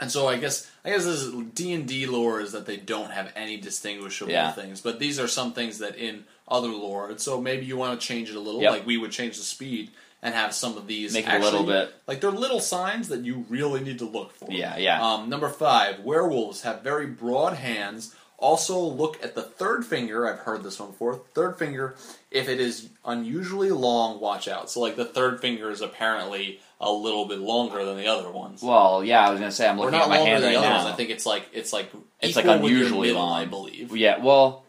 And 0.00 0.10
so 0.10 0.26
I 0.28 0.36
guess 0.36 0.68
I 0.84 0.90
guess 0.90 1.04
this 1.04 1.30
D 1.54 1.72
and 1.72 1.86
D 1.86 2.06
lore 2.06 2.40
is 2.40 2.52
that 2.52 2.66
they 2.66 2.76
don't 2.76 3.12
have 3.12 3.32
any 3.36 3.56
distinguishable 3.56 4.32
Yeah. 4.32 4.50
things, 4.52 4.80
but 4.80 4.98
these 4.98 5.18
are 5.20 5.28
some 5.28 5.52
things 5.52 5.78
that 5.78 5.96
in 5.96 6.24
other 6.48 6.68
lore. 6.68 7.08
And 7.08 7.20
so 7.20 7.40
maybe 7.40 7.64
you 7.66 7.76
want 7.76 7.98
to 8.00 8.06
change 8.06 8.28
it 8.28 8.36
a 8.36 8.40
little, 8.40 8.60
Yep. 8.60 8.70
like 8.72 8.86
we 8.86 8.98
would 8.98 9.12
change 9.12 9.36
the 9.36 9.42
speed 9.44 9.90
and 10.22 10.34
have 10.34 10.54
some 10.54 10.76
of 10.76 10.86
these 10.86 11.12
Make 11.14 11.26
it 11.28 11.34
a 11.34 11.38
little 11.44 11.64
bit- 11.64 11.94
like 12.06 12.20
they're 12.20 12.30
little 12.30 12.60
signs 12.60 13.08
that 13.08 13.24
you 13.24 13.44
really 13.48 13.80
need 13.80 13.98
to 14.00 14.04
look 14.06 14.32
for. 14.34 14.50
Yeah, 14.50 14.76
yeah. 14.76 15.00
Um, 15.02 15.28
number 15.28 15.48
five, 15.48 16.00
werewolves 16.00 16.62
have 16.62 16.82
very 16.82 17.06
broad 17.06 17.54
hands. 17.54 18.14
Also, 18.38 18.78
look 18.78 19.22
at 19.24 19.34
the 19.34 19.42
third 19.42 19.86
finger. 19.86 20.28
I've 20.30 20.40
heard 20.40 20.62
this 20.62 20.78
one 20.78 20.90
before. 20.90 21.22
Third 21.34 21.58
finger, 21.58 21.96
if 22.30 22.50
it 22.50 22.60
is 22.60 22.90
unusually 23.02 23.70
long, 23.70 24.20
watch 24.20 24.46
out. 24.46 24.70
So, 24.70 24.80
like 24.80 24.94
the 24.96 25.06
third 25.06 25.40
finger 25.40 25.70
is 25.70 25.80
apparently 25.80 26.60
a 26.78 26.92
little 26.92 27.24
bit 27.26 27.38
longer 27.38 27.82
than 27.86 27.96
the 27.96 28.06
other 28.06 28.30
ones 28.30 28.62
Well, 28.62 29.02
yeah, 29.02 29.26
I 29.26 29.30
was 29.30 29.40
gonna 29.40 29.50
say 29.50 29.66
I'm 29.66 29.78
or 29.78 29.86
looking 29.86 29.98
not 29.98 30.08
at 30.08 30.10
my 30.10 30.16
longer 30.18 30.30
hand 30.32 30.44
than 30.44 30.54
right 30.56 30.60
the 30.60 30.68
now. 30.68 30.86
I 30.88 30.92
think 30.92 31.08
it's 31.08 31.24
like 31.24 31.48
it's 31.54 31.72
like 31.72 31.90
It's 32.20 32.36
like 32.36 32.44
equal 32.44 32.58
with 32.58 32.70
your 32.70 32.80
unusually 32.80 33.08
middle, 33.08 33.22
long. 33.22 33.40
I 33.40 33.46
believe. 33.46 33.96
Yeah, 33.96 34.18
well, 34.18 34.65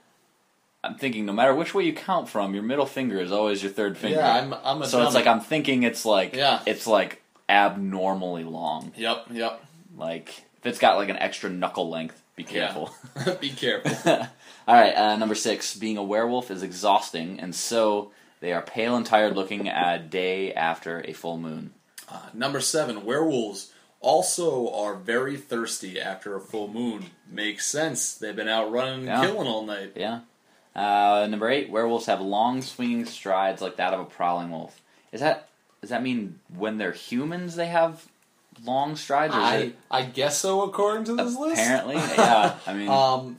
I'm 0.83 0.95
thinking 0.95 1.25
no 1.25 1.33
matter 1.33 1.53
which 1.53 1.73
way 1.73 1.83
you 1.83 1.93
count 1.93 2.29
from, 2.29 2.53
your 2.53 2.63
middle 2.63 2.85
finger 2.85 3.19
is 3.19 3.31
always 3.31 3.61
your 3.61 3.71
third 3.71 3.97
finger. 3.97 4.17
Yeah, 4.19 4.33
I'm. 4.35 4.53
I'm 4.53 4.81
a 4.81 4.87
so 4.87 5.03
it's 5.05 5.15
like 5.15 5.27
I'm 5.27 5.41
thinking 5.41 5.83
it's 5.83 6.05
like 6.05 6.33
Yeah. 6.35 6.61
it's 6.65 6.87
like 6.87 7.21
abnormally 7.49 8.43
long. 8.43 8.91
Yep. 8.95 9.25
Yep. 9.31 9.65
Like 9.97 10.29
if 10.59 10.65
it's 10.65 10.79
got 10.79 10.97
like 10.97 11.09
an 11.09 11.17
extra 11.17 11.49
knuckle 11.49 11.89
length, 11.89 12.21
be 12.35 12.43
careful. 12.43 12.91
Be 13.41 13.49
careful. 13.49 14.11
All 14.67 14.75
right, 14.75 14.93
uh, 14.93 15.15
number 15.17 15.33
six. 15.35 15.75
Being 15.75 15.97
a 15.97 16.03
werewolf 16.03 16.51
is 16.51 16.61
exhausting, 16.61 17.39
and 17.39 17.55
so 17.55 18.11
they 18.41 18.53
are 18.53 18.61
pale 18.61 18.95
and 18.95 19.05
tired 19.05 19.35
looking 19.35 19.67
a 19.67 19.97
day 19.97 20.53
after 20.53 21.01
a 21.01 21.13
full 21.13 21.37
moon. 21.39 21.73
Uh, 22.09 22.19
number 22.35 22.59
seven, 22.61 23.03
werewolves 23.05 23.71
also 24.01 24.71
are 24.71 24.93
very 24.95 25.35
thirsty 25.35 25.99
after 25.99 26.35
a 26.35 26.39
full 26.41 26.67
moon. 26.67 27.07
Makes 27.29 27.65
sense. 27.65 28.13
They've 28.15 28.35
been 28.35 28.47
out 28.47 28.71
running 28.71 28.99
and 28.99 29.05
Yeah. 29.07 29.21
killing 29.25 29.47
all 29.47 29.65
night. 29.65 29.93
Yeah. 29.95 30.19
Uh, 30.77 31.27
number 31.29 31.49
eight. 31.49 31.69
Werewolves 31.69 32.05
have 32.05 32.21
long 32.21 32.61
swinging 32.61 33.05
strides 33.05 33.61
like 33.61 33.77
that 33.77 33.93
of 33.93 33.99
a 33.99 34.05
prowling 34.05 34.51
wolf. 34.51 34.79
Is 35.11 35.21
that 35.21 35.47
does 35.81 35.89
that 35.89 36.03
mean 36.03 36.39
when 36.55 36.77
they're 36.77 36.91
humans 36.91 37.55
they 37.55 37.67
have 37.67 38.05
long 38.63 38.95
strides? 38.95 39.33
I 39.35 39.73
I 39.89 40.03
guess 40.03 40.37
so 40.37 40.61
according 40.61 41.05
to 41.05 41.15
this 41.15 41.35
list. 41.35 41.61
apparently? 41.61 41.95
yeah. 41.95 42.55
I 42.67 42.73
mean, 42.77 42.89
Um, 42.89 43.37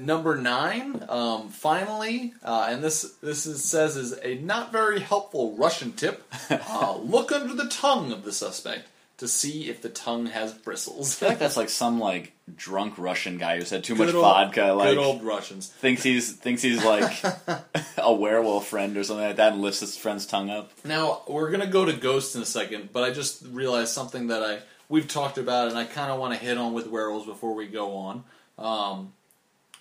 number 0.00 0.36
nine, 0.36 1.04
um, 1.08 1.48
finally, 1.50 2.34
uh, 2.42 2.68
and 2.70 2.82
this 2.82 3.02
this 3.22 3.46
is, 3.46 3.62
says 3.64 3.96
is 3.96 4.18
a 4.22 4.36
not 4.36 4.72
very 4.72 5.00
helpful 5.00 5.54
Russian 5.56 5.92
tip. 5.92 6.22
Uh, 6.50 6.96
look 7.02 7.32
under 7.32 7.54
the 7.54 7.68
tongue 7.68 8.12
of 8.12 8.24
the 8.24 8.32
suspect 8.32 8.86
to 9.22 9.28
see 9.28 9.68
if 9.70 9.80
the 9.80 9.88
tongue 9.88 10.26
has 10.26 10.52
bristles. 10.52 11.14
I 11.14 11.18
feel 11.18 11.28
like 11.30 11.38
that's 11.38 11.56
like 11.62 11.70
some 11.70 11.98
like 11.98 12.32
drunk 12.54 12.98
Russian 12.98 13.38
guy 13.38 13.56
who's 13.56 13.70
had 13.70 13.82
too 13.84 13.94
much 13.94 14.12
old- 14.12 14.22
vodka. 14.22 14.72
Like 14.74 14.90
Good 14.90 14.98
old 14.98 15.22
Russians. 15.22 15.68
thinks 15.68 16.02
he's 16.02 16.32
thinks 16.32 16.60
he's 16.60 16.84
like 16.84 17.22
a 17.98 18.12
werewolf 18.12 18.66
friend 18.68 18.96
or 18.96 19.04
something 19.04 19.24
like 19.26 19.36
that, 19.36 19.52
and 19.54 19.62
lifts 19.62 19.80
his 19.80 19.96
friend's 19.96 20.26
tongue 20.26 20.50
up. 20.50 20.70
Now 20.84 21.22
we're 21.28 21.50
gonna 21.50 21.66
go 21.66 21.84
to 21.84 21.92
ghosts 21.92 22.34
in 22.36 22.42
a 22.42 22.46
second, 22.46 22.90
but 22.92 23.04
I 23.04 23.10
just 23.12 23.44
realized 23.50 23.92
something 23.92 24.26
that 24.26 24.42
I 24.42 24.58
we've 24.88 25.08
talked 25.08 25.38
about, 25.38 25.68
and 25.68 25.78
I 25.78 25.84
kind 25.84 26.10
of 26.10 26.18
want 26.18 26.34
to 26.34 26.38
hit 26.38 26.58
on 26.58 26.74
with 26.74 26.86
werewolves 26.88 27.26
before 27.26 27.54
we 27.54 27.66
go 27.66 27.94
on. 27.96 28.24
Um, 28.58 29.12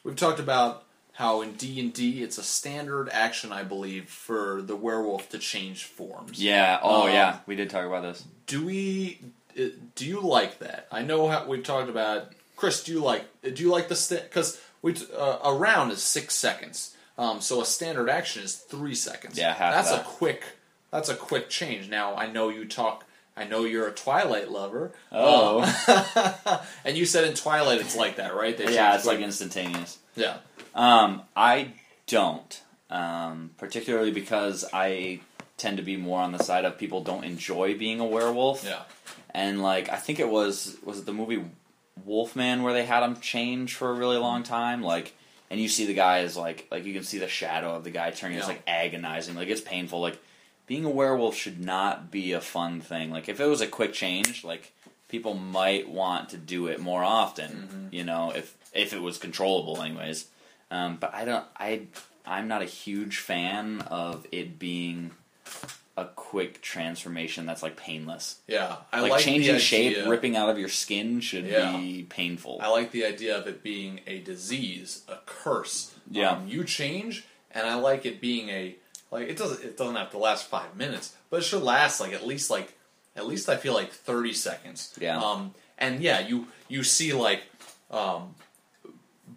we've 0.04 0.16
talked 0.16 0.40
about 0.40 0.86
how 1.22 1.42
in 1.42 1.54
D 1.54 1.80
and 1.80 1.94
D 1.94 2.24
it's 2.24 2.38
a 2.38 2.44
standard 2.44 3.08
action, 3.12 3.52
I 3.52 3.64
believe, 3.64 4.10
for 4.10 4.62
the 4.62 4.76
werewolf 4.76 5.30
to 5.30 5.38
change 5.38 5.84
forms. 5.86 6.42
Yeah. 6.44 6.80
Oh 6.82 7.04
Um, 7.08 7.14
yeah. 7.14 7.40
We 7.46 7.56
did 7.56 7.70
talk 7.70 7.86
about 7.86 8.02
this. 8.04 8.24
Do 8.48 8.66
we? 8.66 9.20
uh, 9.58 9.66
Do 9.96 10.06
you 10.06 10.20
like 10.22 10.60
that? 10.60 10.88
I 10.92 11.04
know 11.04 11.28
how 11.30 11.46
we've 11.48 11.64
talked 11.64 11.90
about. 11.90 12.34
Chris, 12.56 12.84
do 12.84 12.92
you 12.92 13.00
like? 13.02 13.24
Do 13.42 13.62
you 13.64 13.70
like 13.72 13.88
the 13.88 14.22
because 14.24 14.60
we 14.82 14.96
uh, 15.18 15.40
a 15.44 15.54
round 15.54 15.92
is 15.92 16.02
six 16.02 16.36
seconds. 16.36 16.96
Um, 17.18 17.40
so 17.42 17.62
a 17.62 17.66
standard 17.66 18.10
action 18.10 18.42
is 18.44 18.56
three 18.56 18.96
seconds. 18.96 19.38
Yeah, 19.38 19.56
that's 19.58 19.92
that. 19.92 20.02
a 20.02 20.04
quick. 20.04 20.44
That's 20.92 21.10
a 21.10 21.16
quick 21.16 21.50
change. 21.50 21.90
Now 21.90 22.16
I 22.16 22.28
know 22.32 22.50
you 22.50 22.66
talk. 22.66 23.06
I 23.36 23.46
know 23.46 23.64
you're 23.64 23.88
a 23.88 23.94
Twilight 23.94 24.52
lover. 24.52 24.92
Oh. 25.12 25.62
Um, 25.88 26.60
and 26.86 26.98
you 26.98 27.06
said 27.06 27.24
in 27.26 27.34
Twilight 27.34 27.80
it's 27.80 27.96
like 27.96 28.18
that, 28.18 28.36
right? 28.36 28.58
They 28.58 28.74
yeah, 28.74 28.96
it's 28.96 29.06
like 29.06 29.20
instantaneous. 29.20 29.98
yeah. 30.16 30.38
Um, 30.76 31.22
I 31.36 31.74
don't, 32.08 32.62
um, 32.90 33.52
particularly 33.58 34.12
because 34.12 34.66
I 34.74 35.22
tend 35.58 35.78
to 35.78 35.84
be 35.84 35.98
more 35.98 36.22
on 36.22 36.32
the 36.32 36.44
side 36.44 36.66
of 36.66 36.78
people 36.78 37.04
don't 37.04 37.24
enjoy 37.24 37.78
being 37.78 38.00
a 38.00 38.06
werewolf. 38.06 38.66
Yeah. 38.66 38.84
And 39.32 39.62
like, 39.62 39.90
I 39.90 39.98
think 39.98 40.20
it 40.20 40.30
was 40.30 40.78
was 40.84 41.00
it 41.00 41.06
the 41.06 41.14
movie 41.14 41.44
Wolfman 42.06 42.64
where 42.64 42.74
they 42.74 42.86
had 42.86 43.04
him 43.04 43.18
change 43.20 43.76
for 43.76 43.90
a 43.90 43.94
really 43.94 44.18
long 44.18 44.44
time, 44.44 44.82
like. 44.82 45.14
And 45.50 45.60
you 45.60 45.68
see 45.68 45.86
the 45.86 45.94
guy 45.94 46.20
is 46.20 46.38
like, 46.38 46.66
like 46.72 46.86
you 46.86 46.94
can 46.94 47.04
see 47.04 47.18
the 47.18 47.28
shadow 47.28 47.76
of 47.76 47.84
the 47.84 47.92
guy 47.92 48.12
turning. 48.12 48.38
It's 48.38 48.48
like 48.48 48.64
agonizing, 48.68 49.36
like 49.36 49.50
it's 49.50 49.60
painful. 49.60 50.00
Like 50.00 50.18
being 50.72 50.86
a 50.86 50.90
werewolf 50.90 51.36
should 51.36 51.60
not 51.60 52.10
be 52.12 52.32
a 52.32 52.40
fun 52.40 52.80
thing. 52.80 53.12
Like 53.12 53.28
if 53.28 53.42
it 53.42 53.46
was 53.46 53.60
a 53.60 53.68
quick 53.68 53.92
change, 53.92 54.46
like 54.46 54.72
people 55.10 55.34
might 55.34 55.90
want 55.90 56.30
to 56.30 56.38
do 56.38 56.68
it 56.68 56.80
more 56.80 57.04
often. 57.04 57.90
You 57.92 58.06
know, 58.06 58.32
if 58.34 58.56
if 58.74 58.94
it 58.94 59.02
was 59.02 59.18
controllable, 59.18 59.82
anyways. 59.82 60.28
Um, 60.72 60.96
but 60.96 61.14
I 61.14 61.26
don't. 61.26 61.44
I 61.58 61.82
I'm 62.26 62.48
not 62.48 62.62
a 62.62 62.66
huge 62.66 63.18
fan 63.18 63.82
of 63.82 64.26
it 64.32 64.60
being 64.60 65.12
a 65.98 66.06
quick 66.06 66.62
transformation 66.62 67.46
that's 67.46 67.62
like 67.62 67.76
painless. 67.76 68.38
Yeah. 68.48 68.78
I 68.94 69.02
like, 69.02 69.12
like 69.12 69.22
changing 69.26 69.58
shape, 69.58 70.08
ripping 70.08 70.38
out 70.38 70.50
of 70.50 70.58
your 70.58 70.70
skin 70.70 71.20
should 71.20 71.48
Yeah. 71.48 71.76
be 71.76 72.04
painful. 72.10 72.60
I 72.62 72.70
like 72.70 72.92
the 72.92 73.04
idea 73.04 73.38
of 73.38 73.46
it 73.46 73.62
being 73.62 74.00
a 74.08 74.20
disease, 74.22 75.04
a 75.10 75.18
curse. 75.26 75.94
Yeah. 76.10 76.30
Um, 76.32 76.48
you 76.48 76.64
change, 76.64 77.26
and 77.54 77.68
I 77.68 77.76
like 77.76 78.06
it 78.06 78.22
being 78.22 78.48
a 78.48 78.78
like 79.12 79.28
it 79.28 79.38
doesn't 79.38 79.64
it 79.64 79.78
doesn't 79.78 79.96
have 79.96 80.12
to 80.12 80.18
last 80.18 80.48
five 80.48 80.76
minutes, 80.76 81.16
but 81.30 81.42
it 81.42 81.44
should 81.44 81.64
last 81.64 82.00
like 82.00 82.14
at 82.14 82.26
least 82.26 82.50
like 82.50 82.74
at 83.16 83.28
least 83.28 83.50
I 83.50 83.58
feel 83.58 83.74
like 83.74 83.92
thirty 83.92 84.34
seconds. 84.34 84.98
Yeah. 85.00 85.20
Um, 85.20 85.54
and 85.78 86.02
yeah, 86.02 86.20
you 86.20 86.48
you 86.70 86.84
see 86.84 87.12
like 87.14 87.44
um, 87.92 88.36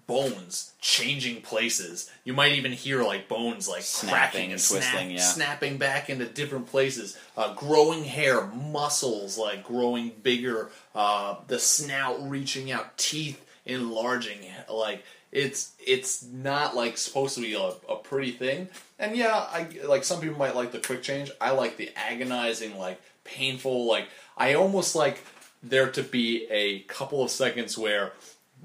bones 0.07 0.73
changing 0.81 1.43
places. 1.43 2.11
You 2.25 2.35
might 2.35 2.53
even 2.53 2.73
hear 2.73 3.03
like 3.03 3.29
bones 3.29 3.69
like 3.69 3.83
Snapping 3.83 4.15
cracking 4.15 4.53
and 4.53 4.61
twisting, 4.61 4.81
snap- 4.83 5.11
yeah. 5.11 5.19
snapping 5.19 5.77
back 5.79 6.09
into 6.09 6.27
different 6.27 6.67
places. 6.67 7.19
Uh, 7.37 7.55
growing 7.55 8.05
hair, 8.05 8.47
muscles 8.47 9.37
like 9.37 9.65
growing 9.65 10.13
bigger. 10.23 10.71
Uh, 10.95 11.37
the 11.49 11.59
snout 11.59 12.19
reaching 12.29 12.71
out, 12.71 12.97
teeth 12.97 13.45
enlarging. 13.67 14.39
Like 14.71 15.05
it's 15.35 15.73
it's 15.85 16.23
not 16.23 16.77
like 16.77 16.97
supposed 16.97 17.35
to 17.35 17.41
be 17.41 17.55
a, 17.55 17.73
a 17.93 17.97
pretty 17.97 18.31
thing. 18.31 18.69
And 18.99 19.17
yeah, 19.17 19.35
I 19.35 19.67
like 19.85 20.05
some 20.05 20.21
people 20.21 20.39
might 20.39 20.55
like 20.55 20.73
the 20.73 20.79
quick 20.79 21.03
change. 21.03 21.31
I 21.41 21.51
like 21.51 21.77
the 21.77 21.91
agonizing, 21.97 22.79
like 22.79 23.01
painful. 23.25 23.87
Like 23.87 24.09
I 24.39 24.55
almost 24.55 24.95
like 24.95 25.25
there 25.63 25.91
to 25.91 26.03
be 26.03 26.47
a 26.51 26.81
couple 26.81 27.23
of 27.23 27.31
seconds 27.31 27.77
where 27.77 28.13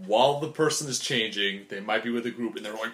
while 0.06 0.40
the 0.40 0.48
person 0.48 0.88
is 0.88 1.00
changing, 1.00 1.66
they 1.70 1.80
might 1.80 2.04
be 2.04 2.12
with 2.12 2.26
a 2.28 2.32
group 2.32 2.56
and 2.56 2.64
they're 2.64 2.74
like, 2.74 2.94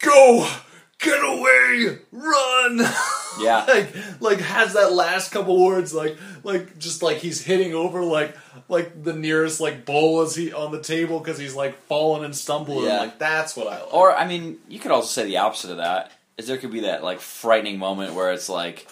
"Go, 0.00 0.50
get 0.98 1.18
away, 1.22 1.98
run!" 2.12 2.80
Yeah. 3.38 3.66
like 3.68 3.94
like 4.20 4.40
has 4.40 4.72
that 4.72 4.94
last 4.94 5.30
couple 5.30 5.62
words 5.62 5.92
like 5.92 6.16
like 6.42 6.78
just 6.78 7.02
like 7.02 7.18
he's 7.18 7.42
hitting 7.44 7.74
over 7.74 8.02
like 8.02 8.34
like 8.70 9.04
the 9.04 9.12
nearest 9.12 9.60
like 9.60 9.84
bowl 9.84 10.22
as 10.22 10.34
he 10.34 10.54
on 10.54 10.72
the 10.72 10.80
table 10.80 11.18
because 11.18 11.38
he's 11.38 11.54
like 11.54 11.78
falling 11.82 12.24
and 12.24 12.34
stumbling. 12.34 12.86
Yeah. 12.86 13.00
Like 13.00 13.18
that's 13.18 13.54
what 13.54 13.66
I 13.66 13.82
like. 13.82 13.92
Or 13.92 14.14
I 14.14 14.26
mean, 14.26 14.56
you 14.68 14.78
could 14.78 14.90
also 14.90 15.08
say 15.08 15.26
the 15.26 15.36
opposite 15.36 15.70
of 15.70 15.76
that. 15.76 16.12
Is 16.38 16.46
there 16.46 16.56
could 16.56 16.72
be 16.72 16.80
that 16.80 17.04
like 17.04 17.20
frightening 17.20 17.78
moment 17.78 18.14
where 18.14 18.32
it's 18.32 18.48
like 18.48 18.88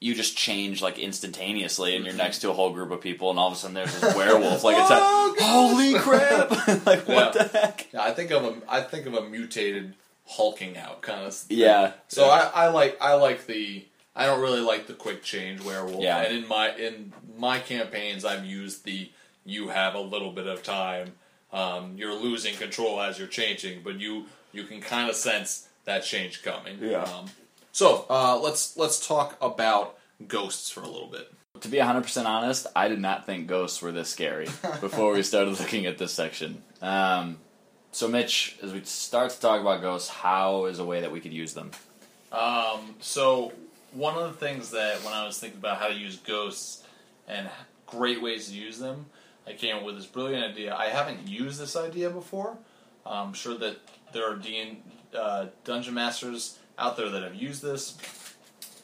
you 0.00 0.14
just 0.14 0.36
change 0.36 0.80
like 0.82 0.98
instantaneously 0.98 1.94
and 1.94 2.04
you're 2.04 2.12
mm-hmm. 2.12 2.22
next 2.22 2.38
to 2.38 2.50
a 2.50 2.52
whole 2.54 2.72
group 2.72 2.90
of 2.90 3.00
people 3.00 3.30
and 3.30 3.38
all 3.38 3.48
of 3.48 3.54
a 3.54 3.56
sudden 3.56 3.74
there's 3.74 3.98
this 4.00 4.14
werewolf 4.14 4.62
like 4.64 4.76
it's 4.78 4.88
Oh, 4.92 5.36
a 5.38 5.42
holy 5.42 5.94
crap 5.98 6.50
like 6.86 7.06
what 7.08 7.34
Yeah. 7.34 7.42
the 7.42 7.58
heck 7.58 7.92
Yeah, 7.92 8.02
I 8.02 8.12
think 8.12 8.30
of 8.30 8.44
a 8.44 8.54
I 8.68 8.80
think 8.82 9.06
of 9.06 9.14
a 9.14 9.22
mutated 9.28 9.94
hulking 10.26 10.76
out 10.76 11.02
kind 11.02 11.24
of. 11.24 11.44
yeah 11.48 11.92
So 12.08 12.26
I, 12.26 12.50
I 12.54 12.68
like 12.68 12.96
I 13.00 13.14
like 13.14 13.46
the 13.46 13.84
I 14.14 14.26
don't 14.26 14.40
really 14.40 14.60
like 14.60 14.86
the 14.86 14.94
quick 14.94 15.22
change 15.22 15.60
werewolf. 15.62 16.02
Yeah. 16.02 16.20
And 16.22 16.36
in 16.36 16.48
my 16.48 16.74
in 16.74 17.12
my 17.36 17.58
campaigns, 17.60 18.24
I've 18.24 18.44
used 18.44 18.84
the 18.84 19.10
you 19.44 19.68
have 19.68 19.94
a 19.94 20.00
little 20.00 20.32
bit 20.32 20.46
of 20.46 20.62
time. 20.62 21.12
Um, 21.52 21.94
you're 21.96 22.14
losing 22.14 22.54
control 22.56 23.00
as 23.00 23.18
you're 23.18 23.28
changing, 23.28 23.82
but 23.84 24.00
you 24.00 24.26
you 24.52 24.64
can 24.64 24.80
kind 24.80 25.08
of 25.08 25.16
sense 25.16 25.68
that 25.84 26.02
change 26.02 26.42
coming. 26.42 26.78
Yeah. 26.80 27.02
Um, 27.02 27.26
so 27.72 28.06
uh, 28.10 28.38
let's 28.42 28.76
let's 28.76 29.06
talk 29.06 29.36
about 29.40 29.98
ghosts 30.26 30.70
for 30.70 30.80
a 30.80 30.88
little 30.88 31.08
bit. 31.08 31.30
to 31.60 31.68
be 31.68 31.76
100% 31.76 32.24
honest 32.26 32.66
I 32.74 32.88
did 32.88 33.00
not 33.00 33.26
think 33.26 33.46
ghosts 33.46 33.82
were 33.82 33.92
this 33.92 34.08
scary 34.08 34.46
before 34.80 35.12
we 35.12 35.22
started 35.22 35.58
looking 35.60 35.84
at 35.86 35.98
this 35.98 36.12
section 36.12 36.62
um, 36.80 37.36
so 37.96 38.08
Mitch 38.08 38.56
as 38.62 38.72
we 38.72 38.82
start 38.84 39.30
to 39.30 39.40
talk 39.40 39.60
about 39.60 39.80
ghosts 39.80 40.08
how 40.08 40.66
is 40.66 40.78
a 40.78 40.84
way 40.84 41.00
that 41.00 41.10
we 41.10 41.20
could 41.20 41.32
use 41.32 41.54
them 41.54 41.70
Um, 42.32 42.96
so 43.00 43.52
one 43.92 44.16
of 44.18 44.24
the 44.24 44.38
things 44.46 44.70
that 44.70 45.02
when 45.02 45.14
I 45.14 45.24
was 45.24 45.38
thinking 45.38 45.58
about 45.58 45.78
how 45.78 45.88
to 45.88 45.94
use 45.94 46.16
ghosts 46.18 46.82
and 47.26 47.48
great 47.86 48.20
ways 48.20 48.48
to 48.48 48.54
use 48.54 48.78
them, 48.78 49.06
I 49.46 49.54
came 49.54 49.76
up 49.76 49.84
with 49.84 49.96
this 49.96 50.06
brilliant 50.06 50.44
idea. 50.52 50.74
I 50.74 50.88
haven't 50.88 51.26
used 51.26 51.58
this 51.58 51.76
idea 51.76 52.10
before. 52.10 52.58
I'm 53.06 53.32
sure 53.32 53.56
that 53.58 53.78
there 54.12 54.30
are 54.30 54.36
D- 54.36 54.78
uh, 55.16 55.46
dungeon 55.64 55.94
masters 55.94 56.58
out 56.78 56.96
there 56.96 57.08
that 57.08 57.22
have 57.22 57.34
used 57.34 57.62
this, 57.62 57.96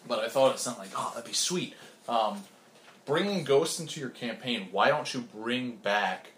but 0.08 0.20
I 0.20 0.28
thought 0.28 0.54
it 0.54 0.58
sounded 0.58 0.80
like, 0.80 0.90
oh, 0.96 1.12
that'd 1.14 1.28
be 1.28 1.34
sweet. 1.34 1.74
Um, 2.08 2.44
bringing 3.04 3.44
ghosts 3.44 3.80
into 3.80 4.00
your 4.00 4.10
campaign, 4.10 4.68
why 4.70 4.88
don't 4.88 5.12
you 5.12 5.20
bring 5.20 5.76
back 5.76 6.28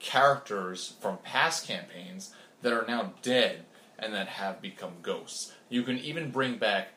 characters 0.00 0.94
from 1.00 1.18
past 1.18 1.66
campaigns 1.66 2.34
that 2.62 2.72
are 2.72 2.86
now 2.86 3.12
dead 3.22 3.64
and 3.98 4.12
that 4.12 4.26
have 4.28 4.60
become 4.60 4.94
ghosts? 5.02 5.52
You 5.68 5.82
can 5.82 5.98
even 5.98 6.30
bring 6.30 6.56
back 6.56 6.88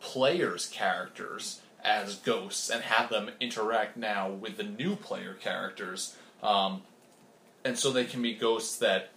players' 0.00 0.66
characters 0.66 1.60
as 1.82 2.16
ghosts 2.16 2.68
and 2.68 2.82
have 2.82 3.10
them 3.10 3.30
interact 3.40 3.96
now 3.96 4.28
with 4.28 4.56
the 4.56 4.62
new 4.62 4.96
player 4.96 5.34
characters. 5.34 6.16
Um, 6.42 6.82
and 7.64 7.78
so 7.78 7.90
they 7.90 8.04
can 8.04 8.22
be 8.22 8.34
ghosts 8.34 8.78
that, 8.78 9.10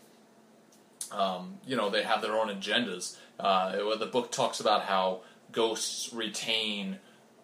um, 1.12 1.56
you 1.66 1.76
know, 1.76 1.90
they 1.90 2.04
have 2.04 2.22
their 2.22 2.36
own 2.36 2.48
agendas. 2.48 3.18
Uh, 3.40 3.96
the 3.96 4.06
book 4.06 4.32
talks 4.32 4.60
about 4.60 4.84
how 4.84 5.22
ghosts 5.52 6.14
retain, 6.14 7.00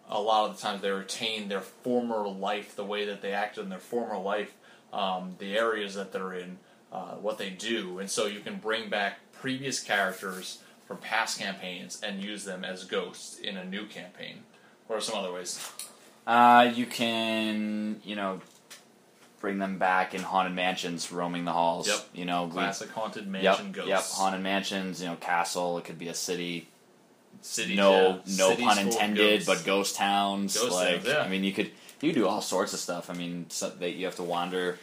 a 0.08 0.20
lot 0.20 0.48
of 0.48 0.56
the 0.56 0.62
times, 0.62 0.82
they 0.82 0.90
retain 0.90 1.48
their 1.48 1.60
former 1.60 2.28
life, 2.28 2.76
the 2.76 2.84
way 2.84 3.04
that 3.06 3.22
they 3.22 3.32
acted 3.32 3.64
in 3.64 3.70
their 3.70 3.78
former 3.78 4.18
life, 4.18 4.54
um, 4.92 5.34
the 5.38 5.56
areas 5.56 5.94
that 5.94 6.12
they're 6.12 6.34
in, 6.34 6.58
uh, 6.92 7.14
what 7.14 7.38
they 7.38 7.50
do. 7.50 7.98
And 7.98 8.10
so 8.10 8.26
you 8.26 8.40
can 8.40 8.56
bring 8.56 8.88
back 8.88 9.18
previous 9.32 9.80
characters 9.80 10.62
from 10.86 10.98
past 10.98 11.38
campaigns 11.38 12.00
and 12.02 12.22
use 12.22 12.44
them 12.44 12.64
as 12.64 12.84
ghosts 12.84 13.38
in 13.38 13.56
a 13.56 13.64
new 13.64 13.86
campaign. 13.86 14.38
What 14.86 14.96
are 14.96 15.00
some 15.00 15.18
other 15.18 15.32
ways? 15.32 15.68
Uh, 16.26 16.70
you 16.74 16.86
can, 16.86 18.00
you 18.04 18.16
know, 18.16 18.40
bring 19.40 19.58
them 19.58 19.78
back 19.78 20.14
in 20.14 20.22
haunted 20.22 20.54
mansions, 20.54 21.12
roaming 21.12 21.44
the 21.44 21.52
halls. 21.52 21.88
Yep. 21.88 22.08
You 22.14 22.24
know, 22.24 22.44
we- 22.44 22.52
Classic 22.52 22.90
haunted 22.90 23.26
mansion 23.26 23.66
yep. 23.66 23.74
ghosts. 23.74 23.88
Yep. 23.90 24.02
Haunted 24.18 24.42
mansions. 24.42 25.00
You 25.00 25.08
know, 25.08 25.16
castle. 25.16 25.78
It 25.78 25.84
could 25.84 25.98
be 25.98 26.08
a 26.08 26.14
city. 26.14 26.68
Cities, 27.42 27.76
no, 27.76 27.92
yeah. 27.92 28.36
no 28.38 28.50
Cities 28.50 28.64
pun 28.64 28.78
intended, 28.78 29.46
but 29.46 29.64
ghost 29.64 29.94
towns. 29.94 30.56
Ghost 30.58 30.72
like, 30.72 30.94
towns, 30.94 31.06
yeah. 31.06 31.18
I 31.20 31.28
mean, 31.28 31.44
you 31.44 31.52
could 31.52 31.70
you 32.00 32.12
do 32.12 32.26
all 32.26 32.40
sorts 32.40 32.72
of 32.72 32.78
stuff. 32.78 33.10
I 33.10 33.14
mean, 33.14 33.46
so 33.48 33.70
that 33.70 33.92
you 33.92 34.04
have 34.06 34.16
to 34.16 34.22
wander 34.22 34.78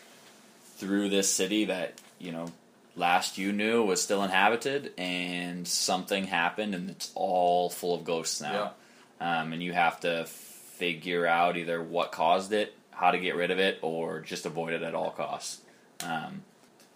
through 0.77 1.09
this 1.09 1.31
city 1.33 1.65
that 1.65 1.93
you 2.19 2.31
know 2.31 2.51
last 2.95 3.37
you 3.37 3.51
knew 3.51 3.83
was 3.83 4.01
still 4.01 4.23
inhabited, 4.23 4.93
and 4.97 5.67
something 5.67 6.25
happened, 6.25 6.75
and 6.75 6.89
it's 6.89 7.11
all 7.15 7.69
full 7.69 7.95
of 7.95 8.03
ghosts 8.03 8.41
now. 8.41 8.73
Um, 9.21 9.53
and 9.53 9.63
you 9.63 9.73
have 9.73 9.99
to 10.01 10.25
figure 10.25 11.25
out 11.25 11.55
either 11.55 11.81
what 11.81 12.11
caused 12.11 12.51
it, 12.51 12.75
how 12.91 13.11
to 13.11 13.19
get 13.19 13.35
rid 13.35 13.51
of 13.51 13.59
it, 13.59 13.79
or 13.81 14.19
just 14.19 14.45
avoid 14.45 14.73
it 14.73 14.83
at 14.83 14.95
all 14.95 15.11
costs. 15.11 15.61
Um, 16.03 16.43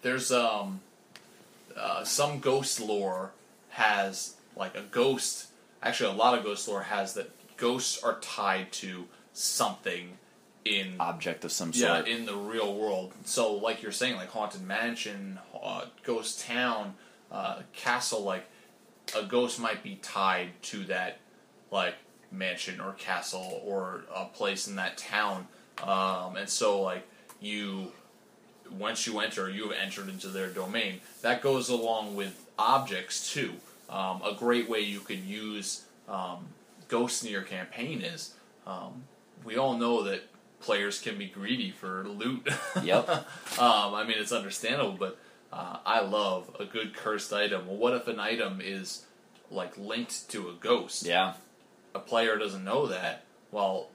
There's 0.02 0.32
um, 0.32 0.82
uh, 1.78 2.04
some 2.04 2.40
ghost 2.40 2.80
lore 2.82 3.32
has 3.70 4.36
like 4.56 4.76
a 4.76 4.82
ghost. 4.82 5.48
Actually, 5.82 6.14
a 6.14 6.18
lot 6.18 6.38
of 6.38 6.44
ghost 6.44 6.68
lore 6.68 6.84
has 6.84 7.14
that 7.14 7.30
ghosts 7.58 8.04
are 8.04 8.20
tied 8.20 8.72
to 8.72 9.06
something 9.38 10.18
in 10.66 10.96
object 11.00 11.46
of 11.46 11.52
some 11.52 11.72
yeah 11.74 11.96
sort. 11.96 12.08
Yeah, 12.08 12.16
in 12.16 12.26
the 12.26 12.36
real 12.36 12.74
world. 12.74 13.14
So, 13.26 13.54
like 13.54 13.82
you're 13.82 13.92
saying, 13.92 14.16
like 14.16 14.30
haunted 14.30 14.64
mansion, 14.64 15.40
uh, 15.62 15.86
ghost 16.04 16.46
town, 16.46 16.96
uh, 17.32 17.62
castle, 17.74 18.24
like 18.24 18.46
a 19.16 19.24
ghost 19.24 19.60
might 19.60 19.84
be 19.84 19.96
tied 20.02 20.50
to 20.64 20.84
that 20.86 21.20
like 21.72 21.96
mansion 22.32 22.82
or 22.82 22.94
castle 22.94 23.62
or 23.64 24.04
a 24.14 24.26
place 24.26 24.68
in 24.68 24.76
that 24.76 24.98
town. 24.98 25.48
Um, 25.84 26.36
and 26.36 26.50
so, 26.50 26.82
like 26.82 27.08
you, 27.40 27.92
once 28.72 29.06
you 29.06 29.20
enter, 29.20 29.50
you 29.50 29.70
have 29.70 29.78
entered 29.78 30.10
into 30.10 30.28
their 30.28 30.50
domain. 30.50 31.02
That 31.22 31.42
goes 31.42 31.70
along 31.70 32.16
with 32.16 32.46
objects 32.58 33.32
too. 33.32 33.54
Um, 33.90 34.22
a 34.26 34.34
great 34.34 34.68
way 34.68 34.82
you 34.82 35.00
could 35.00 35.24
use 35.24 35.86
um, 36.10 36.48
ghosts 36.90 37.24
in 37.24 37.32
your 37.32 37.44
campaign 37.44 38.02
is 38.02 38.34
um, 38.66 39.04
we 39.48 39.58
all 39.58 39.78
know 39.78 40.04
that 40.04 40.24
players 40.60 41.00
can 41.00 41.18
be 41.18 41.26
greedy 41.26 41.72
for 41.72 42.04
loot. 42.04 42.48
Yep. 42.84 43.10
um, 43.60 43.94
I 43.96 44.04
mean, 44.06 44.18
it's 44.20 44.34
understandable, 44.34 44.98
but 45.00 45.18
uh, 45.54 45.78
I 45.86 46.02
love 46.02 46.54
a 46.60 46.66
good 46.66 46.94
cursed 46.94 47.32
item. 47.32 47.66
Well, 47.66 47.78
what 47.78 47.94
if 47.94 48.10
an 48.10 48.20
item 48.20 48.60
is 48.62 49.06
like 49.50 49.78
linked 49.78 50.30
to 50.32 50.50
a 50.50 50.54
ghost? 50.54 51.06
Yeah. 51.06 51.36
A 51.96 52.00
player 52.00 52.38
doesn't 52.38 52.66
know 52.66 52.88
that. 52.88 53.24
Well, 53.52 53.88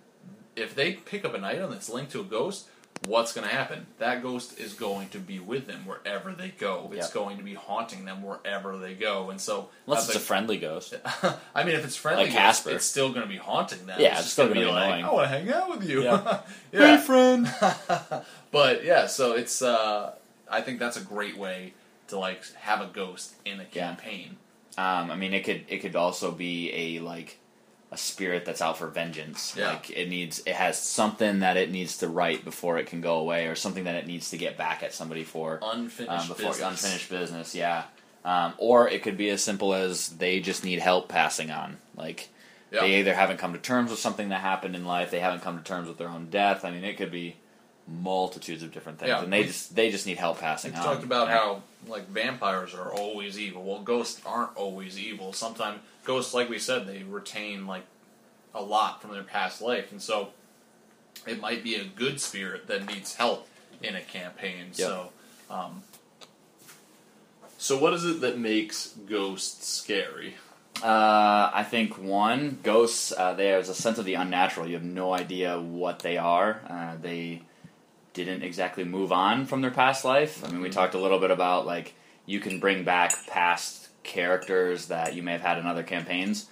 if 0.56 0.74
they 0.74 0.94
pick 0.94 1.26
up 1.26 1.34
an 1.34 1.44
item 1.44 1.70
that's 1.70 1.90
linked 1.90 2.12
to 2.12 2.20
a 2.20 2.24
ghost, 2.24 2.68
what's 3.06 3.32
going 3.32 3.46
to 3.48 3.54
happen? 3.54 3.86
That 3.98 4.22
ghost 4.22 4.58
is 4.58 4.74
going 4.74 5.08
to 5.10 5.18
be 5.18 5.38
with 5.38 5.66
them 5.66 5.86
wherever 5.86 6.32
they 6.32 6.48
go. 6.50 6.88
It's 6.92 7.06
Yep. 7.08 7.12
going 7.14 7.36
to 7.38 7.42
be 7.42 7.54
haunting 7.54 8.04
them 8.04 8.22
wherever 8.22 8.78
they 8.78 8.94
go. 8.94 9.30
And 9.30 9.40
so, 9.40 9.68
Unless 9.86 10.06
it's 10.08 10.16
a 10.16 10.20
friendly 10.20 10.58
ghost. 10.58 10.94
I 11.54 11.64
mean, 11.64 11.74
if 11.74 11.84
it's 11.84 11.96
friendly, 11.96 12.24
Like 12.24 12.32
ghost, 12.32 12.38
Casper. 12.38 12.70
it's 12.70 12.84
still 12.84 13.08
going 13.10 13.22
to 13.22 13.28
be 13.28 13.36
haunting 13.38 13.86
them. 13.86 14.00
Yeah, 14.00 14.10
it's 14.10 14.18
it's 14.20 14.22
just 14.26 14.32
still 14.34 14.48
gonna 14.48 14.60
gonna 14.60 14.66
be 14.66 14.72
like, 14.72 14.84
annoying. 14.88 15.04
I 15.04 15.12
want 15.12 15.24
to 15.24 15.28
hang 15.38 15.50
out 15.52 15.70
with 15.70 15.88
you. 15.88 16.02
Yeah. 16.04 16.40
yeah. 16.72 16.96
friend. 16.98 17.52
But 18.50 18.84
yeah, 18.84 19.06
so 19.06 19.32
it's. 19.32 19.62
Uh, 19.62 20.12
I 20.50 20.60
think 20.60 20.78
that's 20.78 20.96
a 20.98 21.00
great 21.00 21.36
way 21.38 21.72
to 22.08 22.18
like 22.18 22.44
have 22.56 22.80
a 22.82 22.86
ghost 22.86 23.34
in 23.46 23.60
a 23.60 23.66
Yeah. 23.72 23.88
campaign. 23.88 24.36
Um, 24.76 25.10
I 25.10 25.16
mean, 25.16 25.32
it 25.32 25.44
could 25.44 25.64
it 25.68 25.78
could 25.78 25.96
also 25.96 26.30
be 26.32 26.70
a 26.72 27.00
like 27.00 27.38
a 27.92 27.96
spirit 27.98 28.44
that's 28.44 28.60
out 28.62 28.78
for 28.78 28.88
vengeance. 28.88 29.54
Yeah. 29.56 29.68
Like 29.74 29.90
it 29.90 30.08
needs 30.08 30.40
it 30.46 30.54
has 30.54 30.80
something 30.80 31.40
that 31.40 31.56
it 31.56 31.70
needs 31.70 31.98
to 31.98 32.08
right 32.08 32.42
before 32.44 32.78
it 32.78 32.86
can 32.86 33.00
go 33.02 33.18
away, 33.18 33.46
or 33.46 33.54
something 33.54 33.84
that 33.84 33.94
it 33.96 34.06
needs 34.06 34.30
to 34.30 34.38
get 34.38 34.56
back 34.56 34.82
at 34.82 34.92
somebody 34.94 35.22
for 35.24 35.60
Unfinished 35.62 36.10
um, 36.10 36.28
before 36.28 36.50
business. 36.52 36.68
unfinished 36.84 37.10
business. 37.10 37.54
Yeah. 37.54 37.84
Um, 38.24 38.54
or 38.58 38.88
it 38.88 39.02
could 39.02 39.16
be 39.16 39.28
as 39.30 39.42
simple 39.44 39.74
as 39.74 40.08
they 40.08 40.40
just 40.40 40.64
need 40.64 40.78
help 40.78 41.08
passing 41.08 41.50
on. 41.50 41.76
Like 41.96 42.28
Yeah. 42.70 42.80
they 42.80 43.00
either 43.00 43.14
haven't 43.14 43.36
come 43.38 43.52
to 43.52 43.58
terms 43.58 43.90
with 43.90 43.98
something 44.00 44.30
that 44.30 44.40
happened 44.40 44.74
in 44.74 44.84
life, 44.86 45.10
they 45.10 45.20
haven't 45.20 45.42
come 45.42 45.58
to 45.58 45.64
terms 45.64 45.86
with 45.88 45.98
their 45.98 46.08
own 46.08 46.30
death. 46.30 46.64
I 46.64 46.70
mean, 46.70 46.84
it 46.84 46.96
could 46.96 47.10
be 47.10 47.36
multitudes 47.88 48.62
of 48.62 48.72
different 48.72 48.98
things, 48.98 49.08
Yeah, 49.08 49.22
and 49.22 49.32
they 49.32 49.40
we- 49.40 49.46
just 49.46 49.74
they 49.74 49.90
just 49.90 50.06
need 50.06 50.18
help 50.18 50.38
passing 50.40 50.72
We 50.72 50.78
on. 50.78 50.84
talked 50.84 51.04
about 51.04 51.28
Yeah. 51.28 51.38
how 51.38 51.62
like 51.88 52.08
vampires 52.08 52.74
are 52.74 52.92
always 52.92 53.38
evil. 53.38 53.64
Well, 53.64 53.80
ghosts 53.80 54.20
aren't 54.24 54.56
always 54.56 54.98
evil. 54.98 55.32
Sometimes 55.32 55.80
ghosts, 56.04 56.32
like 56.34 56.48
we 56.48 56.58
said, 56.58 56.86
they 56.86 57.02
retain 57.02 57.66
like 57.66 57.84
a 58.54 58.62
lot 58.62 59.00
from 59.02 59.12
their 59.12 59.22
past 59.24 59.60
life, 59.60 59.90
and 59.90 60.00
so 60.00 60.30
it 61.26 61.40
might 61.40 61.62
be 61.64 61.74
a 61.74 61.84
good 61.84 62.20
spirit 62.20 62.66
that 62.68 62.86
needs 62.86 63.16
help 63.16 63.48
in 63.82 63.96
a 63.96 64.00
campaign. 64.00 64.66
Yep. 64.74 64.88
So, 64.88 65.10
um, 65.50 65.82
so 67.58 67.78
what 67.78 67.92
is 67.94 68.04
it 68.04 68.20
that 68.20 68.38
makes 68.38 68.88
ghosts 69.08 69.66
scary? 69.68 70.34
Uh, 70.82 71.50
I 71.52 71.64
think 71.68 71.98
one 71.98 72.58
ghosts. 72.62 73.12
Uh, 73.16 73.34
there's 73.34 73.68
a 73.68 73.74
sense 73.74 73.98
of 73.98 74.04
the 74.04 74.14
unnatural. 74.14 74.66
You 74.66 74.74
have 74.74 74.82
no 74.84 75.12
idea 75.14 75.60
what 75.60 76.00
they 76.00 76.16
are. 76.16 76.60
Uh, 76.68 76.96
they 77.00 77.42
didn't 78.14 78.42
exactly 78.42 78.84
move 78.84 79.12
on 79.12 79.46
from 79.46 79.62
their 79.62 79.70
past 79.70 80.04
life. 80.04 80.44
I 80.44 80.48
mean, 80.48 80.60
we 80.60 80.68
mm-hmm. 80.68 80.74
talked 80.74 80.94
a 80.94 81.00
little 81.00 81.18
bit 81.18 81.30
about 81.30 81.66
like 81.66 81.94
you 82.26 82.40
can 82.40 82.60
bring 82.60 82.84
back 82.84 83.26
past 83.26 83.88
characters 84.02 84.86
that 84.86 85.14
you 85.14 85.22
may 85.22 85.32
have 85.32 85.40
had 85.40 85.58
in 85.58 85.66
other 85.66 85.82
campaigns. 85.82 86.48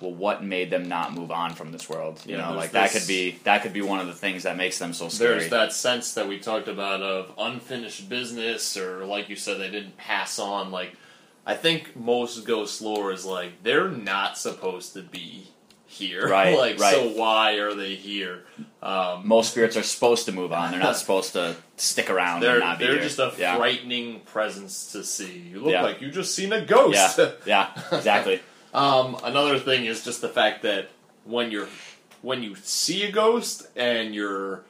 Well, 0.00 0.12
what 0.12 0.44
made 0.44 0.70
them 0.70 0.88
not 0.88 1.12
move 1.12 1.30
on 1.30 1.54
from 1.54 1.72
this 1.72 1.88
world? 1.88 2.20
You 2.24 2.36
Yeah, 2.36 2.50
know, 2.50 2.56
like 2.56 2.72
that 2.72 2.92
could 2.92 3.06
be 3.06 3.38
that 3.44 3.62
could 3.62 3.72
be 3.72 3.82
one 3.82 4.00
of 4.00 4.06
the 4.06 4.14
things 4.14 4.44
that 4.44 4.56
makes 4.56 4.78
them 4.78 4.92
so 4.92 5.08
scary. 5.08 5.38
There's 5.38 5.50
that 5.50 5.72
sense 5.72 6.14
that 6.14 6.28
we 6.28 6.38
talked 6.38 6.68
about 6.68 7.02
of 7.02 7.32
unfinished 7.38 8.08
business, 8.08 8.76
or 8.76 9.04
like 9.04 9.28
you 9.28 9.36
said, 9.36 9.60
they 9.60 9.70
didn't 9.70 9.96
pass 9.96 10.38
on. 10.38 10.70
Like, 10.70 10.96
I 11.44 11.54
think 11.54 11.96
most 11.96 12.46
ghost 12.46 12.80
lore 12.80 13.12
is 13.12 13.24
like 13.24 13.62
they're 13.62 13.88
not 13.88 14.38
supposed 14.38 14.92
to 14.94 15.02
be 15.02 15.48
here. 15.92 16.28
Right, 16.28 16.56
like, 16.58 16.78
right. 16.80 16.94
so 16.94 17.08
why 17.10 17.54
are 17.58 17.74
they 17.74 17.94
here? 17.94 18.44
Um, 18.82 19.26
Most 19.28 19.50
spirits 19.52 19.76
are 19.76 19.82
supposed 19.82 20.24
to 20.26 20.32
move 20.32 20.52
on. 20.52 20.70
They're 20.72 20.80
not 20.80 20.96
supposed 21.02 21.32
to 21.34 21.54
stick 21.76 22.10
around 22.10 22.40
they're 22.40 22.52
and 22.56 22.60
not 22.60 22.78
be 22.78 22.84
they're 22.86 22.94
here. 22.94 23.02
just 23.02 23.18
a 23.18 23.32
yeah. 23.38 23.56
frightening 23.56 24.20
presence 24.20 24.92
to 24.92 25.04
see. 25.04 25.38
You 25.38 25.60
look 25.60 25.72
Yeah. 25.72 25.82
like 25.82 26.00
you 26.00 26.10
just 26.10 26.34
seen 26.34 26.52
a 26.52 26.64
ghost. 26.64 27.18
Yeah, 27.18 27.30
yeah, 27.46 27.82
exactly. 27.96 28.40
Um, 28.74 29.16
another 29.22 29.58
thing 29.58 29.84
is 29.84 30.02
just 30.04 30.20
the 30.22 30.28
fact 30.28 30.62
that 30.62 30.88
when 31.24 31.50
you're 31.50 31.68
when 32.22 32.42
you 32.42 32.54
see 32.56 33.02
a 33.04 33.12
ghost 33.12 33.66
and 33.76 34.14
you're 34.14 34.64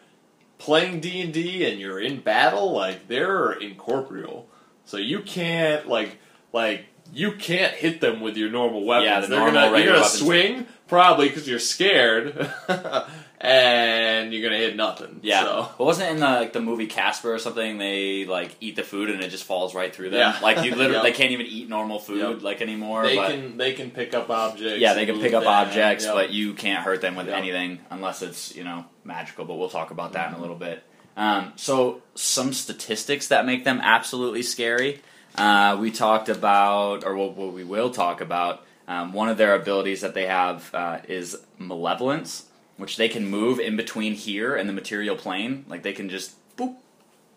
playing 0.58 1.00
D 1.00 1.20
and 1.22 1.32
D 1.32 1.68
and 1.70 1.80
you're 1.80 2.00
in 2.00 2.20
battle, 2.20 2.72
like 2.72 3.08
they're 3.08 3.52
incorporeal, 3.52 4.48
so 4.84 4.96
you 4.96 5.20
can't 5.20 5.88
like 5.88 6.18
like 6.52 6.86
you 7.14 7.32
can't 7.32 7.74
hit 7.74 8.00
them 8.00 8.20
with 8.20 8.36
your 8.36 8.50
normal 8.50 8.84
weapons. 8.84 9.06
Yeah, 9.06 9.20
the 9.20 9.26
they're 9.28 9.38
normal 9.38 9.54
gonna 9.62 9.76
you're 9.78 9.86
gonna 9.86 10.00
weapons. 10.02 10.18
swing 10.18 10.66
probably 10.92 11.28
because 11.28 11.48
you're 11.48 11.58
scared, 11.58 12.50
and 13.40 14.32
you're 14.32 14.42
gonna 14.42 14.58
hit 14.60 14.76
nothing. 14.76 15.20
Yeah, 15.22 15.42
so. 15.44 15.68
but 15.78 15.84
wasn't 15.84 16.08
it 16.10 16.12
in 16.14 16.20
the 16.20 16.26
like 16.26 16.52
the 16.52 16.60
movie 16.60 16.86
Casper 16.86 17.32
or 17.34 17.38
something? 17.38 17.78
They 17.78 18.24
like 18.24 18.56
eat 18.60 18.76
the 18.76 18.82
food 18.82 19.10
and 19.10 19.22
it 19.22 19.28
just 19.30 19.44
falls 19.44 19.74
right 19.74 19.94
through 19.94 20.10
them. 20.10 20.20
Yeah. 20.34 20.38
Like 20.40 20.64
you 20.64 20.70
literally, 20.74 20.92
Yep. 20.94 21.02
they 21.02 21.12
can't 21.12 21.32
even 21.32 21.46
eat 21.46 21.68
normal 21.68 21.98
food 21.98 22.18
Yep. 22.34 22.42
like 22.42 22.62
anymore. 22.62 23.02
They 23.04 23.16
can 23.16 23.56
they 23.56 23.72
can 23.72 23.90
pick 23.90 24.14
up 24.14 24.30
objects. 24.30 24.80
yeah, 24.80 24.94
they 24.94 25.06
can 25.06 25.20
pick 25.20 25.32
up 25.34 25.46
objects, 25.46 26.04
yep. 26.04 26.14
but 26.14 26.30
you 26.30 26.54
can't 26.54 26.84
hurt 26.84 27.00
them 27.00 27.14
with 27.16 27.28
anything 27.28 27.80
unless 27.90 28.22
it's 28.22 28.54
you 28.54 28.64
know 28.64 28.84
magical. 29.04 29.44
But 29.44 29.54
we'll 29.56 29.68
talk 29.68 29.90
about 29.90 30.12
that 30.12 30.22
Mm-hmm. 30.26 30.34
in 30.34 30.38
a 30.38 30.42
little 30.42 30.56
bit. 30.56 30.84
Um, 31.16 31.52
so 31.56 32.00
some 32.14 32.52
statistics 32.52 33.28
that 33.28 33.44
make 33.44 33.64
them 33.64 33.80
absolutely 33.82 34.42
scary. 34.42 35.00
Uh, 35.34 35.76
we 35.80 35.90
talked 35.90 36.28
about, 36.28 37.04
or 37.04 37.16
what, 37.16 37.36
what 37.36 37.52
we 37.52 37.64
will 37.64 37.90
talk 37.90 38.20
about. 38.20 38.64
Um, 38.88 39.12
one 39.12 39.28
of 39.28 39.36
their 39.36 39.54
abilities 39.54 40.00
that 40.00 40.14
they 40.14 40.26
have 40.26 40.74
uh, 40.74 40.98
is 41.08 41.38
malevolence, 41.58 42.46
which 42.76 42.96
they 42.96 43.08
can 43.08 43.26
move 43.26 43.60
in 43.60 43.76
between 43.76 44.14
here 44.14 44.56
and 44.56 44.68
the 44.68 44.72
material 44.72 45.16
plane. 45.16 45.64
Like 45.68 45.82
they 45.82 45.92
can 45.92 46.08
just 46.08 46.34
boop, 46.56 46.76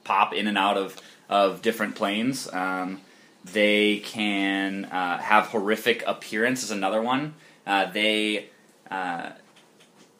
pop 0.03 0.33
in 0.33 0.47
and 0.47 0.57
out 0.57 0.77
of 0.77 0.97
of 1.29 1.61
different 1.61 1.95
planes. 1.95 2.51
Um, 2.53 3.01
they 3.43 3.99
can 3.99 4.85
uh, 4.85 5.19
have 5.19 5.47
horrific 5.47 6.03
appearance. 6.07 6.63
Is 6.63 6.71
another 6.71 7.01
one. 7.01 7.35
Uh, 7.65 7.91
they. 7.91 8.49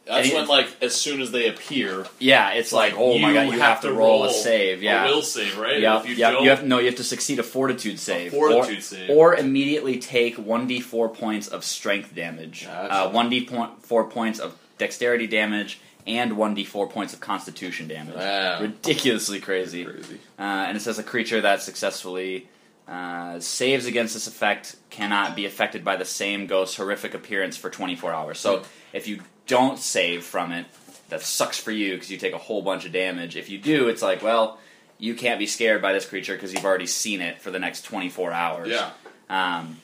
That's 0.06 0.32
when, 0.32 0.48
like, 0.48 0.68
as 0.84 0.96
soon 0.96 1.20
as 1.20 1.32
they 1.32 1.48
appear, 1.48 2.06
yeah, 2.20 2.52
it's 2.52 2.72
like, 2.72 2.94
oh 2.96 3.18
my 3.18 3.34
god, 3.34 3.52
you 3.52 3.60
have, 3.60 3.82
to 3.82 3.92
roll, 3.92 4.24
a 4.26 4.32
save. 4.32 4.84
Yeah, 4.84 5.04
a 5.04 5.08
will 5.08 5.24
save, 5.24 5.58
right? 5.58 5.78
If 5.82 6.08
you 6.08 6.16
don't, 6.16 6.44
you 6.44 6.50
have 6.52 6.64
no. 6.64 6.78
You 6.78 6.86
have 6.86 6.96
to 6.98 7.04
succeed 7.04 7.40
a 7.40 7.44
fortitude 7.44 8.00
save. 8.00 8.32
fortitude 8.32 8.78
or, 8.78 8.82
save. 8.82 9.10
or 9.10 9.36
immediately 9.36 9.98
take 9.98 10.38
one 10.38 10.68
d 10.68 10.80
four 10.80 11.10
points 11.10 11.48
of 11.48 11.64
strength 11.64 12.14
damage, 12.14 12.66
Gotcha. 12.66 12.94
uh, 12.94 13.10
one 13.10 13.30
d 13.30 13.50
four 13.82 14.08
points 14.10 14.40
of 14.40 14.56
dexterity 14.78 15.26
damage, 15.26 15.80
and 16.06 16.38
one 16.38 16.54
d 16.54 16.66
four 16.66 16.88
points 16.88 17.14
of 17.14 17.20
Constitution 17.20 17.88
damage. 17.88 18.16
Wow. 18.16 18.62
Ridiculously 18.62 19.40
crazy. 19.40 19.86
crazy. 19.86 20.20
Uh, 20.38 20.42
and 20.68 20.78
it 20.78 20.82
says 20.82 21.00
a 21.00 21.04
creature 21.04 21.42
that 21.42 21.64
successfully 21.64 22.48
uh, 22.88 23.40
saves 23.40 23.88
against 23.88 24.14
this 24.14 24.28
effect 24.28 24.76
cannot 24.92 25.36
be 25.36 25.48
affected 25.48 25.84
by 25.84 25.96
the 25.96 26.06
same 26.06 26.46
ghost's 26.46 26.76
horrific 26.76 27.16
appearance 27.16 27.58
for 27.58 27.72
24 27.72 28.14
hours. 28.14 28.40
So 28.40 28.62
if 28.94 29.08
you 29.08 29.22
don't 29.48 29.80
save 29.80 30.24
from 30.24 30.52
it, 30.52 30.66
that 31.10 31.22
sucks 31.22 31.60
for 31.60 31.72
you 31.72 31.94
because 31.94 32.12
you 32.12 32.18
take 32.18 32.34
a 32.34 32.38
whole 32.38 32.62
bunch 32.62 32.86
of 32.86 32.92
damage. 32.92 33.36
If 33.36 33.50
you 33.50 33.58
do, 33.58 33.88
it's 33.88 34.02
like, 34.02 34.24
well, 34.24 34.60
you 34.98 35.14
can't 35.16 35.40
be 35.40 35.46
scared 35.46 35.82
by 35.82 35.94
this 35.94 36.06
creature 36.06 36.34
because 36.34 36.54
you've 36.54 36.66
already 36.66 36.88
seen 36.88 37.22
it 37.22 37.42
for 37.42 37.52
the 37.52 37.60
next 37.60 37.84
24 37.84 38.32
hours. 38.32 38.70
Yeah. 38.70 38.90
Um, 39.30 39.78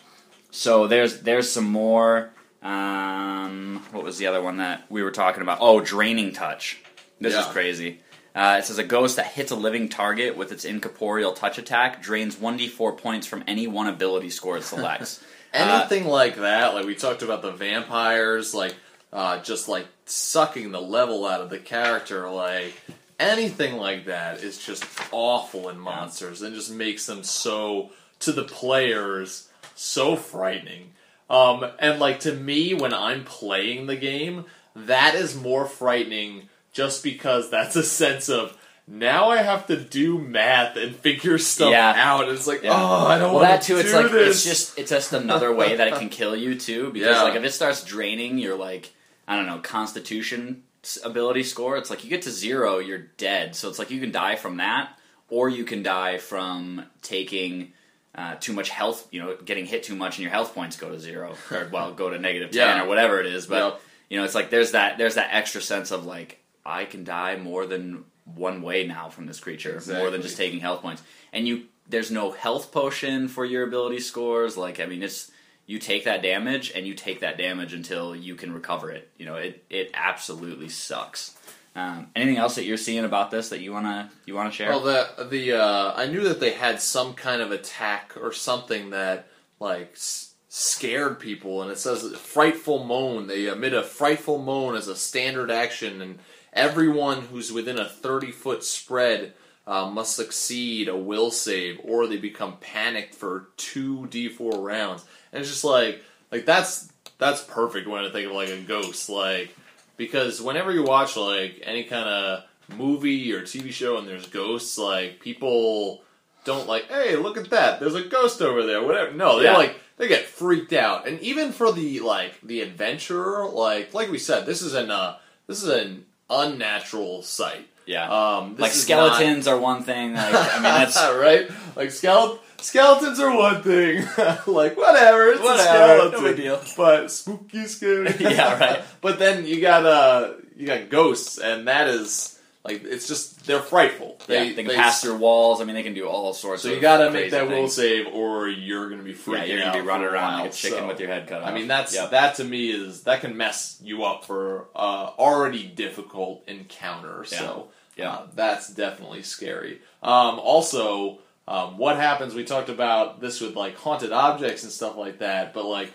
so 0.52 0.88
there's 0.88 1.22
there's 1.22 1.50
some 1.50 1.66
more. 1.66 2.32
Um, 2.62 3.84
what 3.92 4.04
was 4.04 4.18
the 4.20 4.28
other 4.28 4.42
one 4.42 4.58
that 4.58 4.86
we 4.90 5.02
were 5.02 5.12
talking 5.12 5.42
about? 5.42 5.58
Oh, 5.62 5.82
draining 5.82 6.34
touch. 6.34 6.80
This 7.20 7.36
is 7.36 7.46
crazy. 7.46 8.00
Uh, 8.34 8.58
it 8.60 8.66
says 8.66 8.78
a 8.78 8.84
ghost 8.84 9.18
that 9.18 9.28
hits 9.28 9.52
a 9.52 9.56
living 9.56 9.90
target 9.90 10.38
with 10.38 10.52
its 10.52 10.64
incorporeal 10.64 11.34
touch 11.34 11.58
attack 11.58 12.02
drains 12.02 12.38
1d4 12.38 12.98
points 12.98 13.28
from 13.28 13.44
any 13.46 13.68
one 13.68 13.88
ability 13.88 14.30
score 14.30 14.58
it 14.58 14.64
selects. 14.64 15.22
Uh, 15.54 15.58
Anything 15.58 16.06
like 16.06 16.38
that, 16.38 16.74
like 16.74 16.86
we 16.86 16.96
talked 16.96 17.24
about 17.24 17.42
the 17.42 17.52
vampires, 17.52 18.54
like 18.54 18.74
uh, 19.14 19.40
just 19.42 19.68
like 19.68 19.88
sucking 20.06 20.72
the 20.72 20.82
level 20.82 21.26
out 21.26 21.42
of 21.42 21.50
the 21.50 21.58
character, 21.60 22.30
like 22.30 22.74
anything 23.20 23.78
like 23.78 24.06
that 24.06 24.42
is 24.44 24.58
just 24.58 24.84
awful 25.12 25.70
in 25.70 25.80
monsters 25.80 26.42
and 26.42 26.56
just 26.56 26.72
makes 26.72 27.06
them 27.06 27.24
so 27.24 27.92
to 28.20 28.32
the 28.32 28.44
players 28.44 29.50
so 29.76 30.16
frightening. 30.16 30.92
Um, 31.30 31.66
and 31.80 32.00
like 32.00 32.22
to 32.22 32.34
me, 32.34 32.74
when 32.74 32.94
I'm 32.94 33.24
playing 33.24 33.88
the 33.88 33.96
game, 33.96 34.46
that 34.76 35.16
is 35.16 35.36
more 35.36 35.66
frightening 35.66 36.50
just 36.74 37.04
because 37.04 37.50
that's 37.50 37.76
a 37.76 37.84
sense 37.84 38.30
of 38.30 38.58
now 38.88 39.30
I 39.30 39.38
have 39.38 39.68
to 39.68 39.78
do 39.78 40.18
math 40.18 40.76
and 40.76 40.94
figure 40.96 41.38
stuff 41.38 41.72
Yeah. 41.72 41.94
out. 41.96 42.28
It's 42.28 42.48
like, 42.48 42.64
Yeah. 42.64 42.72
oh, 42.74 43.06
I 43.08 43.18
don't 43.18 43.34
well, 43.34 43.44
want 43.44 43.48
that 43.48 43.62
to 43.64 43.68
too. 43.68 43.74
do 43.76 43.80
It's 43.82 43.94
like 43.94 44.12
this. 44.12 44.36
it's 44.38 44.44
just 44.44 44.78
it's 44.80 44.90
just 44.92 45.14
another 45.14 45.54
way 45.54 45.76
that 45.78 45.88
it 45.88 45.96
can 45.96 46.10
kill 46.20 46.36
you 46.36 46.56
too. 46.56 46.90
Because 46.92 47.16
Yeah. 47.16 47.22
like 47.24 47.36
if 47.36 47.44
it 47.44 47.52
starts 47.52 47.84
draining 47.84 48.38
you're 48.38 48.58
like 48.58 48.92
I 49.32 49.36
don't 49.38 49.46
know 49.46 49.60
Constitution 49.60 50.64
ability 51.04 51.44
score, 51.44 51.78
it's 51.78 51.90
like 51.90 52.04
you 52.04 52.10
get 52.10 52.24
to 52.24 52.32
zero, 52.32 52.80
you're 52.80 52.98
dead. 53.18 53.56
So 53.56 53.70
it's 53.70 53.78
like 53.80 53.92
you 53.92 54.00
can 54.02 54.12
die 54.12 54.36
from 54.36 54.58
that, 54.58 54.98
or 55.30 55.48
you 55.48 55.64
can 55.64 55.84
die 55.84 56.18
from 56.18 56.84
taking 57.02 57.74
uh, 58.16 58.36
too 58.40 58.52
much 58.52 58.70
health, 58.70 59.08
you 59.12 59.22
know, 59.22 59.38
getting 59.46 59.66
hit 59.66 59.84
too 59.84 59.96
much 59.96 60.18
and 60.18 60.24
your 60.24 60.32
health 60.32 60.54
points 60.56 60.76
go 60.78 60.90
to 60.90 61.00
zero 61.00 61.36
or 61.52 61.70
well 61.72 61.94
go 61.94 62.10
to 62.10 62.18
negative 62.20 62.52
ten 62.52 62.78
Yeah. 62.78 62.84
or 62.84 62.88
whatever 62.88 63.20
it 63.20 63.26
is. 63.28 63.46
But 63.48 63.64
Yep. 63.74 63.82
you 64.10 64.18
know, 64.18 64.26
it's 64.26 64.36
like 64.36 64.50
there's 64.50 64.72
that 64.72 64.98
there's 64.98 65.16
that 65.16 65.30
extra 65.32 65.62
sense 65.62 65.92
of 65.92 66.06
like 66.06 66.40
I 66.66 66.86
can 66.86 67.04
die 67.04 67.38
more 67.38 67.66
than 67.66 68.04
one 68.36 68.62
way 68.62 68.86
now 68.86 69.10
from 69.10 69.28
this 69.28 69.40
creature, 69.40 69.82
more 69.88 70.10
than 70.12 70.22
just 70.22 70.38
taking 70.38 70.60
health 70.60 70.82
points. 70.82 71.02
And 71.32 71.48
you 71.48 71.66
there's 71.88 72.12
no 72.12 72.32
health 72.32 72.72
potion 72.72 73.28
for 73.28 73.46
your 73.46 73.64
ability 73.64 74.00
scores. 74.00 74.58
Like 74.58 74.80
I 74.80 74.86
mean, 74.88 75.04
it's 75.04 75.32
you 75.66 75.80
take 75.80 76.06
that 76.06 76.22
damage 76.22 76.72
and 76.76 76.86
you 76.86 76.94
take 76.94 77.22
that 77.22 77.38
damage 77.38 77.74
until 77.74 78.16
you 78.16 78.36
can 78.36 78.54
recover 78.54 78.92
it. 78.92 79.10
You 79.18 79.26
know, 79.26 79.36
it 79.36 79.64
it 79.70 79.92
absolutely 79.94 80.70
sucks. 80.70 81.38
Um, 81.74 82.08
anything 82.18 82.38
else 82.38 82.56
that 82.56 82.66
you're 82.66 82.76
seeing 82.76 83.06
about 83.06 83.32
this 83.32 83.50
that 83.50 83.62
you 83.62 83.72
wanna 83.72 84.12
you 84.26 84.36
wanna 84.36 84.52
share? 84.52 84.70
Well, 84.70 84.82
the 84.82 85.26
the 85.30 85.54
uh, 85.54 85.94
I 85.96 86.08
knew 86.08 86.22
that 86.26 86.40
they 86.40 86.52
had 86.52 86.82
some 86.82 87.14
kind 87.14 87.42
of 87.42 87.52
attack 87.52 88.14
or 88.20 88.34
something 88.34 88.90
that 88.90 89.28
like 89.60 89.92
s- 89.94 90.34
scared 90.50 91.20
people, 91.20 91.62
and 91.62 91.72
it 91.72 91.78
says 91.78 92.14
frightful 92.18 92.84
moan. 92.84 93.28
They 93.28 93.48
emit 93.48 93.74
a 93.74 93.84
frightful 93.84 94.38
moan 94.38 94.76
as 94.76 94.90
a 94.90 94.96
standard 94.98 95.50
action, 95.50 96.02
and 96.02 96.20
everyone 96.52 97.22
who's 97.22 97.54
within 97.54 97.80
a 97.80 97.88
thirty 97.88 98.32
foot 98.32 98.66
spread 98.66 99.34
uh, 99.66 99.90
must 99.90 100.14
succeed 100.16 100.90
a 100.90 100.98
will 100.98 101.32
save, 101.32 101.80
or 101.86 102.06
they 102.06 102.18
become 102.18 102.58
panicked 102.60 103.16
for 103.16 103.48
two 103.56 104.08
d 104.08 104.28
four 104.28 104.60
rounds. 104.60 105.06
And 105.34 105.42
it's 105.42 105.50
just 105.50 105.64
like 105.64 106.04
like 106.32 106.46
that's 106.46 106.92
that's 107.18 107.42
perfect 107.44 107.88
when 107.88 108.04
I 108.04 108.10
think 108.12 108.28
of 108.30 108.34
like 108.36 108.50
a 108.50 108.60
ghost, 108.62 109.10
like 109.10 109.56
because 109.98 110.42
whenever 110.42 110.72
you 110.72 110.84
watch 110.84 111.16
like 111.18 111.62
any 111.64 111.84
kind 111.84 112.08
of 112.10 112.44
movie 112.78 113.32
or 113.34 113.42
TV 113.42 113.72
show 113.72 113.98
and 113.98 114.08
there's 114.08 114.28
ghosts, 114.28 114.78
like 114.78 115.20
people 115.20 116.02
don't 116.46 116.68
like, 116.68 116.88
hey, 116.90 117.16
look 117.16 117.38
at 117.38 117.50
that, 117.52 117.80
there's 117.80 117.96
a 117.96 118.02
ghost 118.04 118.42
over 118.42 118.66
there, 118.66 118.82
whatever. 118.82 119.12
No, 119.14 119.38
they 119.40 119.46
Yeah. 119.46 119.58
like 119.58 119.76
they 119.98 120.08
get 120.08 120.26
freaked 120.26 120.74
out, 120.74 121.08
and 121.08 121.20
even 121.20 121.52
for 121.52 121.72
the 121.72 122.00
like 122.00 122.42
the 122.42 122.62
adventurer, 122.62 123.48
like 123.48 123.94
like 123.94 124.10
we 124.10 124.18
said, 124.18 124.46
this 124.48 124.62
is 124.64 124.74
an 124.74 124.90
uh, 124.90 125.18
this 125.48 125.62
is 125.62 125.70
an 125.70 126.06
unnatural 126.30 127.22
sight. 127.22 127.68
yeah, 127.86 128.10
Um, 128.10 128.52
this 128.56 128.62
like 128.62 128.72
skeletons 128.72 129.48
are 129.48 129.60
one 129.60 129.84
thing. 129.84 130.14
Like 130.14 130.34
I 130.34 130.54
mean, 130.56 130.64
that's 130.64 130.96
right. 130.98 131.50
Like 131.76 131.90
skele- 131.90 132.40
skeletons 132.62 133.20
are 133.20 133.36
one 133.36 133.62
thing. 133.64 134.04
like 134.48 134.78
whatever, 134.78 135.30
it's 135.30 135.42
Whatever, 135.42 135.60
a 135.60 135.64
skeleton. 135.64 136.12
no 136.12 136.22
big 136.28 136.38
deal. 136.38 136.62
But 136.78 137.12
spooky, 137.12 137.66
scary. 137.66 138.14
Yeah, 138.20 138.58
right. 138.60 138.84
but 139.02 139.20
then 139.20 139.46
you 139.46 139.62
got 139.62 139.86
uh, 139.86 140.34
you 140.56 140.66
got 140.68 140.90
ghosts, 140.90 141.38
and 141.38 141.68
that 141.68 141.88
is 141.88 142.40
like 142.64 142.84
it's 142.84 143.08
just 143.08 143.46
they're 143.48 143.60
frightful. 143.60 144.18
yeah, 144.28 144.44
they, 144.54 144.64
can 144.64 144.68
pass 144.76 145.02
through 145.02 145.18
walls. 145.18 145.62
I 145.62 145.64
mean, 145.66 145.74
they 145.76 145.84
can 145.84 145.94
do 145.96 146.08
all 146.08 146.34
sorts. 146.34 146.62
So 146.64 146.70
of 146.70 146.76
you 146.76 146.82
got 146.82 146.98
to 146.98 147.10
make 147.12 147.32
that 147.32 147.48
will 147.48 147.68
save, 147.68 148.08
or 148.08 148.48
you're 148.48 148.88
going 148.88 149.00
to 149.00 149.06
be 149.06 149.14
freaking 149.16 149.38
Yeah, 149.40 149.44
you're 149.46 149.58
gonna 149.60 149.70
out 149.70 149.74
be 149.76 149.82
running 149.82 150.08
around 150.08 150.34
while. 150.34 150.42
like 150.44 150.52
a 150.52 150.54
chicken 150.54 150.80
So, 150.80 150.88
with 150.88 151.00
your 151.00 151.10
head 151.10 151.28
cut 151.28 151.42
off. 151.42 151.48
I 151.50 151.54
mean, 151.54 151.68
that's 151.68 151.96
Yep. 151.96 152.12
that 152.12 152.36
to 152.36 152.44
me 152.44 152.70
is 152.72 153.04
that 153.04 153.22
can 153.22 153.36
mess 153.36 153.80
you 153.84 154.04
up 154.04 154.26
for 154.26 154.68
uh, 154.76 155.10
already 155.18 155.64
difficult 155.66 156.44
encounter. 156.48 157.24
So 157.26 157.70
Yeah. 157.96 158.12
uh, 158.12 158.28
that's 158.36 158.70
definitely 158.70 159.24
scary. 159.24 159.82
Um, 160.04 160.38
also, 160.40 161.20
um, 161.48 161.78
what 161.78 161.98
happens? 161.98 162.34
We 162.34 162.44
talked 162.44 162.70
about 162.70 163.20
this 163.20 163.42
with 163.42 163.56
like 163.56 163.76
haunted 163.76 164.12
objects 164.12 164.64
and 164.64 164.72
stuff 164.72 164.96
like 164.96 165.20
that, 165.20 165.54
but 165.54 165.66
like 165.66 165.92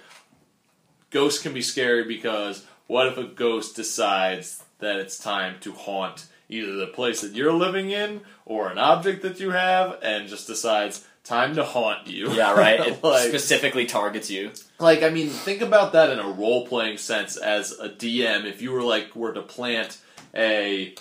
ghosts 1.10 1.42
can 1.42 1.54
be 1.54 1.62
scary 1.62 2.04
because 2.04 2.64
what 2.86 3.06
if 3.06 3.16
a 3.16 3.24
ghost 3.24 3.76
decides 3.76 4.62
that 4.78 4.96
it's 4.96 5.18
time 5.18 5.56
to 5.60 5.72
haunt 5.72 6.26
either 6.48 6.74
the 6.74 6.86
place 6.86 7.22
that 7.22 7.32
you're 7.32 7.52
living 7.52 7.90
in 7.90 8.20
or 8.44 8.70
an 8.70 8.78
object 8.78 9.22
that 9.22 9.40
you 9.40 9.50
have 9.50 9.98
and 10.02 10.28
just 10.28 10.46
decides 10.46 11.04
time 11.24 11.56
to 11.56 11.64
haunt 11.64 12.06
you 12.06 12.30
Yeah, 12.32 12.52
right. 12.52 12.80
It 12.86 13.02
like, 13.02 13.28
specifically 13.28 13.86
targets 13.86 14.30
you. 14.30 14.52
like 14.78 15.02
i 15.02 15.10
mean 15.10 15.28
think 15.28 15.60
about 15.60 15.92
that 15.92 16.10
in 16.10 16.20
a 16.20 16.28
role-playing 16.28 16.98
sense 16.98 17.36
as 17.36 17.72
a 17.72 17.88
dm 17.88 18.44
if 18.44 18.62
you 18.62 18.70
were 18.70 18.82
like 18.82 19.16
were 19.16 19.32
to 19.32 19.42
plant 19.42 19.98
a 20.36 20.94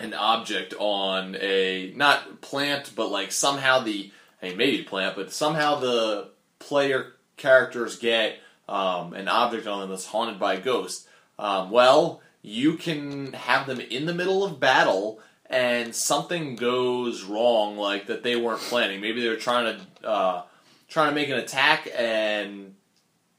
an 0.00 0.14
object 0.14 0.74
on 0.78 1.36
a 1.40 1.92
not 1.96 2.40
plant 2.40 2.92
but 2.96 3.10
like 3.10 3.32
somehow 3.32 3.80
the 3.80 4.10
hey 4.40 4.54
maybe 4.54 4.82
plant 4.82 5.16
but 5.16 5.32
somehow 5.32 5.78
the 5.78 6.28
player 6.58 7.12
characters 7.36 7.96
get 7.96 8.38
um, 8.68 9.14
an 9.14 9.28
object 9.28 9.66
on 9.66 9.80
them 9.80 9.90
that's 9.90 10.06
haunted 10.06 10.38
by 10.38 10.54
a 10.54 10.60
ghost. 10.60 11.08
Um, 11.38 11.70
well 11.70 12.20
you 12.42 12.74
can 12.74 13.32
have 13.34 13.66
them 13.66 13.80
in 13.80 14.06
the 14.06 14.14
middle 14.14 14.44
of 14.44 14.60
battle 14.60 15.20
and 15.46 15.94
something 15.94 16.56
goes 16.56 17.24
wrong 17.24 17.76
like 17.76 18.06
that 18.06 18.22
they 18.22 18.36
weren't 18.36 18.60
planning. 18.60 19.00
Maybe 19.00 19.20
they're 19.20 19.36
trying 19.36 19.78
to 20.02 20.08
uh, 20.08 20.42
trying 20.88 21.10
to 21.10 21.14
make 21.14 21.28
an 21.28 21.38
attack 21.38 21.88
and 21.96 22.74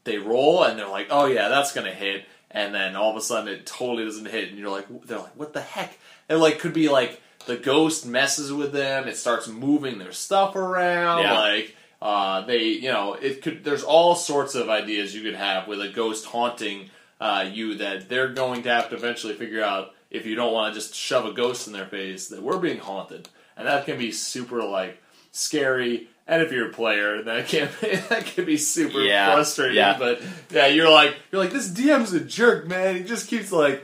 they 0.03 0.17
roll 0.17 0.63
and 0.63 0.77
they're 0.77 0.87
like, 0.87 1.07
oh 1.09 1.25
yeah, 1.25 1.49
that's 1.49 1.73
gonna 1.73 1.93
hit, 1.93 2.25
and 2.49 2.73
then 2.73 2.95
all 2.95 3.11
of 3.11 3.17
a 3.17 3.21
sudden 3.21 3.53
it 3.53 3.65
totally 3.65 4.05
doesn't 4.05 4.27
hit, 4.27 4.49
and 4.49 4.57
you're 4.57 4.69
like, 4.69 4.87
they're 5.05 5.19
like, 5.19 5.35
what 5.35 5.53
the 5.53 5.61
heck? 5.61 5.97
It 6.31 6.37
like 6.37 6.59
could 6.59 6.73
be 6.73 6.89
like 6.89 7.21
the 7.45 7.57
ghost 7.57 8.05
messes 8.05 8.53
with 8.53 8.71
them, 8.71 9.07
it 9.07 9.17
starts 9.17 9.47
moving 9.47 9.97
their 9.99 10.11
stuff 10.11 10.55
around, 10.55 11.23
Yeah. 11.23 11.39
like 11.39 11.75
uh, 12.01 12.41
they, 12.45 12.63
you 12.63 12.89
know, 12.91 13.13
it 13.13 13.41
could. 13.43 13.63
There's 13.63 13.83
all 13.83 14.15
sorts 14.15 14.55
of 14.55 14.69
ideas 14.69 15.13
you 15.13 15.21
could 15.21 15.35
have 15.35 15.67
with 15.67 15.81
a 15.81 15.89
ghost 15.89 16.25
haunting 16.25 16.89
uh, 17.19 17.47
you 17.51 17.75
that 17.75 18.09
they're 18.09 18.29
going 18.33 18.63
to 18.63 18.69
have 18.69 18.89
to 18.89 18.95
eventually 18.95 19.33
figure 19.35 19.63
out 19.63 19.93
if 20.09 20.25
you 20.25 20.33
don't 20.35 20.51
want 20.51 20.73
to 20.73 20.79
just 20.79 20.95
shove 20.95 21.25
a 21.27 21.31
ghost 21.33 21.67
in 21.67 21.73
their 21.73 21.85
face 21.85 22.29
that 22.29 22.41
we're 22.41 22.57
being 22.57 22.79
haunted, 22.79 23.29
and 23.55 23.67
that 23.67 23.85
can 23.85 23.99
be 23.99 24.11
super 24.11 24.63
like 24.63 24.99
scary. 25.31 26.07
And 26.27 26.41
if 26.41 26.51
you're 26.51 26.69
a 26.69 26.73
player, 26.73 27.21
that 27.23 27.47
can 27.47 27.69
that 28.09 28.25
can 28.25 28.45
be 28.45 28.57
super 28.57 29.01
Yeah, 29.01 29.33
frustrating. 29.33 29.77
yeah. 29.77 29.97
But 29.99 30.21
yeah, 30.49 30.67
you're 30.67 30.89
like 30.89 31.15
you're 31.31 31.41
like 31.41 31.51
this 31.51 31.69
DM's 31.69 32.13
a 32.13 32.19
jerk, 32.19 32.67
man. 32.67 32.95
He 32.95 33.03
just 33.03 33.27
keeps 33.27 33.51
like 33.51 33.83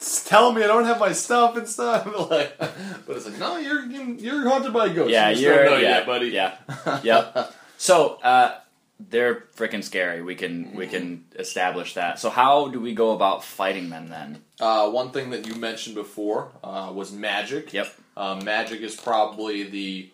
telling 0.00 0.56
me 0.56 0.62
I 0.62 0.66
don't 0.66 0.84
have 0.84 0.98
my 0.98 1.12
stuff 1.12 1.56
and 1.56 1.68
stuff. 1.68 2.06
like, 2.30 2.58
but 2.58 3.16
it's 3.16 3.26
like 3.26 3.38
no, 3.38 3.58
you're 3.58 3.84
you're 3.86 4.48
haunted 4.48 4.72
by 4.72 4.86
a 4.86 4.94
ghost. 4.94 5.10
Yeah, 5.10 5.30
you 5.30 5.48
know 5.48 5.76
yeah, 5.76 5.78
yet, 5.78 6.06
buddy. 6.06 6.28
Yeah, 6.28 6.56
yep. 7.02 7.54
So 7.76 8.14
uh, 8.22 8.58
they're 9.08 9.44
freaking 9.56 9.82
scary. 9.82 10.22
We 10.22 10.34
can 10.34 10.74
we 10.74 10.86
can 10.86 11.24
establish 11.38 11.94
that. 11.94 12.18
So 12.18 12.30
how 12.30 12.68
do 12.68 12.80
we 12.80 12.94
go 12.94 13.12
about 13.12 13.44
fighting 13.44 13.90
them 13.90 14.08
then? 14.08 14.42
Uh, 14.60 14.90
one 14.90 15.10
thing 15.10 15.30
that 15.30 15.46
you 15.46 15.54
mentioned 15.54 15.94
before 15.94 16.52
uh, 16.62 16.92
was 16.94 17.12
magic. 17.12 17.72
Yep. 17.72 17.94
Uh, 18.16 18.40
magic 18.44 18.80
is 18.80 18.94
probably 18.94 19.62
the, 19.62 20.10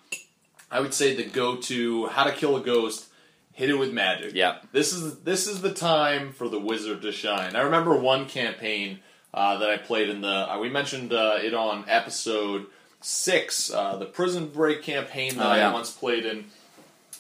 I 0.70 0.78
would 0.78 0.94
say 0.94 1.16
the 1.16 1.24
go-to 1.24 2.06
how 2.06 2.24
to 2.24 2.32
kill 2.32 2.56
a 2.56 2.60
ghost. 2.60 3.08
Hit 3.52 3.70
it 3.70 3.78
with 3.78 3.92
magic. 3.92 4.34
Yep. 4.34 4.66
This 4.72 4.92
is 4.92 5.20
this 5.20 5.46
is 5.46 5.62
the 5.62 5.72
time 5.72 6.30
for 6.30 6.46
the 6.46 6.60
wizard 6.60 7.00
to 7.02 7.10
shine. 7.10 7.56
I 7.56 7.62
remember 7.62 7.96
one 7.96 8.26
campaign 8.26 9.00
uh, 9.36 9.58
that 9.58 9.70
I 9.70 9.76
played 9.76 10.08
in 10.08 10.22
the. 10.22 10.52
Uh, 10.52 10.58
we 10.58 10.70
mentioned 10.70 11.12
uh, 11.12 11.38
it 11.40 11.54
on 11.54 11.84
episode 11.86 12.66
six, 13.02 13.70
uh, 13.72 13.96
the 13.96 14.06
prison 14.06 14.48
break 14.48 14.82
campaign 14.82 15.36
that 15.36 15.46
Oh, 15.46 15.54
yeah. 15.54 15.70
I 15.70 15.72
once 15.72 15.90
played 15.90 16.24
in. 16.24 16.46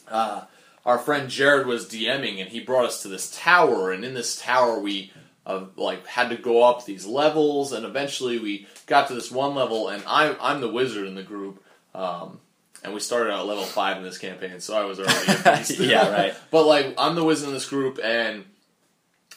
Uh, 0.08 0.42
our 0.84 0.98
friend 0.98 1.28
Jared 1.28 1.66
was 1.66 1.86
DMing, 1.86 2.40
and 2.40 2.48
he 2.48 2.60
brought 2.60 2.86
us 2.86 3.02
to 3.02 3.08
this 3.08 3.30
tower, 3.30 3.92
and 3.92 4.04
in 4.04 4.14
this 4.14 4.40
tower 4.40 4.80
we 4.80 5.12
uh, 5.44 5.64
like 5.76 6.06
had 6.06 6.30
to 6.30 6.36
go 6.36 6.62
up 6.62 6.86
these 6.86 7.04
levels, 7.06 7.72
and 7.72 7.84
eventually 7.84 8.38
we 8.38 8.66
got 8.86 9.08
to 9.08 9.14
this 9.14 9.30
one 9.30 9.54
level, 9.54 9.88
and 9.88 10.02
I'm 10.06 10.36
I'm 10.40 10.60
the 10.60 10.72
wizard 10.72 11.06
in 11.06 11.14
the 11.14 11.22
group. 11.22 11.62
Um, 11.94 12.40
and 12.84 12.94
we 12.94 13.00
started 13.00 13.32
at 13.32 13.40
level 13.46 13.64
five 13.64 13.96
in 13.96 14.04
this 14.04 14.18
campaign, 14.18 14.60
so 14.60 14.76
I 14.76 14.84
was 14.84 15.00
already. 15.00 15.74
Yeah, 15.84 16.08
right. 16.10 16.34
but 16.50 16.66
like, 16.66 16.94
I'm 16.96 17.14
the 17.14 17.24
wizard 17.24 17.48
in 17.48 17.54
this 17.54 17.68
group, 17.68 17.98
and 18.02 18.44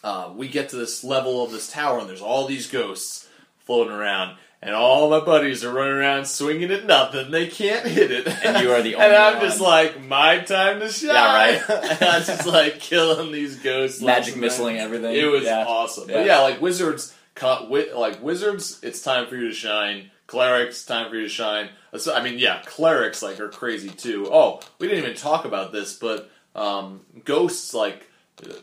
uh, 0.03 0.31
we 0.35 0.47
get 0.47 0.69
to 0.69 0.76
this 0.76 1.03
level 1.03 1.43
of 1.43 1.51
this 1.51 1.71
tower, 1.71 1.99
and 1.99 2.09
there's 2.09 2.21
all 2.21 2.47
these 2.47 2.67
ghosts 2.67 3.27
floating 3.59 3.93
around, 3.93 4.38
and 4.61 4.73
all 4.76 5.09
my 5.09 5.19
buddies 5.19 5.63
are 5.63 5.73
running 5.73 5.93
around 5.93 6.26
swinging 6.26 6.71
at 6.71 6.85
nothing. 6.85 7.31
They 7.31 7.47
can't 7.47 7.85
hit 7.85 8.11
it, 8.11 8.27
And 8.27 8.63
you 8.63 8.71
are 8.71 8.81
the 8.81 8.95
only 8.95 9.05
and 9.05 9.15
I'm 9.15 9.38
one. 9.38 9.45
just 9.45 9.61
like, 9.61 10.01
my 10.03 10.39
time 10.39 10.80
to 10.80 10.89
shine. 10.89 11.09
Yeah, 11.09 11.34
right. 11.34 11.69
and 11.69 12.03
I'm 12.03 12.23
just 12.23 12.45
like 12.45 12.80
killing 12.80 13.31
these 13.31 13.57
ghosts, 13.57 14.01
Magic 14.01 14.35
and 14.35 14.43
missiling 14.43 14.77
everything. 14.77 15.15
It 15.15 15.26
was 15.26 15.43
yeah. 15.43 15.65
awesome. 15.65 16.09
Yeah. 16.09 16.15
But 16.17 16.26
yeah, 16.26 16.39
like 16.39 16.61
wizards, 16.61 17.15
like 17.41 18.21
wizards, 18.21 18.80
it's 18.84 19.01
time 19.01 19.27
for 19.27 19.35
you 19.35 19.47
to 19.47 19.53
shine. 19.53 20.11
Clerics, 20.27 20.85
time 20.85 21.09
for 21.09 21.15
you 21.15 21.23
to 21.23 21.30
shine. 21.30 21.69
So, 21.97 22.13
I 22.13 22.21
mean, 22.21 22.38
yeah, 22.38 22.61
clerics 22.65 23.23
like 23.23 23.39
are 23.39 23.49
crazy 23.49 23.89
too. 23.89 24.27
Oh, 24.31 24.59
we 24.77 24.88
didn't 24.88 25.03
even 25.03 25.17
talk 25.17 25.45
about 25.45 25.71
this, 25.71 25.97
but 25.97 26.30
um, 26.55 27.01
ghosts 27.26 27.73
like 27.73 28.09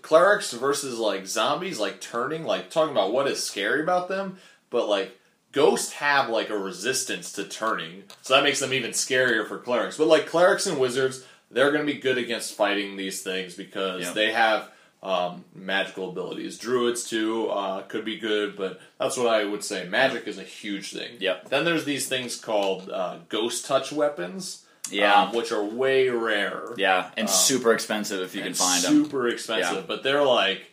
clerics 0.02 0.52
versus 0.52 0.98
like 0.98 1.26
zombies, 1.26 1.78
like 1.78 2.00
turning, 2.00 2.44
like 2.44 2.70
talking 2.70 2.92
about 2.92 3.12
what 3.12 3.26
is 3.28 3.42
scary 3.42 3.82
about 3.82 4.08
them, 4.08 4.38
but 4.70 4.88
like 4.88 5.16
ghosts 5.52 5.92
have 5.94 6.28
like 6.28 6.50
a 6.50 6.58
resistance 6.58 7.32
to 7.32 7.44
turning, 7.44 8.04
so 8.22 8.34
that 8.34 8.44
makes 8.44 8.60
them 8.60 8.72
even 8.72 8.90
scarier 8.90 9.46
for 9.46 9.58
clerics. 9.58 9.96
But 9.96 10.06
like 10.08 10.26
clerics 10.26 10.66
and 10.66 10.78
wizards, 10.78 11.24
they're 11.50 11.70
going 11.72 11.86
to 11.86 11.92
be 11.92 11.98
good 11.98 12.18
against 12.18 12.54
fighting 12.54 12.96
these 12.96 13.22
things 13.22 13.54
because 13.54 14.02
Yeah. 14.02 14.12
they 14.12 14.32
have 14.32 14.70
um, 15.02 15.44
magical 15.54 16.08
abilities. 16.10 16.58
Druids 16.58 17.08
too 17.08 17.48
uh, 17.48 17.82
could 17.82 18.04
be 18.04 18.18
good, 18.18 18.56
but 18.56 18.80
that's 18.98 19.16
what 19.16 19.28
I 19.28 19.44
would 19.44 19.62
say. 19.62 19.86
Magic 19.88 20.26
is 20.26 20.38
a 20.38 20.42
huge 20.42 20.92
thing. 20.92 21.12
Yep. 21.20 21.48
Then 21.48 21.64
there's 21.64 21.84
these 21.84 22.08
things 22.08 22.34
called 22.36 22.90
uh, 22.90 23.18
ghost 23.28 23.66
touch 23.66 23.92
weapons. 23.92 24.64
Yeah. 24.90 25.22
um, 25.22 25.32
which 25.34 25.52
are 25.52 25.62
way 25.62 26.08
rarer. 26.08 26.74
Yeah, 26.76 27.10
and 27.16 27.28
Um, 27.28 27.32
super 27.34 27.72
expensive 27.72 28.20
if 28.20 28.34
you 28.34 28.42
can 28.42 28.54
find 28.54 28.82
them. 28.82 29.04
super 29.04 29.28
expensive, 29.28 29.74
Yeah. 29.74 29.82
but 29.86 30.02
they're 30.02 30.22
like 30.24 30.72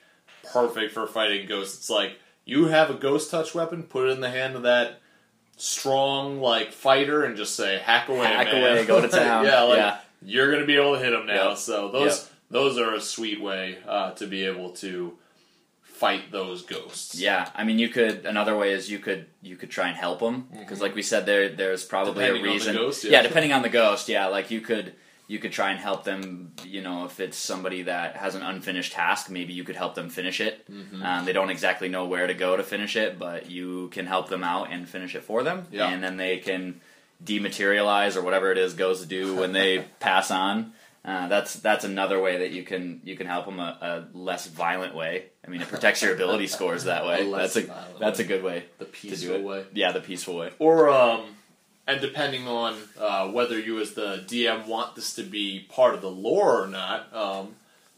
perfect 0.51 0.93
for 0.93 1.07
fighting 1.07 1.47
ghosts. 1.47 1.77
It's 1.77 1.89
like 1.89 2.19
you 2.45 2.65
have 2.67 2.89
a 2.89 2.93
ghost 2.95 3.31
touch 3.31 3.55
weapon, 3.55 3.83
put 3.83 4.07
it 4.09 4.11
in 4.11 4.21
the 4.21 4.29
hand 4.29 4.55
of 4.55 4.63
that 4.63 4.99
strong 5.57 6.39
like 6.41 6.71
fighter, 6.71 7.23
and 7.23 7.37
just 7.37 7.55
say 7.55 7.77
hack 7.77 8.09
away, 8.09 8.25
Hack 8.25 8.47
man." 8.51 8.61
away, 8.63 8.85
go 8.85 9.01
to 9.01 9.07
town. 9.09 9.45
yeah, 9.45 9.61
like 9.61 9.77
Yeah. 9.77 9.97
you're 10.23 10.51
gonna 10.51 10.65
be 10.65 10.75
able 10.75 10.93
to 10.93 10.99
hit 10.99 11.11
them 11.11 11.25
now. 11.25 11.49
Yep. 11.49 11.57
So 11.57 11.89
those 11.89 12.29
those 12.51 12.77
are 12.77 12.93
a 12.93 13.01
sweet 13.01 13.41
way 13.41 13.77
uh, 13.87 14.11
to 14.11 14.27
be 14.27 14.45
able 14.45 14.71
to 14.71 15.17
fight 16.05 16.31
those 16.31 16.61
ghosts. 16.63 17.15
Yeah, 17.19 17.49
I 17.55 17.63
mean, 17.63 17.79
you 17.79 17.89
could. 17.89 18.25
Another 18.25 18.55
way 18.57 18.73
is 18.73 18.89
you 18.91 18.99
could 18.99 19.25
you 19.41 19.55
could 19.55 19.71
try 19.71 19.87
and 19.87 19.97
help 19.97 20.19
them 20.19 20.47
because, 20.59 20.81
like 20.81 20.95
we 20.95 21.01
said, 21.01 21.25
there 21.25 21.49
there's 21.49 21.83
probably 21.85 22.23
Mm-hmm. 22.25 22.33
Depending 22.33 22.41
on 22.41 22.45
a 22.45 22.49
the 22.49 22.53
reason. 22.53 22.75
ghost, 22.75 23.03
yeah. 23.03 23.11
yeah, 23.11 23.21
depending 23.23 23.53
on 23.53 23.61
the 23.61 23.69
ghost. 23.81 24.09
Yeah, 24.09 24.27
like 24.27 24.51
you 24.51 24.61
could 24.61 24.93
you 25.27 25.39
could 25.39 25.51
try 25.53 25.69
and 25.71 25.79
help 25.79 26.03
them. 26.03 26.51
You 26.65 26.81
know, 26.81 27.05
if 27.05 27.19
it's 27.19 27.37
somebody 27.37 27.83
that 27.83 28.17
has 28.17 28.35
an 28.35 28.41
unfinished 28.43 28.91
task, 28.93 29.29
maybe 29.29 29.53
you 29.53 29.63
could 29.63 29.75
help 29.77 29.95
them 29.95 30.09
finish 30.09 30.39
it. 30.41 30.55
Mm-hmm. 30.69 31.01
Um, 31.03 31.25
they 31.25 31.33
don't 31.33 31.49
exactly 31.49 31.87
know 31.89 32.05
where 32.05 32.27
to 32.27 32.33
go 32.33 32.57
to 32.57 32.63
finish 32.63 32.95
it, 32.95 33.17
but 33.17 33.49
you 33.49 33.87
can 33.95 34.05
help 34.05 34.27
them 34.29 34.43
out 34.43 34.71
and 34.71 34.87
finish 34.87 35.15
it 35.15 35.23
for 35.23 35.41
them, 35.43 35.67
Yeah. 35.71 35.89
and 35.89 36.03
then 36.03 36.17
they 36.17 36.37
can 36.37 36.81
dematerialize 37.23 38.15
or 38.15 38.21
whatever 38.21 38.51
it 38.51 38.57
is 38.57 38.73
goes 38.73 39.01
to 39.01 39.07
do 39.07 39.35
when 39.41 39.53
they 39.53 39.79
pass 39.99 40.29
on. 40.31 40.73
Uh, 41.05 41.27
that's 41.27 41.55
that's 41.55 41.83
another 41.83 42.19
way 42.21 42.39
that 42.39 42.51
you 42.51 42.63
can 42.63 43.01
you 43.03 43.15
can 43.17 43.27
help 43.27 43.45
them 43.45 43.59
a, 43.59 43.77
a 44.13 44.17
less 44.17 44.47
violent 44.47 44.95
way. 44.95 45.25
I 45.45 45.49
mean, 45.49 45.61
it 45.61 45.67
protects 45.67 46.01
your 46.01 46.13
ability 46.13 46.47
scores 46.47 46.85
that 46.85 47.05
way. 47.05 47.27
A 47.27 47.35
that's 47.35 47.55
a 47.57 47.61
violent 47.63 47.99
that's 47.99 48.19
a 48.19 48.23
good 48.23 48.43
way 48.43 48.65
The 48.79 48.85
to 48.85 48.91
peaceful 48.91 49.29
do 49.29 49.39
it. 49.39 49.43
way. 49.43 49.65
Yeah, 49.73 49.91
the 49.91 49.99
peaceful 50.01 50.37
way. 50.37 50.51
or 50.59 50.89
um, 50.89 51.21
and 51.85 51.99
depending 51.99 52.47
on 52.47 52.77
uh, 52.99 53.27
whether 53.29 53.59
you 53.59 53.79
as 53.81 53.93
the 53.93 54.23
DM 54.27 54.67
want 54.67 54.95
this 54.95 55.15
to 55.15 55.23
be 55.23 55.65
part 55.69 55.93
of 55.95 56.01
the 56.01 56.09
lore 56.09 56.63
or 56.63 56.67
not, 56.67 57.13
um, 57.13 57.55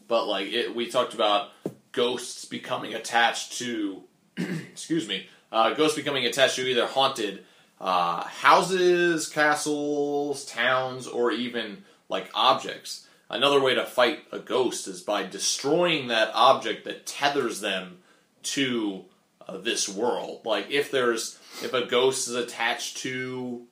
but 0.08 0.26
like 0.26 0.48
it, 0.52 0.74
we 0.74 0.88
talked 0.90 1.14
about 1.14 1.50
ghosts 1.92 2.44
becoming 2.44 2.94
attached 2.94 3.58
to, 3.58 4.02
excuse 4.36 5.06
me, 5.06 5.28
uh, 5.52 5.72
ghosts 5.74 5.96
becoming 5.96 6.26
attached 6.26 6.56
to 6.56 6.66
either 6.68 6.86
haunted 6.86 7.44
uh, 7.80 8.24
houses, 8.24 9.28
castles, 9.28 10.44
towns, 10.46 11.06
or 11.06 11.30
even 11.30 11.84
like 12.08 12.28
objects. 12.34 13.05
Another 13.28 13.60
way 13.60 13.74
to 13.74 13.84
fight 13.84 14.20
a 14.30 14.38
ghost 14.38 14.86
is 14.86 15.02
by 15.02 15.24
destroying 15.24 16.08
that 16.08 16.30
object 16.32 16.84
that 16.84 17.06
tethers 17.06 17.60
them 17.60 17.98
to 18.42 19.04
uh, 19.48 19.58
this 19.58 19.88
world. 19.88 20.42
Like 20.44 20.70
if 20.70 20.90
there's 20.90 21.38
if 21.62 21.72
a 21.72 21.86
ghost 21.86 22.28
is 22.28 22.34
attached 22.34 22.98
to 22.98 23.62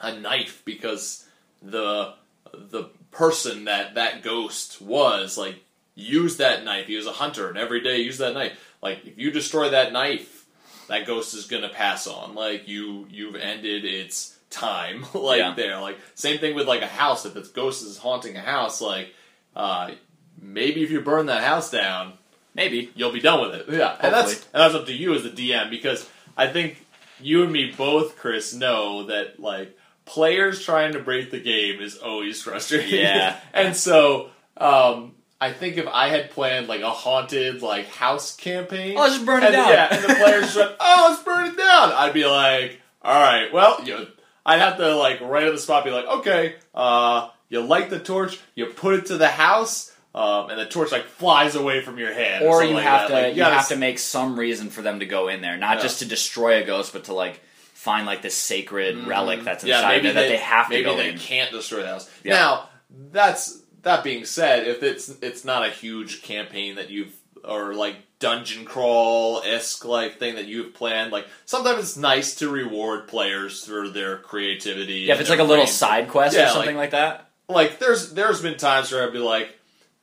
a 0.00 0.16
knife 0.16 0.62
because 0.64 1.26
the 1.60 2.14
the 2.52 2.84
person 3.10 3.64
that 3.64 3.96
that 3.96 4.22
ghost 4.22 4.80
was 4.80 5.36
like 5.36 5.56
used 5.94 6.38
that 6.38 6.64
knife. 6.64 6.86
He 6.86 6.96
was 6.96 7.06
a 7.06 7.12
hunter 7.12 7.48
and 7.48 7.58
every 7.58 7.80
day 7.80 7.98
used 7.98 8.20
that 8.20 8.34
knife. 8.34 8.76
Like 8.80 9.04
if 9.04 9.18
you 9.18 9.32
destroy 9.32 9.70
that 9.70 9.92
knife, 9.92 10.46
that 10.86 11.06
ghost 11.06 11.34
is 11.34 11.46
gonna 11.46 11.68
pass 11.68 12.06
on. 12.06 12.36
Like 12.36 12.68
you 12.68 13.08
you've 13.10 13.34
ended 13.34 13.84
its 13.84 14.37
time. 14.50 15.04
like 15.14 15.38
Yeah. 15.38 15.54
there. 15.54 15.80
Like 15.80 15.98
same 16.14 16.38
thing 16.38 16.54
with 16.54 16.66
like 16.68 16.82
a 16.82 16.86
house. 16.86 17.24
If 17.26 17.34
this 17.34 17.48
ghost 17.48 17.84
is 17.84 17.98
haunting 17.98 18.36
a 18.36 18.40
house, 18.40 18.80
like 18.80 19.12
uh, 19.56 19.92
maybe 20.40 20.82
if 20.82 20.90
you 20.90 21.00
burn 21.00 21.26
that 21.26 21.42
house 21.42 21.70
down, 21.70 22.14
Maybe. 22.54 22.90
you'll 22.94 23.12
be 23.12 23.20
done 23.20 23.40
with 23.40 23.54
it. 23.54 23.66
Yeah, 23.68 23.96
and 24.00 24.12
that's 24.12 24.34
and 24.34 24.60
that's 24.62 24.74
up 24.74 24.86
to 24.86 24.92
you 24.92 25.14
as 25.14 25.22
the 25.22 25.30
DM 25.30 25.70
because 25.70 26.08
I 26.36 26.46
think 26.48 26.84
you 27.20 27.42
and 27.42 27.52
me 27.52 27.72
both, 27.76 28.16
Chris, 28.16 28.54
know 28.54 29.04
that 29.06 29.38
like 29.40 29.76
players 30.04 30.64
trying 30.64 30.92
to 30.94 30.98
break 31.00 31.30
the 31.30 31.40
game 31.40 31.80
is 31.80 31.96
always 31.98 32.40
frustrating. 32.42 33.00
Yeah. 33.00 33.38
and 33.54 33.76
so 33.76 34.30
um, 34.56 35.14
I 35.40 35.52
think 35.52 35.76
if 35.76 35.86
I 35.86 36.08
had 36.08 36.30
planned 36.30 36.66
like 36.68 36.80
a 36.80 36.90
haunted 36.90 37.62
like 37.62 37.86
house 37.86 38.34
campaign, 38.34 38.96
Oh, 38.96 39.02
let's 39.02 39.14
just 39.14 39.26
burn 39.26 39.42
it 39.42 39.46
and, 39.46 39.52
down. 39.54 39.68
Yeah, 39.68 39.88
and 39.94 40.02
the 40.04 40.14
players 40.14 40.44
just 40.46 40.56
went, 40.56 40.72
"Oh, 40.80 41.06
let's 41.10 41.22
burn 41.22 41.46
it 41.48 41.56
down," 41.56 41.92
I'd 41.92 42.14
be 42.14 42.24
like, 42.26 42.80
"All 43.02 43.20
right, 43.20 43.52
well, 43.52 43.84
you 43.84 43.94
know." 43.94 44.06
I'd 44.48 44.60
have 44.60 44.76
to 44.78 44.94
like 44.96 45.20
right 45.20 45.44
at 45.44 45.52
the 45.52 45.58
spot 45.58 45.84
be 45.84 45.90
like, 45.90 46.06
okay, 46.06 46.54
uh, 46.74 47.28
you 47.48 47.60
light 47.60 47.90
the 47.90 47.98
torch, 47.98 48.38
you 48.54 48.66
put 48.66 48.94
it 48.94 49.06
to 49.06 49.16
the 49.18 49.28
house, 49.28 49.94
um, 50.14 50.50
and 50.50 50.58
the 50.58 50.66
torch 50.66 50.90
like 50.90 51.04
flies 51.04 51.54
away 51.54 51.80
from 51.82 51.98
your 51.98 52.12
hand, 52.12 52.44
Or 52.44 52.60
something 52.60 52.76
you 52.76 52.82
have 52.82 53.08
to 53.08 53.12
Like, 53.12 53.30
you 53.34 53.36
gotta 53.36 53.54
have 53.54 53.62
s- 53.64 53.68
to 53.68 53.76
make 53.76 53.98
some 53.98 54.38
reason 54.38 54.70
for 54.70 54.82
them 54.82 55.00
to 55.00 55.06
go 55.06 55.28
in 55.28 55.40
there, 55.42 55.56
not 55.56 55.76
Yeah. 55.76 55.82
just 55.82 55.98
to 56.00 56.04
destroy 56.06 56.62
a 56.62 56.64
ghost, 56.66 56.92
but 56.92 57.04
to 57.04 57.14
like 57.14 57.40
find 57.74 58.06
like 58.06 58.22
this 58.22 58.34
sacred 58.34 59.06
relic 59.06 59.44
that's 59.44 59.62
inside 59.64 59.76
Mm-hmm. 59.76 59.82
yeah, 59.82 59.88
maybe 59.96 60.02
there 60.12 60.14
that 60.22 60.28
they 60.28 60.36
have 60.38 60.66
to 60.68 60.72
maybe 60.72 60.84
go 60.84 60.96
they 60.96 61.10
in. 61.10 61.18
can't 61.18 61.50
destroy 61.52 61.82
the 61.82 61.88
house. 61.88 62.10
Yeah. 62.24 62.34
Now 62.34 62.68
that's 63.12 63.62
that 63.82 64.02
being 64.02 64.24
said, 64.24 64.66
if 64.66 64.82
it's 64.82 65.08
it's 65.22 65.44
not 65.44 65.64
a 65.66 65.70
huge 65.70 66.22
campaign 66.22 66.74
that 66.76 66.90
you've 66.90 67.14
or 67.44 67.74
like 67.74 67.96
dungeon 68.20 68.64
crawl 68.64 69.42
esque 69.44 69.84
like 69.84 70.18
thing 70.18 70.34
that 70.36 70.46
you've 70.46 70.74
planned, 70.74 71.12
like 71.12 71.26
sometimes 71.44 71.80
it's 71.80 71.96
nice 71.96 72.34
to 72.36 72.48
reward 72.50 73.08
players 73.08 73.64
for 73.64 73.88
their 73.88 74.18
creativity. 74.18 75.00
Yeah, 75.00 75.14
if 75.14 75.20
it's 75.20 75.30
like 75.30 75.38
a 75.38 75.44
little 75.44 75.66
side 75.66 76.08
quest 76.08 76.36
Yeah, 76.36 76.46
or 76.50 76.52
something 76.52 76.76
like, 76.76 76.90
that. 76.90 77.28
like 77.48 77.78
there's 77.78 78.12
there's 78.14 78.42
been 78.42 78.56
times 78.56 78.90
where 78.92 79.04
I'd 79.06 79.12
be 79.12 79.18
like 79.18 79.56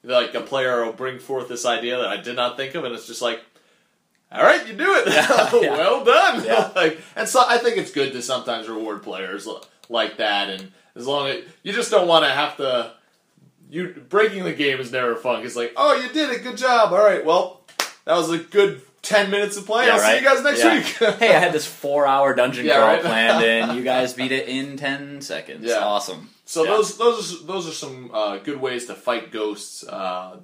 like 0.03 0.33
a 0.35 0.41
player 0.41 0.85
will 0.85 0.93
bring 0.93 1.19
forth 1.19 1.47
this 1.49 1.65
idea 1.65 1.97
that 1.97 2.07
I 2.07 2.17
did 2.17 2.35
not 2.35 2.57
think 2.57 2.75
of 2.75 2.83
and 2.83 2.93
it's 2.93 3.07
just 3.07 3.21
like 3.21 3.41
all 4.31 4.43
right, 4.43 4.67
you 4.67 4.73
do 4.73 4.95
it. 4.95 5.07
Yeah, 5.07 5.49
yeah. 5.61 5.77
well 5.77 6.03
done. 6.03 6.43
Yeah. 6.43 6.71
like, 6.75 6.99
and 7.15 7.27
so 7.29 7.43
I 7.47 7.57
think 7.57 7.77
it's 7.77 7.91
good 7.91 8.11
to 8.13 8.21
sometimes 8.21 8.67
reward 8.67 9.01
players 9.03 9.47
like 9.87 10.17
that, 10.17 10.49
and 10.49 10.71
as 10.95 11.07
long 11.07 11.27
as 11.29 11.43
you 11.63 11.71
just 11.71 11.91
don't 11.91 12.07
want 12.07 12.25
to 12.25 12.31
have 12.31 12.57
to. 12.57 12.93
You 13.67 14.05
breaking 14.09 14.43
the 14.43 14.53
game 14.53 14.79
is 14.79 14.91
never 14.91 15.15
fun. 15.15 15.43
It's 15.43 15.55
like, 15.55 15.73
oh, 15.75 15.95
you 15.95 16.09
did 16.09 16.29
it, 16.29 16.43
good 16.43 16.55
job. 16.57 16.93
All 16.93 16.99
right, 17.03 17.25
well, 17.25 17.55
that 18.06 18.15
was 18.15 18.30
a 18.32 18.38
good 18.40 18.82
ten 19.02 19.30
minutes 19.30 19.57
of 19.57 19.65
play. 19.65 19.86
Yeah, 19.88 19.94
I'll 19.94 19.99
see 19.99 20.18
you 20.18 20.23
guys 20.23 20.44
next 20.44 20.64
Yeah. 20.64 20.76
week. 20.77 20.86
hey, 21.19 21.36
I 21.36 21.40
had 21.40 21.53
this 21.53 21.65
four 21.65 22.07
hour 22.07 22.34
dungeon 22.34 22.65
Yeah, 22.65 22.77
crawl 22.77 22.88
right. 22.88 23.02
planned, 23.02 23.44
and 23.69 23.77
you 23.77 23.84
guys 23.84 24.14
beat 24.14 24.32
it 24.32 24.48
in 24.48 24.77
ten 24.77 25.22
seconds. 25.22 25.65
Yeah. 25.65 25.80
Awesome. 25.80 26.30
So 26.45 26.64
those 26.65 26.98
those 26.98 27.41
are, 27.41 27.45
those 27.45 27.68
are 27.68 27.72
some 27.73 28.11
uh, 28.14 28.38
good 28.38 28.60
ways 28.61 28.86
to 28.88 28.95
fight 28.95 29.32
ghosts. 29.32 29.84
Uh, 29.84 30.38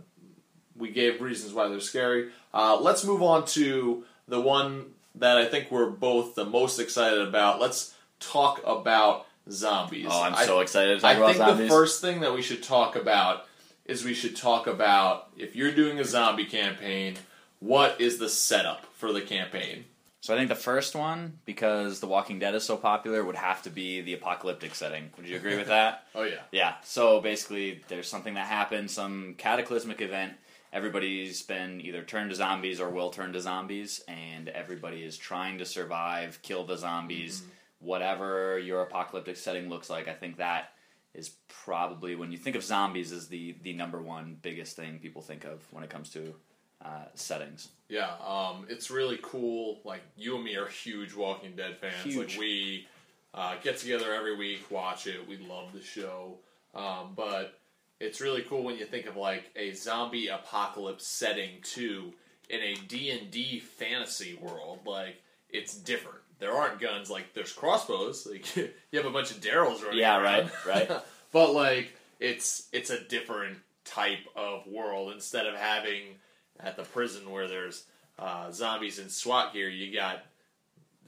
we 0.76 0.90
gave 0.92 1.22
reasons 1.22 1.54
why 1.54 1.68
they're 1.68 1.80
scary. 1.80 2.30
Uh, 2.54 2.78
let's 2.80 3.04
move 3.04 3.22
on 3.22 3.46
to 3.46 4.04
the 4.28 4.42
one 4.42 4.88
that 5.16 5.38
I 5.38 5.46
think 5.46 5.70
we're 5.72 5.90
both 5.90 6.36
the 6.36 6.46
most 6.46 6.80
excited 6.80 7.22
about. 7.22 7.60
Let's 7.60 7.94
talk 8.20 8.62
about 8.66 9.26
zombies. 9.50 10.08
Oh, 10.10 10.22
I'm 10.24 10.34
I- 10.36 10.46
so 10.46 10.60
excited 10.62 10.96
to 10.96 11.02
talk 11.02 11.18
I 11.18 11.26
think 11.26 11.38
zombies. 11.38 11.58
the 11.58 11.70
first 11.70 12.02
thing 12.02 12.22
that 12.22 12.34
we 12.34 12.42
should 12.42 12.64
talk 12.64 12.96
about 12.96 13.46
is 13.86 14.04
we 14.06 14.14
should 14.14 14.36
talk 14.36 14.68
about 14.68 15.30
if 15.38 15.56
you're 15.56 15.72
doing 15.72 16.00
a 16.00 16.06
zombie 16.06 16.46
campaign, 16.46 17.16
what 17.62 18.02
is 18.02 18.18
the 18.18 18.28
setup 18.28 18.86
for 18.96 19.14
the 19.14 19.22
campaign? 19.22 19.86
So 20.20 20.36
I 20.36 20.38
think 20.38 20.50
the 20.50 20.56
first 20.56 20.96
one, 20.96 21.40
because 21.46 22.00
The 22.00 22.08
Walking 22.08 22.38
Dead 22.38 22.54
is 22.54 22.64
so 22.64 22.78
popular, 22.78 23.24
would 23.24 23.36
have 23.36 23.64
to 23.64 23.70
be 23.70 24.02
the 24.02 24.14
apocalyptic 24.14 24.76
setting. 24.76 25.10
Would 25.18 25.28
you 25.28 25.38
agree 25.38 25.58
with 25.58 25.68
that? 25.70 26.06
Oh 26.14 26.24
yeah, 26.24 26.42
Yeah. 26.52 26.76
So 26.84 27.22
basically, 27.22 27.82
there's 27.88 28.08
something 28.08 28.34
that 28.34 28.48
happens, 28.48 28.92
some 28.92 29.36
cataclysmic 29.38 30.02
event. 30.02 30.34
Everybody's 30.74 31.42
been 31.42 31.82
either 31.82 32.04
turned 32.04 32.30
to 32.30 32.36
zombies 32.36 32.80
or 32.80 32.90
will 32.90 33.10
turn 33.10 33.34
to 33.34 33.42
zombies, 33.42 34.04
and 34.08 34.48
everybody 34.50 35.04
is 35.04 35.18
trying 35.18 35.58
to 35.58 35.66
survive, 35.66 36.40
kill 36.42 36.66
the 36.66 36.78
zombies, 36.78 37.42
mm-hmm. 37.42 37.50
whatever 37.80 38.58
your 38.60 38.82
apocalyptic 38.82 39.38
setting 39.38 39.70
looks 39.70 39.90
like. 39.90 40.08
I 40.08 40.14
think 40.14 40.38
that 40.38 40.74
is 41.14 41.32
probably 41.48 42.16
when 42.16 42.32
you 42.32 42.38
think 42.38 42.56
of 42.56 42.64
zombies 42.64 43.12
is 43.12 43.28
the 43.28 43.56
the 43.64 43.74
number 43.74 44.02
one 44.02 44.38
biggest 44.42 44.76
thing 44.76 45.00
people 45.00 45.22
think 45.22 45.46
of 45.46 45.66
when 45.72 45.84
it 45.84 45.90
comes 45.90 46.10
to 46.12 46.36
uh, 46.84 47.06
settings. 47.14 47.70
Yeah, 47.90 48.12
um, 48.26 48.66
it's 48.70 48.90
really 48.90 49.20
cool. 49.22 49.80
Like 49.84 50.02
you 50.16 50.36
and 50.36 50.44
me 50.44 50.56
are 50.56 50.68
huge 50.68 51.14
Walking 51.14 51.56
Dead 51.56 51.78
fans. 51.78 52.04
Huge. 52.04 52.34
Like 52.34 52.40
we 52.40 52.88
uh, 53.34 53.56
get 53.64 53.78
together 53.78 54.14
every 54.14 54.36
week, 54.36 54.70
watch 54.72 55.08
it. 55.08 55.28
We 55.28 55.38
love 55.38 55.74
the 55.74 55.82
show, 55.82 56.38
um, 56.74 57.14
but 57.16 57.60
it's 58.00 58.22
really 58.22 58.42
cool 58.44 58.64
when 58.64 58.78
you 58.78 58.86
think 58.86 59.06
of 59.06 59.16
like 59.16 59.52
a 59.56 59.74
zombie 59.74 60.28
apocalypse 60.28 61.06
setting 61.06 61.50
too 61.64 62.14
in 62.50 62.62
a 62.62 62.76
D 62.88 63.12
and 63.12 63.30
D 63.30 63.60
fantasy 63.60 64.38
world. 64.42 64.80
Like 64.86 65.22
it's 65.50 65.76
different. 65.76 66.20
There 66.40 66.54
aren't 66.54 66.80
guns. 66.80 67.10
Like 67.10 67.34
there's 67.34 67.52
crossbows. 67.54 68.28
Like 68.32 68.56
you 68.56 68.70
have 68.94 69.06
a 69.06 69.12
bunch 69.12 69.32
of 69.32 69.38
Daryls 69.42 69.84
running. 69.84 70.00
Yeah, 70.00 70.20
around. 70.20 70.52
right, 70.66 70.90
right. 70.90 71.02
but 71.32 71.54
like 71.54 71.96
it's 72.20 72.70
it's 72.72 72.90
a 72.90 73.04
different 73.04 73.58
type 73.84 74.20
of 74.36 74.66
world 74.68 75.12
instead 75.12 75.46
of 75.46 75.56
having 75.56 76.16
at 76.64 76.76
the 76.78 76.84
prison 76.84 77.30
where 77.32 77.48
there's 77.48 77.86
uh, 78.20 78.52
zombies 78.52 79.00
in 79.00 79.10
SWAT 79.10 79.54
gear, 79.54 79.70
you 79.70 79.94
got 79.94 80.24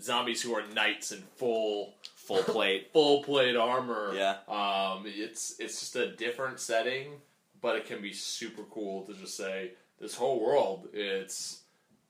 zombies 0.02 0.42
who 0.42 0.54
are 0.56 0.66
knights 0.74 1.12
in 1.12 1.22
full 1.38 1.94
Full 2.16 2.44
plate. 2.44 2.90
full 2.94 3.22
plate 3.24 3.58
armor. 3.58 4.14
Yeah. 4.16 4.38
Um, 4.48 5.04
it's 5.06 5.56
it's 5.60 5.80
just 5.82 5.96
a 5.98 6.08
different 6.16 6.60
setting, 6.62 7.08
but 7.62 7.76
it 7.76 7.86
can 7.86 8.02
be 8.02 8.14
super 8.14 8.64
cool 8.72 9.04
to 9.06 9.14
just 9.14 9.36
say 9.36 9.72
this 10.00 10.16
whole 10.16 10.40
world. 10.40 10.88
It's 10.94 11.60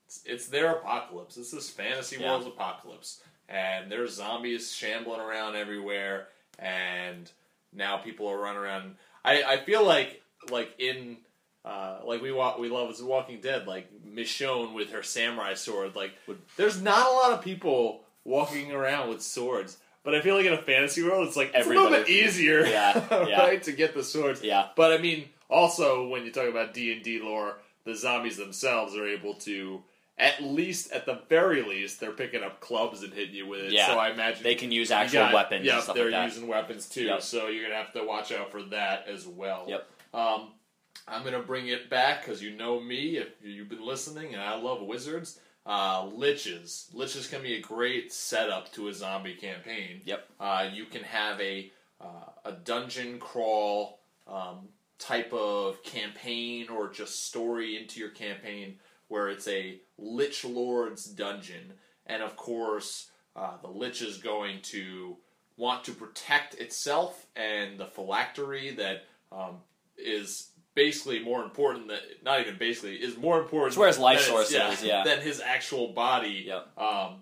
it's, 0.06 0.22
it's 0.24 0.46
their 0.46 0.70
apocalypse. 0.70 1.36
It's 1.36 1.50
this 1.50 1.68
fantasy 1.68 2.16
Yeah. 2.20 2.30
world's 2.30 2.46
apocalypse, 2.46 3.22
and 3.48 3.90
there's 3.90 4.14
zombies 4.14 4.72
shambling 4.72 5.20
around 5.20 5.56
everywhere, 5.56 6.28
and 6.60 7.28
now 7.72 7.96
people 7.96 8.28
are 8.28 8.38
running 8.38 8.62
around. 8.62 8.94
I, 9.24 9.42
I 9.42 9.56
feel 9.64 9.84
like 9.84 10.22
like 10.48 10.74
in 10.78 11.16
uh, 11.64 11.98
like 12.04 12.20
we 12.22 12.30
walk 12.32 12.58
we 12.58 12.68
love 12.68 12.94
Walking 13.02 13.40
Dead 13.40 13.66
like 13.66 13.88
Michonne 14.06 14.74
with 14.74 14.90
her 14.90 15.02
samurai 15.02 15.54
sword. 15.54 15.94
Like 15.96 16.12
there's 16.56 16.80
not 16.82 17.06
a 17.10 17.12
lot 17.14 17.32
of 17.32 17.42
people 17.42 18.02
walking 18.24 18.72
around 18.72 19.08
with 19.08 19.22
swords. 19.22 19.78
But 20.02 20.14
I 20.14 20.20
feel 20.20 20.36
like 20.36 20.44
in 20.44 20.52
a 20.52 20.60
fantasy 20.60 21.02
world, 21.02 21.26
it's 21.26 21.36
like 21.36 21.52
it's 21.54 21.66
a 21.66 21.70
little 21.70 21.88
bit 21.88 22.10
easier, 22.10 22.60
Yeah, 22.66 23.26
yeah. 23.26 23.38
right, 23.40 23.62
to 23.62 23.72
get 23.72 23.94
the 23.94 24.04
swords. 24.04 24.42
Yeah. 24.42 24.68
But 24.76 24.92
I 24.92 24.98
mean, 24.98 25.30
also 25.48 26.08
when 26.08 26.26
you 26.26 26.30
talk 26.30 26.46
about 26.48 26.74
D 26.74 26.92
and 26.92 27.02
D 27.02 27.20
lore, 27.22 27.56
the 27.86 27.94
zombies 27.94 28.36
themselves 28.36 28.94
are 28.96 29.06
able 29.06 29.32
to, 29.34 29.82
at 30.18 30.42
least, 30.42 30.92
at 30.92 31.06
the 31.06 31.20
very 31.30 31.62
least, 31.62 32.00
they're 32.00 32.12
picking 32.12 32.42
up 32.42 32.60
clubs 32.60 33.02
and 33.02 33.14
hitting 33.14 33.34
you 33.34 33.46
with 33.46 33.60
it. 33.60 33.72
Yeah. 33.72 33.86
So 33.86 33.98
I 33.98 34.10
imagine 34.10 34.42
They 34.42 34.54
can 34.56 34.70
use 34.70 34.90
actual 34.90 35.20
got- 35.20 35.32
weapons 35.32 35.64
Yeah, 35.64 35.80
they're 35.94 36.04
like 36.04 36.10
that. 36.12 36.24
using 36.28 36.48
weapons 36.48 36.86
too. 36.86 37.04
Yep. 37.04 37.22
So 37.22 37.48
you're 37.48 37.62
gonna 37.64 37.76
have 37.82 37.94
to 37.94 38.04
watch 38.04 38.30
out 38.30 38.50
for 38.52 38.62
that 38.64 39.06
as 39.08 39.26
well. 39.26 39.64
Yep. 39.68 39.88
Um, 40.12 40.48
I'm 41.06 41.24
gonna 41.24 41.42
bring 41.42 41.68
it 41.68 41.90
back 41.90 42.24
because 42.24 42.42
you 42.42 42.56
know 42.56 42.80
me. 42.80 43.16
If 43.16 43.28
you've 43.42 43.68
been 43.68 43.84
listening, 43.84 44.34
and 44.34 44.42
I 44.42 44.56
love 44.56 44.82
wizards. 44.82 45.40
Uh, 45.66 46.04
liches. 46.04 46.92
Liches 46.92 47.30
can 47.30 47.42
be 47.42 47.54
a 47.54 47.60
great 47.60 48.12
setup 48.12 48.70
to 48.72 48.88
a 48.88 48.92
zombie 48.92 49.34
campaign. 49.34 50.02
Yep. 50.04 50.28
Uh, 50.38 50.68
you 50.70 50.84
can 50.84 51.02
have 51.02 51.40
a 51.40 51.72
uh, 52.00 52.30
a 52.44 52.52
dungeon 52.52 53.18
crawl 53.18 54.00
um, 54.26 54.68
type 54.98 55.32
of 55.32 55.82
campaign 55.82 56.68
or 56.68 56.90
just 56.90 57.26
story 57.26 57.78
into 57.78 57.98
your 57.98 58.10
campaign 58.10 58.76
where 59.08 59.28
it's 59.28 59.48
a 59.48 59.78
Lich 59.98 60.44
Lord's 60.44 61.04
dungeon, 61.04 61.72
and 62.06 62.22
of 62.22 62.36
course 62.36 63.10
uh, 63.36 63.56
the 63.62 63.68
Lich 63.68 64.02
is 64.02 64.18
going 64.18 64.60
to 64.62 65.16
want 65.56 65.84
to 65.84 65.92
protect 65.92 66.54
itself 66.54 67.26
and 67.36 67.78
the 67.78 67.86
phylactery 67.86 68.72
that 68.72 69.04
um, 69.30 69.56
is 69.96 70.48
basically 70.74 71.20
more 71.20 71.42
important 71.42 71.88
than 71.88 71.98
not 72.24 72.40
even 72.40 72.56
basically 72.56 72.96
is 72.96 73.16
more 73.16 73.40
important. 73.40 73.68
It's 73.68 73.76
where 73.76 73.88
his 73.88 73.98
life 73.98 74.20
source 74.20 74.50
is, 74.50 74.82
yeah. 74.82 75.02
than 75.04 75.20
his 75.20 75.40
actual 75.40 75.88
body. 75.88 76.44
Yep. 76.46 76.78
Um, 76.78 77.16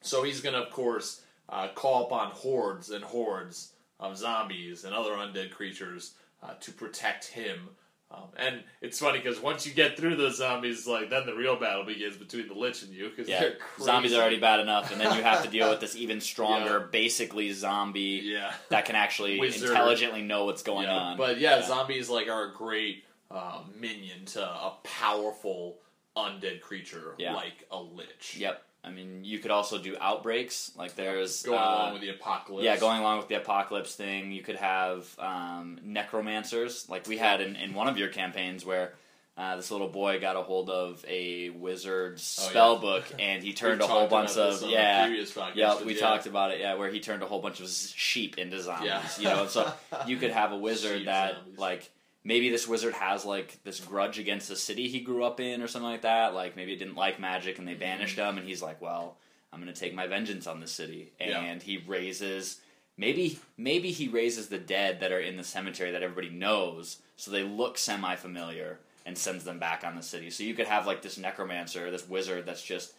so 0.00 0.22
he's 0.22 0.40
going 0.40 0.54
to, 0.54 0.62
of 0.62 0.70
course, 0.70 1.22
uh, 1.48 1.68
call 1.74 2.06
upon 2.06 2.30
hordes 2.30 2.90
and 2.90 3.04
hordes 3.04 3.72
of 3.98 4.16
zombies 4.16 4.84
and 4.84 4.94
other 4.94 5.10
undead 5.12 5.50
creatures 5.50 6.14
uh, 6.42 6.54
to 6.60 6.72
protect 6.72 7.26
him. 7.26 7.70
Um, 8.10 8.22
and 8.38 8.62
it's 8.80 8.98
funny 8.98 9.18
because 9.18 9.38
once 9.38 9.66
you 9.66 9.74
get 9.74 9.98
through 9.98 10.16
those 10.16 10.38
zombies, 10.38 10.86
like 10.86 11.10
then 11.10 11.26
the 11.26 11.34
real 11.34 11.56
battle 11.56 11.84
begins 11.84 12.16
between 12.16 12.48
the 12.48 12.54
lich 12.54 12.82
and 12.82 12.90
you 12.92 13.10
because 13.10 13.28
Yeah, 13.28 13.50
zombies 13.78 14.14
are 14.14 14.20
already 14.22 14.40
bad 14.40 14.60
enough, 14.60 14.90
and 14.90 14.98
then 15.00 15.14
you 15.14 15.22
have 15.22 15.42
to 15.44 15.50
deal 15.50 15.68
with 15.68 15.80
this 15.80 15.94
even 16.04 16.20
stronger, 16.22 16.78
Yeah. 16.80 16.86
basically 16.90 17.52
zombie 17.52 18.22
Yeah. 18.24 18.54
that 18.70 18.86
can 18.86 18.96
actually 18.96 19.38
Wizard. 19.40 19.68
intelligently 19.68 20.22
know 20.22 20.46
what's 20.46 20.62
going 20.62 20.84
Yeah, 20.84 20.94
on. 20.96 21.16
But 21.18 21.38
yeah, 21.38 21.60
zombies 21.66 22.08
like 22.08 22.28
are 22.28 22.44
a 22.50 22.54
great 22.54 23.04
uh, 23.30 23.60
minion 23.78 24.24
to 24.26 24.42
a 24.42 24.72
powerful 24.84 25.78
undead 26.16 26.62
creature 26.62 27.14
like 27.18 27.66
a 27.70 27.80
lich. 27.80 28.36
Yep. 28.38 28.62
I 28.84 28.90
mean, 28.90 29.24
you 29.24 29.38
could 29.38 29.50
also 29.50 29.78
do 29.78 29.96
outbreaks. 30.00 30.72
Like 30.76 30.94
there's 30.94 31.42
Going 31.42 31.58
uh, 31.58 31.62
along 31.64 31.92
with 31.94 32.02
the 32.02 32.10
apocalypse. 32.10 32.64
Yeah, 32.64 32.76
going 32.76 33.00
along 33.00 33.18
with 33.18 33.28
the 33.28 33.34
apocalypse 33.36 33.94
thing, 33.94 34.32
you 34.32 34.42
could 34.42 34.56
have 34.56 35.06
um, 35.18 35.80
necromancers, 35.82 36.88
like 36.88 37.06
we 37.06 37.16
had 37.18 37.40
in, 37.40 37.56
in 37.56 37.74
one 37.74 37.88
of 37.88 37.98
your 37.98 38.08
campaigns, 38.08 38.64
where 38.64 38.94
uh, 39.36 39.56
this 39.56 39.70
little 39.70 39.88
boy 39.88 40.18
got 40.20 40.36
a 40.36 40.42
hold 40.42 40.68
of 40.70 41.04
a 41.08 41.50
wizard's 41.50 42.38
Oh, 42.40 42.44
yeah. 42.44 42.50
spell 42.50 42.78
book, 42.78 43.04
and 43.18 43.42
he 43.42 43.52
turned 43.52 43.80
a 43.80 43.86
whole 43.86 44.06
bunch 44.08 44.32
about 44.32 44.46
of 44.48 44.52
this 44.54 44.62
on 44.62 44.68
the 44.68 44.74
yeah, 44.74 45.06
previous 45.06 45.32
podcast, 45.32 45.54
yeah. 45.54 45.82
We 45.84 45.94
yeah. 45.94 46.00
talked 46.00 46.26
about 46.26 46.50
it, 46.52 46.60
yeah, 46.60 46.74
where 46.74 46.90
he 46.90 47.00
turned 47.00 47.22
a 47.22 47.26
whole 47.26 47.40
bunch 47.40 47.60
of 47.60 47.68
sheep 47.68 48.38
into 48.38 48.60
zombies. 48.60 48.88
Yeah. 48.88 49.02
You 49.18 49.24
know, 49.36 49.46
so 49.46 49.72
you 50.06 50.16
could 50.16 50.30
have 50.30 50.52
a 50.52 50.56
wizard 50.56 50.98
Sheep 50.98 51.06
that 51.06 51.34
zombies. 51.34 51.58
like. 51.58 51.90
Maybe 52.24 52.50
this 52.50 52.68
wizard 52.68 52.94
has 52.94 53.24
like 53.24 53.62
this 53.64 53.80
grudge 53.80 54.18
against 54.18 54.48
the 54.48 54.56
city 54.56 54.88
he 54.88 55.00
grew 55.00 55.24
up 55.24 55.40
in, 55.40 55.62
or 55.62 55.68
something 55.68 55.90
like 55.90 56.02
that. 56.02 56.34
Like 56.34 56.56
maybe 56.56 56.72
it 56.72 56.78
didn't 56.78 56.96
like 56.96 57.20
magic 57.20 57.58
and 57.58 57.66
they 57.66 57.72
mm-hmm. 57.72 57.80
banished 57.80 58.18
him, 58.18 58.38
and 58.38 58.46
he's 58.46 58.62
like, 58.62 58.80
"Well, 58.82 59.16
I'm 59.52 59.60
going 59.60 59.72
to 59.72 59.80
take 59.80 59.94
my 59.94 60.06
vengeance 60.06 60.46
on 60.46 60.60
this 60.60 60.72
city." 60.72 61.12
Yeah. 61.20 61.40
And 61.40 61.62
he 61.62 61.78
raises 61.78 62.60
maybe 62.96 63.38
maybe 63.56 63.90
he 63.90 64.08
raises 64.08 64.48
the 64.48 64.58
dead 64.58 65.00
that 65.00 65.12
are 65.12 65.20
in 65.20 65.36
the 65.36 65.44
cemetery 65.44 65.92
that 65.92 66.02
everybody 66.02 66.30
knows, 66.30 66.98
so 67.16 67.30
they 67.30 67.44
look 67.44 67.78
semi 67.78 68.16
familiar, 68.16 68.78
and 69.06 69.16
sends 69.16 69.44
them 69.44 69.58
back 69.58 69.84
on 69.84 69.96
the 69.96 70.02
city. 70.02 70.28
So 70.28 70.42
you 70.42 70.54
could 70.54 70.66
have 70.66 70.86
like 70.86 71.00
this 71.00 71.16
necromancer, 71.16 71.90
this 71.90 72.08
wizard 72.08 72.44
that's 72.44 72.62
just 72.62 72.92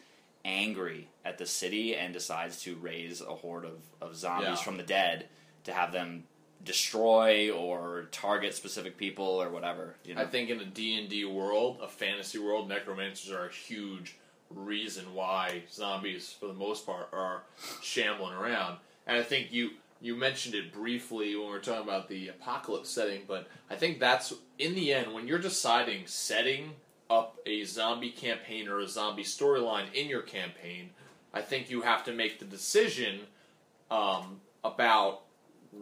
angry 0.45 1.07
at 1.25 1.37
the 1.37 1.45
city 1.45 1.95
and 1.95 2.13
decides 2.13 2.61
to 2.63 2.75
raise 2.77 3.21
a 3.21 3.25
horde 3.25 3.65
of, 3.65 3.79
of 4.01 4.15
zombies 4.15 4.47
Yeah. 4.47 4.55
from 4.55 4.77
the 4.77 4.83
dead 4.83 5.27
to 5.65 5.73
have 5.73 5.91
them 5.91 6.23
destroy 6.63 7.51
or 7.51 8.07
target 8.11 8.53
specific 8.53 8.97
people 8.97 9.25
or 9.25 9.49
whatever. 9.49 9.95
You 10.03 10.15
know? 10.15 10.21
I 10.21 10.25
think 10.25 10.49
in 10.49 10.59
a 10.59 10.65
D&D 10.65 11.25
world, 11.25 11.79
a 11.81 11.87
fantasy 11.87 12.37
world, 12.37 12.67
necromancers 12.67 13.31
are 13.31 13.47
a 13.47 13.51
huge 13.51 14.17
reason 14.49 15.13
why 15.13 15.63
zombies, 15.71 16.35
for 16.37 16.47
the 16.47 16.53
most 16.53 16.85
part, 16.85 17.09
are 17.13 17.43
shambling 17.81 18.33
around. 18.33 18.77
And 19.07 19.17
I 19.17 19.23
think 19.23 19.51
you 19.51 19.71
you 20.01 20.15
mentioned 20.15 20.55
it 20.55 20.71
briefly 20.71 21.35
when 21.35 21.47
we 21.47 21.51
were 21.51 21.59
talking 21.59 21.83
about 21.83 22.07
the 22.07 22.29
apocalypse 22.29 22.89
setting, 22.89 23.23
but 23.27 23.47
I 23.69 23.75
think 23.75 23.99
that's 23.99 24.33
in 24.57 24.73
the 24.73 24.93
end 24.93 25.13
when 25.13 25.27
you're 25.27 25.39
deciding 25.39 26.07
setting 26.07 26.71
up 27.09 27.37
a 27.45 27.65
zombie 27.65 28.11
campaign 28.11 28.69
or 28.69 28.79
a 28.79 28.87
zombie 28.87 29.23
storyline 29.23 29.93
in 29.93 30.07
your 30.07 30.21
campaign, 30.21 30.91
I 31.33 31.41
think 31.41 31.69
you 31.69 31.81
have 31.81 32.05
to 32.05 32.13
make 32.13 32.39
the 32.39 32.45
decision 32.45 33.21
um, 33.91 34.39
about 34.63 35.23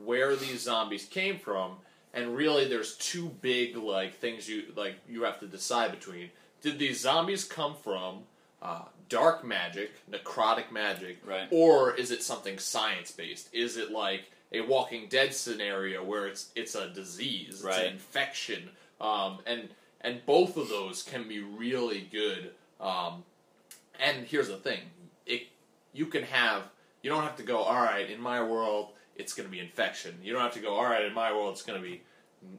where 0.05 0.35
these 0.35 0.61
zombies 0.61 1.05
came 1.05 1.37
from 1.39 1.71
and 2.13 2.35
really 2.35 2.67
there's 2.67 2.95
two 2.97 3.29
big 3.41 3.75
like 3.77 4.15
things 4.15 4.47
you 4.49 4.63
like 4.75 4.95
you 5.07 5.23
have 5.23 5.39
to 5.39 5.47
decide 5.47 5.91
between 5.91 6.29
did 6.61 6.77
these 6.79 6.99
zombies 6.99 7.43
come 7.43 7.75
from 7.83 8.19
uh, 8.61 8.81
dark 9.09 9.45
magic 9.45 9.91
necrotic 10.11 10.71
magic 10.71 11.17
Right. 11.25 11.47
or 11.51 11.93
is 11.95 12.11
it 12.11 12.23
something 12.23 12.57
science 12.57 13.11
based 13.11 13.49
is 13.53 13.77
it 13.77 13.91
like 13.91 14.31
a 14.51 14.61
walking 14.61 15.07
dead 15.09 15.33
scenario 15.33 16.03
where 16.03 16.27
it's 16.27 16.49
it's 16.55 16.75
a 16.75 16.89
disease 16.89 17.49
it's 17.55 17.63
Right. 17.63 17.85
an 17.85 17.93
infection 17.93 18.69
um, 18.99 19.39
and 19.45 19.69
and 20.01 20.25
both 20.25 20.57
of 20.57 20.69
those 20.69 21.03
can 21.03 21.27
be 21.27 21.39
really 21.39 22.07
good 22.11 22.51
um, 22.81 23.23
and 23.99 24.25
here's 24.25 24.47
the 24.49 24.57
thing 24.57 24.79
it 25.25 25.43
you 25.93 26.05
can 26.07 26.23
have 26.23 26.63
you 27.03 27.09
don't 27.09 27.23
have 27.23 27.37
to 27.37 27.43
go 27.43 27.59
all 27.59 27.75
right 27.83 28.09
in 28.09 28.19
my 28.19 28.41
world 28.43 28.89
it's 29.17 29.33
going 29.33 29.47
to 29.47 29.51
be 29.51 29.59
infection. 29.59 30.15
You 30.23 30.33
don't 30.33 30.41
have 30.41 30.53
to 30.53 30.59
go 30.59 30.75
all 30.75 30.85
right 30.85 31.03
in 31.05 31.13
my 31.13 31.31
world 31.33 31.51
it's 31.53 31.63
going 31.63 31.81
to 31.81 31.85
be 31.87 32.01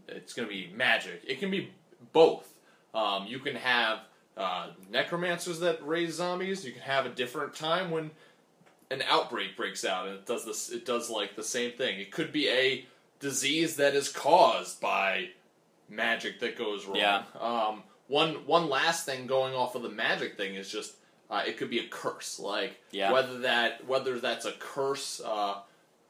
it's 0.09 0.35
going 0.35 0.47
to 0.49 0.53
be 0.55 0.71
magic. 0.75 1.23
It 1.27 1.39
can 1.39 1.51
be 1.51 1.71
both. 2.13 2.53
Um, 2.95 3.27
you 3.27 3.39
can 3.39 3.55
have 3.55 4.01
uh, 4.37 4.69
necromancers 4.91 5.61
that 5.61 5.85
raise 5.87 6.15
zombies. 6.15 6.65
You 6.65 6.73
can 6.73 6.83
have 6.83 7.07
a 7.07 7.11
different 7.11 7.55
time 7.55 7.91
when 7.91 8.11
an 8.91 9.03
outbreak 9.09 9.57
breaks 9.57 9.85
out 9.85 10.07
and 10.09 10.17
it 10.17 10.27
does 10.27 10.45
this 10.47 10.71
it 10.71 10.85
does 10.87 11.09
like 11.11 11.37
the 11.37 11.43
same 11.45 11.73
thing. 11.73 12.01
It 12.01 12.11
could 12.11 12.33
be 12.33 12.49
a 12.49 12.87
disease 13.21 13.77
that 13.77 13.95
is 13.95 14.09
caused 14.09 14.81
by 14.81 15.31
magic 15.89 16.41
that 16.41 16.57
goes 16.57 16.87
wrong. 16.87 16.97
Yeah. 16.97 17.23
um, 17.41 17.83
one 18.09 18.47
one 18.47 18.69
last 18.69 19.05
thing 19.07 19.27
going 19.27 19.55
off 19.55 19.75
of 19.75 19.83
the 19.83 19.89
magic 19.91 20.37
thing 20.37 20.55
is 20.55 20.71
just 20.71 20.95
uh, 21.31 21.43
it 21.47 21.57
could 21.59 21.69
be 21.71 21.79
a 21.81 21.87
curse. 21.89 22.39
Like 22.41 22.81
Yeah. 22.91 23.13
whether 23.13 23.41
that 23.41 23.87
whether 23.87 24.19
that's 24.19 24.47
a 24.47 24.53
curse 24.53 25.21
uh, 25.25 25.57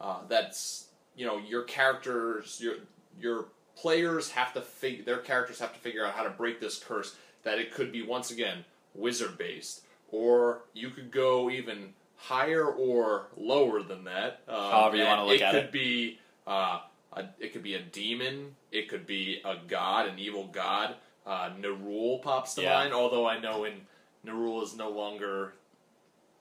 uh, 0.01 0.19
that's 0.29 0.87
you 1.17 1.27
know 1.27 1.39
your 1.39 1.63
characters 1.63 2.59
your 2.61 2.75
your 3.21 3.47
players 3.77 4.31
have 4.31 4.53
to 4.53 4.61
fig- 4.61 5.05
their 5.05 5.19
characters 5.19 5.59
have 5.59 5.73
to 5.73 5.79
figure 5.79 6.05
out 6.05 6.13
how 6.15 6.23
to 6.23 6.31
break 6.31 6.61
this 6.61 6.79
curse 6.79 7.17
that 7.45 7.59
it 7.59 7.73
could 7.73 7.93
be 7.93 8.03
once 8.03 8.31
again 8.31 8.65
wizard 8.95 9.37
based 9.39 9.83
or 10.11 10.63
you 10.75 10.91
could 10.91 11.11
go 11.11 11.49
even 11.51 11.93
higher 12.17 12.67
or 12.67 13.27
lower 13.37 13.83
than 13.83 14.05
that 14.05 14.41
um, 14.49 14.71
However 14.71 14.97
you 14.97 15.05
wanna 15.05 15.25
look 15.27 15.37
it 15.37 15.43
at 15.43 15.53
could 15.53 15.65
it. 15.65 15.73
be 15.73 16.19
uh, 16.47 16.81
a, 17.13 17.25
it 17.39 17.53
could 17.53 17.63
be 17.63 17.75
a 17.75 17.81
demon 17.83 18.55
it 18.73 18.89
could 18.89 19.07
be 19.07 19.41
a 19.45 19.57
god 19.69 20.09
an 20.09 20.19
evil 20.19 20.49
god 20.53 20.95
uh, 21.27 21.51
Nerull 21.61 22.21
pops 22.23 22.55
to 22.55 22.63
Yeah. 22.63 22.75
mind 22.75 22.93
although 22.95 23.29
I 23.29 23.39
know 23.39 23.65
in 23.65 23.75
Nerull 24.27 24.63
is 24.65 24.77
no 24.77 24.91
longer 24.91 25.53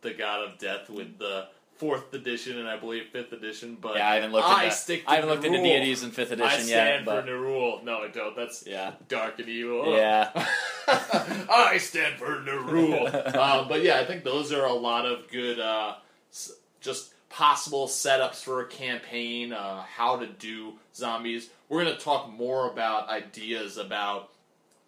the 0.02 0.14
god 0.14 0.48
of 0.48 0.58
death 0.58 0.90
with 0.90 1.18
the 1.20 1.48
fourth 1.78 2.14
edition 2.14 2.58
and 2.60 2.68
I 2.68 2.78
believe 2.78 3.06
fifth 3.12 3.32
edition. 3.34 3.78
But 3.80 3.95
yeah, 3.98 4.10
I 4.10 4.16
haven't 4.16 4.32
looked. 4.32 4.48
I 4.48 4.66
into, 4.66 4.76
stick 4.76 5.06
to 5.06 5.12
I 5.12 5.16
haven't 5.16 5.30
looked 5.30 5.45
into 5.45 5.62
deities 5.62 6.04
in 6.04 6.12
fifth 6.12 6.32
I 6.32 6.36
edition 6.36 6.66
stand 6.66 6.70
yet, 6.70 7.06
but 7.06 7.26
for 7.26 7.32
Nerull. 7.32 7.84
No, 7.84 7.99
I 7.99 8.08
don't. 8.08 8.36
That's 8.36 8.66
yeah, 8.68 8.94
dark 9.08 9.40
and 9.40 9.48
evil. 9.49 9.95
yeah, 9.95 10.32
I 10.88 11.78
stand 11.80 12.16
for 12.18 12.41
Nerull. 12.41 13.36
um, 13.36 13.68
but 13.68 13.84
yeah, 13.84 13.99
I 13.99 14.06
think 14.06 14.24
those 14.24 14.52
are 14.52 14.66
a 14.66 14.74
lot 14.74 15.06
of 15.06 15.30
good, 15.30 15.60
uh, 15.60 15.95
s- 16.32 16.52
just 16.82 17.14
possible 17.30 17.88
setups 17.88 18.41
for 18.44 18.62
a 18.62 18.68
campaign. 18.68 19.54
Uh, 19.54 19.82
how 19.84 20.18
to 20.18 20.28
do 20.28 20.74
zombies. 20.95 21.49
We're 21.70 21.84
going 21.84 21.95
to 21.95 22.02
talk 22.02 22.32
more 22.32 22.70
about 22.72 23.10
ideas 23.10 23.78
about 23.78 24.30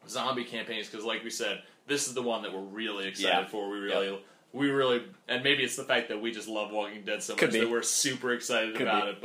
zombie 0.07 0.45
campaigns 0.45 0.87
because, 0.87 1.05
like 1.05 1.23
we 1.23 1.29
said, 1.29 1.61
this 1.87 2.07
is 2.07 2.13
the 2.13 2.21
one 2.21 2.43
that 2.43 2.53
we're 2.53 2.61
really 2.61 3.07
excited 3.07 3.41
Yeah. 3.43 3.47
for. 3.47 3.69
We 3.69 3.79
really. 3.79 4.19
We 4.53 4.69
really, 4.69 5.03
and 5.27 5.43
maybe 5.43 5.63
it's 5.63 5.75
the 5.75 5.83
fact 5.83 6.09
that 6.09 6.21
we 6.21 6.31
just 6.31 6.47
love 6.47 6.71
Walking 6.71 7.03
Dead 7.03 7.21
so 7.21 7.35
much 7.35 7.51
be. 7.51 7.59
that 7.59 7.69
we're 7.69 7.83
super 7.83 8.33
excited 8.33 8.75
Could 8.75 8.87
about 8.87 9.03
be. 9.05 9.09
it. 9.11 9.21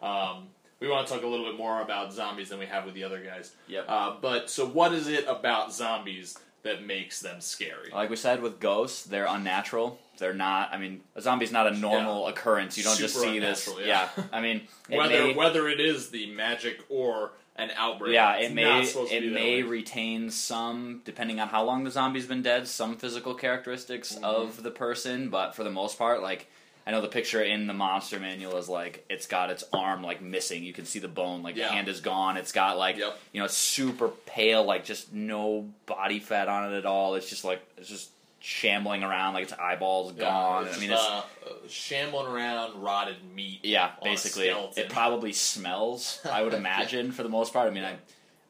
But 0.00 0.06
um, 0.06 0.48
we 0.80 0.88
want 0.88 1.06
to 1.06 1.14
talk 1.14 1.22
a 1.22 1.26
little 1.26 1.46
bit 1.46 1.56
more 1.56 1.80
about 1.80 2.12
zombies 2.12 2.48
than 2.48 2.58
we 2.58 2.66
have 2.66 2.84
with 2.84 2.94
the 2.94 3.04
other 3.04 3.22
guys. 3.22 3.52
Yep. 3.68 3.84
Uh, 3.88 4.14
but 4.20 4.50
so, 4.50 4.66
what 4.66 4.92
is 4.92 5.08
it 5.08 5.26
about 5.28 5.72
zombies 5.72 6.36
that 6.62 6.84
makes 6.84 7.20
them 7.20 7.40
scary? 7.40 7.90
Like 7.92 8.10
we 8.10 8.16
said 8.16 8.42
with 8.42 8.58
ghosts, 8.58 9.04
they're 9.04 9.26
unnatural. 9.26 9.98
They're 10.18 10.34
not. 10.34 10.72
I 10.72 10.78
mean, 10.78 11.00
a 11.14 11.20
zombie's 11.20 11.52
not 11.52 11.66
a 11.66 11.72
normal 11.72 12.26
occurrence. 12.28 12.76
You 12.76 12.84
don't 12.84 12.98
just 12.98 13.16
see 13.16 13.38
this. 13.38 13.66
unnatural, 13.66 13.86
yeah. 13.86 14.08
I 14.32 14.40
mean, 14.40 14.62
it 14.88 14.96
whether 14.96 15.24
may, 15.26 15.34
whether 15.34 15.68
it 15.68 15.80
is 15.80 16.10
the 16.10 16.30
magic 16.32 16.80
or 16.88 17.32
an 17.56 17.70
outbreak. 17.76 18.14
yeah, 18.14 18.36
it 18.36 18.48
not 18.48 18.54
may 18.54 18.82
it 19.16 19.32
may 19.32 19.62
retain 19.62 20.30
some, 20.30 21.02
depending 21.04 21.38
on 21.40 21.48
how 21.48 21.64
long 21.64 21.84
the 21.84 21.90
zombie's 21.90 22.26
been 22.26 22.42
dead, 22.42 22.66
some 22.68 22.96
physical 22.96 23.34
characteristics 23.34 24.14
Mm-hmm. 24.14 24.24
of 24.24 24.62
the 24.62 24.70
person. 24.70 25.28
But 25.30 25.54
for 25.54 25.62
the 25.64 25.70
most 25.70 25.96
part, 25.98 26.20
like 26.22 26.48
I 26.86 26.90
know 26.90 27.00
the 27.00 27.08
picture 27.08 27.42
in 27.42 27.66
the 27.66 27.72
monster 27.72 28.18
manual 28.20 28.56
is 28.58 28.68
like 28.68 29.04
it's 29.08 29.26
got 29.26 29.50
its 29.50 29.64
arm 29.72 30.02
like 30.02 30.20
missing. 30.20 30.64
You 30.64 30.72
can 30.72 30.84
see 30.84 30.98
the 30.98 31.08
bone, 31.08 31.42
like 31.42 31.56
Yeah. 31.56 31.68
the 31.68 31.74
hand 31.74 31.88
is 31.88 32.00
gone. 32.00 32.36
It's 32.36 32.52
got 32.52 32.76
like 32.76 32.96
Yep. 32.98 33.18
you 33.32 33.38
know, 33.40 33.44
it's 33.46 33.56
super 33.56 34.08
pale, 34.08 34.64
like 34.64 34.84
just 34.84 35.12
no 35.12 35.68
body 35.86 36.18
fat 36.20 36.48
on 36.48 36.72
it 36.72 36.76
at 36.76 36.86
all. 36.86 37.14
It's 37.14 37.28
just 37.30 37.44
like 37.44 37.62
it's 37.78 37.88
just 37.88 38.10
shambling 38.44 39.02
around, 39.02 39.32
like 39.32 39.44
its 39.44 39.54
eyeballs 39.54 40.12
Yeah, 40.14 40.20
gone. 40.24 40.66
it's 40.66 40.76
I 40.76 40.80
mean, 40.80 40.90
it's 40.90 41.00
uh, 41.00 41.22
shambling 41.66 42.26
around 42.26 42.82
rotted 42.82 43.16
meat. 43.34 43.60
yeah, 43.62 43.92
basically, 44.02 44.48
it 44.76 44.90
probably 44.90 45.32
smells. 45.32 46.20
I 46.30 46.42
would 46.42 46.52
Yeah. 46.52 46.58
imagine 46.66 47.10
for 47.12 47.22
the 47.22 47.30
most 47.30 47.54
part. 47.54 47.66
I 47.66 47.70
mean, 47.70 47.84
I 47.84 47.96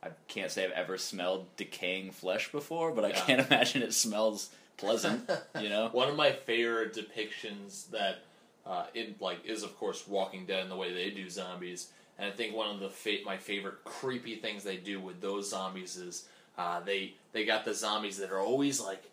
I 0.03 0.09
can't 0.29 0.51
say 0.51 0.65
I've 0.65 0.73
ever 0.73 0.99
smelled 0.99 1.47
decaying 1.57 2.11
flesh 2.11 2.51
before, 2.51 2.91
but 2.91 3.05
I 3.05 3.11
Yeah. 3.11 3.21
can't 3.25 3.47
imagine 3.51 3.83
it 3.83 3.95
smells 3.95 4.51
pleasant. 4.79 5.31
You 5.61 5.69
know? 5.69 5.89
One 5.93 6.09
of 6.09 6.17
my 6.17 6.33
favorite 6.33 6.93
depictions 6.93 7.89
that 7.91 8.19
uh, 8.67 8.87
it 8.95 9.21
like 9.21 9.45
is 9.47 9.63
of 9.63 9.79
course 9.79 10.09
Walking 10.09 10.45
Dead 10.45 10.61
and 10.63 10.71
the 10.73 10.77
way 10.77 10.93
they 10.93 11.11
do 11.11 11.31
zombies, 11.31 11.89
and 12.19 12.27
I 12.27 12.33
think 12.35 12.53
one 12.57 12.69
of 12.69 12.81
the 12.81 12.91
fa- 12.91 13.23
my 13.25 13.37
favorite 13.37 13.85
creepy 13.85 14.35
things 14.37 14.65
they 14.65 14.77
do 14.77 14.99
with 14.99 15.21
those 15.21 15.51
zombies 15.51 15.97
is 15.97 16.27
uh, 16.59 16.81
they 16.81 17.15
they 17.33 17.45
got 17.45 17.65
the 17.65 17.75
zombies 17.75 18.17
that 18.19 18.33
are 18.33 18.41
always 18.41 18.81
like 18.81 19.05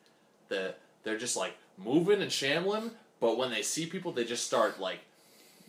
the 0.51 0.75
they're 1.03 1.17
just 1.17 1.35
like 1.35 1.57
moving 1.83 2.21
and 2.21 2.31
shambling, 2.31 2.91
but 3.19 3.37
when 3.39 3.49
they 3.49 3.63
see 3.63 3.87
people, 3.87 4.11
they 4.11 4.23
just 4.23 4.45
start 4.45 4.79
like 4.79 4.99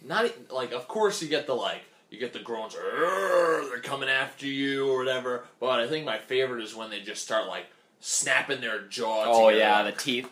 not 0.04 0.26
like 0.52 0.72
of 0.72 0.86
course 0.88 1.22
you 1.22 1.28
get 1.28 1.46
the 1.46 1.54
like 1.54 1.80
you 2.10 2.18
get 2.18 2.34
the 2.34 2.38
groans 2.40 2.74
"Arr, 2.76 3.64
they're 3.70 3.80
coming 3.80 4.10
after 4.10 4.46
you 4.46 4.90
or 4.90 4.98
whatever 4.98 5.44
but 5.60 5.80
i 5.80 5.86
think 5.88 6.04
my 6.04 6.18
favorite 6.18 6.62
is 6.62 6.74
when 6.74 6.90
they 6.90 7.00
just 7.00 7.22
start 7.22 7.46
like 7.46 7.66
snapping 8.00 8.60
their 8.60 8.80
jaw 8.88 9.24
Oh 9.26 9.48
together. 9.48 9.58
yeah, 9.58 9.82
the 9.84 9.92
teeth. 9.92 10.28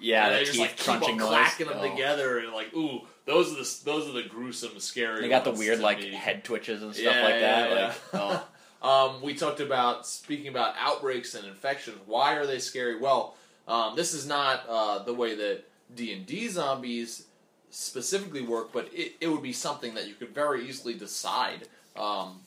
Yeah, 0.00 0.30
the 0.30 0.38
teeth 0.38 0.46
just 0.46 0.58
like 0.60 0.76
keep 0.76 0.86
crunching 0.86 1.10
on 1.14 1.18
noise. 1.18 1.28
clacking 1.28 1.66
them 1.66 1.78
Oh. 1.80 1.90
together 1.90 2.38
and 2.38 2.52
like 2.52 2.72
ooh 2.74 3.00
those 3.26 3.52
are 3.52 3.56
the 3.56 3.84
those 3.84 4.08
are 4.08 4.12
the 4.12 4.28
gruesome 4.28 4.78
scary 4.78 5.20
They 5.22 5.28
got 5.28 5.44
the 5.44 5.50
weird 5.50 5.80
like 5.80 5.98
me. 5.98 6.12
head 6.12 6.44
twitches 6.44 6.82
and 6.82 6.94
stuff 6.94 7.14
Yeah, 7.16 7.24
like 7.24 7.34
yeah, 7.34 7.40
that. 7.40 7.70
yeah. 7.70 7.86
Like, 7.86 7.96
oh. 8.14 8.48
Um, 8.80 9.22
we 9.22 9.34
talked 9.34 9.58
about 9.58 10.06
speaking 10.06 10.46
about 10.46 10.74
outbreaks 10.78 11.34
and 11.34 11.44
infections. 11.44 11.98
Why 12.06 12.34
are 12.36 12.46
they 12.46 12.60
scary? 12.60 12.96
Well, 12.96 13.34
um, 13.68 13.94
this 13.94 14.14
is 14.14 14.26
not 14.26 14.64
uh, 14.68 14.98
the 15.00 15.14
way 15.14 15.34
that 15.36 15.64
D 15.94 16.12
and 16.12 16.26
D 16.26 16.48
zombies 16.48 17.26
specifically 17.70 18.42
work, 18.42 18.72
but 18.72 18.88
it, 18.92 19.12
it 19.20 19.28
would 19.28 19.42
be 19.42 19.52
something 19.52 19.94
that 19.94 20.08
you 20.08 20.14
could 20.14 20.34
very 20.34 20.66
easily 20.68 20.94
decide 20.94 21.68
um, 21.96 22.40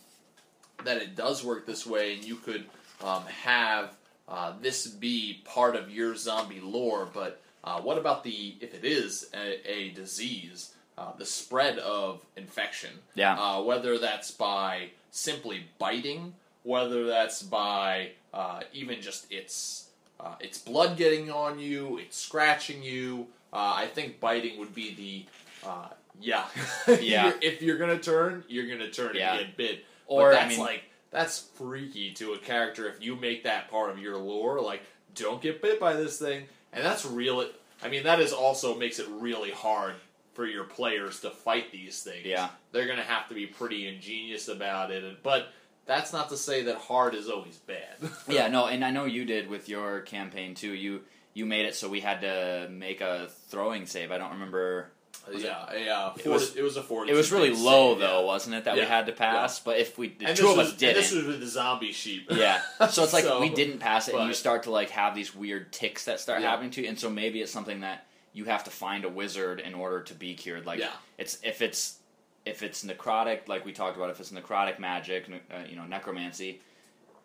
that 0.83 0.97
it 0.97 1.15
does 1.15 1.43
work 1.43 1.65
this 1.65 1.85
way, 1.85 2.15
and 2.15 2.25
you 2.25 2.35
could 2.35 2.65
um, 3.03 3.23
have 3.25 3.95
uh, 4.27 4.53
this 4.61 4.87
be 4.87 5.41
part 5.45 5.75
of 5.75 5.91
your 5.91 6.15
zombie 6.15 6.59
lore. 6.59 7.07
But 7.13 7.41
uh, 7.63 7.81
what 7.81 7.97
about 7.97 8.23
the 8.23 8.55
if 8.59 8.73
it 8.73 8.83
is 8.83 9.29
a, 9.33 9.71
a 9.71 9.89
disease, 9.91 10.73
uh, 10.97 11.11
the 11.17 11.25
spread 11.25 11.77
of 11.79 12.25
infection? 12.35 12.91
Yeah. 13.13 13.35
Uh, 13.39 13.61
whether 13.61 13.99
that's 13.99 14.31
by 14.31 14.89
simply 15.11 15.65
biting, 15.77 16.33
whether 16.63 17.05
that's 17.05 17.43
by 17.43 18.11
uh, 18.33 18.61
even 18.73 19.01
just 19.01 19.31
its 19.31 19.80
uh, 20.23 20.35
its 20.39 20.57
blood 20.57 20.97
getting 20.97 21.31
on 21.31 21.59
you, 21.59 21.97
it's 21.97 22.17
scratching 22.17 22.83
you. 22.83 23.27
Uh, 23.53 23.73
I 23.75 23.87
think 23.87 24.19
biting 24.19 24.59
would 24.59 24.73
be 24.75 25.25
the 25.63 25.67
uh, 25.69 25.87
yeah 26.21 26.45
Yeah. 27.01 27.33
If 27.41 27.61
you're 27.61 27.77
gonna 27.77 27.97
turn, 27.99 28.43
you're 28.47 28.67
gonna 28.67 28.89
turn 28.91 29.15
Yeah. 29.15 29.35
and 29.35 29.47
get 29.47 29.57
bit. 29.57 29.85
Or, 30.07 30.29
but 30.31 30.37
I 30.37 30.41
that's 30.43 30.49
mean- 30.57 30.59
like 30.65 30.83
that's 31.11 31.39
freaky 31.55 32.11
to 32.13 32.33
a 32.33 32.37
character 32.37 32.87
if 32.87 33.01
you 33.03 33.15
make 33.17 33.43
that 33.43 33.69
part 33.69 33.89
of 33.89 33.99
your 33.99 34.17
lore. 34.17 34.61
Like, 34.61 34.81
don't 35.15 35.41
get 35.41 35.61
bit 35.61 35.79
by 35.79 35.93
this 35.93 36.17
thing, 36.19 36.45
and 36.71 36.85
that's 36.85 37.05
really. 37.05 37.47
I 37.83 37.87
mean, 37.89 38.03
that 38.03 38.19
is 38.19 38.31
also 38.31 38.75
makes 38.77 38.99
it 38.99 39.07
really 39.09 39.51
hard 39.51 39.95
for 40.33 40.45
your 40.45 40.63
players 40.63 41.19
to 41.21 41.29
fight 41.31 41.71
these 41.73 42.03
things. 42.03 42.25
Yeah. 42.25 42.49
they're 42.71 42.87
gonna 42.87 43.01
have 43.03 43.27
to 43.27 43.33
be 43.33 43.45
pretty 43.47 43.87
ingenious 43.87 44.47
about 44.47 44.91
it. 44.91 45.21
But 45.23 45.47
that's 45.91 46.13
not 46.13 46.29
to 46.29 46.37
say 46.37 46.63
that 46.63 46.77
hard 46.77 47.13
is 47.15 47.29
always 47.29 47.57
bad. 47.57 47.95
yeah, 48.27 48.47
no, 48.47 48.65
and 48.67 48.83
I 48.83 48.91
know 48.91 49.05
you 49.05 49.25
did 49.25 49.49
with 49.49 49.69
your 49.69 50.01
campaign 50.01 50.55
too. 50.55 50.73
You 50.73 51.01
you 51.33 51.45
made 51.45 51.65
it 51.65 51.75
so 51.75 51.87
we 51.89 51.99
had 52.01 52.21
to 52.21 52.67
make 52.71 53.01
a 53.01 53.29
throwing 53.49 53.85
save. 53.85 54.11
I 54.11 54.17
don't 54.17 54.31
remember. 54.33 54.91
Was 55.31 55.43
it- 55.43 55.45
yeah, 55.47 55.73
yeah. 55.75 56.11
It 56.17 56.27
was- 56.27 56.55
it 56.55 56.63
was 56.63 56.77
a 56.77 56.81
forty. 56.83 57.11
It 57.11 57.15
was 57.15 57.31
really 57.31 57.51
low 57.51 57.95
though, 57.95 58.25
wasn't 58.25 58.55
it? 58.55 58.63
That 58.65 58.75
we 58.75 58.81
had 58.81 59.05
to 59.05 59.11
pass. 59.11 59.59
But 59.59 59.77
if 59.77 59.97
we 59.97 60.09
the 60.09 60.25
And 60.27 60.37
two 60.37 60.49
of 60.49 60.57
was, 60.57 60.69
us 60.69 60.73
didn't, 60.77 60.95
this 60.95 61.11
was 61.13 61.25
with 61.25 61.39
the 61.39 61.47
zombie 61.47 61.91
sheep. 61.91 62.27
yeah. 62.31 62.61
So 62.89 63.03
it's 63.03 63.13
like 63.13 63.23
So, 63.25 63.39
we 63.39 63.49
didn't 63.49 63.79
pass 63.79 64.07
it, 64.07 64.15
and 64.15 64.27
you 64.27 64.33
start 64.33 64.63
to 64.63 64.71
like 64.71 64.89
have 64.91 65.13
these 65.13 65.35
weird 65.35 65.71
ticks 65.71 66.05
that 66.05 66.19
start 66.19 66.41
Yeah. 66.41 66.49
happening 66.49 66.71
to 66.71 66.81
you, 66.81 66.87
and 66.89 66.99
so 66.99 67.09
maybe 67.09 67.41
it's 67.41 67.51
something 67.51 67.81
that 67.81 68.07
you 68.33 68.45
have 68.45 68.63
to 68.63 68.71
find 68.71 69.03
a 69.05 69.09
wizard 69.09 69.59
in 69.59 69.73
order 69.75 70.01
to 70.01 70.13
be 70.15 70.33
cured. 70.33 70.65
Like 70.65 70.79
Yeah. 70.79 70.91
it's 71.19 71.37
if 71.43 71.61
it's 71.61 71.97
if 72.45 72.63
it's 72.63 72.83
necrotic, 72.83 73.47
like 73.47 73.65
we 73.65 73.71
talked 73.71 73.97
about, 73.97 74.09
if 74.09 74.19
it's 74.19 74.31
necrotic 74.31 74.79
magic, 74.79 75.29
ne- 75.29 75.41
uh, 75.51 75.63
you 75.69 75.75
know, 75.75 75.85
necromancy, 75.85 76.61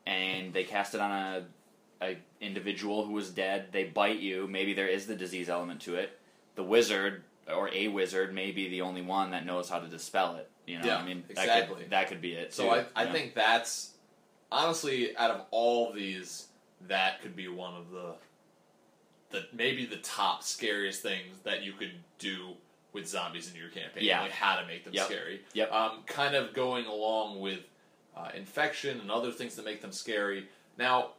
and 0.06 0.52
they 0.52 0.64
cast 0.64 0.94
it 0.94 1.01
on 1.01 1.10
a 1.10 1.44
a 2.02 2.18
individual 2.40 3.06
who 3.06 3.12
was 3.12 3.30
dead, 3.30 3.68
they 3.72 3.84
bite 3.84 4.18
you. 4.18 4.47
Maybe 4.47 4.74
there 4.74 4.88
is 4.88 5.06
the 5.06 5.14
disease 5.14 5.48
element 5.48 5.80
to 5.82 5.94
it. 5.94 6.18
The 6.55 6.62
wizard 6.62 7.22
or 7.52 7.70
a 7.72 7.88
wizard 7.88 8.34
may 8.34 8.51
be 8.51 8.68
the 8.68 8.82
only 8.82 9.02
one 9.02 9.30
that 9.30 9.47
knows 9.47 9.68
how 9.70 9.78
to 9.78 9.86
dispel 9.86 10.36
it. 10.36 10.51
You 10.66 10.78
know, 10.78 10.86
Yeah, 10.86 10.98
I 10.98 11.05
mean, 11.05 11.24
that 11.28 11.38
exactly. 11.43 11.82
could, 11.82 11.90
that 11.90 12.09
could 12.09 12.20
be 12.20 12.32
it. 12.32 12.52
So 12.52 12.64
too, 12.64 12.70
I, 12.70 12.84
I 12.94 13.02
you 13.02 13.09
know? 13.09 13.14
think 13.14 13.34
that's 13.34 13.93
honestly 14.52 15.16
out 15.16 15.30
of 15.30 15.43
all 15.51 15.88
of 15.88 15.94
these, 15.97 16.48
that 16.88 17.22
could 17.22 17.34
be 17.34 17.48
one 17.48 17.74
of 17.74 17.90
the 17.90 18.14
the 19.30 19.47
maybe 19.52 19.86
the 19.86 19.97
top 19.97 20.43
scariest 20.43 21.02
things 21.02 21.38
that 21.44 21.62
you 21.62 21.72
could 21.72 21.93
do 22.18 22.51
with 22.97 23.06
zombies 23.09 23.48
in 23.51 23.56
your 23.60 23.68
campaign. 23.68 24.02
Yeah. 24.05 24.23
like 24.23 24.32
how 24.32 24.56
to 24.60 24.66
make 24.66 24.85
them 24.85 24.93
Yep. 24.94 25.06
scary. 25.06 25.40
Yep. 25.52 25.70
Um, 25.73 26.02
kind 26.06 26.35
of 26.35 26.52
going 26.55 26.86
along 26.86 27.39
with 27.40 27.60
uh, 28.16 28.31
infection 28.35 28.98
and 29.01 29.10
other 29.10 29.31
things 29.31 29.55
that 29.56 29.64
make 29.64 29.81
them 29.82 29.93
scary. 29.93 30.48
Now, 30.78 31.10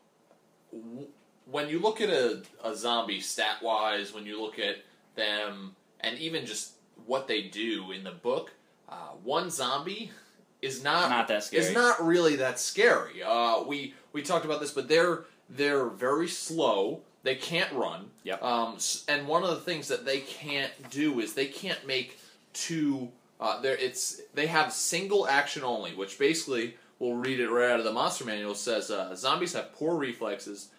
w- 0.74 1.08
when 1.46 1.70
you 1.70 1.80
look 1.80 2.02
at 2.02 2.10
a, 2.10 2.42
a 2.64 2.76
zombie 2.76 3.22
stat 3.22 3.62
wise, 3.62 4.14
when 4.14 4.26
you 4.26 4.42
look 4.42 4.60
at 4.60 4.78
them, 5.16 5.76
and 6.02 6.18
even 6.20 6.46
just 6.46 6.74
what 7.06 7.28
they 7.28 7.44
do 7.44 7.92
in 7.92 8.04
the 8.04 8.12
book, 8.12 8.52
uh, 8.90 9.12
one 9.24 9.50
zombie 9.50 10.12
is 10.62 10.84
not 10.84 11.10
Not 11.10 11.28
that 11.28 11.44
scary. 11.44 11.64
Is 11.64 11.74
not 11.74 12.04
really 12.06 12.36
that 12.38 12.60
scary. 12.60 13.22
Uh, 13.24 13.62
we 13.64 13.94
we 14.14 14.24
talked 14.24 14.46
about 14.46 14.60
this, 14.60 14.72
but 14.72 14.88
they're 14.88 15.26
they're 15.50 15.86
very 15.86 16.28
slow. 16.28 17.02
They 17.28 17.36
can't 17.36 17.74
run. 17.74 18.06
Yep. 18.24 18.42
Um, 18.42 18.78
and 19.10 19.28
one 19.28 19.44
of 19.44 19.50
the 19.50 19.58
things 19.58 19.90
that 19.90 20.06
they 20.06 20.22
can't 20.22 20.72
do 20.90 21.20
is 21.20 21.34
they 21.34 21.48
can't 21.48 21.86
make 21.86 22.22
two. 22.54 23.10
Uh, 23.38 23.60
there, 23.60 23.76
it's 23.76 24.22
they 24.34 24.48
have 24.48 24.72
single 24.72 25.28
action 25.28 25.62
only, 25.62 25.94
which 25.94 26.18
basically 26.18 26.78
we'll 27.00 27.16
read 27.16 27.42
it 27.42 27.50
right 27.50 27.70
out 27.70 27.80
of 27.80 27.86
the 27.86 27.92
monster 27.92 28.24
manual. 28.24 28.56
Says 28.56 28.90
uh, 28.90 29.14
zombies 29.14 29.52
have 29.52 29.74
poor 29.74 29.98
reflexes 29.98 30.70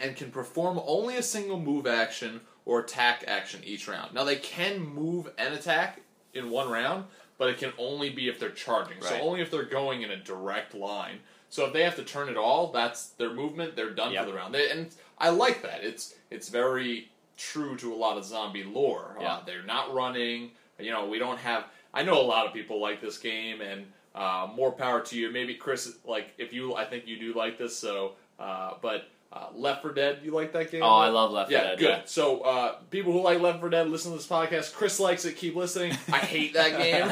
and 0.00 0.14
can 0.14 0.30
perform 0.30 0.80
only 0.86 1.16
a 1.16 1.24
single 1.24 1.58
move 1.58 1.88
action 1.88 2.40
or 2.64 2.78
attack 2.78 3.24
action 3.26 3.60
each 3.64 3.88
round. 3.88 4.14
Now 4.14 4.22
they 4.22 4.36
can 4.36 4.78
move 4.78 5.28
and 5.38 5.54
attack 5.54 6.02
in 6.34 6.50
one 6.50 6.70
round, 6.70 7.02
but 7.36 7.48
it 7.48 7.58
can 7.58 7.72
only 7.78 8.10
be 8.10 8.28
if 8.28 8.38
they're 8.38 8.50
charging. 8.50 9.00
Right. 9.00 9.08
So 9.08 9.20
only 9.22 9.40
if 9.40 9.50
they're 9.50 9.64
going 9.64 10.02
in 10.02 10.12
a 10.12 10.22
direct 10.22 10.72
line. 10.72 11.18
So 11.50 11.66
if 11.66 11.72
they 11.72 11.82
have 11.82 11.96
to 11.96 12.04
turn 12.04 12.28
it 12.28 12.36
all, 12.36 12.70
that's 12.70 13.08
their 13.08 13.32
movement. 13.32 13.74
They're 13.74 13.90
done 13.90 14.12
Yep. 14.12 14.24
for 14.24 14.30
the 14.30 14.36
round. 14.36 14.54
They, 14.54 14.70
and 14.70 14.94
I 15.20 15.30
like 15.30 15.62
that. 15.62 15.84
It's 15.84 16.14
it's 16.30 16.48
very 16.48 17.10
true 17.36 17.76
to 17.76 17.92
a 17.92 17.96
lot 17.96 18.18
of 18.18 18.24
zombie 18.24 18.64
lore. 18.64 19.16
Yeah. 19.20 19.34
Uh, 19.34 19.44
they're 19.44 19.62
not 19.64 19.94
running. 19.94 20.50
You 20.78 20.92
know, 20.92 21.06
we 21.06 21.18
don't 21.18 21.38
have. 21.38 21.64
I 21.92 22.02
know 22.02 22.20
a 22.20 22.22
lot 22.26 22.46
of 22.46 22.52
people 22.52 22.80
like 22.80 23.00
this 23.00 23.18
game, 23.18 23.60
and 23.60 23.86
uh, 24.14 24.48
more 24.54 24.72
power 24.72 25.00
to 25.00 25.16
you. 25.18 25.30
Maybe 25.30 25.54
Chris, 25.54 25.96
like 26.04 26.34
if 26.38 26.52
you, 26.52 26.74
I 26.74 26.84
think 26.84 27.06
you 27.06 27.18
do 27.18 27.34
like 27.34 27.58
this. 27.58 27.76
So, 27.76 28.12
uh, 28.38 28.74
but 28.82 29.08
uh, 29.32 29.46
Left 29.54 29.82
4 29.82 29.92
Dead, 29.92 30.20
you 30.22 30.30
like 30.30 30.52
that 30.52 30.70
game? 30.70 30.82
Oh, 30.82 30.96
I 30.96 31.08
love 31.08 31.32
Left 31.32 31.50
4 31.50 31.58
yeah, 31.58 31.64
Dead, 31.64 31.78
Good. 31.78 31.88
yeah. 31.88 32.00
So 32.06 32.40
uh, 32.40 32.76
people 32.90 33.12
who 33.12 33.22
like 33.22 33.40
Left 33.40 33.60
4 33.60 33.68
Dead, 33.68 33.88
listen 33.88 34.10
to 34.12 34.16
this 34.16 34.26
podcast. 34.26 34.72
Chris 34.72 34.98
likes 34.98 35.24
it. 35.24 35.36
Keep 35.36 35.54
listening. 35.54 35.92
I 36.12 36.18
hate 36.18 36.54
that 36.54 36.78
game. 36.78 37.10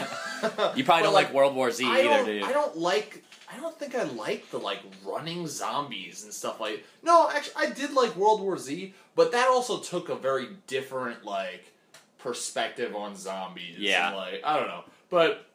You 0.77 0.85
probably 0.85 1.03
don't 1.03 1.13
like, 1.15 1.33
World 1.33 1.55
War 1.55 1.71
Z 1.71 1.85
I 1.85 2.01
either, 2.01 2.25
do 2.25 2.33
you? 2.33 2.45
I 2.45 2.53
don't 2.53 2.77
like. 2.77 3.23
I 3.53 3.57
don't 3.59 3.79
think 3.79 3.95
I 3.95 4.03
like 4.05 4.51
the 4.51 4.59
like 4.59 4.81
running 5.05 5.47
zombies 5.47 6.25
and 6.25 6.33
stuff 6.33 6.61
like. 6.61 6.85
No, 7.03 7.31
actually, 7.31 7.55
I 7.57 7.71
did 7.71 7.93
like 7.93 8.17
World 8.17 8.41
War 8.41 8.59
Z, 8.59 8.93
but 9.15 9.33
that 9.33 9.49
also 9.49 9.79
took 9.79 10.09
a 10.09 10.17
very 10.17 10.49
different 10.67 11.25
like 11.25 11.73
perspective 12.19 12.95
on 12.97 13.15
zombies. 13.17 13.79
Yeah. 13.79 14.09
and, 14.09 14.17
like 14.17 14.41
I 14.45 14.59
don't 14.59 14.69
know, 14.69 14.85
but 15.11 15.47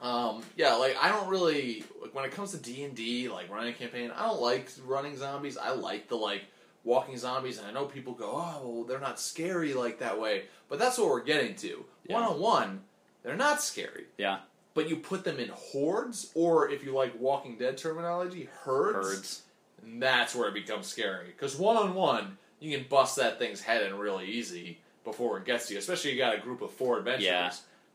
Um, 0.00 0.42
yeah, 0.56 0.74
like 0.74 0.96
I 1.02 1.08
don't 1.08 1.28
really 1.28 1.84
like 2.00 2.14
when 2.14 2.24
it 2.24 2.30
comes 2.30 2.52
to 2.52 2.56
D 2.58 2.84
and 2.84 2.94
D, 2.94 3.28
like 3.28 3.50
running 3.50 3.70
a 3.70 3.76
campaign. 3.76 4.12
I 4.16 4.26
don't 4.26 4.40
like 4.40 4.70
running 4.86 5.16
zombies. 5.16 5.56
I 5.56 5.72
like 5.72 6.08
the 6.08 6.14
like 6.16 6.44
walking 6.84 7.16
zombies, 7.18 7.58
and 7.58 7.66
I 7.66 7.72
know 7.72 7.86
people 7.86 8.12
go, 8.14 8.30
"Oh, 8.32 8.60
well, 8.68 8.84
they're 8.84 9.00
not 9.00 9.18
scary 9.18 9.74
like 9.74 9.98
that 9.98 10.20
way," 10.20 10.44
but 10.68 10.78
that's 10.78 10.98
what 10.98 11.08
we're 11.08 11.24
getting 11.24 11.56
to. 11.56 11.84
One 12.06 12.22
on 12.22 12.40
one, 12.40 12.80
they're 13.24 13.36
not 13.36 13.60
scary. 13.60 14.06
Yeah. 14.18 14.38
But 14.74 14.88
you 14.88 14.96
put 14.96 15.24
them 15.24 15.38
in 15.38 15.50
hordes, 15.50 16.30
or 16.34 16.70
if 16.70 16.84
you 16.84 16.94
like 16.94 17.18
Walking 17.20 17.56
Dead 17.58 17.76
terminology, 17.76 18.48
herds. 18.64 19.08
Herds. 19.08 19.42
And 19.82 20.02
that's 20.02 20.34
where 20.34 20.48
it 20.48 20.54
becomes 20.54 20.86
scary. 20.86 21.26
Because 21.26 21.56
one 21.56 21.76
on 21.76 21.94
one, 21.94 22.38
you 22.60 22.76
can 22.76 22.86
bust 22.88 23.16
that 23.16 23.38
thing's 23.38 23.60
head 23.60 23.82
in 23.82 23.98
really 23.98 24.26
easy 24.26 24.78
before 25.04 25.38
it 25.38 25.44
gets 25.44 25.66
to 25.66 25.74
you. 25.74 25.78
Especially 25.78 26.12
you 26.12 26.18
got 26.18 26.34
a 26.34 26.40
group 26.40 26.62
of 26.62 26.70
four 26.70 26.98
adventurers. 26.98 27.24
Yeah. 27.24 27.52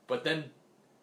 But 0.07 0.23
then, 0.23 0.45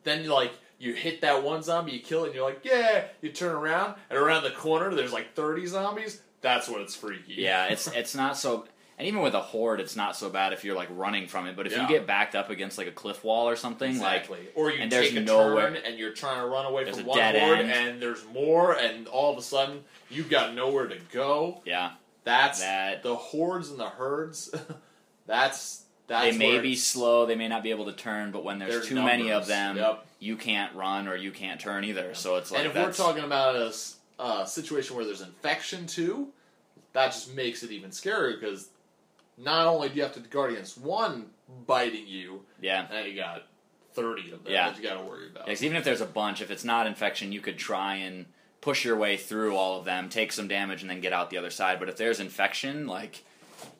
then 0.04 0.28
like 0.28 0.52
you 0.78 0.92
hit 0.92 1.22
that 1.22 1.42
one 1.42 1.62
zombie, 1.62 1.92
you 1.92 2.00
kill 2.00 2.24
it, 2.24 2.28
and 2.28 2.34
you're 2.34 2.44
like, 2.44 2.64
yeah. 2.64 3.04
You 3.22 3.30
turn 3.30 3.54
around, 3.54 3.94
and 4.10 4.18
around 4.18 4.44
the 4.44 4.50
corner 4.50 4.94
there's 4.94 5.12
like 5.12 5.34
30 5.34 5.66
zombies. 5.66 6.20
That's 6.40 6.68
when 6.68 6.82
it's 6.82 6.94
freaky. 6.94 7.34
Yeah, 7.38 7.66
it's 7.66 7.86
it's 7.88 8.14
not 8.14 8.36
so. 8.36 8.66
And 8.98 9.08
even 9.08 9.22
with 9.22 9.34
a 9.34 9.40
horde, 9.40 9.80
it's 9.80 9.96
not 9.96 10.14
so 10.16 10.30
bad 10.30 10.52
if 10.52 10.64
you're 10.64 10.76
like 10.76 10.88
running 10.92 11.26
from 11.26 11.46
it. 11.46 11.56
But 11.56 11.66
if 11.66 11.72
Yeah. 11.72 11.82
you 11.82 11.88
get 11.88 12.06
backed 12.06 12.34
up 12.36 12.48
against 12.50 12.78
like 12.78 12.86
a 12.86 12.92
cliff 12.92 13.24
wall 13.24 13.48
or 13.48 13.56
something, 13.56 13.90
Exactly. 13.90 14.38
like 14.38 14.52
or 14.54 14.70
you 14.70 14.80
and 14.80 14.90
there's 14.92 15.08
take 15.08 15.16
a 15.16 15.20
nowhere- 15.20 15.72
turn 15.72 15.76
and 15.84 15.98
you're 15.98 16.12
trying 16.12 16.40
to 16.40 16.46
run 16.46 16.64
away 16.64 16.90
from 16.90 17.04
one 17.04 17.18
dead 17.18 17.36
horde, 17.40 17.58
end. 17.60 17.72
and 17.72 18.00
there's 18.02 18.24
more, 18.26 18.72
and 18.74 19.08
all 19.08 19.32
of 19.32 19.38
a 19.38 19.42
sudden 19.42 19.84
you've 20.10 20.30
got 20.30 20.54
nowhere 20.54 20.86
to 20.86 20.98
go. 21.12 21.60
yeah, 21.64 21.92
That's 22.22 22.60
That- 22.60 23.02
the 23.02 23.16
hordes 23.16 23.68
and 23.70 23.78
the 23.80 23.88
herds. 23.88 24.54
that's 25.26 25.82
that's 26.06 26.30
they 26.32 26.38
may 26.38 26.58
be 26.58 26.76
slow, 26.76 27.24
they 27.26 27.34
may 27.34 27.48
not 27.48 27.62
be 27.62 27.70
able 27.70 27.86
to 27.86 27.92
turn, 27.92 28.30
but 28.30 28.44
when 28.44 28.58
there's, 28.58 28.74
There's 28.74 28.88
too 28.88 29.02
many 29.02 29.30
of 29.32 29.46
them, 29.46 29.76
Yep. 29.78 30.06
you 30.20 30.36
can't 30.36 30.74
run 30.74 31.08
or 31.08 31.16
you 31.16 31.30
can't 31.32 31.58
turn 31.58 31.82
either. 31.84 32.14
So 32.14 32.36
it's 32.36 32.50
like 32.50 32.60
and 32.60 32.68
if 32.68 32.74
that's, 32.74 32.98
we're 32.98 33.04
talking 33.06 33.24
about 33.24 33.56
a 33.56 33.72
uh, 34.18 34.44
situation 34.44 34.94
where 34.96 35.04
there's 35.04 35.22
infection 35.22 35.86
too, 35.86 36.28
that 36.92 37.06
just 37.12 37.34
makes 37.34 37.62
it 37.62 37.70
even 37.70 37.90
scarier 37.90 38.38
because 38.38 38.68
not 39.36 39.66
only 39.66 39.88
do 39.88 39.96
you 39.96 40.02
have 40.02 40.14
to 40.14 40.20
guard 40.20 40.52
against 40.52 40.78
one 40.78 41.26
biting 41.66 42.06
you, 42.06 42.42
yeah. 42.60 42.86
now 42.90 43.00
you 43.00 43.14
got 43.16 43.42
thirty 43.94 44.30
of 44.32 44.44
them 44.44 44.52
Yeah. 44.52 44.70
that 44.70 44.76
you 44.76 44.82
got 44.82 44.98
to 44.98 45.04
worry 45.04 45.28
about. 45.28 45.46
Yeah, 45.46 45.54
'cause 45.54 45.62
even 45.62 45.76
if 45.76 45.84
there's 45.84 46.00
a 46.00 46.06
bunch, 46.06 46.40
if 46.40 46.50
it's 46.50 46.64
not 46.64 46.86
infection, 46.86 47.32
you 47.32 47.40
could 47.40 47.58
try 47.58 47.96
and 47.96 48.26
push 48.60 48.84
your 48.84 48.96
way 48.96 49.16
through 49.16 49.54
all 49.56 49.78
of 49.78 49.84
them, 49.84 50.08
take 50.08 50.32
some 50.32 50.48
damage, 50.48 50.80
and 50.82 50.90
then 50.90 51.00
get 51.00 51.12
out 51.12 51.30
the 51.30 51.36
other 51.38 51.50
side. 51.50 51.78
But 51.78 51.88
if 51.88 51.96
there's 51.96 52.18
infection, 52.20 52.86
like 52.86 53.22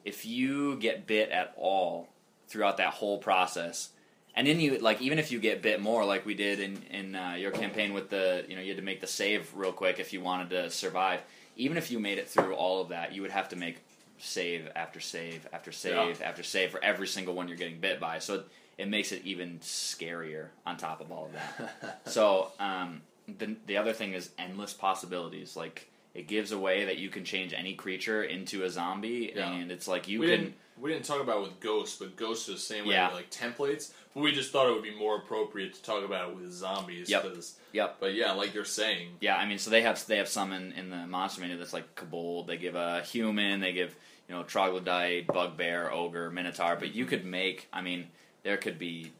if 0.03 0.25
you 0.25 0.75
get 0.77 1.05
bit 1.07 1.29
at 1.31 1.53
all 1.57 2.07
throughout 2.47 2.77
that 2.77 2.93
whole 2.93 3.17
process, 3.17 3.89
and 4.35 4.45
then 4.47 4.59
you 4.59 4.77
like 4.79 5.01
even 5.01 5.17
if 5.19 5.31
you 5.31 5.39
get 5.39 5.61
bit 5.61 5.81
more, 5.81 6.05
like 6.05 6.25
we 6.25 6.33
did 6.33 6.59
in 6.59 6.83
in 6.91 7.15
uh, 7.15 7.33
your 7.33 7.51
campaign 7.51 7.93
with 7.93 8.09
the 8.09 8.45
you 8.47 8.55
know 8.55 8.61
you 8.61 8.69
had 8.69 8.77
to 8.77 8.83
make 8.83 9.01
the 9.01 9.07
save 9.07 9.53
real 9.55 9.71
quick 9.73 9.99
if 9.99 10.13
you 10.13 10.21
wanted 10.21 10.49
to 10.51 10.69
survive. 10.69 11.21
Even 11.57 11.77
if 11.77 11.89
you 11.89 11.99
made 11.99 12.17
it 12.17 12.27
through 12.29 12.53
all 12.53 12.81
of 12.81 12.89
that, 12.89 13.13
you 13.13 13.21
would 13.21 13.31
have 13.31 13.47
to 13.49 13.55
make 13.55 13.77
save 14.17 14.69
after 14.75 14.99
save 14.99 15.47
after 15.53 15.71
save 15.71 16.21
after 16.21 16.43
save 16.43 16.71
for 16.71 16.83
every 16.83 17.07
single 17.07 17.33
one 17.35 17.47
you're 17.47 17.57
getting 17.57 17.79
bit 17.79 17.99
by. 17.99 18.19
So 18.19 18.43
it 18.77 18.87
makes 18.89 19.11
it 19.11 19.21
even 19.25 19.59
scarier 19.59 20.47
on 20.65 20.77
top 20.77 21.01
of 21.01 21.11
all 21.11 21.25
of 21.25 21.33
that. 21.33 22.01
so 22.05 22.51
um, 22.59 23.01
the 23.27 23.55
the 23.65 23.77
other 23.77 23.93
thing 23.93 24.13
is 24.13 24.29
endless 24.37 24.73
possibilities. 24.73 25.55
Like 25.55 25.89
it 26.13 26.27
gives 26.27 26.51
away 26.51 26.85
that 26.85 26.97
you 26.97 27.09
can 27.09 27.25
change 27.25 27.53
any 27.53 27.73
creature 27.73 28.23
into 28.23 28.63
a 28.63 28.69
zombie, 28.69 29.33
Yeah. 29.35 29.51
and 29.51 29.71
it's 29.71 29.87
like 29.87 30.07
you 30.07 30.19
we 30.21 30.27
can. 30.27 30.53
We 30.77 30.91
didn't 30.91 31.05
talk 31.05 31.21
about 31.21 31.37
it 31.37 31.43
with 31.43 31.59
ghosts, 31.59 31.97
but 31.97 32.15
ghosts 32.15 32.49
are 32.49 32.53
the 32.53 32.57
same 32.57 32.85
way 32.85 32.95
Yeah. 32.95 33.07
with 33.07 33.15
like 33.15 33.31
templates. 33.31 33.91
But 34.13 34.21
we 34.21 34.31
just 34.31 34.51
thought 34.51 34.67
it 34.67 34.73
would 34.73 34.83
be 34.83 34.95
more 34.95 35.17
appropriate 35.17 35.73
to 35.73 35.83
talk 35.83 36.03
about 36.03 36.29
it 36.29 36.35
with 36.35 36.51
zombies. 36.51 37.09
Yep. 37.09 37.23
'cause- 37.23 37.55
Yep. 37.73 37.97
But 37.99 38.13
yeah, 38.13 38.31
like 38.33 38.53
you're 38.53 38.65
saying, 38.65 39.17
Yeah, 39.21 39.37
I 39.37 39.45
mean, 39.45 39.57
so 39.57 39.69
they 39.69 39.81
have 39.81 40.05
they 40.07 40.17
have 40.17 40.27
some 40.27 40.51
in, 40.53 40.71
in 40.73 40.89
the 40.89 41.07
monster 41.07 41.41
menu 41.41 41.57
that's 41.57 41.73
like 41.73 41.95
kobold. 41.95 42.47
They 42.47 42.57
give 42.57 42.75
a 42.75 43.01
human. 43.01 43.59
They 43.59 43.73
give 43.73 43.95
you 44.27 44.35
know 44.35 44.43
troglodyte, 44.43 45.27
bugbear, 45.27 45.91
ogre, 45.91 46.29
minotaur. 46.31 46.75
But 46.75 46.93
you 46.93 47.03
mm-hmm. 47.03 47.09
could 47.09 47.25
make. 47.25 47.67
I 47.71 47.81
mean, 47.81 48.09
there 48.43 48.57
could 48.57 48.79
be 48.79 49.11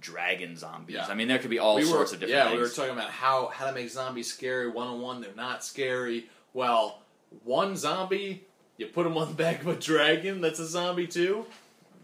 dragon 0.00 0.56
zombies. 0.56 0.96
Yeah. 0.96 1.06
I 1.06 1.14
mean, 1.14 1.28
there 1.28 1.38
could 1.38 1.50
be 1.50 1.58
all 1.58 1.76
we 1.76 1.84
sorts 1.84 2.10
were, 2.10 2.16
of 2.16 2.20
different 2.20 2.30
yeah, 2.30 2.44
things. 2.48 2.56
we 2.56 2.62
were 2.62 2.68
talking 2.68 2.92
about 2.92 3.10
how 3.10 3.46
how 3.48 3.66
to 3.66 3.72
make 3.72 3.88
zombies 3.90 4.32
scary. 4.32 4.68
One 4.68 4.88
on 4.88 5.00
one, 5.00 5.20
they're 5.20 5.34
not 5.34 5.64
scary. 5.64 6.28
Well, 6.54 7.02
one 7.44 7.76
zombie, 7.76 8.44
you 8.82 8.92
put 8.92 9.06
him 9.06 9.16
on 9.16 9.28
the 9.28 9.34
back 9.34 9.60
of 9.62 9.66
a 9.68 9.74
dragon. 9.74 10.40
That's 10.40 10.58
a 10.58 10.66
zombie 10.66 11.06
too. 11.06 11.46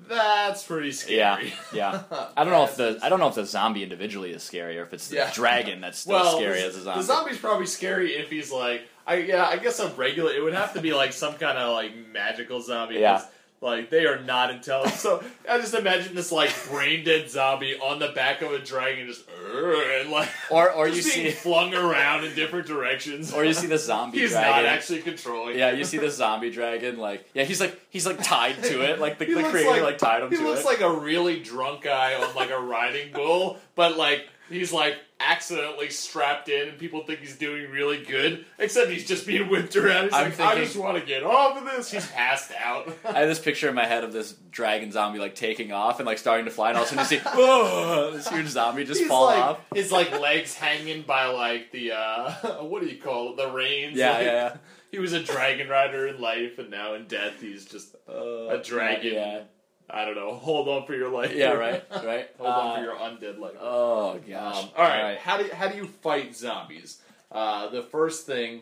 That's 0.09 0.65
pretty 0.65 0.93
scary. 0.93 1.53
yeah. 1.73 2.03
yeah. 2.11 2.29
I 2.37 2.45
don't 2.45 2.53
know 2.53 2.65
if 2.65 2.77
the 2.77 2.99
I 3.03 3.09
don't 3.09 3.19
know 3.21 3.29
if 3.29 3.35
the 3.35 3.45
zombie 3.45 3.83
individually 3.83 4.31
is 4.33 4.43
scary 4.43 4.79
or 4.79 4.83
if 4.85 4.95
it's 4.95 5.09
the 5.09 5.17
Yeah. 5.17 5.31
dragon 5.35 5.81
that's 5.81 5.99
still 5.99 6.15
well, 6.15 6.37
scary 6.37 6.61
as 6.63 6.77
a 6.77 6.83
zombie. 6.83 7.01
the 7.01 7.07
zombie's 7.07 7.39
probably 7.39 7.67
scary 7.67 8.13
if 8.13 8.31
he's 8.31 8.51
like, 8.51 8.83
I 9.07 9.17
yeah, 9.17 9.45
I 9.47 9.57
guess 9.59 9.81
a 9.81 9.89
regular. 9.91 10.33
It 10.33 10.43
would 10.43 10.55
have 10.55 10.73
to 10.75 10.81
be 10.81 10.95
like 10.95 11.13
some 11.13 11.35
kind 11.35 11.59
of 11.59 11.75
like 11.75 11.93
magical 12.13 12.61
zombie. 12.63 12.97
Yeah. 12.97 13.23
Like 13.61 13.91
they 13.91 14.07
are 14.07 14.21
not 14.21 14.51
intelligent. 14.53 14.95
So 15.01 15.23
I 15.51 15.59
just 15.59 15.75
imagine 15.75 16.15
this 16.15 16.31
like 16.31 16.53
brain 16.69 17.05
dead 17.05 17.29
zombie 17.29 17.77
on 17.79 17.99
the 17.99 18.09
back 18.09 18.41
of 18.41 18.53
a 18.53 18.59
dragon, 18.61 19.07
just 19.09 19.25
and 19.53 20.11
like 20.11 20.29
or 20.51 20.71
or 20.71 20.87
you 20.89 21.03
see 21.03 21.31
flung 21.31 21.75
around 21.75 22.25
in 22.25 22.35
different 22.37 22.67
directions. 22.69 23.33
or 23.33 23.45
you 23.45 23.53
see 23.53 23.67
the 23.67 23.79
zombie 23.79 24.19
He's 24.21 24.31
dragon. 24.31 24.65
not 24.65 24.73
actually 24.73 25.03
controlling. 25.03 25.59
yeah, 25.59 25.73
you 25.73 25.83
see 25.85 25.99
the 25.99 26.11
zombie 26.11 26.51
dragon 26.51 26.99
like 26.99 27.29
yeah, 27.35 27.43
he's 27.45 27.61
like 27.61 27.81
he's 27.91 28.07
like 28.07 28.23
tied 28.23 28.63
to 28.63 28.83
it, 28.83 29.01
like 29.01 29.19
the, 29.19 29.25
He 29.25 29.35
the 29.35 29.43
creator 29.43 29.83
like, 29.83 29.99
tied 29.99 30.23
him 30.23 30.31
he 30.31 30.37
looks 30.37 30.61
it. 30.61 30.67
like 30.67 30.81
a 30.81 30.93
really 30.93 31.41
drunk 31.41 31.83
guy 31.83 32.15
on 32.15 32.33
like 32.37 32.51
a 32.51 32.61
riding 32.61 33.13
bull, 33.13 33.59
but 33.75 33.97
like 33.97 34.29
he's 34.49 34.73
like 34.73 34.97
accidentally 35.21 35.91
strapped 35.91 36.49
in, 36.49 36.69
and 36.69 36.79
people 36.79 37.05
think 37.05 37.21
he's 37.21 37.37
doing 37.37 37.71
really 37.71 38.05
good. 38.05 38.45
Except 38.59 38.91
he's 38.91 39.07
just 39.07 39.27
being 39.27 39.49
whipped 39.49 39.75
around. 39.77 40.05
He's 40.05 40.15
I'm 40.15 40.31
like, 40.31 40.41
I 40.41 40.55
just 40.57 40.77
want 40.77 40.99
to 40.99 41.05
get 41.05 41.23
off 41.25 41.59
of 41.59 41.65
this. 41.65 41.91
He's 41.91 42.07
passed 42.07 42.53
out. 42.59 42.89
I 43.05 43.21
have 43.21 43.29
this 43.29 43.39
picture 43.39 43.69
in 43.69 43.75
my 43.75 43.87
head 43.87 44.05
of 44.05 44.13
this 44.13 44.33
dragon 44.51 44.93
zombie 44.93 45.19
like 45.19 45.35
taking 45.35 45.73
off 45.73 45.99
and 46.01 46.07
like 46.07 46.19
starting 46.19 46.45
to 46.47 46.51
fly, 46.51 46.71
and 46.71 46.79
all 46.79 46.85
of 46.85 46.93
a 46.93 46.95
sudden 47.05 47.19
you 47.19 47.23
see, 47.23 47.29
whoa, 47.37 48.13
this 48.13 48.29
huge 48.29 48.49
zombie 48.49 48.85
just 48.85 49.01
He's 49.01 49.09
fall 49.09 49.27
like 49.27 49.39
off. 49.39 49.61
his 49.75 49.91
like 49.93 50.11
legs 50.21 50.55
hanging 50.55 51.03
by 51.03 51.27
like 51.27 51.73
the 51.73 51.93
uh 51.93 52.33
what 52.65 52.83
do 52.83 52.89
you 52.89 53.01
call 53.01 53.31
it? 53.31 53.37
The 53.37 53.51
reins. 53.51 53.97
Yeah, 53.97 54.13
Like, 54.13 54.25
yeah, 54.25 54.33
yeah. 54.33 54.57
He 54.91 54.99
was 54.99 55.13
a 55.13 55.23
dragon 55.23 55.69
rider 55.69 56.07
in 56.07 56.19
life, 56.21 56.59
and 56.59 56.71
now 56.71 56.95
in 56.95 57.07
death 57.07 57.43
he's 57.43 57.67
just 57.67 57.95
a 58.09 58.61
dragon. 58.65 59.13
Yeah, 59.15 59.41
I 59.91 60.05
don't 60.05 60.17
know. 60.17 60.35
Hold 60.35 60.69
on 60.69 60.87
for 60.87 60.95
your 60.95 61.09
life. 61.11 61.33
yeah, 61.35 61.53
right, 61.53 61.83
right. 62.05 62.29
Hold 62.39 62.51
on 62.51 62.67
Uh, 62.71 62.77
for 62.77 62.83
your 62.83 62.95
undead 62.97 63.39
life. 63.39 63.55
Oh 63.61 64.19
gosh. 64.29 64.63
Um, 64.65 64.69
all 64.77 64.85
right. 64.85 65.19
How 65.19 65.37
do 65.39 65.45
you, 65.45 65.55
how 65.55 65.69
do 65.69 65.77
you 65.77 65.87
fight 65.87 66.37
zombies? 66.37 67.01
Uh, 67.33 67.69
the 67.69 67.83
first 67.83 68.27
thing 68.27 68.61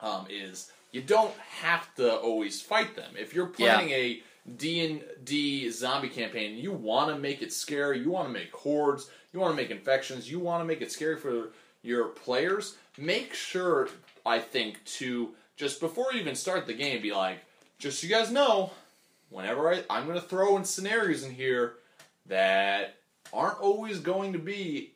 um, 0.00 0.26
is 0.30 0.70
you 0.92 1.00
don't 1.02 1.34
have 1.60 1.94
to 1.96 2.16
always 2.16 2.60
fight 2.62 2.96
them. 2.96 3.12
If 3.18 3.34
you're 3.34 3.46
planning 3.46 3.90
a 3.90 4.22
D 4.56 4.84
and 4.86 5.02
D 5.24 5.68
zombie 5.70 6.08
campaign, 6.08 6.56
you 6.56 6.72
want 6.72 7.14
to 7.14 7.18
make 7.20 7.42
it 7.42 7.52
scary. 7.52 7.98
You 8.00 8.10
want 8.10 8.28
to 8.28 8.32
make 8.32 8.52
hordes. 8.52 9.10
You 9.32 9.40
want 9.40 9.52
to 9.52 9.56
make 9.62 9.70
infections. 9.70 10.30
You 10.30 10.38
want 10.40 10.62
to 10.62 10.64
make 10.64 10.80
it 10.80 10.90
scary 10.90 11.16
for 11.16 11.50
your 11.82 12.06
players. 12.08 12.76
Make 12.96 13.34
sure, 13.34 13.88
I 14.24 14.38
think, 14.38 14.82
to 14.96 15.30
just 15.56 15.80
before 15.80 16.06
you 16.12 16.20
even 16.20 16.34
start 16.34 16.66
the 16.66 16.72
game, 16.74 17.02
be 17.02 17.12
like, 17.12 17.38
just 17.78 18.00
so 18.00 18.06
you 18.06 18.12
guys 18.14 18.30
know, 18.30 18.70
whenever 19.30 19.72
I, 19.72 19.82
I'm 19.90 20.06
going 20.06 20.20
to 20.20 20.26
throw 20.26 20.56
in 20.56 20.64
scenarios 20.64 21.22
in 21.24 21.30
here 21.32 21.74
that 22.26 22.94
aren't 23.32 23.60
always 23.60 24.00
going 24.00 24.32
to 24.34 24.38
be 24.38 24.92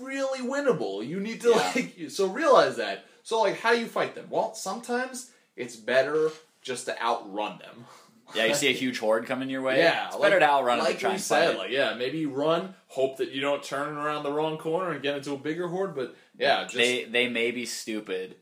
really 0.00 0.40
winnable. 0.46 1.06
You 1.06 1.20
need 1.20 1.40
to 1.42 1.50
Yeah. 1.50 1.72
like 1.74 1.96
so 2.10 2.26
realize 2.28 2.76
that. 2.76 3.06
So 3.22 3.40
like 3.40 3.60
how 3.60 3.72
do 3.72 3.80
you 3.80 3.86
fight 3.86 4.14
them? 4.14 4.26
Well, 4.30 4.54
sometimes 4.54 5.30
it's 5.56 5.76
better 5.76 6.30
just 6.62 6.86
to 6.86 7.00
outrun 7.02 7.58
them. 7.58 7.86
Yeah, 8.34 8.46
you 8.46 8.54
see 8.54 8.68
a 8.68 8.72
huge 8.72 8.98
horde 8.98 9.26
coming 9.26 9.50
your 9.50 9.62
way. 9.62 9.78
Yeah, 9.78 10.06
it's 10.06 10.14
like- 10.14 10.22
better 10.22 10.40
to 10.40 10.46
outrun 10.48 10.78
it 10.78 10.82
like 10.82 10.92
than 10.94 11.00
try 11.00 11.12
we 11.12 11.18
said, 11.18 11.56
like 11.56 11.70
yeah, 11.70 11.94
maybe 11.94 12.18
you 12.18 12.30
run, 12.30 12.74
hope 12.88 13.18
that 13.18 13.30
you 13.30 13.40
don't 13.40 13.62
turn 13.62 13.96
around 13.96 14.22
the 14.24 14.32
wrong 14.32 14.56
corner 14.58 14.90
and 14.92 15.02
get 15.02 15.16
into 15.16 15.32
a 15.34 15.36
bigger 15.38 15.68
horde, 15.68 15.94
but 15.94 16.16
yeah, 16.38 16.62
just 16.64 16.74
they 16.74 17.04
they 17.04 17.28
may 17.28 17.50
be 17.52 17.64
stupid, 17.66 18.36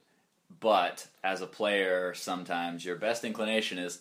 but 0.63 1.09
as 1.25 1.43
a 1.43 1.47
player, 1.47 2.15
sometimes 2.15 2.85
your 2.85 2.95
best 2.97 3.25
inclination 3.25 3.79
is, 3.79 3.99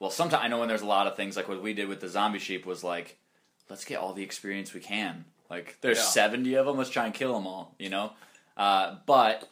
well, 0.00 0.10
sometimes 0.10 0.42
I 0.42 0.48
know 0.48 0.58
when 0.58 0.68
there's 0.68 0.80
a 0.82 0.86
lot 0.86 1.06
of 1.06 1.14
things 1.14 1.36
like 1.36 1.46
what 1.46 1.62
we 1.62 1.74
did 1.74 1.88
with 1.88 2.00
the 2.00 2.08
zombie 2.08 2.38
sheep 2.38 2.64
was 2.64 2.82
like, 2.82 3.18
let's 3.68 3.84
get 3.84 3.98
all 3.98 4.14
the 4.14 4.22
experience 4.22 4.72
we 4.72 4.80
can. 4.80 5.26
Like 5.50 5.76
there's 5.82 5.98
Yeah. 5.98 6.04
70 6.04 6.54
of 6.54 6.64
them, 6.66 6.78
let's 6.78 6.88
try 6.90 7.04
and 7.04 7.12
kill 7.14 7.34
them 7.34 7.46
all. 7.46 7.74
You 7.78 7.90
know, 7.90 8.12
uh, 8.56 8.96
but 9.04 9.48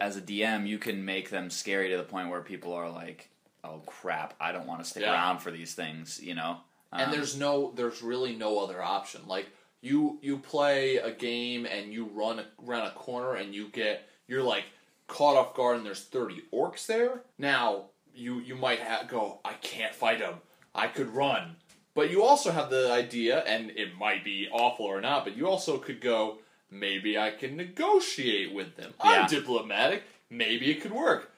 as 0.00 0.16
a 0.16 0.20
DM, 0.20 0.66
you 0.66 0.78
can 0.78 1.04
make 1.04 1.30
them 1.30 1.48
scary 1.48 1.90
to 1.90 1.96
the 1.96 2.02
point 2.02 2.28
where 2.28 2.40
people 2.40 2.72
are 2.74 2.90
like, 2.90 3.28
oh 3.62 3.82
crap, 3.86 4.34
I 4.40 4.50
don't 4.50 4.66
want 4.66 4.82
to 4.82 4.90
stick 4.90 5.04
Yeah. 5.04 5.12
around 5.12 5.38
for 5.38 5.52
these 5.52 5.74
things. 5.74 6.20
You 6.20 6.34
know, 6.34 6.58
and 6.90 7.02
Um, 7.06 7.10
there's 7.12 7.36
no 7.36 7.70
there's 7.76 8.02
really 8.02 8.34
no 8.34 8.58
other 8.58 8.82
option 8.82 9.22
like 9.28 9.46
you 9.80 10.18
you 10.22 10.38
play 10.38 10.96
a 10.96 11.12
game 11.12 11.66
and 11.66 11.92
you 11.92 12.06
run 12.06 12.44
around 12.66 12.88
a 12.88 12.90
corner 12.92 13.34
and 13.36 13.54
you 13.54 13.68
get 13.68 14.08
you're 14.26 14.42
like 14.42 14.64
caught 15.12 15.36
off 15.36 15.54
guard 15.54 15.76
and 15.76 15.86
there's 15.86 16.04
30 16.04 16.42
orcs 16.52 16.86
there 16.86 17.22
now 17.38 17.86
you 18.14 18.40
you 18.40 18.54
might 18.54 18.80
ha- 18.80 19.04
go 19.08 19.40
i 19.44 19.52
can't 19.54 19.94
fight 19.94 20.18
them 20.20 20.34
i 20.74 20.86
could 20.86 21.08
run 21.14 21.56
but 21.94 22.10
you 22.10 22.22
also 22.22 22.50
have 22.52 22.70
the 22.70 22.90
idea, 22.90 23.40
and 23.40 23.70
it 23.72 23.98
might 23.98 24.24
be 24.24 24.48
awful 24.50 24.86
or 24.86 25.02
not, 25.02 25.24
but 25.26 25.36
you 25.36 25.46
also 25.46 25.76
could 25.76 26.00
go, 26.00 26.38
maybe 26.70 27.18
I 27.18 27.32
can 27.32 27.54
negotiate 27.54 28.54
with 28.54 28.76
them. 28.76 28.94
Yeah. 29.04 29.10
I'm 29.10 29.28
diplomatic. 29.28 30.02
Maybe 30.30 30.70
it 30.70 30.80
could 30.80 30.92
work. 30.92 31.30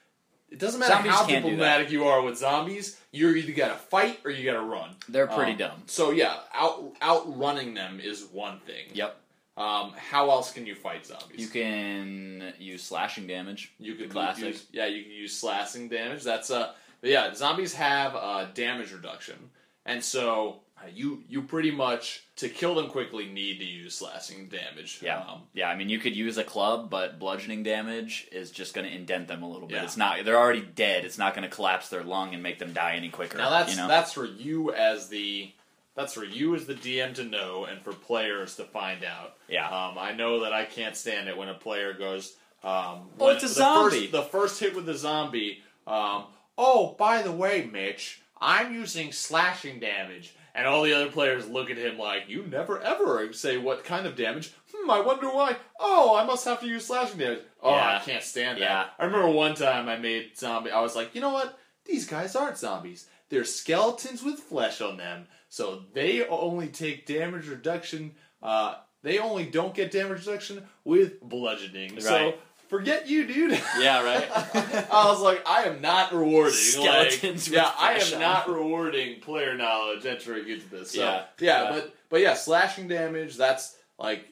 It 0.49 0.59
doesn't 0.59 0.79
matter 0.79 0.93
Zombies 0.93 1.11
how 1.11 1.25
can't 1.25 1.43
do 1.43 1.49
that. 1.49 1.55
diplomatic 1.57 1.91
you 1.91 2.05
are 2.05 2.21
with 2.21 2.37
zombies. 2.37 2.97
You're 3.11 3.35
either 3.35 3.51
gotta 3.51 3.75
fight 3.75 4.21
or 4.23 4.31
you 4.31 4.45
gotta 4.49 4.63
run. 4.65 4.91
They're 5.09 5.27
pretty 5.27 5.51
Um, 5.53 5.57
dumb. 5.57 5.83
So 5.87 6.11
yeah, 6.11 6.37
out 6.53 6.93
outrunning 7.01 7.73
them 7.73 7.99
is 7.99 8.23
one 8.23 8.59
thing. 8.61 8.85
Yep. 8.93 9.19
Um, 9.57 9.93
how 9.95 10.31
else 10.31 10.51
can 10.51 10.65
you 10.65 10.75
fight 10.75 11.05
zombies? 11.05 11.39
You 11.39 11.47
can 11.47 12.53
use 12.59 12.83
slashing 12.83 13.25
damage. 13.27 13.71
You 13.79 13.95
could 13.95 14.09
Classic. 14.09 14.43
Use, 14.45 14.65
yeah, 14.71 14.85
you 14.87 15.03
can 15.03 15.11
use 15.13 15.35
slashing 15.37 15.87
damage. 15.87 16.23
That's 16.23 16.51
uh, 16.51 16.73
yeah, 17.01 17.33
zombies 17.33 17.73
have 17.75 18.15
uh, 18.15 18.47
damage 18.53 18.91
reduction, 18.91 19.37
and 19.85 20.03
so 20.03 20.59
uh, 20.77 20.87
you 20.93 21.23
you 21.29 21.41
pretty 21.41 21.71
much 21.71 22.23
to 22.35 22.49
kill 22.49 22.75
them 22.75 22.87
quickly 22.89 23.27
need 23.27 23.59
to 23.59 23.65
use 23.65 23.95
slashing 23.95 24.49
damage. 24.49 24.99
Yeah, 25.01 25.19
Um, 25.19 25.43
yeah. 25.53 25.69
I 25.69 25.75
mean, 25.77 25.87
you 25.87 25.99
could 25.99 26.17
use 26.17 26.37
a 26.37 26.43
club, 26.43 26.89
but 26.89 27.17
bludgeoning 27.17 27.63
damage 27.63 28.27
is 28.33 28.51
just 28.51 28.73
going 28.73 28.85
to 28.85 28.93
indent 28.93 29.29
them 29.29 29.41
a 29.41 29.47
little 29.49 29.69
bit. 29.69 29.75
Yeah. 29.75 29.83
It's 29.85 29.95
not. 29.95 30.25
They're 30.25 30.37
already 30.37 30.63
dead. 30.75 31.05
It's 31.05 31.17
not 31.17 31.33
going 31.33 31.47
to 31.49 31.55
collapse 31.55 31.87
their 31.87 32.03
lung 32.03 32.33
and 32.33 32.43
make 32.43 32.59
them 32.59 32.73
die 32.73 32.95
any 32.97 33.07
quicker. 33.07 33.37
now 33.37 33.51
that's 33.51 33.71
you 33.71 33.77
know? 33.77 33.87
that's 33.87 34.11
for 34.11 34.25
you 34.25 34.73
as 34.73 35.07
the 35.07 35.49
that's 35.95 36.13
for 36.13 36.23
you 36.25 36.55
as 36.55 36.65
the 36.65 36.73
DM 36.75 37.13
to 37.15 37.23
know, 37.23 37.65
and 37.65 37.81
for 37.81 37.93
players 37.93 38.55
to 38.57 38.63
find 38.65 39.03
out. 39.03 39.35
Yeah. 39.47 39.65
Um, 39.67 39.97
I 39.97 40.11
know 40.13 40.41
that 40.41 40.53
I 40.53 40.65
can't 40.65 40.95
stand 40.95 41.27
it 41.29 41.37
when 41.37 41.49
a 41.49 41.53
player 41.53 41.93
goes. 41.93 42.35
Um, 42.63 43.09
Oh, 43.19 43.29
it's 43.29 43.43
a 43.43 43.47
the 43.47 43.53
zombie. 43.53 43.99
First, 44.07 44.11
the 44.11 44.23
first 44.23 44.59
hit 44.59 44.75
with 44.75 44.85
the 44.85 44.95
zombie. 44.95 45.61
Um, 45.87 46.25
oh, 46.57 46.95
by 46.97 47.21
the 47.21 47.31
way, 47.31 47.69
Mitch, 47.71 48.21
I'm 48.41 48.73
using 48.73 49.11
slashing 49.11 49.79
damage, 49.79 50.35
and 50.55 50.65
all 50.67 50.83
the 50.83 50.93
other 50.93 51.11
players 51.11 51.47
look 51.47 51.69
at 51.69 51.77
him 51.77 51.97
like, 51.97 52.23
"You 52.27 52.43
never 52.43 52.81
ever 52.81 53.31
say 53.33 53.57
what 53.57 53.83
kind 53.83 54.05
of 54.07 54.15
damage." 54.15 54.51
Hmm, 54.73 54.89
I 54.89 54.99
wonder 54.99 55.27
why. 55.27 55.57
Oh, 55.79 56.15
I 56.15 56.25
must 56.25 56.43
have 56.45 56.59
to 56.61 56.67
use 56.67 56.85
slashing 56.87 57.19
damage. 57.19 57.43
Oh, 57.61 57.73
Yeah. 57.75 57.99
I 58.01 58.03
can't 58.03 58.23
stand 58.23 58.57
that. 58.57 58.63
Yeah. 58.63 58.85
I 58.99 59.05
remember 59.05 59.29
one 59.29 59.53
time 59.55 59.87
I 59.87 59.95
made 59.97 60.37
zombie. 60.37 60.71
I 60.71 60.81
was 60.81 60.95
like, 60.95 61.13
you 61.15 61.21
know 61.21 61.31
what? 61.33 61.57
These 61.85 62.07
guys 62.07 62.35
aren't 62.35 62.57
zombies. 62.57 63.07
They're 63.29 63.43
skeletons 63.45 64.23
with 64.23 64.39
flesh 64.39 64.81
on 64.81 64.97
them, 64.97 65.27
so 65.55 65.83
they 65.93 66.27
only 66.27 66.67
take 66.67 67.05
damage 67.05 67.47
reduction. 67.47 68.15
Uh, 68.43 68.75
they 69.03 69.19
only 69.19 69.45
don't 69.45 69.73
get 69.73 69.89
damage 69.89 70.27
reduction 70.27 70.67
with 70.83 71.21
bludgeoning. 71.21 72.01
So 72.01 72.33
forget 72.67 73.07
you, 73.07 73.25
dude. 73.25 73.51
yeah, 73.79 74.03
right. 74.03 74.27
I 74.91 75.09
was 75.09 75.21
like, 75.21 75.47
I 75.47 75.63
am 75.63 75.79
not 75.79 76.13
rewarding 76.13 76.51
Skeletons 76.51 77.47
Like, 77.47 77.55
yeah, 77.55 77.71
I 77.79 77.93
am 77.93 78.19
not 78.19 78.49
rewarding 78.49 79.21
player 79.21 79.55
knowledge 79.55 80.05
entering 80.05 80.45
into 80.49 80.67
this. 80.67 80.91
So, 80.91 80.99
Yeah. 80.99 81.23
yeah, 81.39 81.63
Yeah. 81.63 81.71
but 81.71 81.95
but 82.09 82.19
yeah, 82.19 82.33
slashing 82.33 82.89
damage. 82.89 83.37
That's 83.37 83.77
like 83.97 84.25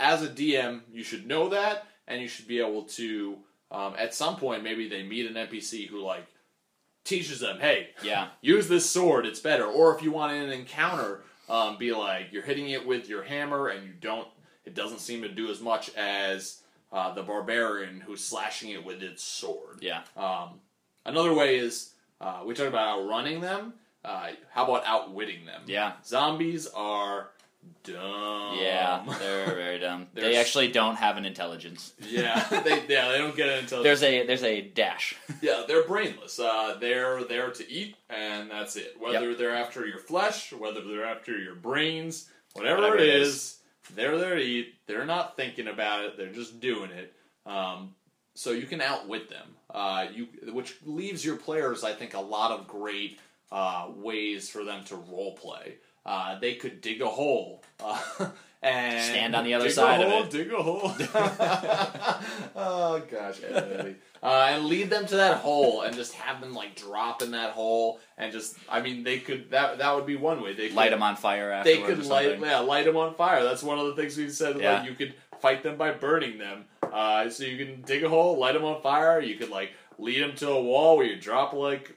as 0.00 0.22
a 0.22 0.28
DM, 0.28 0.80
you 0.90 1.02
should 1.02 1.26
know 1.26 1.50
that, 1.50 1.86
and 2.08 2.22
you 2.22 2.28
should 2.28 2.48
be 2.48 2.60
able 2.60 2.84
to. 2.84 3.36
Um, 3.70 3.96
at 3.98 4.14
some 4.14 4.36
point, 4.36 4.62
maybe 4.62 4.88
they 4.88 5.02
meet 5.02 5.26
an 5.26 5.34
NPC 5.34 5.88
who 5.88 6.00
like 6.00 6.26
teaches 7.06 7.40
them, 7.40 7.58
"Hey, 7.60 7.90
Yeah. 8.02 8.28
use 8.42 8.68
this 8.68 8.88
sword; 8.88 9.24
it's 9.26 9.40
better." 9.40 9.64
Or 9.64 9.96
if 9.96 10.02
you 10.02 10.10
want 10.10 10.32
in 10.34 10.42
an 10.42 10.50
encounter, 10.50 11.22
um, 11.48 11.76
be 11.78 11.92
like 11.92 12.32
you're 12.32 12.42
hitting 12.42 12.68
it 12.70 12.86
with 12.86 13.08
your 13.08 13.22
hammer, 13.22 13.68
and 13.68 13.86
you 13.86 13.92
don't. 13.92 14.28
It 14.64 14.74
doesn't 14.74 14.98
seem 14.98 15.22
to 15.22 15.28
do 15.28 15.48
as 15.50 15.60
much 15.60 15.94
as 15.94 16.62
uh, 16.92 17.12
the 17.14 17.22
barbarian 17.22 18.00
who's 18.00 18.22
slashing 18.24 18.70
it 18.70 18.84
with 18.84 19.02
its 19.02 19.22
sword. 19.22 19.78
Yeah. 19.80 20.02
Um, 20.16 20.60
another 21.04 21.32
way 21.32 21.56
is 21.56 21.92
uh, 22.20 22.42
we 22.44 22.54
talked 22.54 22.68
about 22.68 22.98
outrunning 23.00 23.40
them. 23.40 23.74
Uh, 24.04 24.30
how 24.50 24.64
about 24.64 24.84
outwitting 24.86 25.46
them? 25.46 25.62
Yeah. 25.66 25.94
Zombies 26.04 26.66
are 26.68 27.30
dumb. 27.84 28.58
Yeah, 28.58 29.04
they're 29.18 29.54
very 29.54 29.78
dumb. 29.78 30.06
They're 30.14 30.24
they 30.24 30.36
actually 30.36 30.68
don't 30.68 30.96
have 30.96 31.16
an 31.16 31.24
intelligence. 31.24 31.92
yeah, 32.00 32.46
they 32.64 32.84
yeah 32.88 33.10
they 33.10 33.18
don't 33.18 33.36
get 33.36 33.48
an 33.48 33.58
intelligence. 33.60 34.00
There's 34.00 34.02
a 34.02 34.26
there's 34.26 34.42
a 34.42 34.60
dash. 34.62 35.14
yeah 35.42 35.64
they're 35.66 35.86
brainless. 35.86 36.38
Uh, 36.38 36.76
they're 36.80 37.24
there 37.24 37.50
to 37.50 37.70
eat 37.70 37.96
and 38.10 38.50
that's 38.50 38.76
it. 38.76 38.96
Whether 38.98 39.34
they're 39.34 39.54
after 39.54 39.86
your 39.86 39.98
flesh, 39.98 40.52
whether 40.52 40.82
they're 40.82 41.06
after 41.06 41.38
your 41.38 41.54
brains, 41.54 42.28
whatever, 42.54 42.82
Whatever 42.82 42.98
it 42.98 43.08
it 43.08 43.22
is, 43.22 43.58
they're 43.94 44.18
there 44.18 44.34
to 44.36 44.42
eat. 44.42 44.74
They're 44.86 45.06
not 45.06 45.36
thinking 45.36 45.68
about 45.68 46.04
it. 46.04 46.16
They're 46.16 46.32
just 46.32 46.60
doing 46.60 46.90
it. 46.90 47.12
Um, 47.44 47.94
so 48.34 48.50
you 48.50 48.66
can 48.66 48.80
outwit 48.80 49.28
them. 49.30 49.54
Uh, 49.72 50.06
you 50.14 50.28
which 50.52 50.76
leaves 50.84 51.24
your 51.24 51.36
players, 51.36 51.84
I 51.84 51.92
think, 51.92 52.14
a 52.14 52.20
lot 52.20 52.52
of 52.52 52.66
great 52.68 53.18
uh, 53.50 53.88
ways 53.94 54.48
for 54.48 54.64
them 54.64 54.84
to 54.84 54.96
role 54.96 55.34
play. 55.36 55.76
Uh, 56.06 56.38
they 56.38 56.54
could 56.54 56.80
dig 56.80 57.02
a 57.02 57.08
hole 57.08 57.64
uh, 57.84 58.00
and 58.62 59.04
Stand 59.04 59.34
on 59.34 59.44
the 59.44 59.54
other 59.54 59.68
side 59.68 60.00
a 60.00 60.06
of 60.06 60.26
it. 60.26 60.30
Dig 60.30 60.52
a 60.52 60.62
hole. 60.62 60.82
oh 62.56 63.02
gosh, 63.10 63.40
uh, 64.22 64.48
and 64.50 64.64
lead 64.66 64.88
them 64.88 65.04
to 65.06 65.16
that 65.16 65.38
hole 65.38 65.82
and 65.82 65.96
just 65.96 66.14
have 66.14 66.40
them 66.40 66.54
like 66.54 66.76
drop 66.76 67.22
in 67.22 67.32
that 67.32 67.50
hole 67.50 68.00
and 68.16 68.32
just. 68.32 68.56
I 68.68 68.80
mean, 68.80 69.02
they 69.02 69.18
could 69.18 69.50
that 69.50 69.78
that 69.78 69.94
would 69.94 70.06
be 70.06 70.16
one 70.16 70.40
way 70.42 70.52
they 70.54 70.68
could, 70.68 70.76
Light 70.76 70.90
them 70.90 71.02
on 71.02 71.16
fire 71.16 71.50
after. 71.50 71.70
They 71.70 71.80
afterwards. 71.80 72.02
could 72.02 72.10
light 72.10 72.40
yeah 72.40 72.60
light 72.60 72.84
them 72.84 72.96
on 72.96 73.14
fire. 73.14 73.42
That's 73.42 73.64
one 73.64 73.78
of 73.78 73.86
the 73.88 73.94
things 73.94 74.16
we 74.16 74.30
said. 74.30 74.60
Yeah. 74.60 74.78
Like 74.78 74.88
you 74.88 74.94
could 74.94 75.14
fight 75.40 75.62
them 75.64 75.76
by 75.76 75.90
burning 75.90 76.38
them. 76.38 76.64
Uh, 76.82 77.28
so 77.28 77.42
you 77.44 77.64
can 77.64 77.82
dig 77.82 78.04
a 78.04 78.08
hole, 78.08 78.38
light 78.38 78.54
them 78.54 78.64
on 78.64 78.80
fire. 78.80 79.20
You 79.20 79.34
could 79.34 79.50
like 79.50 79.72
lead 79.98 80.22
them 80.22 80.34
to 80.36 80.50
a 80.50 80.62
wall 80.62 80.96
where 80.96 81.06
you 81.06 81.16
drop 81.20 81.52
like 81.52 81.95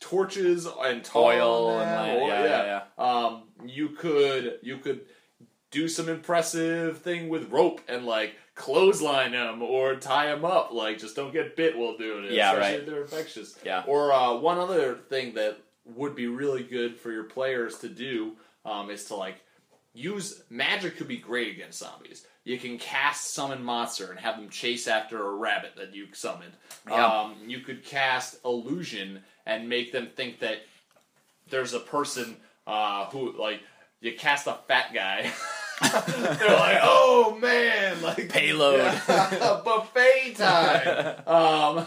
torches 0.00 0.66
and 0.66 1.08
Oil 1.14 1.78
and 1.78 1.90
them, 1.90 1.98
light- 2.08 2.16
or- 2.22 2.28
yeah, 2.28 2.82
yeah, 2.98 3.04
Um, 3.04 3.42
you 3.64 3.90
could 3.90 4.58
you 4.62 4.78
could 4.78 5.02
do 5.70 5.86
some 5.88 6.08
impressive 6.08 6.98
thing 6.98 7.28
with 7.28 7.50
rope 7.50 7.80
and 7.88 8.04
like 8.04 8.34
clothesline 8.54 9.32
them 9.32 9.62
or 9.62 9.94
tie 9.96 10.26
them 10.26 10.44
up. 10.44 10.72
Like 10.72 10.98
just 10.98 11.14
don't 11.16 11.32
get 11.32 11.56
bit 11.56 11.76
while 11.78 11.96
doing 11.96 12.24
it. 12.24 12.32
Yeah, 12.32 12.52
especially 12.52 12.70
right. 12.72 12.80
If 12.80 12.86
they're 12.86 13.02
infectious. 13.02 13.58
Yeah. 13.64 13.84
Or 13.86 14.12
uh, 14.12 14.34
one 14.36 14.58
other 14.58 14.96
thing 14.96 15.34
that 15.34 15.58
would 15.84 16.14
be 16.16 16.26
really 16.26 16.62
good 16.62 16.96
for 16.96 17.12
your 17.12 17.24
players 17.24 17.78
to 17.78 17.88
do 17.88 18.32
um, 18.64 18.90
is 18.90 19.04
to 19.06 19.14
like 19.14 19.36
use 19.92 20.42
magic. 20.50 20.96
Could 20.96 21.08
be 21.08 21.18
great 21.18 21.54
against 21.54 21.78
zombies. 21.78 22.26
You 22.44 22.58
can 22.58 22.78
cast 22.78 23.34
summon 23.34 23.62
monster 23.62 24.10
and 24.10 24.18
have 24.18 24.36
them 24.36 24.48
chase 24.48 24.88
after 24.88 25.24
a 25.24 25.34
rabbit 25.34 25.72
that 25.76 25.94
you 25.94 26.06
summoned. 26.12 26.52
Yeah. 26.88 27.06
Um, 27.06 27.36
you 27.46 27.60
could 27.60 27.84
cast 27.84 28.42
illusion 28.44 29.22
and 29.50 29.68
make 29.68 29.90
them 29.90 30.08
think 30.14 30.38
that 30.38 30.58
there's 31.50 31.74
a 31.74 31.80
person 31.80 32.36
uh, 32.68 33.06
who 33.06 33.36
like 33.36 33.60
you 34.00 34.14
cast 34.16 34.46
a 34.46 34.56
fat 34.68 34.94
guy. 34.94 35.30
They're 35.80 36.56
like, 36.56 36.78
oh 36.82 37.36
man, 37.40 38.00
like 38.02 38.28
Payload. 38.28 38.80
buffet 39.64 40.34
time. 40.36 41.16
um, 41.26 41.86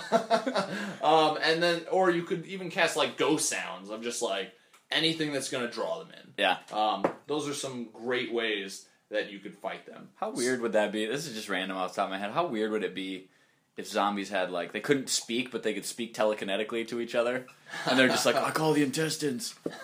um, 1.01 1.37
and 1.41 1.63
then, 1.63 1.83
or 1.89 2.11
you 2.11 2.23
could 2.23 2.45
even 2.47 2.69
cast 2.69 2.97
like 2.97 3.17
ghost 3.17 3.47
sounds 3.47 3.89
of 3.89 4.01
just 4.01 4.21
like 4.21 4.51
anything 4.91 5.31
that's 5.31 5.49
to 5.49 5.73
draw 5.73 5.99
them 5.99 6.09
in. 6.09 6.33
Yeah. 6.37 6.57
Um, 6.71 7.05
those 7.27 7.47
are 7.47 7.53
some 7.53 7.89
great 7.93 8.33
ways 8.33 8.87
that 9.09 9.31
you 9.31 9.39
could 9.39 9.55
fight 9.55 9.85
them. 9.85 10.09
How 10.15 10.31
weird 10.31 10.59
would 10.61 10.73
that 10.73 10.91
be? 10.91 11.05
This 11.05 11.27
is 11.27 11.35
just 11.35 11.47
random 11.47 11.77
off 11.77 11.93
the 11.93 11.97
top 11.97 12.05
of 12.05 12.11
my 12.11 12.17
head. 12.17 12.31
How 12.31 12.47
weird 12.47 12.71
would 12.71 12.83
it 12.83 12.95
be 12.95 13.29
if 13.75 13.87
zombies 13.87 14.29
had 14.29 14.51
like 14.51 14.71
they 14.71 14.79
couldn't 14.79 15.09
speak, 15.09 15.51
but 15.51 15.63
they 15.63 15.73
could 15.73 15.85
speak 15.85 16.13
telekinetically 16.13 16.87
to 16.89 16.99
each 16.99 17.15
other, 17.15 17.47
and 17.89 17.97
they're 17.97 18.07
just 18.07 18.25
like, 18.25 18.35
"I 18.35 18.51
call 18.51 18.73
the 18.73 18.83
intestines." 18.83 19.55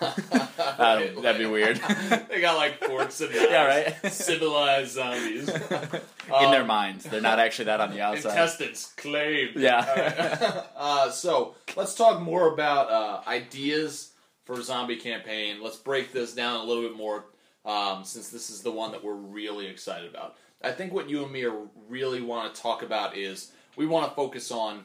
That'd, 0.56 1.22
that'd 1.22 1.38
be 1.38 1.46
weird. 1.46 1.76
they 2.28 2.40
got 2.40 2.56
like 2.56 2.82
forks 2.84 3.20
and 3.20 3.34
knives. 3.34 3.46
Yeah, 3.50 3.66
right. 3.66 4.12
Civilized 4.12 4.92
zombies. 4.92 5.48
In 5.48 6.50
their 6.50 6.64
minds, 6.64 7.04
they're 7.04 7.20
not 7.20 7.38
actually 7.38 7.66
that 7.66 7.80
on 7.80 7.90
the 7.90 8.00
outside. 8.00 8.30
Intestines 8.30 8.92
claimed. 8.96 9.56
Yeah. 9.56 10.64
uh, 10.76 11.10
so 11.10 11.56
let's 11.76 11.94
talk 11.94 12.20
more 12.20 12.52
about 12.52 12.90
uh, 12.90 13.28
ideas 13.28 14.12
for 14.44 14.62
zombie 14.62 14.96
campaign. 14.96 15.60
Let's 15.60 15.76
break 15.76 16.12
this 16.12 16.34
down 16.34 16.60
a 16.60 16.64
little 16.64 16.84
bit 16.84 16.96
more, 16.96 17.26
um, 17.64 18.04
since 18.04 18.28
this 18.28 18.50
is 18.50 18.62
the 18.62 18.70
one 18.70 18.92
that 18.92 19.02
we're 19.02 19.14
really 19.14 19.66
excited 19.66 20.08
about. 20.08 20.36
I 20.62 20.72
think 20.72 20.92
what 20.92 21.08
you 21.08 21.24
and 21.24 21.32
me 21.32 21.44
are 21.44 21.56
really 21.88 22.20
want 22.20 22.54
to 22.54 22.60
talk 22.60 22.82
about 22.82 23.16
is 23.16 23.50
we 23.80 23.86
want 23.86 24.06
to 24.10 24.14
focus 24.14 24.50
on 24.50 24.84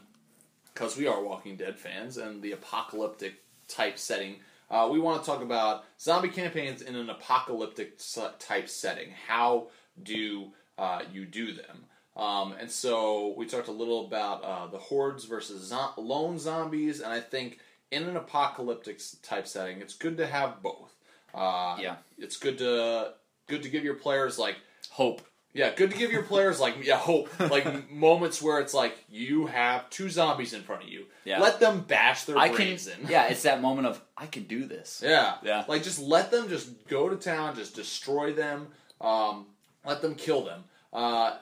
because 0.74 0.96
we 0.96 1.06
are 1.06 1.22
Walking 1.22 1.58
Dead 1.58 1.78
fans 1.78 2.16
and 2.16 2.42
the 2.42 2.54
apocalyptic 2.54 3.34
type 3.68 3.98
setting. 3.98 4.38
Uh, 4.72 4.88
we 4.90 5.02
want 5.02 5.22
to 5.22 5.30
talk 5.30 5.42
about 5.42 5.84
zombie 6.00 6.30
campaigns 6.30 6.82
in 6.82 6.96
an 6.96 7.10
apocalyptic 7.10 8.00
type 8.40 8.70
setting. 8.70 9.10
How 9.28 9.68
do 10.02 10.48
uh, 10.78 11.02
you 11.12 11.26
do 11.26 11.52
them? 11.52 11.84
Um, 12.16 12.54
and 12.58 12.72
so 12.72 13.34
we 13.36 13.46
talked 13.46 13.68
a 13.68 13.74
little 13.74 14.06
about 14.06 14.42
uh, 14.46 14.68
the 14.68 14.78
hordes 14.78 15.26
versus 15.26 15.68
zo- 15.68 15.92
lone 15.98 16.40
zombies, 16.40 17.02
and 17.02 17.12
I 17.12 17.20
think 17.20 17.60
in 17.92 18.04
an 18.04 18.16
apocalyptic 18.16 19.02
type 19.22 19.46
setting, 19.46 19.82
it's 19.82 19.94
good 19.94 20.16
to 20.18 20.26
have 20.26 20.62
both. 20.64 20.96
Uh, 21.34 21.76
Yeah. 21.82 21.98
it's 22.18 22.38
good 22.38 22.58
to 22.60 23.16
good 23.48 23.62
to 23.64 23.70
give 23.70 23.84
your 23.84 23.96
players 23.96 24.40
like 24.40 24.56
Hope. 24.92 25.22
Yeah, 25.56 25.74
good 25.74 25.90
to 25.92 25.98
give 25.98 26.12
your 26.12 26.24
players 26.24 26.60
like 26.60 26.86
yeah 26.86 26.98
hope, 26.98 27.30
like 27.40 27.90
moments 27.90 28.42
where 28.42 28.60
it's 28.60 28.74
like 28.74 28.98
you 29.10 29.46
have 29.48 29.90
two 29.90 30.10
zombies 30.10 30.54
in 30.54 30.62
front 30.64 30.84
of 30.84 30.90
you. 30.90 31.06
Yeah. 31.24 31.40
Let 31.40 31.62
them 31.62 31.80
bash 31.80 32.26
their 32.26 32.38
I 32.38 32.50
can. 32.50 32.58
brains 32.58 32.88
in. 32.88 33.08
Yeah, 33.08 33.28
it's 33.28 33.44
that 33.44 33.62
moment 33.62 33.88
of 33.88 34.02
I 34.18 34.26
can 34.28 34.44
do 34.44 34.66
this. 34.66 35.02
Yeah. 35.16 35.36
Yeah. 35.44 35.64
Like 35.68 35.82
just 35.82 36.00
let 36.00 36.30
them 36.30 36.50
just 36.50 36.88
go 36.90 37.08
to 37.08 37.16
town, 37.16 37.56
just 37.56 37.74
destroy 37.74 38.34
them, 38.34 38.68
um, 39.00 39.46
let 39.86 40.02
them 40.02 40.16
kill 40.16 40.44
them. 40.44 40.66
Uh, 40.92 41.38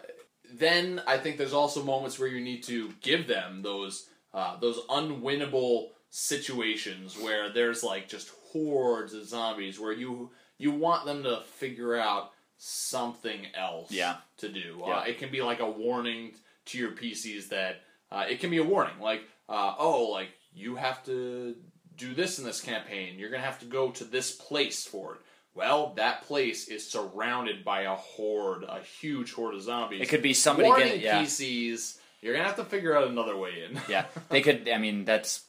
then 0.53 1.02
I 1.07 1.18
think 1.18 1.38
there's 1.40 1.53
also 1.53 1.84
moments 1.84 2.19
where 2.19 2.30
you 2.30 2.40
need 2.40 2.61
to 2.65 2.94
give 3.02 3.27
them 3.27 3.64
those 3.64 4.07
uh, 4.31 4.57
those 4.60 4.77
unwinnable 4.90 5.90
situations 6.11 7.18
where 7.18 7.52
there's 7.52 7.81
like 7.84 8.07
just 8.07 8.30
hordes 8.52 9.15
of 9.15 9.26
zombies 9.26 9.80
where 9.80 9.91
you 9.91 10.30
you 10.60 10.69
want 10.69 11.06
them 11.07 11.23
to 11.23 11.41
figure 11.57 11.95
out 11.95 12.32
something 12.65 13.45
else 13.56 13.91
Yeah. 13.91 14.18
to 14.38 14.48
do. 14.48 14.81
Yeah. 14.85 14.94
Uh, 14.99 15.03
it 15.03 15.18
can 15.19 15.30
be 15.30 15.41
like 15.41 15.60
a 15.60 15.69
warning 15.69 16.34
to 16.68 16.77
your 16.77 16.91
PCs 16.91 17.49
that 17.49 17.81
uh, 18.10 18.26
it 18.30 18.40
can 18.40 18.49
be 18.49 18.57
a 18.57 18.64
warning, 18.64 18.99
like 19.02 19.23
uh, 19.49 19.76
oh, 19.77 20.10
like 20.10 20.30
you 20.53 20.76
have 20.76 21.03
to 21.06 21.56
do 21.98 22.14
this 22.14 22.40
in 22.40 22.45
this 22.45 22.61
campaign. 22.61 23.19
You're 23.19 23.30
gonna 23.30 23.44
have 23.44 23.60
to 23.60 23.65
go 23.65 23.91
to 23.91 24.06
this 24.06 24.31
place 24.31 24.85
for 24.85 25.15
it. 25.15 25.22
Well, 25.56 25.94
that 25.98 26.23
place 26.23 26.68
is 26.69 26.90
surrounded 26.90 27.65
by 27.65 27.81
a 27.81 27.95
horde, 27.95 28.64
a 28.64 28.80
huge 28.80 29.34
horde 29.34 29.56
of 29.56 29.61
zombies. 29.61 30.02
It 30.02 30.10
could 30.10 30.22
be 30.23 30.34
somebody 30.34 30.69
warning 30.69 30.88
getting 30.88 31.02
yeah. 31.02 31.22
PCs. 31.22 31.98
You're 32.22 32.34
gonna 32.34 32.45
have 32.48 32.56
to 32.56 32.65
figure 32.65 32.95
out 32.95 33.07
another 33.10 33.35
way 33.35 33.52
in. 33.69 33.81
yeah, 33.90 34.06
they 34.30 34.41
could. 34.41 34.69
I 34.69 34.77
mean, 34.77 35.03
that's 35.03 35.41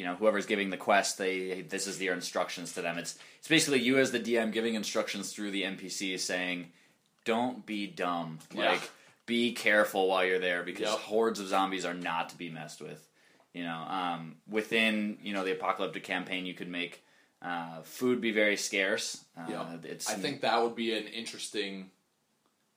you 0.00 0.06
know 0.06 0.14
whoever's 0.14 0.46
giving 0.46 0.70
the 0.70 0.78
quest. 0.78 1.18
They 1.18 1.60
this 1.60 1.86
is 1.86 1.98
their 1.98 2.14
instructions 2.14 2.72
to 2.72 2.80
them. 2.80 2.96
It's 2.96 3.18
it's 3.38 3.48
basically 3.48 3.80
you 3.80 3.98
as 3.98 4.12
the 4.12 4.18
DM 4.18 4.50
giving 4.50 4.72
instructions 4.72 5.30
through 5.30 5.50
the 5.50 5.64
npc 5.64 6.18
saying, 6.18 6.72
"Don't 7.26 7.66
be 7.66 7.86
dumb. 7.86 8.38
Yeah. 8.54 8.70
Like 8.70 8.90
be 9.26 9.52
careful 9.52 10.08
while 10.08 10.24
you're 10.24 10.38
there 10.38 10.62
because 10.62 10.88
Yep. 10.88 10.98
hordes 11.00 11.38
of 11.38 11.48
zombies 11.48 11.84
are 11.84 11.92
not 11.92 12.30
to 12.30 12.38
be 12.38 12.48
messed 12.48 12.80
with." 12.80 13.06
You 13.52 13.64
know, 13.64 13.76
um, 13.76 14.36
within 14.48 15.18
you 15.20 15.34
know 15.34 15.44
the 15.44 15.52
apocalyptic 15.52 16.02
campaign, 16.02 16.46
you 16.46 16.54
could 16.54 16.70
make 16.70 17.04
uh, 17.42 17.82
food 17.82 18.22
be 18.22 18.32
very 18.32 18.56
scarce. 18.56 19.22
Uh, 19.36 19.50
Yep. 19.50 19.84
It's 19.84 20.08
I 20.08 20.14
think 20.14 20.40
that 20.40 20.62
would 20.62 20.74
be 20.74 20.96
an 20.96 21.08
interesting, 21.08 21.90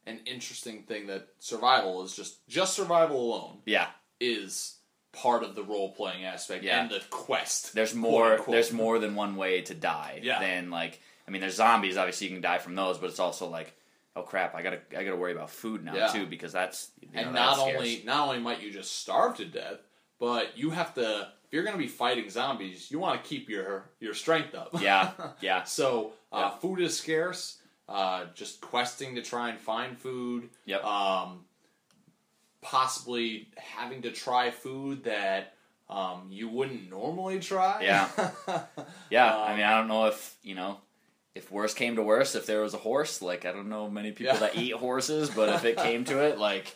an 0.06 0.20
interesting 0.26 0.84
thing 0.84 1.08
that 1.08 1.30
survival 1.40 2.04
is 2.04 2.14
just 2.14 2.46
just 2.50 2.74
survival 2.74 3.16
alone 3.16 3.60
yeah. 3.66 3.88
is 4.20 4.76
part 5.14 5.44
of 5.44 5.56
the 5.56 5.64
role 5.64 5.92
playing 5.94 6.26
aspect 6.26 6.64
Yeah. 6.64 6.82
and 6.82 6.90
the 6.92 7.02
quest. 7.10 7.74
There's 7.74 7.94
more. 7.96 8.40
There's 8.48 8.74
more 8.74 9.00
than 9.00 9.16
one 9.16 9.36
way 9.36 9.62
to 9.62 9.74
die. 9.74 10.20
Yeah. 10.22 10.40
Than 10.40 10.70
like, 10.70 11.00
I 11.28 11.32
mean, 11.32 11.40
there's 11.42 11.56
zombies. 11.56 11.96
Obviously, 11.98 12.28
you 12.28 12.34
can 12.34 12.42
die 12.42 12.58
from 12.58 12.76
those, 12.76 12.98
but 12.98 13.10
it's 13.10 13.20
also 13.20 13.48
like, 13.48 13.74
oh 14.16 14.24
crap, 14.24 14.54
I 14.56 14.62
gotta, 14.62 14.80
I 14.98 15.04
gotta 15.04 15.16
worry 15.16 15.32
about 15.32 15.50
food 15.50 15.84
now 15.86 15.96
Yeah. 15.96 16.08
too 16.08 16.26
because 16.26 16.52
that's 16.52 16.92
you 17.02 17.08
know, 17.14 17.22
and 17.22 17.34
not 17.34 17.60
only 17.60 18.02
not 18.06 18.28
only 18.28 18.40
might 18.40 18.62
you 18.62 18.72
just 18.72 19.00
starve 19.00 19.38
to 19.38 19.46
death, 19.46 19.80
but 20.20 20.58
you 20.58 20.72
have 20.72 20.94
to. 20.96 21.30
If 21.46 21.54
you're 21.58 21.64
going 21.64 21.78
to 21.78 21.82
be 21.84 21.88
fighting 21.88 22.32
zombies, 22.32 22.90
you 22.90 22.98
want 22.98 23.22
to 23.24 23.30
keep 23.30 23.48
your 23.48 23.92
your 24.00 24.16
strength 24.16 24.56
up. 24.56 24.70
Yeah. 24.82 25.12
Yeah. 25.42 25.64
so 25.66 26.14
uh, 26.32 26.38
Yeah. 26.54 26.58
food 26.58 26.80
is 26.82 26.98
scarce. 26.98 27.60
Uh, 27.88 28.26
just 28.34 28.60
questing 28.62 29.14
to 29.16 29.22
try 29.22 29.50
and 29.50 29.60
find 29.60 29.96
food. 29.96 30.50
Yep. 30.66 30.84
Um, 30.84 31.46
possibly 32.64 33.48
having 33.58 34.02
to 34.04 34.12
try 34.12 34.50
food 34.52 35.04
that 35.04 35.54
um, 35.90 36.28
you 36.32 36.50
wouldn't 36.50 36.90
normally 36.90 37.40
try. 37.40 37.82
Yeah. 37.84 38.08
Yeah, 39.10 39.36
I 39.36 39.52
Um, 39.52 39.58
mean, 39.58 39.66
I 39.66 39.78
don't 39.78 39.88
know 39.88 40.06
if 40.08 40.36
you 40.44 40.56
know, 40.56 40.78
if 41.36 41.52
worse 41.52 41.74
came 41.74 41.96
to 41.98 42.02
worse, 42.04 42.34
if 42.36 42.46
there 42.46 42.62
was 42.62 42.74
a 42.74 42.78
horse, 42.78 43.22
like 43.22 43.46
I 43.46 43.52
don't 43.52 43.70
know 43.70 43.90
many 43.90 44.12
people 44.12 44.34
Yeah. 44.34 44.40
that 44.40 44.56
eat 44.58 44.74
horses, 44.74 45.30
but 45.30 45.50
if 45.50 45.66
it 45.66 45.78
came 45.78 46.04
to 46.06 46.20
it, 46.28 46.40
like 46.40 46.76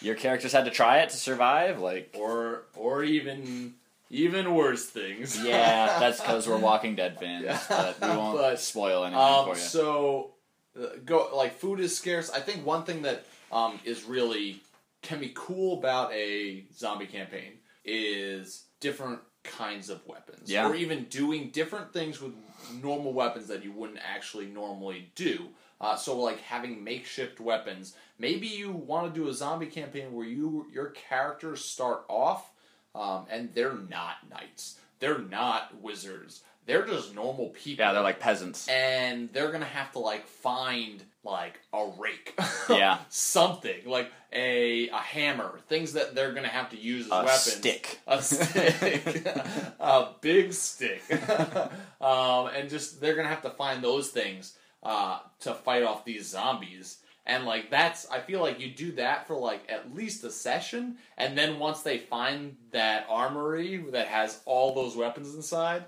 your 0.00 0.14
characters 0.14 0.52
had 0.52 0.64
to 0.66 0.70
try 0.70 0.98
it 0.98 1.10
to 1.10 1.16
survive, 1.16 1.80
like 1.80 2.14
or 2.18 2.62
or 2.76 3.02
even 3.02 3.74
even 4.10 4.54
worse 4.54 4.84
things. 4.86 5.42
yeah, 5.42 5.98
that's 5.98 6.20
because 6.20 6.46
we're 6.46 6.58
Walking 6.70 6.94
Dead 6.94 7.18
fans, 7.18 7.44
Yeah. 7.44 7.58
but 7.68 8.00
we 8.00 8.08
won't 8.16 8.36
But, 8.38 8.60
spoil 8.60 9.04
anything 9.04 9.20
Um, 9.24 9.44
for 9.46 9.54
you. 9.54 9.60
so, 9.60 10.30
uh, 10.78 10.86
go 11.04 11.30
like 11.34 11.58
food 11.58 11.80
is 11.80 11.96
scarce. 11.96 12.30
I 12.30 12.40
think 12.40 12.64
one 12.66 12.84
thing 12.84 13.02
that 13.02 13.24
um, 13.50 13.80
is 13.84 14.04
really 14.04 14.60
can 15.02 15.18
be 15.20 15.32
cool 15.34 15.78
about 15.78 16.12
a 16.12 16.64
zombie 16.74 17.06
campaign 17.06 17.58
is 17.84 18.64
different 18.80 19.20
kinds 19.44 19.90
of 19.90 20.06
weapons, 20.06 20.50
Yeah. 20.50 20.68
or 20.68 20.74
even 20.76 21.04
doing 21.04 21.50
different 21.50 21.92
things 21.92 22.20
with 22.20 22.32
normal 22.80 23.12
weapons 23.12 23.48
that 23.48 23.64
you 23.64 23.72
wouldn't 23.72 23.98
actually 24.04 24.46
normally 24.46 25.10
do. 25.16 25.48
Uh, 25.80 25.96
so, 25.96 26.16
like 26.16 26.40
having 26.42 26.84
makeshift 26.84 27.40
weapons. 27.40 27.96
Maybe 28.18 28.46
you 28.46 28.70
want 28.70 29.12
to 29.12 29.20
do 29.20 29.28
a 29.28 29.34
zombie 29.34 29.66
campaign 29.66 30.12
where 30.12 30.24
you 30.26 30.66
your 30.72 30.90
characters 30.90 31.64
start 31.64 32.04
off 32.08 32.52
um, 32.94 33.26
and 33.28 33.52
they're 33.52 33.74
not 33.74 34.18
knights, 34.30 34.78
they're 35.00 35.18
not 35.18 35.80
wizards, 35.82 36.42
they're 36.66 36.86
just 36.86 37.16
normal 37.16 37.48
people 37.48 37.84
yeah, 37.84 37.92
they're 37.92 38.02
like 38.02 38.20
peasants. 38.20 38.68
and 38.68 39.32
they're 39.32 39.50
gonna 39.50 39.64
have 39.64 39.90
to 39.92 39.98
like 39.98 40.24
find 40.28 41.02
like 41.24 41.60
a 41.72 41.90
rake, 41.98 42.34
Yeah. 42.68 42.98
something 43.08 43.86
like 43.86 44.10
a 44.32 44.88
a 44.88 44.96
hammer, 44.96 45.60
things 45.68 45.92
that 45.92 46.14
they're 46.14 46.32
gonna 46.32 46.48
have 46.48 46.70
to 46.70 46.76
use 46.78 47.06
as 47.06 47.12
A 47.12 47.16
weapons. 47.16 47.40
stick. 47.42 48.00
a 48.06 48.22
stick, 48.22 49.26
a 49.80 50.08
big 50.20 50.52
stick, 50.52 51.02
um, 52.00 52.46
and 52.54 52.68
just 52.68 53.00
they're 53.00 53.14
gonna 53.14 53.28
have 53.28 53.42
to 53.42 53.50
find 53.50 53.82
those 53.84 54.08
things 54.10 54.56
uh, 54.82 55.20
to 55.40 55.54
fight 55.54 55.82
off 55.82 56.04
these 56.04 56.28
zombies. 56.28 56.98
And 57.24 57.44
like 57.44 57.70
that's, 57.70 58.10
I 58.10 58.18
feel 58.18 58.40
like 58.40 58.58
you 58.58 58.68
do 58.72 58.92
that 58.92 59.28
for 59.28 59.36
like 59.36 59.62
at 59.70 59.94
least 59.94 60.24
a 60.24 60.30
session, 60.30 60.96
and 61.16 61.38
then 61.38 61.60
once 61.60 61.82
they 61.82 61.98
find 61.98 62.56
that 62.72 63.06
armory 63.08 63.76
that 63.92 64.08
has 64.08 64.40
all 64.44 64.74
those 64.74 64.96
weapons 64.96 65.32
inside, 65.36 65.84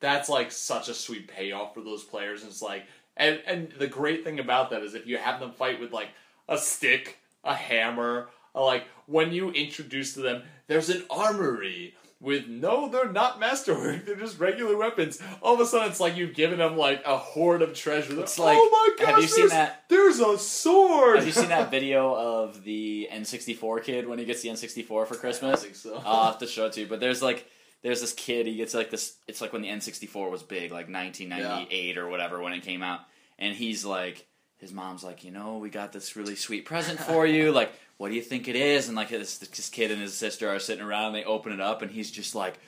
that's 0.00 0.28
like 0.28 0.50
such 0.50 0.88
a 0.88 0.94
sweet 0.94 1.28
payoff 1.28 1.74
for 1.74 1.82
those 1.82 2.02
players. 2.02 2.42
And 2.42 2.50
it's 2.50 2.62
like, 2.62 2.84
and 3.20 3.40
and 3.46 3.72
the 3.78 3.86
great 3.86 4.24
thing 4.24 4.40
about 4.40 4.70
that 4.70 4.82
is 4.82 4.94
if 4.94 5.06
you 5.06 5.18
have 5.18 5.38
them 5.38 5.52
fight 5.52 5.80
with 5.80 5.92
like 5.92 6.08
a 6.48 6.58
stick, 6.58 7.18
a 7.44 7.54
hammer, 7.54 8.28
a, 8.54 8.60
like 8.60 8.84
when 9.06 9.32
you 9.32 9.50
introduce 9.50 10.14
to 10.14 10.20
them, 10.20 10.42
there's 10.66 10.88
an 10.88 11.04
armory 11.10 11.94
with 12.20 12.48
no, 12.48 12.88
they're 12.88 13.10
not 13.10 13.40
masterwork. 13.40 14.04
They're 14.06 14.14
just 14.14 14.38
regular 14.38 14.76
weapons. 14.76 15.20
All 15.40 15.54
of 15.54 15.60
a 15.60 15.64
sudden, 15.66 15.88
it's 15.90 16.00
like 16.00 16.16
you've 16.16 16.34
given 16.34 16.58
them 16.58 16.76
like 16.76 17.02
a 17.06 17.16
hoard 17.16 17.62
of 17.62 17.74
treasure. 17.74 18.20
It's 18.20 18.38
oh 18.38 18.44
like- 18.44 18.56
my 18.58 18.90
gosh, 18.98 19.08
have 19.08 19.22
you 19.22 19.28
seen 19.28 19.48
that- 19.48 19.84
There's 19.88 20.20
a 20.20 20.36
sword. 20.36 21.16
Have 21.16 21.26
you 21.26 21.32
seen 21.32 21.48
that 21.48 21.70
video 21.78 22.14
of 22.14 22.62
the 22.62 23.08
N64 23.10 23.82
kid 23.84 24.06
when 24.06 24.18
he 24.18 24.26
gets 24.26 24.42
the 24.42 24.50
N64 24.50 24.86
for 24.86 25.14
Christmas? 25.14 25.60
I 25.60 25.62
think 25.62 25.76
so. 25.76 26.02
I'll 26.04 26.26
have 26.26 26.38
to 26.40 26.46
show 26.46 26.66
it 26.66 26.74
to 26.74 26.80
you. 26.82 26.86
But 26.86 27.00
there's 27.00 27.22
like 27.22 27.46
there's 27.82 28.02
this 28.02 28.12
kid. 28.12 28.46
He 28.46 28.56
gets 28.56 28.74
like 28.74 28.90
this. 28.90 29.16
It's 29.26 29.40
like 29.40 29.54
when 29.54 29.62
the 29.62 29.68
N64 29.68 30.30
was 30.30 30.42
big, 30.42 30.72
like 30.72 30.90
1998 30.90 31.96
or 31.96 32.08
whatever 32.08 32.40
when 32.42 32.52
it 32.52 32.62
came 32.62 32.82
out. 32.82 33.00
And 33.40 33.56
he's 33.56 33.84
like, 33.84 34.26
his 34.58 34.72
mom's 34.72 35.02
like, 35.02 35.24
you 35.24 35.30
know, 35.30 35.56
we 35.56 35.70
got 35.70 35.92
this 35.92 36.14
really 36.14 36.36
sweet 36.36 36.64
present 36.66 37.00
for 37.00 37.26
you. 37.26 37.50
Like, 37.60 37.72
what 37.96 38.08
do 38.10 38.14
you 38.14 38.22
think 38.22 38.48
it 38.48 38.56
is? 38.56 38.88
And 38.88 38.96
like 38.96 39.08
this, 39.08 39.38
this 39.38 39.68
kid 39.68 39.90
and 39.90 40.00
his 40.00 40.16
sister 40.16 40.48
are 40.48 40.58
sitting 40.58 40.84
around. 40.84 41.12
They 41.12 41.24
open 41.24 41.52
it 41.52 41.60
up, 41.60 41.82
and 41.82 41.90
he's 41.90 42.10
just 42.10 42.34
like. 42.34 42.58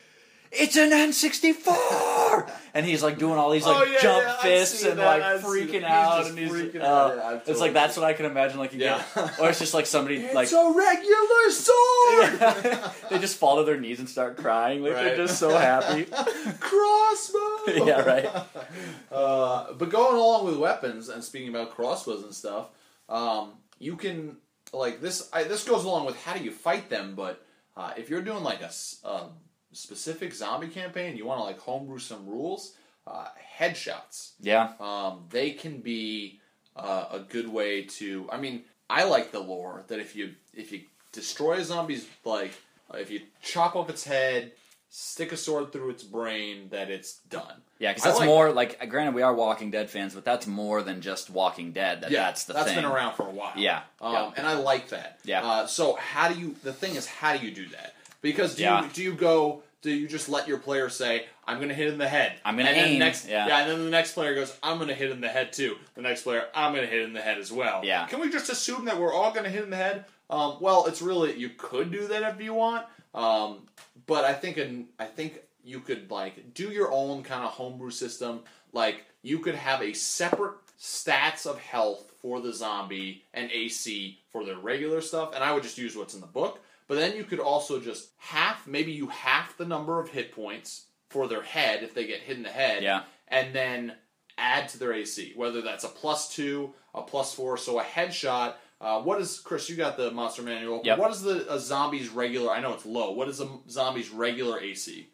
It's 0.54 0.76
an 0.76 0.90
N64, 0.90 2.50
and 2.74 2.84
he's 2.84 3.02
like 3.02 3.16
doing 3.18 3.38
all 3.38 3.50
these 3.50 3.64
like 3.64 3.88
Oh, 3.88 3.90
yeah, 3.90 3.98
jump 4.02 4.22
yeah, 4.22 4.36
fists 4.42 4.84
and 4.84 4.98
that, 4.98 5.06
like 5.06 5.22
I've 5.22 5.42
seen 5.42 5.66
freaking 5.68 5.82
out, 5.84 6.26
and 6.26 6.38
he's 6.38 6.50
freaking 6.52 6.82
uh, 6.82 6.86
out. 6.86 7.16
Yeah, 7.16 7.26
I've 7.28 7.48
it's 7.48 7.58
like 7.60 7.72
that's 7.72 7.96
what 7.96 8.04
I 8.04 8.12
can 8.12 8.26
imagine. 8.26 8.58
Like 8.58 8.74
you 8.74 8.80
Yeah. 8.80 9.02
or 9.40 9.48
it's 9.48 9.58
just 9.60 9.72
like 9.72 9.86
somebody 9.86 10.30
like 10.34 10.52
a 10.52 10.72
regular 10.76 11.50
sword. 11.50 12.92
they 13.10 13.18
just 13.18 13.38
fall 13.38 13.56
to 13.56 13.64
their 13.64 13.80
knees 13.80 13.98
and 13.98 14.06
start 14.08 14.36
crying. 14.36 14.82
Like 14.82 14.92
Right. 14.92 15.04
they're 15.04 15.16
just 15.26 15.38
so 15.38 15.56
happy. 15.56 16.04
crossbow. 16.60 17.86
Yeah, 17.86 18.02
right. 18.02 18.28
Uh, 19.10 19.72
but 19.72 19.88
going 19.90 20.16
along 20.16 20.44
with 20.46 20.56
weapons 20.58 21.08
and 21.08 21.24
speaking 21.24 21.48
about 21.48 21.70
crossbows 21.74 22.24
and 22.24 22.34
stuff, 22.34 22.66
um, 23.08 23.52
you 23.78 23.96
can 23.96 24.36
like 24.72 25.00
this. 25.00 25.30
I, 25.32 25.44
this 25.44 25.64
goes 25.66 25.84
along 25.84 26.06
with 26.06 26.16
how 26.22 26.34
do 26.34 26.44
you 26.44 26.50
fight 26.50 26.90
them. 26.90 27.14
But 27.14 27.42
uh, 27.76 27.92
if 27.96 28.10
you're 28.10 28.22
doing 28.22 28.42
like 28.42 28.60
a, 28.60 28.70
a 29.06 29.28
specific 29.72 30.32
zombie 30.34 30.68
campaign, 30.68 31.16
you 31.16 31.26
want 31.26 31.40
to 31.40 31.44
like 31.44 31.58
homebrew 31.58 31.98
some 31.98 32.26
rules. 32.26 32.74
Uh, 33.06 33.26
headshots. 33.58 34.32
Yeah, 34.40 34.72
Um, 34.80 35.24
they 35.30 35.50
can 35.50 35.78
be 35.80 36.40
uh, 36.76 37.06
a 37.10 37.18
good 37.18 37.48
way 37.48 37.82
to. 37.82 38.28
I 38.30 38.38
mean, 38.38 38.62
I 38.88 39.04
like 39.04 39.32
the 39.32 39.40
lore 39.40 39.84
that 39.88 39.98
if 39.98 40.14
you 40.14 40.34
if 40.54 40.70
you 40.72 40.82
destroy 41.12 41.54
a 41.58 41.64
zombie's 41.64 42.06
like 42.24 42.52
if 42.94 43.10
you 43.10 43.22
chop 43.42 43.74
off 43.74 43.90
its 43.90 44.04
head, 44.04 44.52
stick 44.88 45.32
a 45.32 45.36
sword 45.36 45.72
through 45.72 45.90
its 45.90 46.02
brain, 46.04 46.68
that 46.70 46.90
it's 46.90 47.14
done. 47.30 47.62
yeah. 47.78 47.90
Because 47.90 48.04
that's 48.04 48.18
like 48.20 48.26
more 48.26 48.52
like. 48.52 48.88
Granted, 48.88 49.14
we 49.14 49.22
are 49.22 49.34
Walking 49.34 49.70
Dead 49.72 49.90
fans, 49.90 50.14
but 50.14 50.24
that's 50.24 50.46
more 50.46 50.82
than 50.82 51.00
just 51.00 51.28
Walking 51.28 51.72
Dead. 51.72 52.02
That, 52.02 52.10
Yeah, 52.12 52.24
that's 52.26 52.44
the 52.44 52.52
that's 52.52 52.66
thing. 52.66 52.76
been 52.76 52.84
around 52.84 53.16
for 53.16 53.26
a 53.26 53.30
while. 53.32 53.54
Yeah, 53.56 53.80
um, 54.00 54.12
yeah. 54.12 54.30
and 54.36 54.46
I 54.46 54.54
like 54.54 54.90
that. 54.90 55.18
Yeah. 55.24 55.42
Uh, 55.44 55.66
so 55.66 55.94
how 55.96 56.28
do 56.28 56.38
you? 56.38 56.54
The 56.62 56.72
thing 56.72 56.94
is, 56.94 57.06
how 57.06 57.36
do 57.36 57.44
you 57.44 57.52
do 57.52 57.66
that? 57.70 57.91
Because 58.22 58.54
do 58.54 58.62
Yeah. 58.62 58.84
you 58.84 58.88
do 58.90 59.02
you 59.02 59.12
go 59.14 59.62
do 59.82 59.90
you 59.90 60.06
just 60.06 60.28
let 60.28 60.46
your 60.46 60.58
player 60.58 60.88
say, 60.88 61.26
"I'm 61.44 61.56
going 61.56 61.68
to 61.68 61.74
hit 61.74 61.88
in 61.88 61.98
the 61.98 62.08
head"? 62.08 62.38
I'm 62.44 62.56
gonna 62.56 62.68
and 62.68 62.78
then 62.78 62.88
aim, 62.90 62.98
Next, 63.00 63.26
yeah. 63.28 63.58
and 63.58 63.68
then 63.68 63.84
the 63.84 63.90
next 63.90 64.12
player 64.12 64.32
goes, 64.36 64.56
"I'm 64.62 64.76
going 64.76 64.88
to 64.88 64.94
hit 64.94 65.10
in 65.10 65.20
the 65.20 65.28
head 65.28 65.52
too." 65.52 65.76
The 65.96 66.02
next 66.02 66.22
player, 66.22 66.46
"I'm 66.54 66.72
going 66.72 66.84
to 66.86 66.90
hit 66.90 67.02
in 67.02 67.12
the 67.12 67.20
head 67.20 67.38
as 67.38 67.50
well." 67.50 67.80
Yeah. 67.84 68.06
Can 68.06 68.20
we 68.20 68.30
just 68.30 68.48
assume 68.48 68.84
that 68.84 68.98
we're 68.98 69.12
all 69.12 69.32
going 69.32 69.42
to 69.42 69.50
hit 69.50 69.64
in 69.64 69.70
the 69.70 69.76
head? 69.76 70.04
Um, 70.30 70.58
well, 70.60 70.86
it's 70.86 71.02
really 71.02 71.36
you 71.36 71.50
could 71.50 71.90
do 71.90 72.06
that 72.06 72.22
if 72.34 72.40
you 72.40 72.54
want, 72.54 72.86
um, 73.12 73.66
but 74.06 74.24
I 74.24 74.32
think 74.34 74.56
an, 74.56 74.86
I 75.00 75.06
think 75.06 75.40
you 75.64 75.80
could 75.80 76.10
like 76.12 76.54
do 76.54 76.70
your 76.70 76.92
own 76.92 77.24
kind 77.24 77.44
of 77.44 77.50
homebrew 77.50 77.90
system. 77.90 78.44
Like 78.72 79.04
you 79.22 79.40
could 79.40 79.56
have 79.56 79.82
a 79.82 79.92
separate 79.94 80.54
stats 80.80 81.44
of 81.44 81.58
health 81.58 82.12
for 82.22 82.40
the 82.40 82.52
zombie 82.52 83.24
and 83.34 83.50
AC 83.50 84.20
for 84.30 84.44
the 84.44 84.56
regular 84.56 85.00
stuff, 85.00 85.34
and 85.34 85.42
I 85.42 85.52
would 85.52 85.64
just 85.64 85.76
use 85.76 85.96
what's 85.96 86.14
in 86.14 86.20
the 86.20 86.26
book. 86.28 86.60
But 86.92 86.98
then 86.98 87.16
you 87.16 87.24
could 87.24 87.40
also 87.40 87.80
just 87.80 88.10
half, 88.18 88.66
maybe 88.66 88.92
you 88.92 89.06
half 89.06 89.56
the 89.56 89.64
number 89.64 89.98
of 89.98 90.10
hit 90.10 90.30
points 90.30 90.88
for 91.08 91.26
their 91.26 91.40
head 91.40 91.82
if 91.82 91.94
they 91.94 92.06
get 92.06 92.20
hit 92.20 92.36
in 92.36 92.42
the 92.42 92.50
head, 92.50 92.82
Yeah. 92.82 93.04
and 93.28 93.54
then 93.54 93.94
add 94.36 94.68
to 94.68 94.78
their 94.78 94.92
AC, 94.92 95.32
whether 95.34 95.62
that's 95.62 95.84
a 95.84 95.88
plus 95.88 96.34
two, 96.34 96.74
a 96.94 97.00
plus 97.00 97.32
four. 97.32 97.56
So 97.56 97.80
a 97.80 97.82
headshot. 97.82 98.56
Uh, 98.78 99.00
what 99.00 99.22
is 99.22 99.38
Chris? 99.40 99.70
You 99.70 99.76
got 99.76 99.96
the 99.96 100.10
monster 100.10 100.42
manual. 100.42 100.82
Yep. 100.84 100.98
What 100.98 101.10
is 101.12 101.22
the 101.22 101.50
a 101.50 101.58
zombie's 101.58 102.10
regular? 102.10 102.50
I 102.52 102.60
know 102.60 102.74
it's 102.74 102.84
low. 102.84 103.12
What 103.12 103.28
is 103.28 103.40
a 103.40 103.48
zombie's 103.70 104.10
regular 104.10 104.60
AC? 104.60 105.08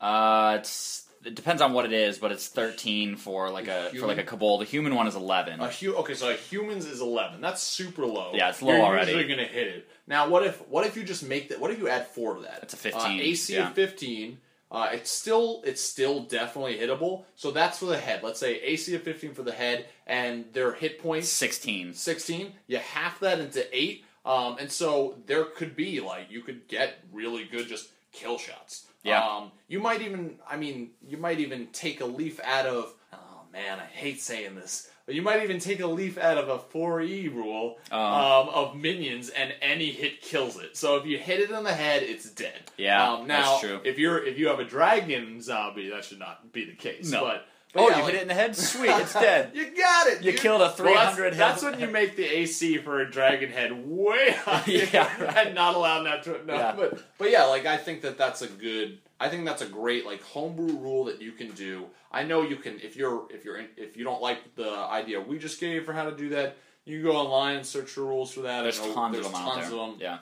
Uh, 0.00 0.56
it's 0.58 1.06
it 1.24 1.34
depends 1.34 1.60
on 1.60 1.72
what 1.72 1.84
it 1.84 1.92
is, 1.92 2.18
but 2.18 2.32
it's 2.32 2.48
13 2.48 3.16
for 3.16 3.50
like 3.50 3.68
a 3.68 3.90
for 3.98 4.06
like 4.06 4.18
a 4.18 4.24
kobold. 4.24 4.62
The 4.62 4.64
human 4.64 4.94
one 4.94 5.06
is 5.06 5.14
11. 5.14 5.60
A 5.60 5.68
hu- 5.70 5.94
okay, 5.96 6.14
so 6.14 6.30
a 6.30 6.34
humans 6.34 6.86
is 6.86 7.00
eleven. 7.00 7.40
That's 7.40 7.62
super 7.62 8.06
low. 8.06 8.32
Yeah, 8.34 8.48
it's 8.50 8.62
low 8.62 8.70
already. 8.70 8.80
You're 8.82 8.86
already. 8.94 9.12
Usually 9.12 9.28
gonna 9.28 9.48
hit 9.48 9.66
it. 9.68 9.88
Now, 10.06 10.28
what 10.28 10.44
if 10.46 10.66
what 10.68 10.86
if 10.86 10.96
you 10.96 11.02
just 11.04 11.22
make 11.22 11.48
that? 11.50 11.60
What 11.60 11.70
if 11.70 11.78
you 11.78 11.88
add 11.88 12.06
four 12.08 12.34
to 12.34 12.42
that? 12.42 12.60
That's 12.60 12.74
a 12.74 12.78
15, 12.78 13.00
Uh, 13.02 13.22
AC 13.22 13.54
yeah. 13.54 13.68
of 13.68 13.74
fifteen. 13.74 14.38
Uh, 14.72 14.88
it's 14.92 15.10
still 15.10 15.62
it's 15.64 15.80
still 15.80 16.20
definitely 16.20 16.78
hittable. 16.78 17.24
So 17.34 17.50
that's 17.50 17.78
for 17.78 17.86
the 17.86 17.98
head. 17.98 18.22
Let's 18.22 18.38
say 18.38 18.60
AC 18.60 18.94
of 18.94 19.02
fifteen 19.02 19.34
for 19.34 19.42
the 19.42 19.52
head, 19.52 19.86
and 20.06 20.44
their 20.52 20.72
hit 20.72 21.02
points 21.02 21.28
16. 21.28 21.92
16 21.94 22.52
you 22.68 22.78
half 22.78 23.18
that 23.20 23.40
into 23.40 23.64
8 23.76 24.04
um, 24.24 24.56
and 24.58 24.70
so 24.70 25.16
there 25.26 25.44
could 25.44 25.74
be 25.76 26.00
like 26.00 26.30
you 26.30 26.40
could 26.42 26.66
get 26.68 26.98
really 27.12 27.44
good 27.44 27.66
just 27.68 27.88
kill 28.12 28.38
shots 28.38 28.86
Yeah. 29.02 29.24
um, 29.26 29.52
you 29.68 29.80
might 29.80 30.02
even 30.02 30.36
i 30.48 30.56
mean 30.56 30.90
you 31.08 31.16
might 31.16 31.40
even 31.40 31.68
take 31.72 32.00
a 32.00 32.04
leaf 32.04 32.38
out 32.44 32.66
of 32.66 32.92
oh 33.12 33.42
man 33.52 33.78
i 33.78 33.84
hate 33.86 34.20
saying 34.20 34.54
this 34.56 34.88
but 35.06 35.14
you 35.14 35.22
might 35.22 35.42
even 35.42 35.58
take 35.58 35.80
a 35.80 35.86
leaf 35.86 36.18
out 36.18 36.38
of 36.38 36.48
a 36.48 36.58
4e 36.58 37.34
rule 37.34 37.78
Oh. 37.90 38.42
um, 38.42 38.48
of 38.50 38.76
minions 38.76 39.30
and 39.30 39.54
any 39.62 39.90
hit 39.90 40.20
kills 40.20 40.58
it 40.58 40.76
so 40.76 40.96
if 40.96 41.06
you 41.06 41.18
hit 41.18 41.40
it 41.40 41.50
in 41.50 41.64
the 41.64 41.72
head 41.72 42.02
it's 42.02 42.30
dead 42.30 42.60
Yeah, 42.76 43.12
um, 43.14 43.26
now 43.26 43.40
that's 43.52 43.60
true. 43.60 43.80
if 43.84 43.98
you're 43.98 44.24
if 44.24 44.38
you 44.38 44.48
have 44.48 44.60
a 44.60 44.64
dragon 44.64 45.40
zombie 45.40 45.88
that 45.90 46.04
should 46.04 46.18
not 46.18 46.52
be 46.52 46.64
the 46.64 46.74
case 46.76 47.10
No. 47.10 47.22
but, 47.22 47.46
but 47.72 47.80
Oh, 47.82 47.88
yeah, 47.88 47.96
you 47.98 48.02
like- 48.02 48.12
hit 48.12 48.18
it 48.18 48.22
in 48.22 48.28
the 48.28 48.34
head? 48.34 48.56
Sweet, 48.72 48.90
it's 48.90 49.12
dead. 49.14 49.52
you 49.54 49.74
got 49.76 50.06
it. 50.08 50.22
You 50.22 50.32
dude. 50.32 50.40
killed 50.40 50.60
a 50.60 50.64
Well, 50.64 50.94
that's- 50.94 51.14
300 51.16 51.34
that's, 51.34 51.62
when 51.62 51.78
you 51.80 51.86
make 51.88 52.16
the 52.16 52.24
AC 52.24 52.78
for 52.78 53.00
a 53.00 53.10
dragon 53.10 53.50
head 53.50 53.72
way 53.86 54.32
high 54.44 54.62
Yeah, 54.66 55.08
right. 55.24 55.46
and 55.46 55.54
not 55.54 55.74
allow 55.74 56.02
natural. 56.02 56.38
No, 56.44 56.54
Yeah. 56.54 56.72
but 56.76 57.02
but 57.18 57.30
yeah, 57.30 57.44
like 57.44 57.66
I 57.66 57.76
think 57.76 58.02
that 58.02 58.18
that's 58.18 58.42
a 58.42 58.48
good. 58.48 58.98
I 59.18 59.28
think 59.28 59.44
that's 59.44 59.62
a 59.62 59.66
great 59.66 60.06
like 60.06 60.22
homebrew 60.22 60.76
rule 60.78 61.04
that 61.04 61.20
you 61.20 61.32
can 61.32 61.50
do. 61.52 61.86
I 62.10 62.22
know 62.24 62.42
you 62.42 62.56
can 62.56 62.80
if 62.80 62.96
you're 62.96 63.26
if 63.30 63.44
you're 63.44 63.58
in, 63.58 63.66
if 63.76 63.96
you 63.96 64.02
don't 64.04 64.22
like 64.22 64.54
the 64.56 64.70
idea 64.70 65.20
we 65.20 65.38
just 65.38 65.60
gave 65.60 65.84
for 65.84 65.92
how 65.92 66.04
to 66.08 66.16
do 66.16 66.30
that. 66.30 66.56
You 66.86 66.96
can 67.02 67.12
go 67.12 67.16
online 67.18 67.56
and 67.56 67.66
search 67.66 67.90
for 67.90 68.00
rules 68.00 68.32
for 68.32 68.40
that. 68.40 68.62
There's 68.62 68.80
I 68.80 68.86
know 68.86 68.94
tons 68.94 69.12
there's 69.14 69.26
of 69.26 69.32
them 69.32 69.40
out 69.42 69.54
tons 69.54 69.68
there. 69.70 69.78
of 69.78 69.90
them. 69.90 69.96
Yeah. 70.00 70.18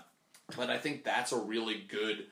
But 0.57 0.71
I 0.71 0.77
think 0.79 1.05
that's 1.05 1.31
a 1.33 1.39
really 1.39 1.85
good 1.89 2.27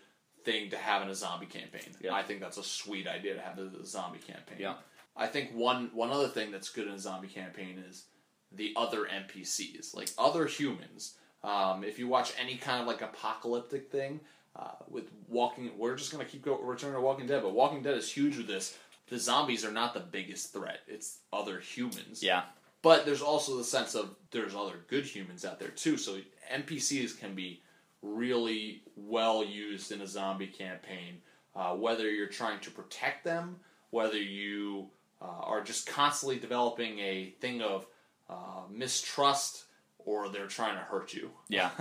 thing 0.45 0.71
to 0.71 0.77
have 0.77 1.03
in 1.03 1.09
a 1.09 1.15
zombie 1.15 1.47
campaign. 1.47 1.95
Yeah. 2.01 2.13
I 2.13 2.23
think 2.25 2.41
that's 2.41 2.57
a 2.59 2.63
sweet 2.65 3.07
idea 3.07 3.35
to 3.35 3.41
have 3.41 3.59
a 3.59 3.85
zombie 3.87 4.19
campaign. 4.19 4.59
Yeah. 4.59 4.75
I 5.17 5.27
think 5.27 5.55
one 5.55 5.91
one 5.95 6.11
other 6.11 6.29
thing 6.29 6.51
that's 6.51 6.69
good 6.69 6.87
in 6.87 6.95
a 6.95 6.99
zombie 6.99 7.29
campaign 7.29 7.83
is 7.89 8.05
the 8.53 8.73
other 8.77 9.07
NPCs, 9.07 9.95
like 9.95 10.11
other 10.19 10.47
humans. 10.47 11.15
Um, 11.43 11.85
if 11.85 11.99
you 11.99 12.09
watch 12.09 12.33
any 12.41 12.57
kind 12.57 12.81
of 12.81 12.87
like 12.87 13.03
apocalyptic 13.03 13.91
thing 13.91 14.21
uh, 14.55 14.73
with 14.89 15.11
Walking, 15.29 15.71
we're 15.77 15.97
just 15.97 16.13
gonna 16.13 16.25
keep 16.25 16.43
go 16.43 16.59
returning 16.61 16.97
to 16.97 17.01
Walking 17.01 17.27
Dead, 17.27 17.43
but 17.43 17.55
Walking 17.55 17.83
Dead 17.83 17.97
is 17.97 18.11
huge 18.11 18.37
with 18.37 18.47
this. 18.47 18.77
The 19.09 19.19
zombies 19.19 19.65
are 19.65 19.73
not 19.73 19.95
the 19.95 20.01
biggest 20.01 20.53
threat; 20.53 20.81
it's 20.87 21.19
other 21.33 21.61
humans. 21.61 22.23
Yeah. 22.23 22.43
But 22.83 23.05
there's 23.05 23.23
also 23.23 23.57
the 23.57 23.65
sense 23.65 23.95
of 23.95 24.15
there's 24.31 24.55
other 24.55 24.85
good 24.89 25.05
humans 25.05 25.45
out 25.45 25.59
there 25.59 25.71
too. 25.71 25.97
So 25.97 26.19
NPCs 26.53 27.19
can 27.19 27.35
be 27.35 27.63
really 28.03 28.83
well 28.95 29.45
used 29.45 29.93
in 29.93 30.03
a 30.03 30.07
zombie 30.07 30.47
campaign. 30.47 31.21
Uh, 31.55 31.75
whether 31.75 32.11
you're 32.11 32.29
trying 32.29 32.61
to 32.61 32.71
protect 32.71 33.25
them, 33.25 33.57
whether 33.91 34.19
you 34.19 34.91
uh, 35.27 35.45
are 35.45 35.63
just 35.63 35.87
constantly 35.87 36.39
developing 36.39 36.99
a 36.99 37.35
thing 37.41 37.63
of 37.63 37.87
uh, 38.29 38.63
mistrust, 38.71 39.65
or 39.99 40.29
they're 40.29 40.47
trying 40.47 40.77
to 40.77 40.83
hurt 40.83 41.15
you. 41.15 41.31
Yeah. 41.49 41.71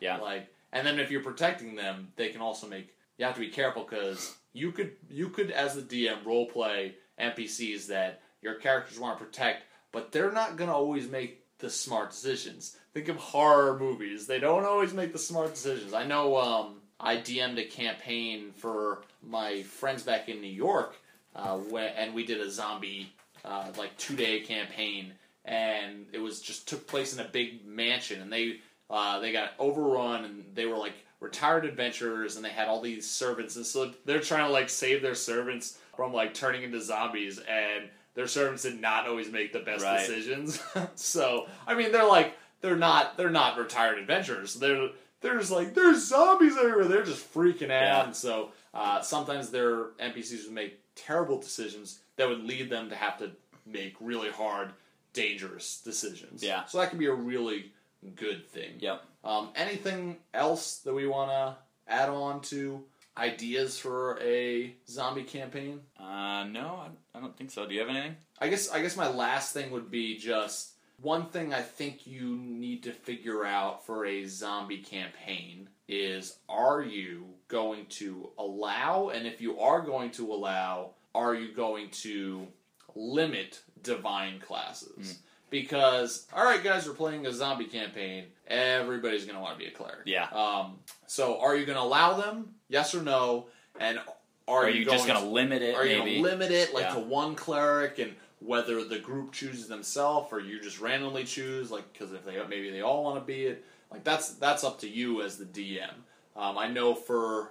Yeah. 0.00 0.18
Like, 0.18 0.48
and 0.70 0.86
then 0.86 0.98
if 0.98 1.10
you're 1.10 1.22
protecting 1.22 1.76
them, 1.76 2.08
they 2.16 2.28
can 2.28 2.42
also 2.42 2.66
make. 2.66 2.94
You 3.16 3.24
have 3.24 3.34
to 3.36 3.40
be 3.40 3.48
careful 3.48 3.86
because 3.88 4.34
you 4.52 4.70
could 4.72 4.92
you 5.08 5.30
could 5.30 5.50
as 5.50 5.74
the 5.74 5.80
DM 5.80 6.26
role 6.26 6.46
play 6.46 6.96
NPCs 7.18 7.86
that 7.86 8.20
your 8.42 8.54
characters 8.56 8.98
want 8.98 9.18
to 9.18 9.24
protect, 9.24 9.62
but 9.92 10.12
they're 10.12 10.32
not 10.32 10.56
going 10.56 10.68
to 10.68 10.76
always 10.76 11.08
make 11.08 11.40
the 11.58 11.70
smart 11.70 12.10
decisions. 12.10 12.76
Think 12.92 13.08
of 13.08 13.16
horror 13.16 13.78
movies; 13.78 14.26
they 14.26 14.40
don't 14.40 14.66
always 14.66 14.92
make 14.92 15.12
the 15.12 15.18
smart 15.18 15.54
decisions. 15.54 15.94
I 15.94 16.04
know. 16.04 16.36
Um, 16.36 16.80
I 17.00 17.16
DM'd 17.16 17.58
a 17.58 17.64
campaign 17.64 18.52
for 18.56 19.02
my 19.22 19.62
friends 19.62 20.02
back 20.02 20.28
in 20.28 20.40
New 20.40 20.52
York, 20.52 20.96
uh, 21.34 21.56
when, 21.56 21.88
and 21.96 22.14
we 22.14 22.24
did 22.24 22.40
a 22.40 22.50
zombie 22.50 23.12
uh, 23.44 23.66
like 23.76 23.96
two 23.98 24.16
day 24.16 24.40
campaign, 24.40 25.12
and 25.44 26.06
it 26.12 26.18
was 26.18 26.40
just 26.40 26.68
took 26.68 26.86
place 26.86 27.14
in 27.14 27.20
a 27.24 27.28
big 27.28 27.64
mansion, 27.66 28.20
and 28.22 28.32
they 28.32 28.60
uh, 28.90 29.18
they 29.20 29.32
got 29.32 29.52
overrun, 29.58 30.24
and 30.24 30.44
they 30.54 30.66
were 30.66 30.76
like 30.76 30.94
retired 31.20 31.64
adventurers, 31.64 32.36
and 32.36 32.44
they 32.44 32.50
had 32.50 32.68
all 32.68 32.80
these 32.80 33.08
servants, 33.08 33.56
and 33.56 33.64
so 33.66 33.92
they're 34.04 34.20
trying 34.20 34.46
to 34.46 34.52
like 34.52 34.68
save 34.68 35.02
their 35.02 35.14
servants 35.14 35.78
from 35.96 36.12
like 36.12 36.34
turning 36.34 36.62
into 36.62 36.80
zombies, 36.80 37.38
and 37.38 37.88
their 38.14 38.26
servants 38.26 38.62
did 38.62 38.80
not 38.80 39.06
always 39.08 39.30
make 39.30 39.52
the 39.52 39.60
best 39.60 39.82
Right. 39.84 39.98
decisions. 40.06 40.60
so 40.94 41.46
I 41.66 41.74
mean, 41.74 41.92
they're 41.92 42.06
like 42.06 42.36
they're 42.60 42.76
not 42.76 43.16
they're 43.16 43.30
not 43.30 43.58
retired 43.58 43.98
adventurers. 43.98 44.54
They're 44.54 44.90
they're 45.20 45.38
just 45.38 45.50
like 45.50 45.74
there's 45.74 46.06
zombies 46.06 46.56
everywhere. 46.56 46.84
They're 46.84 47.04
just 47.04 47.32
freaking 47.34 47.64
out, 47.64 47.70
Yeah. 47.82 48.04
and 48.04 48.16
so 48.16 48.50
uh, 48.72 49.00
sometimes 49.02 49.50
their 49.50 49.86
NPCs 50.00 50.44
would 50.44 50.52
make 50.54 50.78
terrible 50.94 51.38
decisions 51.38 52.00
that 52.16 52.28
would 52.28 52.44
lead 52.44 52.70
them 52.70 52.88
to 52.90 52.96
have 52.96 53.18
to 53.18 53.30
make 53.66 53.94
really 54.00 54.30
hard, 54.30 54.72
dangerous 55.12 55.80
decisions. 55.80 56.42
Yeah. 56.42 56.64
So 56.66 56.78
that 56.78 56.90
can 56.90 56.98
be 56.98 57.06
a 57.06 57.14
really 57.14 57.72
good 58.16 58.46
thing. 58.46 58.74
Yep. 58.78 59.02
Um, 59.24 59.50
anything 59.56 60.18
else 60.32 60.78
that 60.78 60.94
we 60.94 61.06
want 61.06 61.30
to 61.30 61.56
add 61.88 62.08
on 62.08 62.40
to 62.42 62.84
ideas 63.16 63.78
for 63.78 64.18
a 64.20 64.74
zombie 64.88 65.22
campaign? 65.22 65.80
Uh, 65.98 66.44
no, 66.44 66.82
I, 67.14 67.18
I 67.18 67.20
don't 67.20 67.36
think 67.36 67.50
so. 67.50 67.66
Do 67.66 67.74
you 67.74 67.80
have 67.80 67.88
anything? 67.88 68.16
I 68.40 68.48
guess 68.48 68.70
I 68.70 68.82
guess 68.82 68.96
my 68.96 69.08
last 69.08 69.52
thing 69.52 69.70
would 69.70 69.90
be 69.90 70.18
just 70.18 70.72
one 71.00 71.26
thing 71.26 71.52
I 71.54 71.62
think 71.62 72.06
you 72.06 72.36
need 72.36 72.82
to 72.84 72.92
figure 72.92 73.44
out 73.44 73.84
for 73.86 74.04
a 74.04 74.26
zombie 74.26 74.78
campaign 74.78 75.68
is 75.88 76.38
are 76.48 76.82
you 76.82 77.26
going 77.54 77.86
to 77.86 78.30
allow 78.36 79.10
and 79.10 79.28
if 79.28 79.40
you 79.40 79.60
are 79.60 79.80
going 79.80 80.10
to 80.10 80.32
allow 80.32 80.90
are 81.14 81.36
you 81.36 81.54
going 81.54 81.88
to 81.90 82.48
limit 82.96 83.60
divine 83.84 84.40
classes? 84.40 85.20
Because 85.50 86.26
all 86.34 86.44
right 86.44 86.62
guys, 86.64 86.88
we're 86.88 86.94
playing 86.94 87.26
a 87.26 87.32
zombie 87.32 87.66
campaign. 87.66 88.24
Everybody's 88.48 89.24
going 89.24 89.36
to 89.36 89.40
want 89.40 89.56
to 89.56 89.64
be 89.64 89.70
a 89.70 89.70
cleric. 89.70 90.00
Yeah. 90.06 90.26
Um 90.32 90.78
so 91.06 91.40
are 91.40 91.54
you 91.54 91.64
going 91.64 91.78
to 91.78 91.84
allow 91.84 92.14
them? 92.14 92.56
Yes 92.68 92.92
or 92.92 93.02
no? 93.02 93.46
And 93.78 94.00
are, 94.48 94.64
are 94.64 94.68
you, 94.68 94.84
just 94.84 95.06
going 95.06 95.16
going 95.20 95.24
to 95.24 95.32
limit 95.32 95.62
it? 95.62 95.76
are 95.76 95.86
you 95.86 95.98
gonna 95.98 96.28
limit 96.28 96.50
it 96.50 96.74
like 96.74 96.84
Yeah. 96.86 96.94
to 96.94 97.00
one 97.00 97.36
cleric 97.36 98.00
and 98.00 98.14
whether 98.40 98.84
the 98.84 98.98
group 98.98 99.32
chooses 99.32 99.68
themselves 99.68 100.28
or 100.32 100.40
you 100.40 100.60
just 100.60 100.80
randomly 100.80 101.22
choose 101.24 101.70
like 101.70 101.90
because 101.92 102.12
if 102.12 102.24
they 102.26 102.36
maybe 102.48 102.70
they 102.70 102.82
all 102.82 103.04
want 103.04 103.16
to 103.20 103.24
be 103.24 103.44
it 103.44 103.64
like 103.92 104.02
that's 104.02 104.30
that's 104.34 104.64
up 104.64 104.80
to 104.80 104.88
you 104.88 105.22
as 105.22 105.38
the 105.38 105.44
DM. 105.46 105.94
Um, 106.36 106.58
I 106.58 106.68
know 106.68 106.94
for 106.94 107.50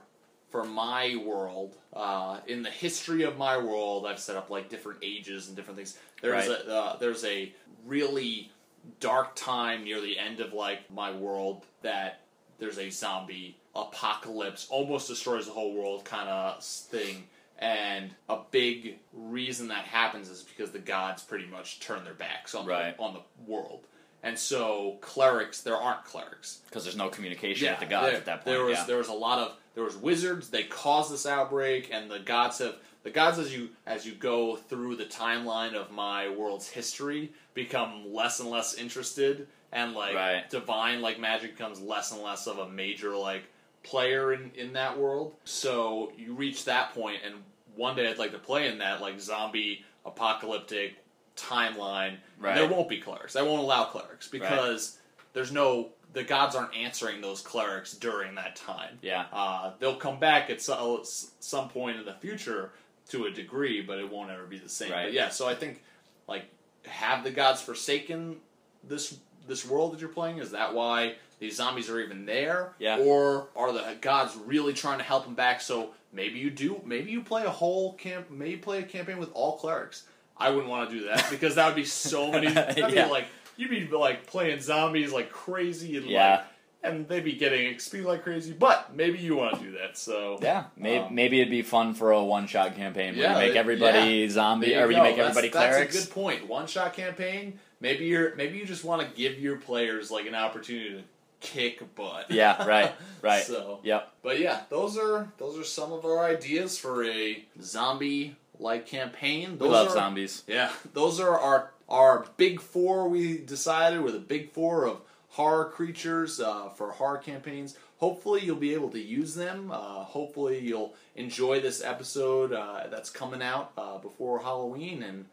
for 0.49 0.63
my 0.63 1.15
world 1.25 1.75
uh, 1.93 2.39
in 2.47 2.61
the 2.61 2.69
history 2.69 3.23
of 3.23 3.37
my 3.37 3.57
world 3.57 4.05
I've 4.05 4.19
set 4.19 4.35
up 4.35 4.49
like 4.49 4.69
different 4.69 4.99
ages 5.01 5.47
and 5.47 5.55
different 5.55 5.77
things. 5.77 5.97
There's 6.21 6.47
Right. 6.47 6.59
a 6.67 6.73
uh, 6.75 6.97
there's 6.97 7.23
a 7.25 7.51
really 7.85 8.51
dark 8.99 9.35
time 9.35 9.83
near 9.83 10.01
the 10.01 10.17
end 10.19 10.39
of 10.41 10.53
like 10.53 10.91
my 10.91 11.11
world 11.11 11.63
that 11.81 12.19
there's 12.59 12.77
a 12.77 12.89
zombie 12.89 13.57
apocalypse 13.75 14.67
almost 14.69 15.07
destroys 15.07 15.45
the 15.47 15.51
whole 15.53 15.73
world 15.73 16.03
kind 16.05 16.29
of 16.29 16.61
thing 16.63 17.23
and 17.59 18.11
a 18.29 18.37
big 18.51 18.97
reason 19.13 19.69
that 19.69 19.85
happens 19.85 20.29
is 20.29 20.43
because 20.43 20.71
the 20.71 20.79
gods 20.79 21.23
pretty 21.23 21.45
much 21.47 21.79
turn 21.79 22.03
their 22.03 22.13
backs 22.13 22.53
on 22.53 22.65
Right. 22.65 22.95
the 22.95 23.01
on 23.01 23.13
the 23.13 23.21
world 23.51 23.87
and 24.23 24.39
so 24.39 24.97
clerics 25.01 25.61
there 25.61 25.75
aren't 25.75 26.03
clerics. 26.05 26.61
because 26.69 26.83
there's 26.83 26.97
no 26.97 27.09
communication 27.09 27.69
with 27.69 27.79
the 27.79 27.85
gods 27.85 28.07
there, 28.07 28.17
at 28.17 28.25
that 28.25 28.43
point. 28.43 28.55
There 28.55 28.65
was 28.65 28.77
yeah. 28.79 28.85
there 28.85 28.97
was 28.97 29.09
a 29.09 29.13
lot 29.13 29.39
of 29.39 29.55
there 29.75 29.83
was 29.83 29.95
wizards. 29.97 30.49
They 30.49 30.63
caused 30.63 31.11
this 31.11 31.25
outbreak, 31.25 31.89
and 31.91 32.09
the 32.09 32.19
gods 32.19 32.59
have 32.59 32.75
the 33.03 33.11
gods 33.11 33.37
as 33.37 33.55
you 33.55 33.69
as 33.85 34.05
you 34.05 34.13
go 34.13 34.55
through 34.55 34.95
the 34.95 35.05
timeline 35.05 35.73
of 35.73 35.91
my 35.91 36.29
world's 36.29 36.69
history 36.69 37.31
become 37.53 38.13
less 38.13 38.39
and 38.39 38.49
less 38.49 38.75
interested, 38.75 39.47
and 39.71 39.93
like 39.93 40.15
Right. 40.15 40.49
divine 40.49 41.01
like 41.01 41.19
magic 41.19 41.57
becomes 41.57 41.79
less 41.81 42.11
and 42.11 42.21
less 42.21 42.47
of 42.47 42.57
a 42.59 42.69
major 42.69 43.15
like 43.15 43.43
player 43.83 44.31
in 44.33 44.51
in 44.55 44.73
that 44.73 44.97
world. 44.97 45.35
So 45.43 46.13
you 46.17 46.33
reach 46.33 46.63
that 46.65 46.93
point, 46.93 47.19
and 47.25 47.35
one 47.75 47.95
day 47.95 48.09
I'd 48.09 48.17
like 48.19 48.31
to 48.31 48.39
play 48.39 48.67
in 48.69 48.77
that 48.77 49.01
like 49.01 49.19
zombie 49.19 49.83
apocalyptic 50.05 50.95
timeline. 51.35 52.17
Right. 52.39 52.55
There 52.55 52.67
won't 52.67 52.89
be 52.89 52.99
clerics. 52.99 53.35
I 53.35 53.41
won't 53.41 53.61
allow 53.61 53.85
clerics 53.85 54.27
because 54.27 54.97
there's 55.33 55.51
no 55.51 55.89
the 56.13 56.23
gods 56.23 56.55
aren't 56.55 56.75
answering 56.75 57.21
those 57.21 57.41
clerics 57.41 57.93
during 57.93 58.35
that 58.35 58.55
time. 58.55 58.99
Yeah. 59.01 59.25
Uh, 59.33 59.71
they'll 59.79 59.95
come 59.95 60.19
back 60.19 60.49
at 60.51 60.61
some, 60.61 61.01
some 61.39 61.69
point 61.69 61.97
in 61.97 62.05
the 62.05 62.13
future 62.13 62.71
to 63.09 63.25
a 63.25 63.31
degree, 63.31 63.81
but 63.81 63.97
it 63.97 64.11
won't 64.11 64.29
ever 64.29 64.43
be 64.43 64.59
the 64.59 64.69
same. 64.69 64.91
Right. 64.91 65.05
But 65.05 65.13
yeah, 65.13 65.29
so 65.29 65.47
I 65.47 65.55
think 65.55 65.83
like 66.27 66.45
have 66.85 67.23
the 67.23 67.31
gods 67.31 67.61
forsaken 67.61 68.37
this 68.83 69.17
this 69.47 69.67
world 69.67 69.93
that 69.93 69.99
you're 69.99 70.09
playing? 70.09 70.37
Is 70.37 70.51
that 70.51 70.73
why 70.73 71.15
these 71.39 71.57
zombies 71.57 71.89
are 71.89 71.99
even 71.99 72.25
there? 72.25 72.73
Yeah. 72.79 72.99
Or 72.99 73.49
are 73.55 73.73
the 73.73 73.97
gods 73.99 74.35
really 74.45 74.73
trying 74.73 74.99
to 74.99 75.03
help 75.03 75.25
them 75.25 75.35
back? 75.35 75.61
So 75.61 75.91
maybe 76.13 76.39
you 76.39 76.49
do. 76.49 76.81
Maybe 76.85 77.11
you 77.11 77.21
play 77.21 77.43
a 77.43 77.49
whole 77.49 77.93
camp. 77.93 78.29
Maybe 78.29 78.57
play 78.57 78.79
a 78.79 78.83
campaign 78.83 79.17
with 79.17 79.31
all 79.33 79.57
clerics. 79.57 80.03
I 80.37 80.49
wouldn't 80.49 80.69
want 80.69 80.89
to 80.89 80.99
do 80.99 81.05
that 81.05 81.27
because 81.29 81.55
that 81.55 81.67
would 81.67 81.75
be 81.75 81.85
so 81.85 82.31
many. 82.31 82.47
That'd 82.51 82.77
Yeah. 82.93 83.05
be 83.05 83.11
like 83.11 83.25
you'd 83.57 83.69
be 83.69 83.85
like 83.87 84.25
playing 84.25 84.59
zombies 84.61 85.11
like 85.13 85.31
crazy 85.31 85.97
and 85.97 86.05
Yeah. 86.07 86.31
like 86.31 86.45
and 86.85 87.07
they'd 87.07 87.23
be 87.23 87.33
getting 87.33 87.73
XP 87.73 88.03
like 88.03 88.23
crazy. 88.23 88.51
But 88.51 88.93
maybe 88.93 89.17
you 89.19 89.35
want 89.37 89.57
to 89.57 89.63
do 89.63 89.71
that. 89.77 89.97
So 89.97 90.37
Yeah, 90.41 90.65
maybe, 90.75 90.97
Um, 90.97 91.15
maybe 91.15 91.39
it'd 91.39 91.49
be 91.51 91.61
fun 91.61 91.93
for 91.93 92.11
a 92.11 92.21
one-shot 92.21 92.75
campaign 92.75 93.15
where 93.15 93.23
Yeah, 93.23 93.39
you 93.39 93.47
make 93.47 93.55
everybody 93.55 94.27
zombie, 94.27 94.71
There 94.71 94.85
or 94.85 94.91
you 94.91 94.97
go. 94.97 95.03
make 95.03 95.17
everybody 95.17 95.47
that's, 95.47 95.55
clerics. 95.69 95.93
That's 95.93 96.05
a 96.05 96.07
good 96.09 96.13
point. 96.13 96.47
One 96.49 96.67
shot 96.67 96.93
campaign. 96.93 97.57
Maybe 97.79 98.05
you're 98.05 98.35
maybe 98.35 98.57
you 98.57 98.65
just 98.65 98.83
want 98.83 99.01
to 99.01 99.07
give 99.15 99.39
your 99.39 99.57
players 99.57 100.11
like 100.11 100.25
an 100.25 100.35
opportunity 100.35 100.89
to 100.95 101.03
kick 101.39 101.95
butt. 101.95 102.29
Yeah, 102.31 102.65
right, 102.65 102.91
right. 103.21 103.43
So, 103.43 103.79
Yep. 103.83 104.11
but 104.21 104.39
yeah, 104.39 104.61
those 104.69 104.97
are 104.97 105.31
those 105.37 105.57
are 105.57 105.63
some 105.63 105.91
of 105.93 106.03
our 106.05 106.25
ideas 106.25 106.77
for 106.77 107.05
a 107.05 107.43
zombie 107.61 108.35
like 108.63 108.87
campaign. 108.87 109.51
We 109.51 109.57
Those 109.57 109.71
love 109.71 109.87
are, 109.89 109.93
zombies. 109.93 110.43
Yeah, 110.47 110.71
those 110.93 111.19
are 111.19 111.37
our 111.39 111.71
our 111.89 112.25
big 112.37 112.59
four. 112.61 113.07
We 113.09 113.37
decided 113.37 114.01
were 114.01 114.11
the 114.11 114.19
big 114.19 114.51
four 114.51 114.85
of 114.87 115.01
horror 115.29 115.65
creatures 115.65 116.39
uh, 116.39 116.69
for 116.69 116.91
horror 116.93 117.17
campaigns. 117.19 117.77
Hopefully, 117.97 118.41
you'll 118.43 118.55
be 118.57 118.73
able 118.73 118.89
to 118.89 118.99
use 118.99 119.35
them. 119.35 119.71
Uh, 119.71 120.03
hopefully, 120.03 120.59
you'll 120.59 120.93
enjoy 121.15 121.59
this 121.61 121.83
episode 121.83 122.51
uh, 122.51 122.87
that's 122.89 123.09
coming 123.09 123.41
out 123.41 123.71
uh, 123.77 123.97
before 123.99 124.39
Halloween. 124.41 125.03
And 125.03 125.25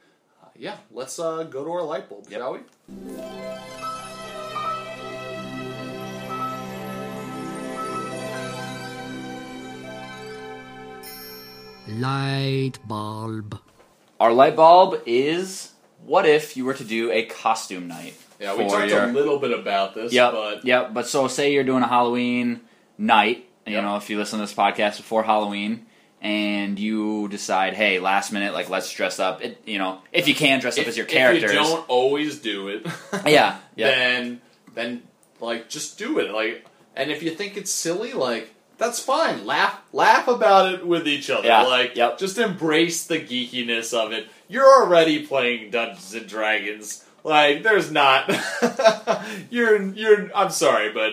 uh, 0.43 0.49
yeah, 0.57 0.77
let's 0.93 1.19
uh, 1.19 1.43
go 1.45 1.65
to 1.65 1.71
our 1.71 1.83
light 1.83 2.09
bulb, 2.09 2.27
Yep. 2.29 2.41
shall 2.41 2.53
we? 2.53 3.90
Light 11.91 12.73
bulb. 12.87 13.59
Our 14.21 14.33
light 14.33 14.55
bulb 14.57 15.03
is: 15.07 15.73
what 16.05 16.27
if 16.27 16.57
you 16.57 16.65
were 16.65 16.75
to 16.75 16.85
do 16.85 17.11
a 17.11 17.25
costume 17.25 17.89
night? 17.89 18.15
Yeah, 18.39 18.57
we 18.57 18.67
talked 18.69 18.89
your- 18.89 19.05
a 19.05 19.13
little 19.13 19.39
bit 19.39 19.51
about 19.59 19.95
this, 19.95 20.13
Yep, 20.13 20.33
but 20.33 20.65
yep. 20.65 20.95
But 20.95 21.07
so, 21.09 21.27
say 21.29 21.53
you're 21.53 21.65
doing 21.65 21.83
a 21.83 21.89
Halloween 21.89 22.61
night. 22.97 23.47
You 23.67 23.75
Yep. 23.75 23.83
know, 23.85 23.97
if 23.97 24.09
you 24.09 24.19
listen 24.19 24.39
to 24.39 24.45
this 24.47 24.55
podcast 24.55 24.97
before 24.99 25.23
Halloween, 25.25 25.87
and 26.23 26.79
you 26.79 27.29
decide, 27.29 27.75
hey, 27.75 27.99
last 27.99 28.33
minute, 28.33 28.53
like 28.55 28.71
let's 28.71 28.93
dress 28.93 29.19
up. 29.19 29.43
It, 29.45 29.61
you 29.67 29.79
know, 29.79 29.99
if 30.13 30.29
you 30.29 30.35
can 30.35 30.61
dress 30.61 30.77
up 30.79 30.83
if, 30.83 30.89
as 30.89 30.97
your 30.97 31.07
if 31.07 31.13
characters. 31.13 31.53
you 31.53 31.59
don't 31.59 31.89
always 31.89 32.39
do 32.39 32.69
it, 32.69 32.87
Yeah, 33.27 33.59
yeah. 33.77 33.87
then 33.91 34.41
then 34.75 35.03
like 35.41 35.69
just 35.69 35.99
do 35.99 36.19
it. 36.21 36.31
Like, 36.31 36.65
and 36.95 37.11
if 37.11 37.23
you 37.23 37.31
think 37.31 37.57
it's 37.57 37.71
silly, 37.71 38.13
like 38.13 38.55
that's 38.81 38.99
fine. 39.01 39.47
Laugh 39.47 39.81
laugh 39.93 40.27
about 40.27 40.75
it 40.75 40.85
with 40.85 41.07
each 41.07 41.31
other. 41.31 41.47
Yeah, 41.47 41.63
Like, 41.63 41.95
yep. 41.95 42.19
just 42.19 42.39
embrace 42.39 43.07
the 43.07 43.19
geekiness 43.21 43.95
of 43.95 44.13
it. 44.13 44.27
You're 44.49 44.67
already 44.67 45.25
playing 45.25 45.71
Dungeons 45.71 46.13
and 46.15 46.27
Dragons. 46.27 47.05
Like, 47.23 47.63
there's 47.63 47.93
not. 47.93 48.29
you're 49.51 49.81
you're. 49.83 50.31
I'm 50.35 50.51
sorry, 50.51 50.93
but. 50.93 51.13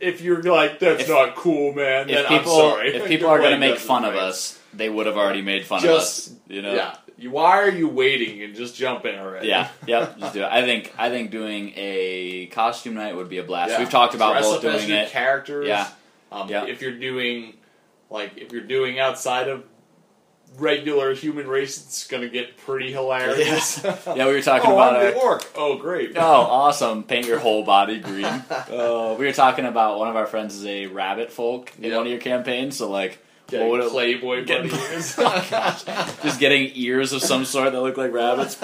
If 0.00 0.20
you're 0.20 0.42
like 0.44 0.78
that's 0.78 1.02
If- 1.02 1.08
not 1.08 1.34
cool, 1.34 1.72
man, 1.72 2.06
then 2.06 2.24
people, 2.26 2.52
I'm 2.52 2.70
sorry. 2.72 2.94
if 2.94 3.04
people 3.08 3.28
going 3.28 3.50
to 3.50 3.58
make 3.58 3.70
Dungeons 3.70 3.86
fun 3.88 4.04
of 4.04 4.14
us, 4.14 4.56
they 4.72 4.88
would 4.88 5.06
have 5.06 5.16
already 5.16 5.42
made 5.42 5.66
fun 5.66 5.80
Just 5.82 6.28
of 6.28 6.32
us. 6.34 6.40
You 6.46 6.62
know, 6.62 6.72
yeah. 6.72 6.96
You- 7.16 7.32
Why 7.32 7.58
are 7.62 7.68
you 7.68 7.88
waiting 7.88 8.40
and 8.44 8.54
just 8.54 8.76
jump 8.76 9.06
in 9.06 9.18
already? 9.18 9.48
Yeah, 9.48 9.70
yep, 9.88 10.16
just 10.20 10.34
do 10.34 10.42
it. 10.42 10.48
I 10.48 10.62
think 10.62 10.94
I 10.96 11.10
think 11.10 11.32
doing 11.32 11.72
a 11.74 12.46
costume 12.52 12.94
night 12.94 13.16
would 13.16 13.28
be 13.28 13.38
a 13.38 13.42
blast. 13.42 13.72
Yeah. 13.72 13.80
We've 13.80 13.90
talked 13.90 14.14
about 14.14 14.34
Dress 14.34 14.44
both 14.44 14.62
doing 14.62 14.88
it. 14.88 15.10
Characters. 15.10 15.66
Yeah. 15.66 15.88
Um, 16.30 16.48
Yeah. 16.48 16.66
If 16.66 16.82
you're 16.82 16.98
doing, 16.98 17.54
like, 18.10 18.36
if 18.36 18.52
you're 18.52 18.62
doing 18.62 18.98
outside 18.98 19.48
of 19.48 19.64
regular 20.58 21.14
human 21.14 21.46
race, 21.46 21.76
it's 21.76 22.06
gonna 22.06 22.28
get 22.28 22.56
pretty 22.56 22.90
hilarious. 22.92 23.82
Yeah, 23.84 23.96
we 24.26 24.32
were 24.32 24.42
talking 24.42 24.70
oh, 24.70 24.74
about 24.74 24.96
I'm 24.96 25.14
our, 25.16 25.22
orc. 25.22 25.46
Oh, 25.54 25.76
great. 25.76 26.12
Oh, 26.16 26.22
awesome! 26.22 27.02
Paint 27.04 27.26
your 27.26 27.38
whole 27.38 27.64
body 27.64 28.00
green. 28.00 28.24
Uh, 28.50 29.14
we 29.18 29.26
were 29.26 29.32
talking 29.32 29.64
about 29.66 29.98
one 29.98 30.08
of 30.08 30.16
our 30.16 30.26
friends 30.26 30.54
is 30.54 30.64
a 30.66 30.86
rabbit 30.86 31.30
folk 31.32 31.72
in 31.78 31.84
Yep. 31.84 31.96
one 31.96 32.06
of 32.06 32.10
your 32.12 32.20
campaigns, 32.20 32.76
so 32.76 32.90
like 32.90 33.18
Getting 33.48 33.68
what 33.68 33.78
would 33.78 33.86
it- 33.86 33.90
Playboy 33.92 34.44
Getting- 34.44 34.70
bunny 34.70 34.82
ears. 34.92 35.14
just 36.22 36.38
getting 36.40 36.70
ears 36.74 37.12
of 37.12 37.22
some 37.22 37.44
sort 37.44 37.72
that 37.72 37.80
look 37.80 37.96
like 37.96 38.12
rabbits, 38.12 38.56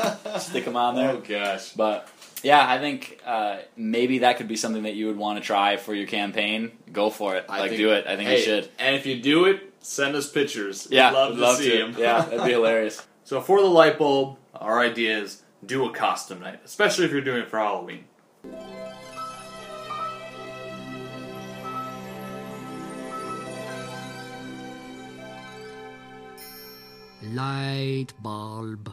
stick 0.45 0.65
them 0.67 0.77
on 0.77 0.95
there. 0.95 1.11
oh 1.11 1.23
gosh. 1.27 1.73
But 1.73 2.09
yeah, 2.45 2.65
I 2.69 2.79
think 2.79 3.21
uh, 3.27 3.59
maybe 3.77 4.19
that 4.21 4.37
could 4.37 4.47
be 4.49 4.57
something 4.57 4.85
that 4.85 4.95
you 4.95 5.07
would 5.09 5.17
want 5.17 5.39
to 5.41 5.45
try 5.45 5.77
for 5.77 5.95
your 5.95 6.07
campaign. 6.07 6.71
Go 6.93 7.11
for 7.11 7.35
it, 7.37 7.47
I 7.49 7.59
like 7.61 7.71
think- 7.71 7.81
do 7.81 7.91
it. 7.93 8.07
I 8.07 8.17
think 8.17 8.29
hey, 8.29 8.39
you 8.39 8.45
should. 8.45 8.69
And 8.79 8.95
if 8.95 9.07
you 9.07 9.21
do 9.21 9.47
it, 9.47 9.73
send 9.81 10.15
us 10.15 10.31
pictures. 10.31 10.87
We'd 10.89 10.97
Yeah, 10.97 11.11
love 11.11 11.37
would 11.39 11.41
to 11.41 11.55
see 11.57 11.79
them. 11.79 11.95
Yeah, 11.99 12.23
that'd 12.23 12.45
be 12.45 12.53
hilarious. 12.53 13.05
So 13.27 13.41
for 13.41 13.63
the 13.63 13.67
light 13.69 13.97
bulb, 13.97 14.37
our 14.55 14.81
idea 14.81 15.19
is 15.19 15.43
do 15.65 15.87
a 15.89 15.93
costume 15.95 16.41
night, 16.41 16.61
especially 16.63 17.07
if 17.07 17.11
you're 17.11 17.23
doing 17.23 17.41
it 17.41 17.49
for 17.49 17.59
Halloween. 17.59 18.05
Light 27.23 28.09
bulb. 28.23 28.93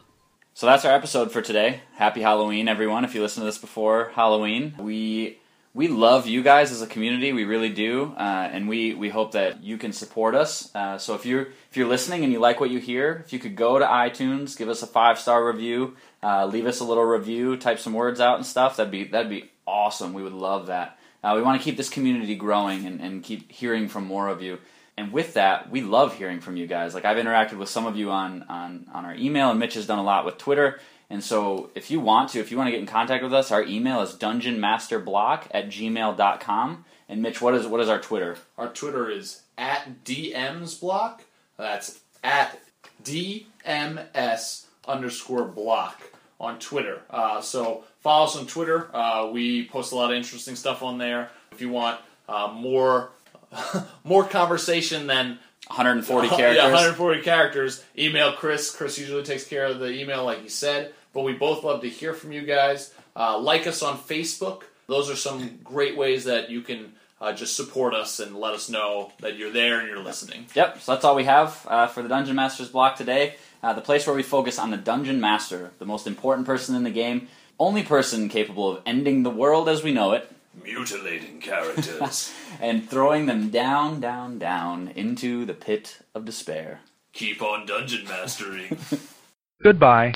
So 0.62 0.68
that's 0.68 0.84
our 0.84 0.94
episode 0.94 1.32
for 1.32 1.42
today. 1.42 1.80
Happy 1.94 2.20
Halloween, 2.22 2.68
everyone! 2.68 3.04
If 3.04 3.16
you 3.16 3.20
listen 3.20 3.40
to 3.40 3.46
this 3.46 3.58
before 3.58 4.12
Halloween, 4.14 4.76
we 4.78 5.40
we 5.74 5.88
love 5.88 6.28
you 6.28 6.44
guys 6.44 6.70
as 6.70 6.80
a 6.80 6.86
community. 6.86 7.32
We 7.32 7.42
really 7.42 7.70
do, 7.70 8.14
uh, 8.16 8.48
and 8.52 8.68
we 8.68 8.94
we 8.94 9.08
hope 9.08 9.32
that 9.32 9.64
you 9.64 9.76
can 9.76 9.92
support 9.92 10.36
us. 10.36 10.72
Uh, 10.72 10.98
so 10.98 11.16
if 11.16 11.26
you're 11.26 11.48
if 11.68 11.76
you're 11.76 11.88
listening 11.88 12.22
and 12.22 12.32
you 12.32 12.38
like 12.38 12.60
what 12.60 12.70
you 12.70 12.78
hear, 12.78 13.24
if 13.26 13.32
you 13.32 13.40
could 13.40 13.56
go 13.56 13.80
to 13.80 13.84
iTunes, 13.84 14.56
give 14.56 14.68
us 14.68 14.84
a 14.84 14.86
five 14.86 15.18
star 15.18 15.44
review, 15.44 15.96
uh, 16.22 16.46
leave 16.46 16.66
us 16.66 16.78
a 16.78 16.84
little 16.84 17.02
review, 17.02 17.56
type 17.56 17.80
some 17.80 17.94
words 17.94 18.20
out 18.20 18.36
and 18.36 18.46
stuff. 18.46 18.76
That'd 18.76 18.92
be 18.92 19.02
that'd 19.02 19.28
be 19.28 19.50
awesome. 19.66 20.12
We 20.12 20.22
would 20.22 20.32
love 20.32 20.68
that. 20.68 20.96
Uh, 21.24 21.32
we 21.34 21.42
want 21.42 21.60
to 21.60 21.64
keep 21.64 21.76
this 21.76 21.88
community 21.88 22.36
growing 22.36 22.86
and, 22.86 23.00
and 23.00 23.24
keep 23.24 23.50
hearing 23.50 23.88
from 23.88 24.06
more 24.06 24.28
of 24.28 24.42
you. 24.42 24.58
And 24.96 25.12
with 25.12 25.34
that, 25.34 25.70
we 25.70 25.80
love 25.80 26.16
hearing 26.16 26.40
from 26.40 26.56
you 26.56 26.66
guys. 26.66 26.94
Like 26.94 27.04
I've 27.04 27.16
interacted 27.16 27.58
with 27.58 27.68
some 27.68 27.86
of 27.86 27.96
you 27.96 28.10
on, 28.10 28.42
on, 28.44 28.86
on 28.92 29.04
our 29.04 29.14
email, 29.14 29.50
and 29.50 29.58
Mitch 29.58 29.74
has 29.74 29.86
done 29.86 29.98
a 29.98 30.02
lot 30.02 30.24
with 30.24 30.38
Twitter. 30.38 30.80
And 31.08 31.22
so 31.22 31.70
if 31.74 31.90
you 31.90 32.00
want 32.00 32.30
to, 32.30 32.40
if 32.40 32.50
you 32.50 32.56
want 32.56 32.68
to 32.68 32.72
get 32.72 32.80
in 32.80 32.86
contact 32.86 33.22
with 33.22 33.34
us, 33.34 33.50
our 33.50 33.62
email 33.62 34.00
is 34.00 34.14
dungeonmasterblock 34.14 35.46
at 35.50 35.68
gmail.com. 35.68 36.84
And 37.08 37.22
Mitch, 37.22 37.42
what 37.42 37.54
is 37.54 37.66
what 37.66 37.80
is 37.80 37.88
our 37.88 38.00
Twitter? 38.00 38.36
Our 38.56 38.68
Twitter 38.68 39.10
is 39.10 39.42
at 39.58 40.04
DMs 40.04 40.80
block. 40.80 41.24
That's 41.58 42.00
at 42.24 42.58
DMS 43.04 44.64
underscore 44.86 45.44
block 45.44 46.00
on 46.40 46.58
Twitter. 46.58 47.02
Uh, 47.10 47.40
so 47.40 47.84
follow 48.00 48.24
us 48.24 48.36
on 48.36 48.46
Twitter. 48.46 48.94
Uh, 48.94 49.30
we 49.30 49.66
post 49.68 49.92
a 49.92 49.94
lot 49.94 50.10
of 50.10 50.16
interesting 50.16 50.56
stuff 50.56 50.82
on 50.82 50.98
there. 50.98 51.30
If 51.50 51.60
you 51.60 51.68
want 51.68 52.00
uh, 52.28 52.52
more 52.54 53.10
more 54.04 54.24
conversation 54.24 55.06
than 55.06 55.38
140 55.68 56.28
characters. 56.36 56.56
Yeah, 56.56 56.64
140 56.64 57.22
characters. 57.22 57.84
Email 57.98 58.32
Chris. 58.32 58.74
Chris 58.74 58.98
usually 58.98 59.22
takes 59.22 59.44
care 59.44 59.66
of 59.66 59.78
the 59.78 59.90
email, 59.90 60.24
like 60.24 60.42
he 60.42 60.48
said. 60.48 60.92
But 61.12 61.22
we 61.22 61.34
both 61.34 61.62
love 61.64 61.82
to 61.82 61.88
hear 61.88 62.14
from 62.14 62.32
you 62.32 62.42
guys. 62.42 62.92
Uh, 63.14 63.38
like 63.38 63.66
us 63.66 63.82
on 63.82 63.98
Facebook. 63.98 64.62
Those 64.86 65.10
are 65.10 65.16
some 65.16 65.58
great 65.62 65.96
ways 65.96 66.24
that 66.24 66.50
you 66.50 66.62
can 66.62 66.92
uh, 67.20 67.32
just 67.32 67.56
support 67.56 67.94
us 67.94 68.18
and 68.18 68.36
let 68.36 68.52
us 68.54 68.68
know 68.68 69.12
that 69.20 69.36
you're 69.36 69.52
there 69.52 69.78
and 69.78 69.88
you're 69.88 70.02
listening. 70.02 70.46
Yep, 70.54 70.80
so 70.80 70.92
that's 70.92 71.04
all 71.04 71.14
we 71.14 71.24
have 71.24 71.64
uh, 71.68 71.86
for 71.86 72.02
the 72.02 72.08
Dungeon 72.08 72.34
Masters 72.34 72.68
block 72.68 72.96
today. 72.96 73.36
Uh, 73.62 73.72
the 73.74 73.80
place 73.80 74.06
where 74.06 74.16
we 74.16 74.24
focus 74.24 74.58
on 74.58 74.70
the 74.70 74.76
Dungeon 74.76 75.20
Master, 75.20 75.70
the 75.78 75.86
most 75.86 76.06
important 76.08 76.46
person 76.46 76.74
in 76.74 76.82
the 76.82 76.90
game. 76.90 77.28
only 77.60 77.84
person 77.84 78.28
capable 78.28 78.72
of 78.72 78.82
ending 78.84 79.22
the 79.22 79.30
world 79.30 79.68
as 79.68 79.84
we 79.84 79.92
know 79.92 80.12
it 80.12 80.28
Mutilating 80.62 81.40
characters. 81.40 82.32
and 82.60 82.88
throwing 82.88 83.26
them 83.26 83.50
down, 83.50 84.00
down, 84.00 84.38
down 84.38 84.88
into 84.88 85.44
the 85.44 85.54
pit 85.54 85.98
of 86.14 86.24
despair. 86.24 86.80
Keep 87.12 87.42
on 87.42 87.66
dungeon 87.66 88.04
mastering. 88.04 88.78
Goodbye. 89.62 90.14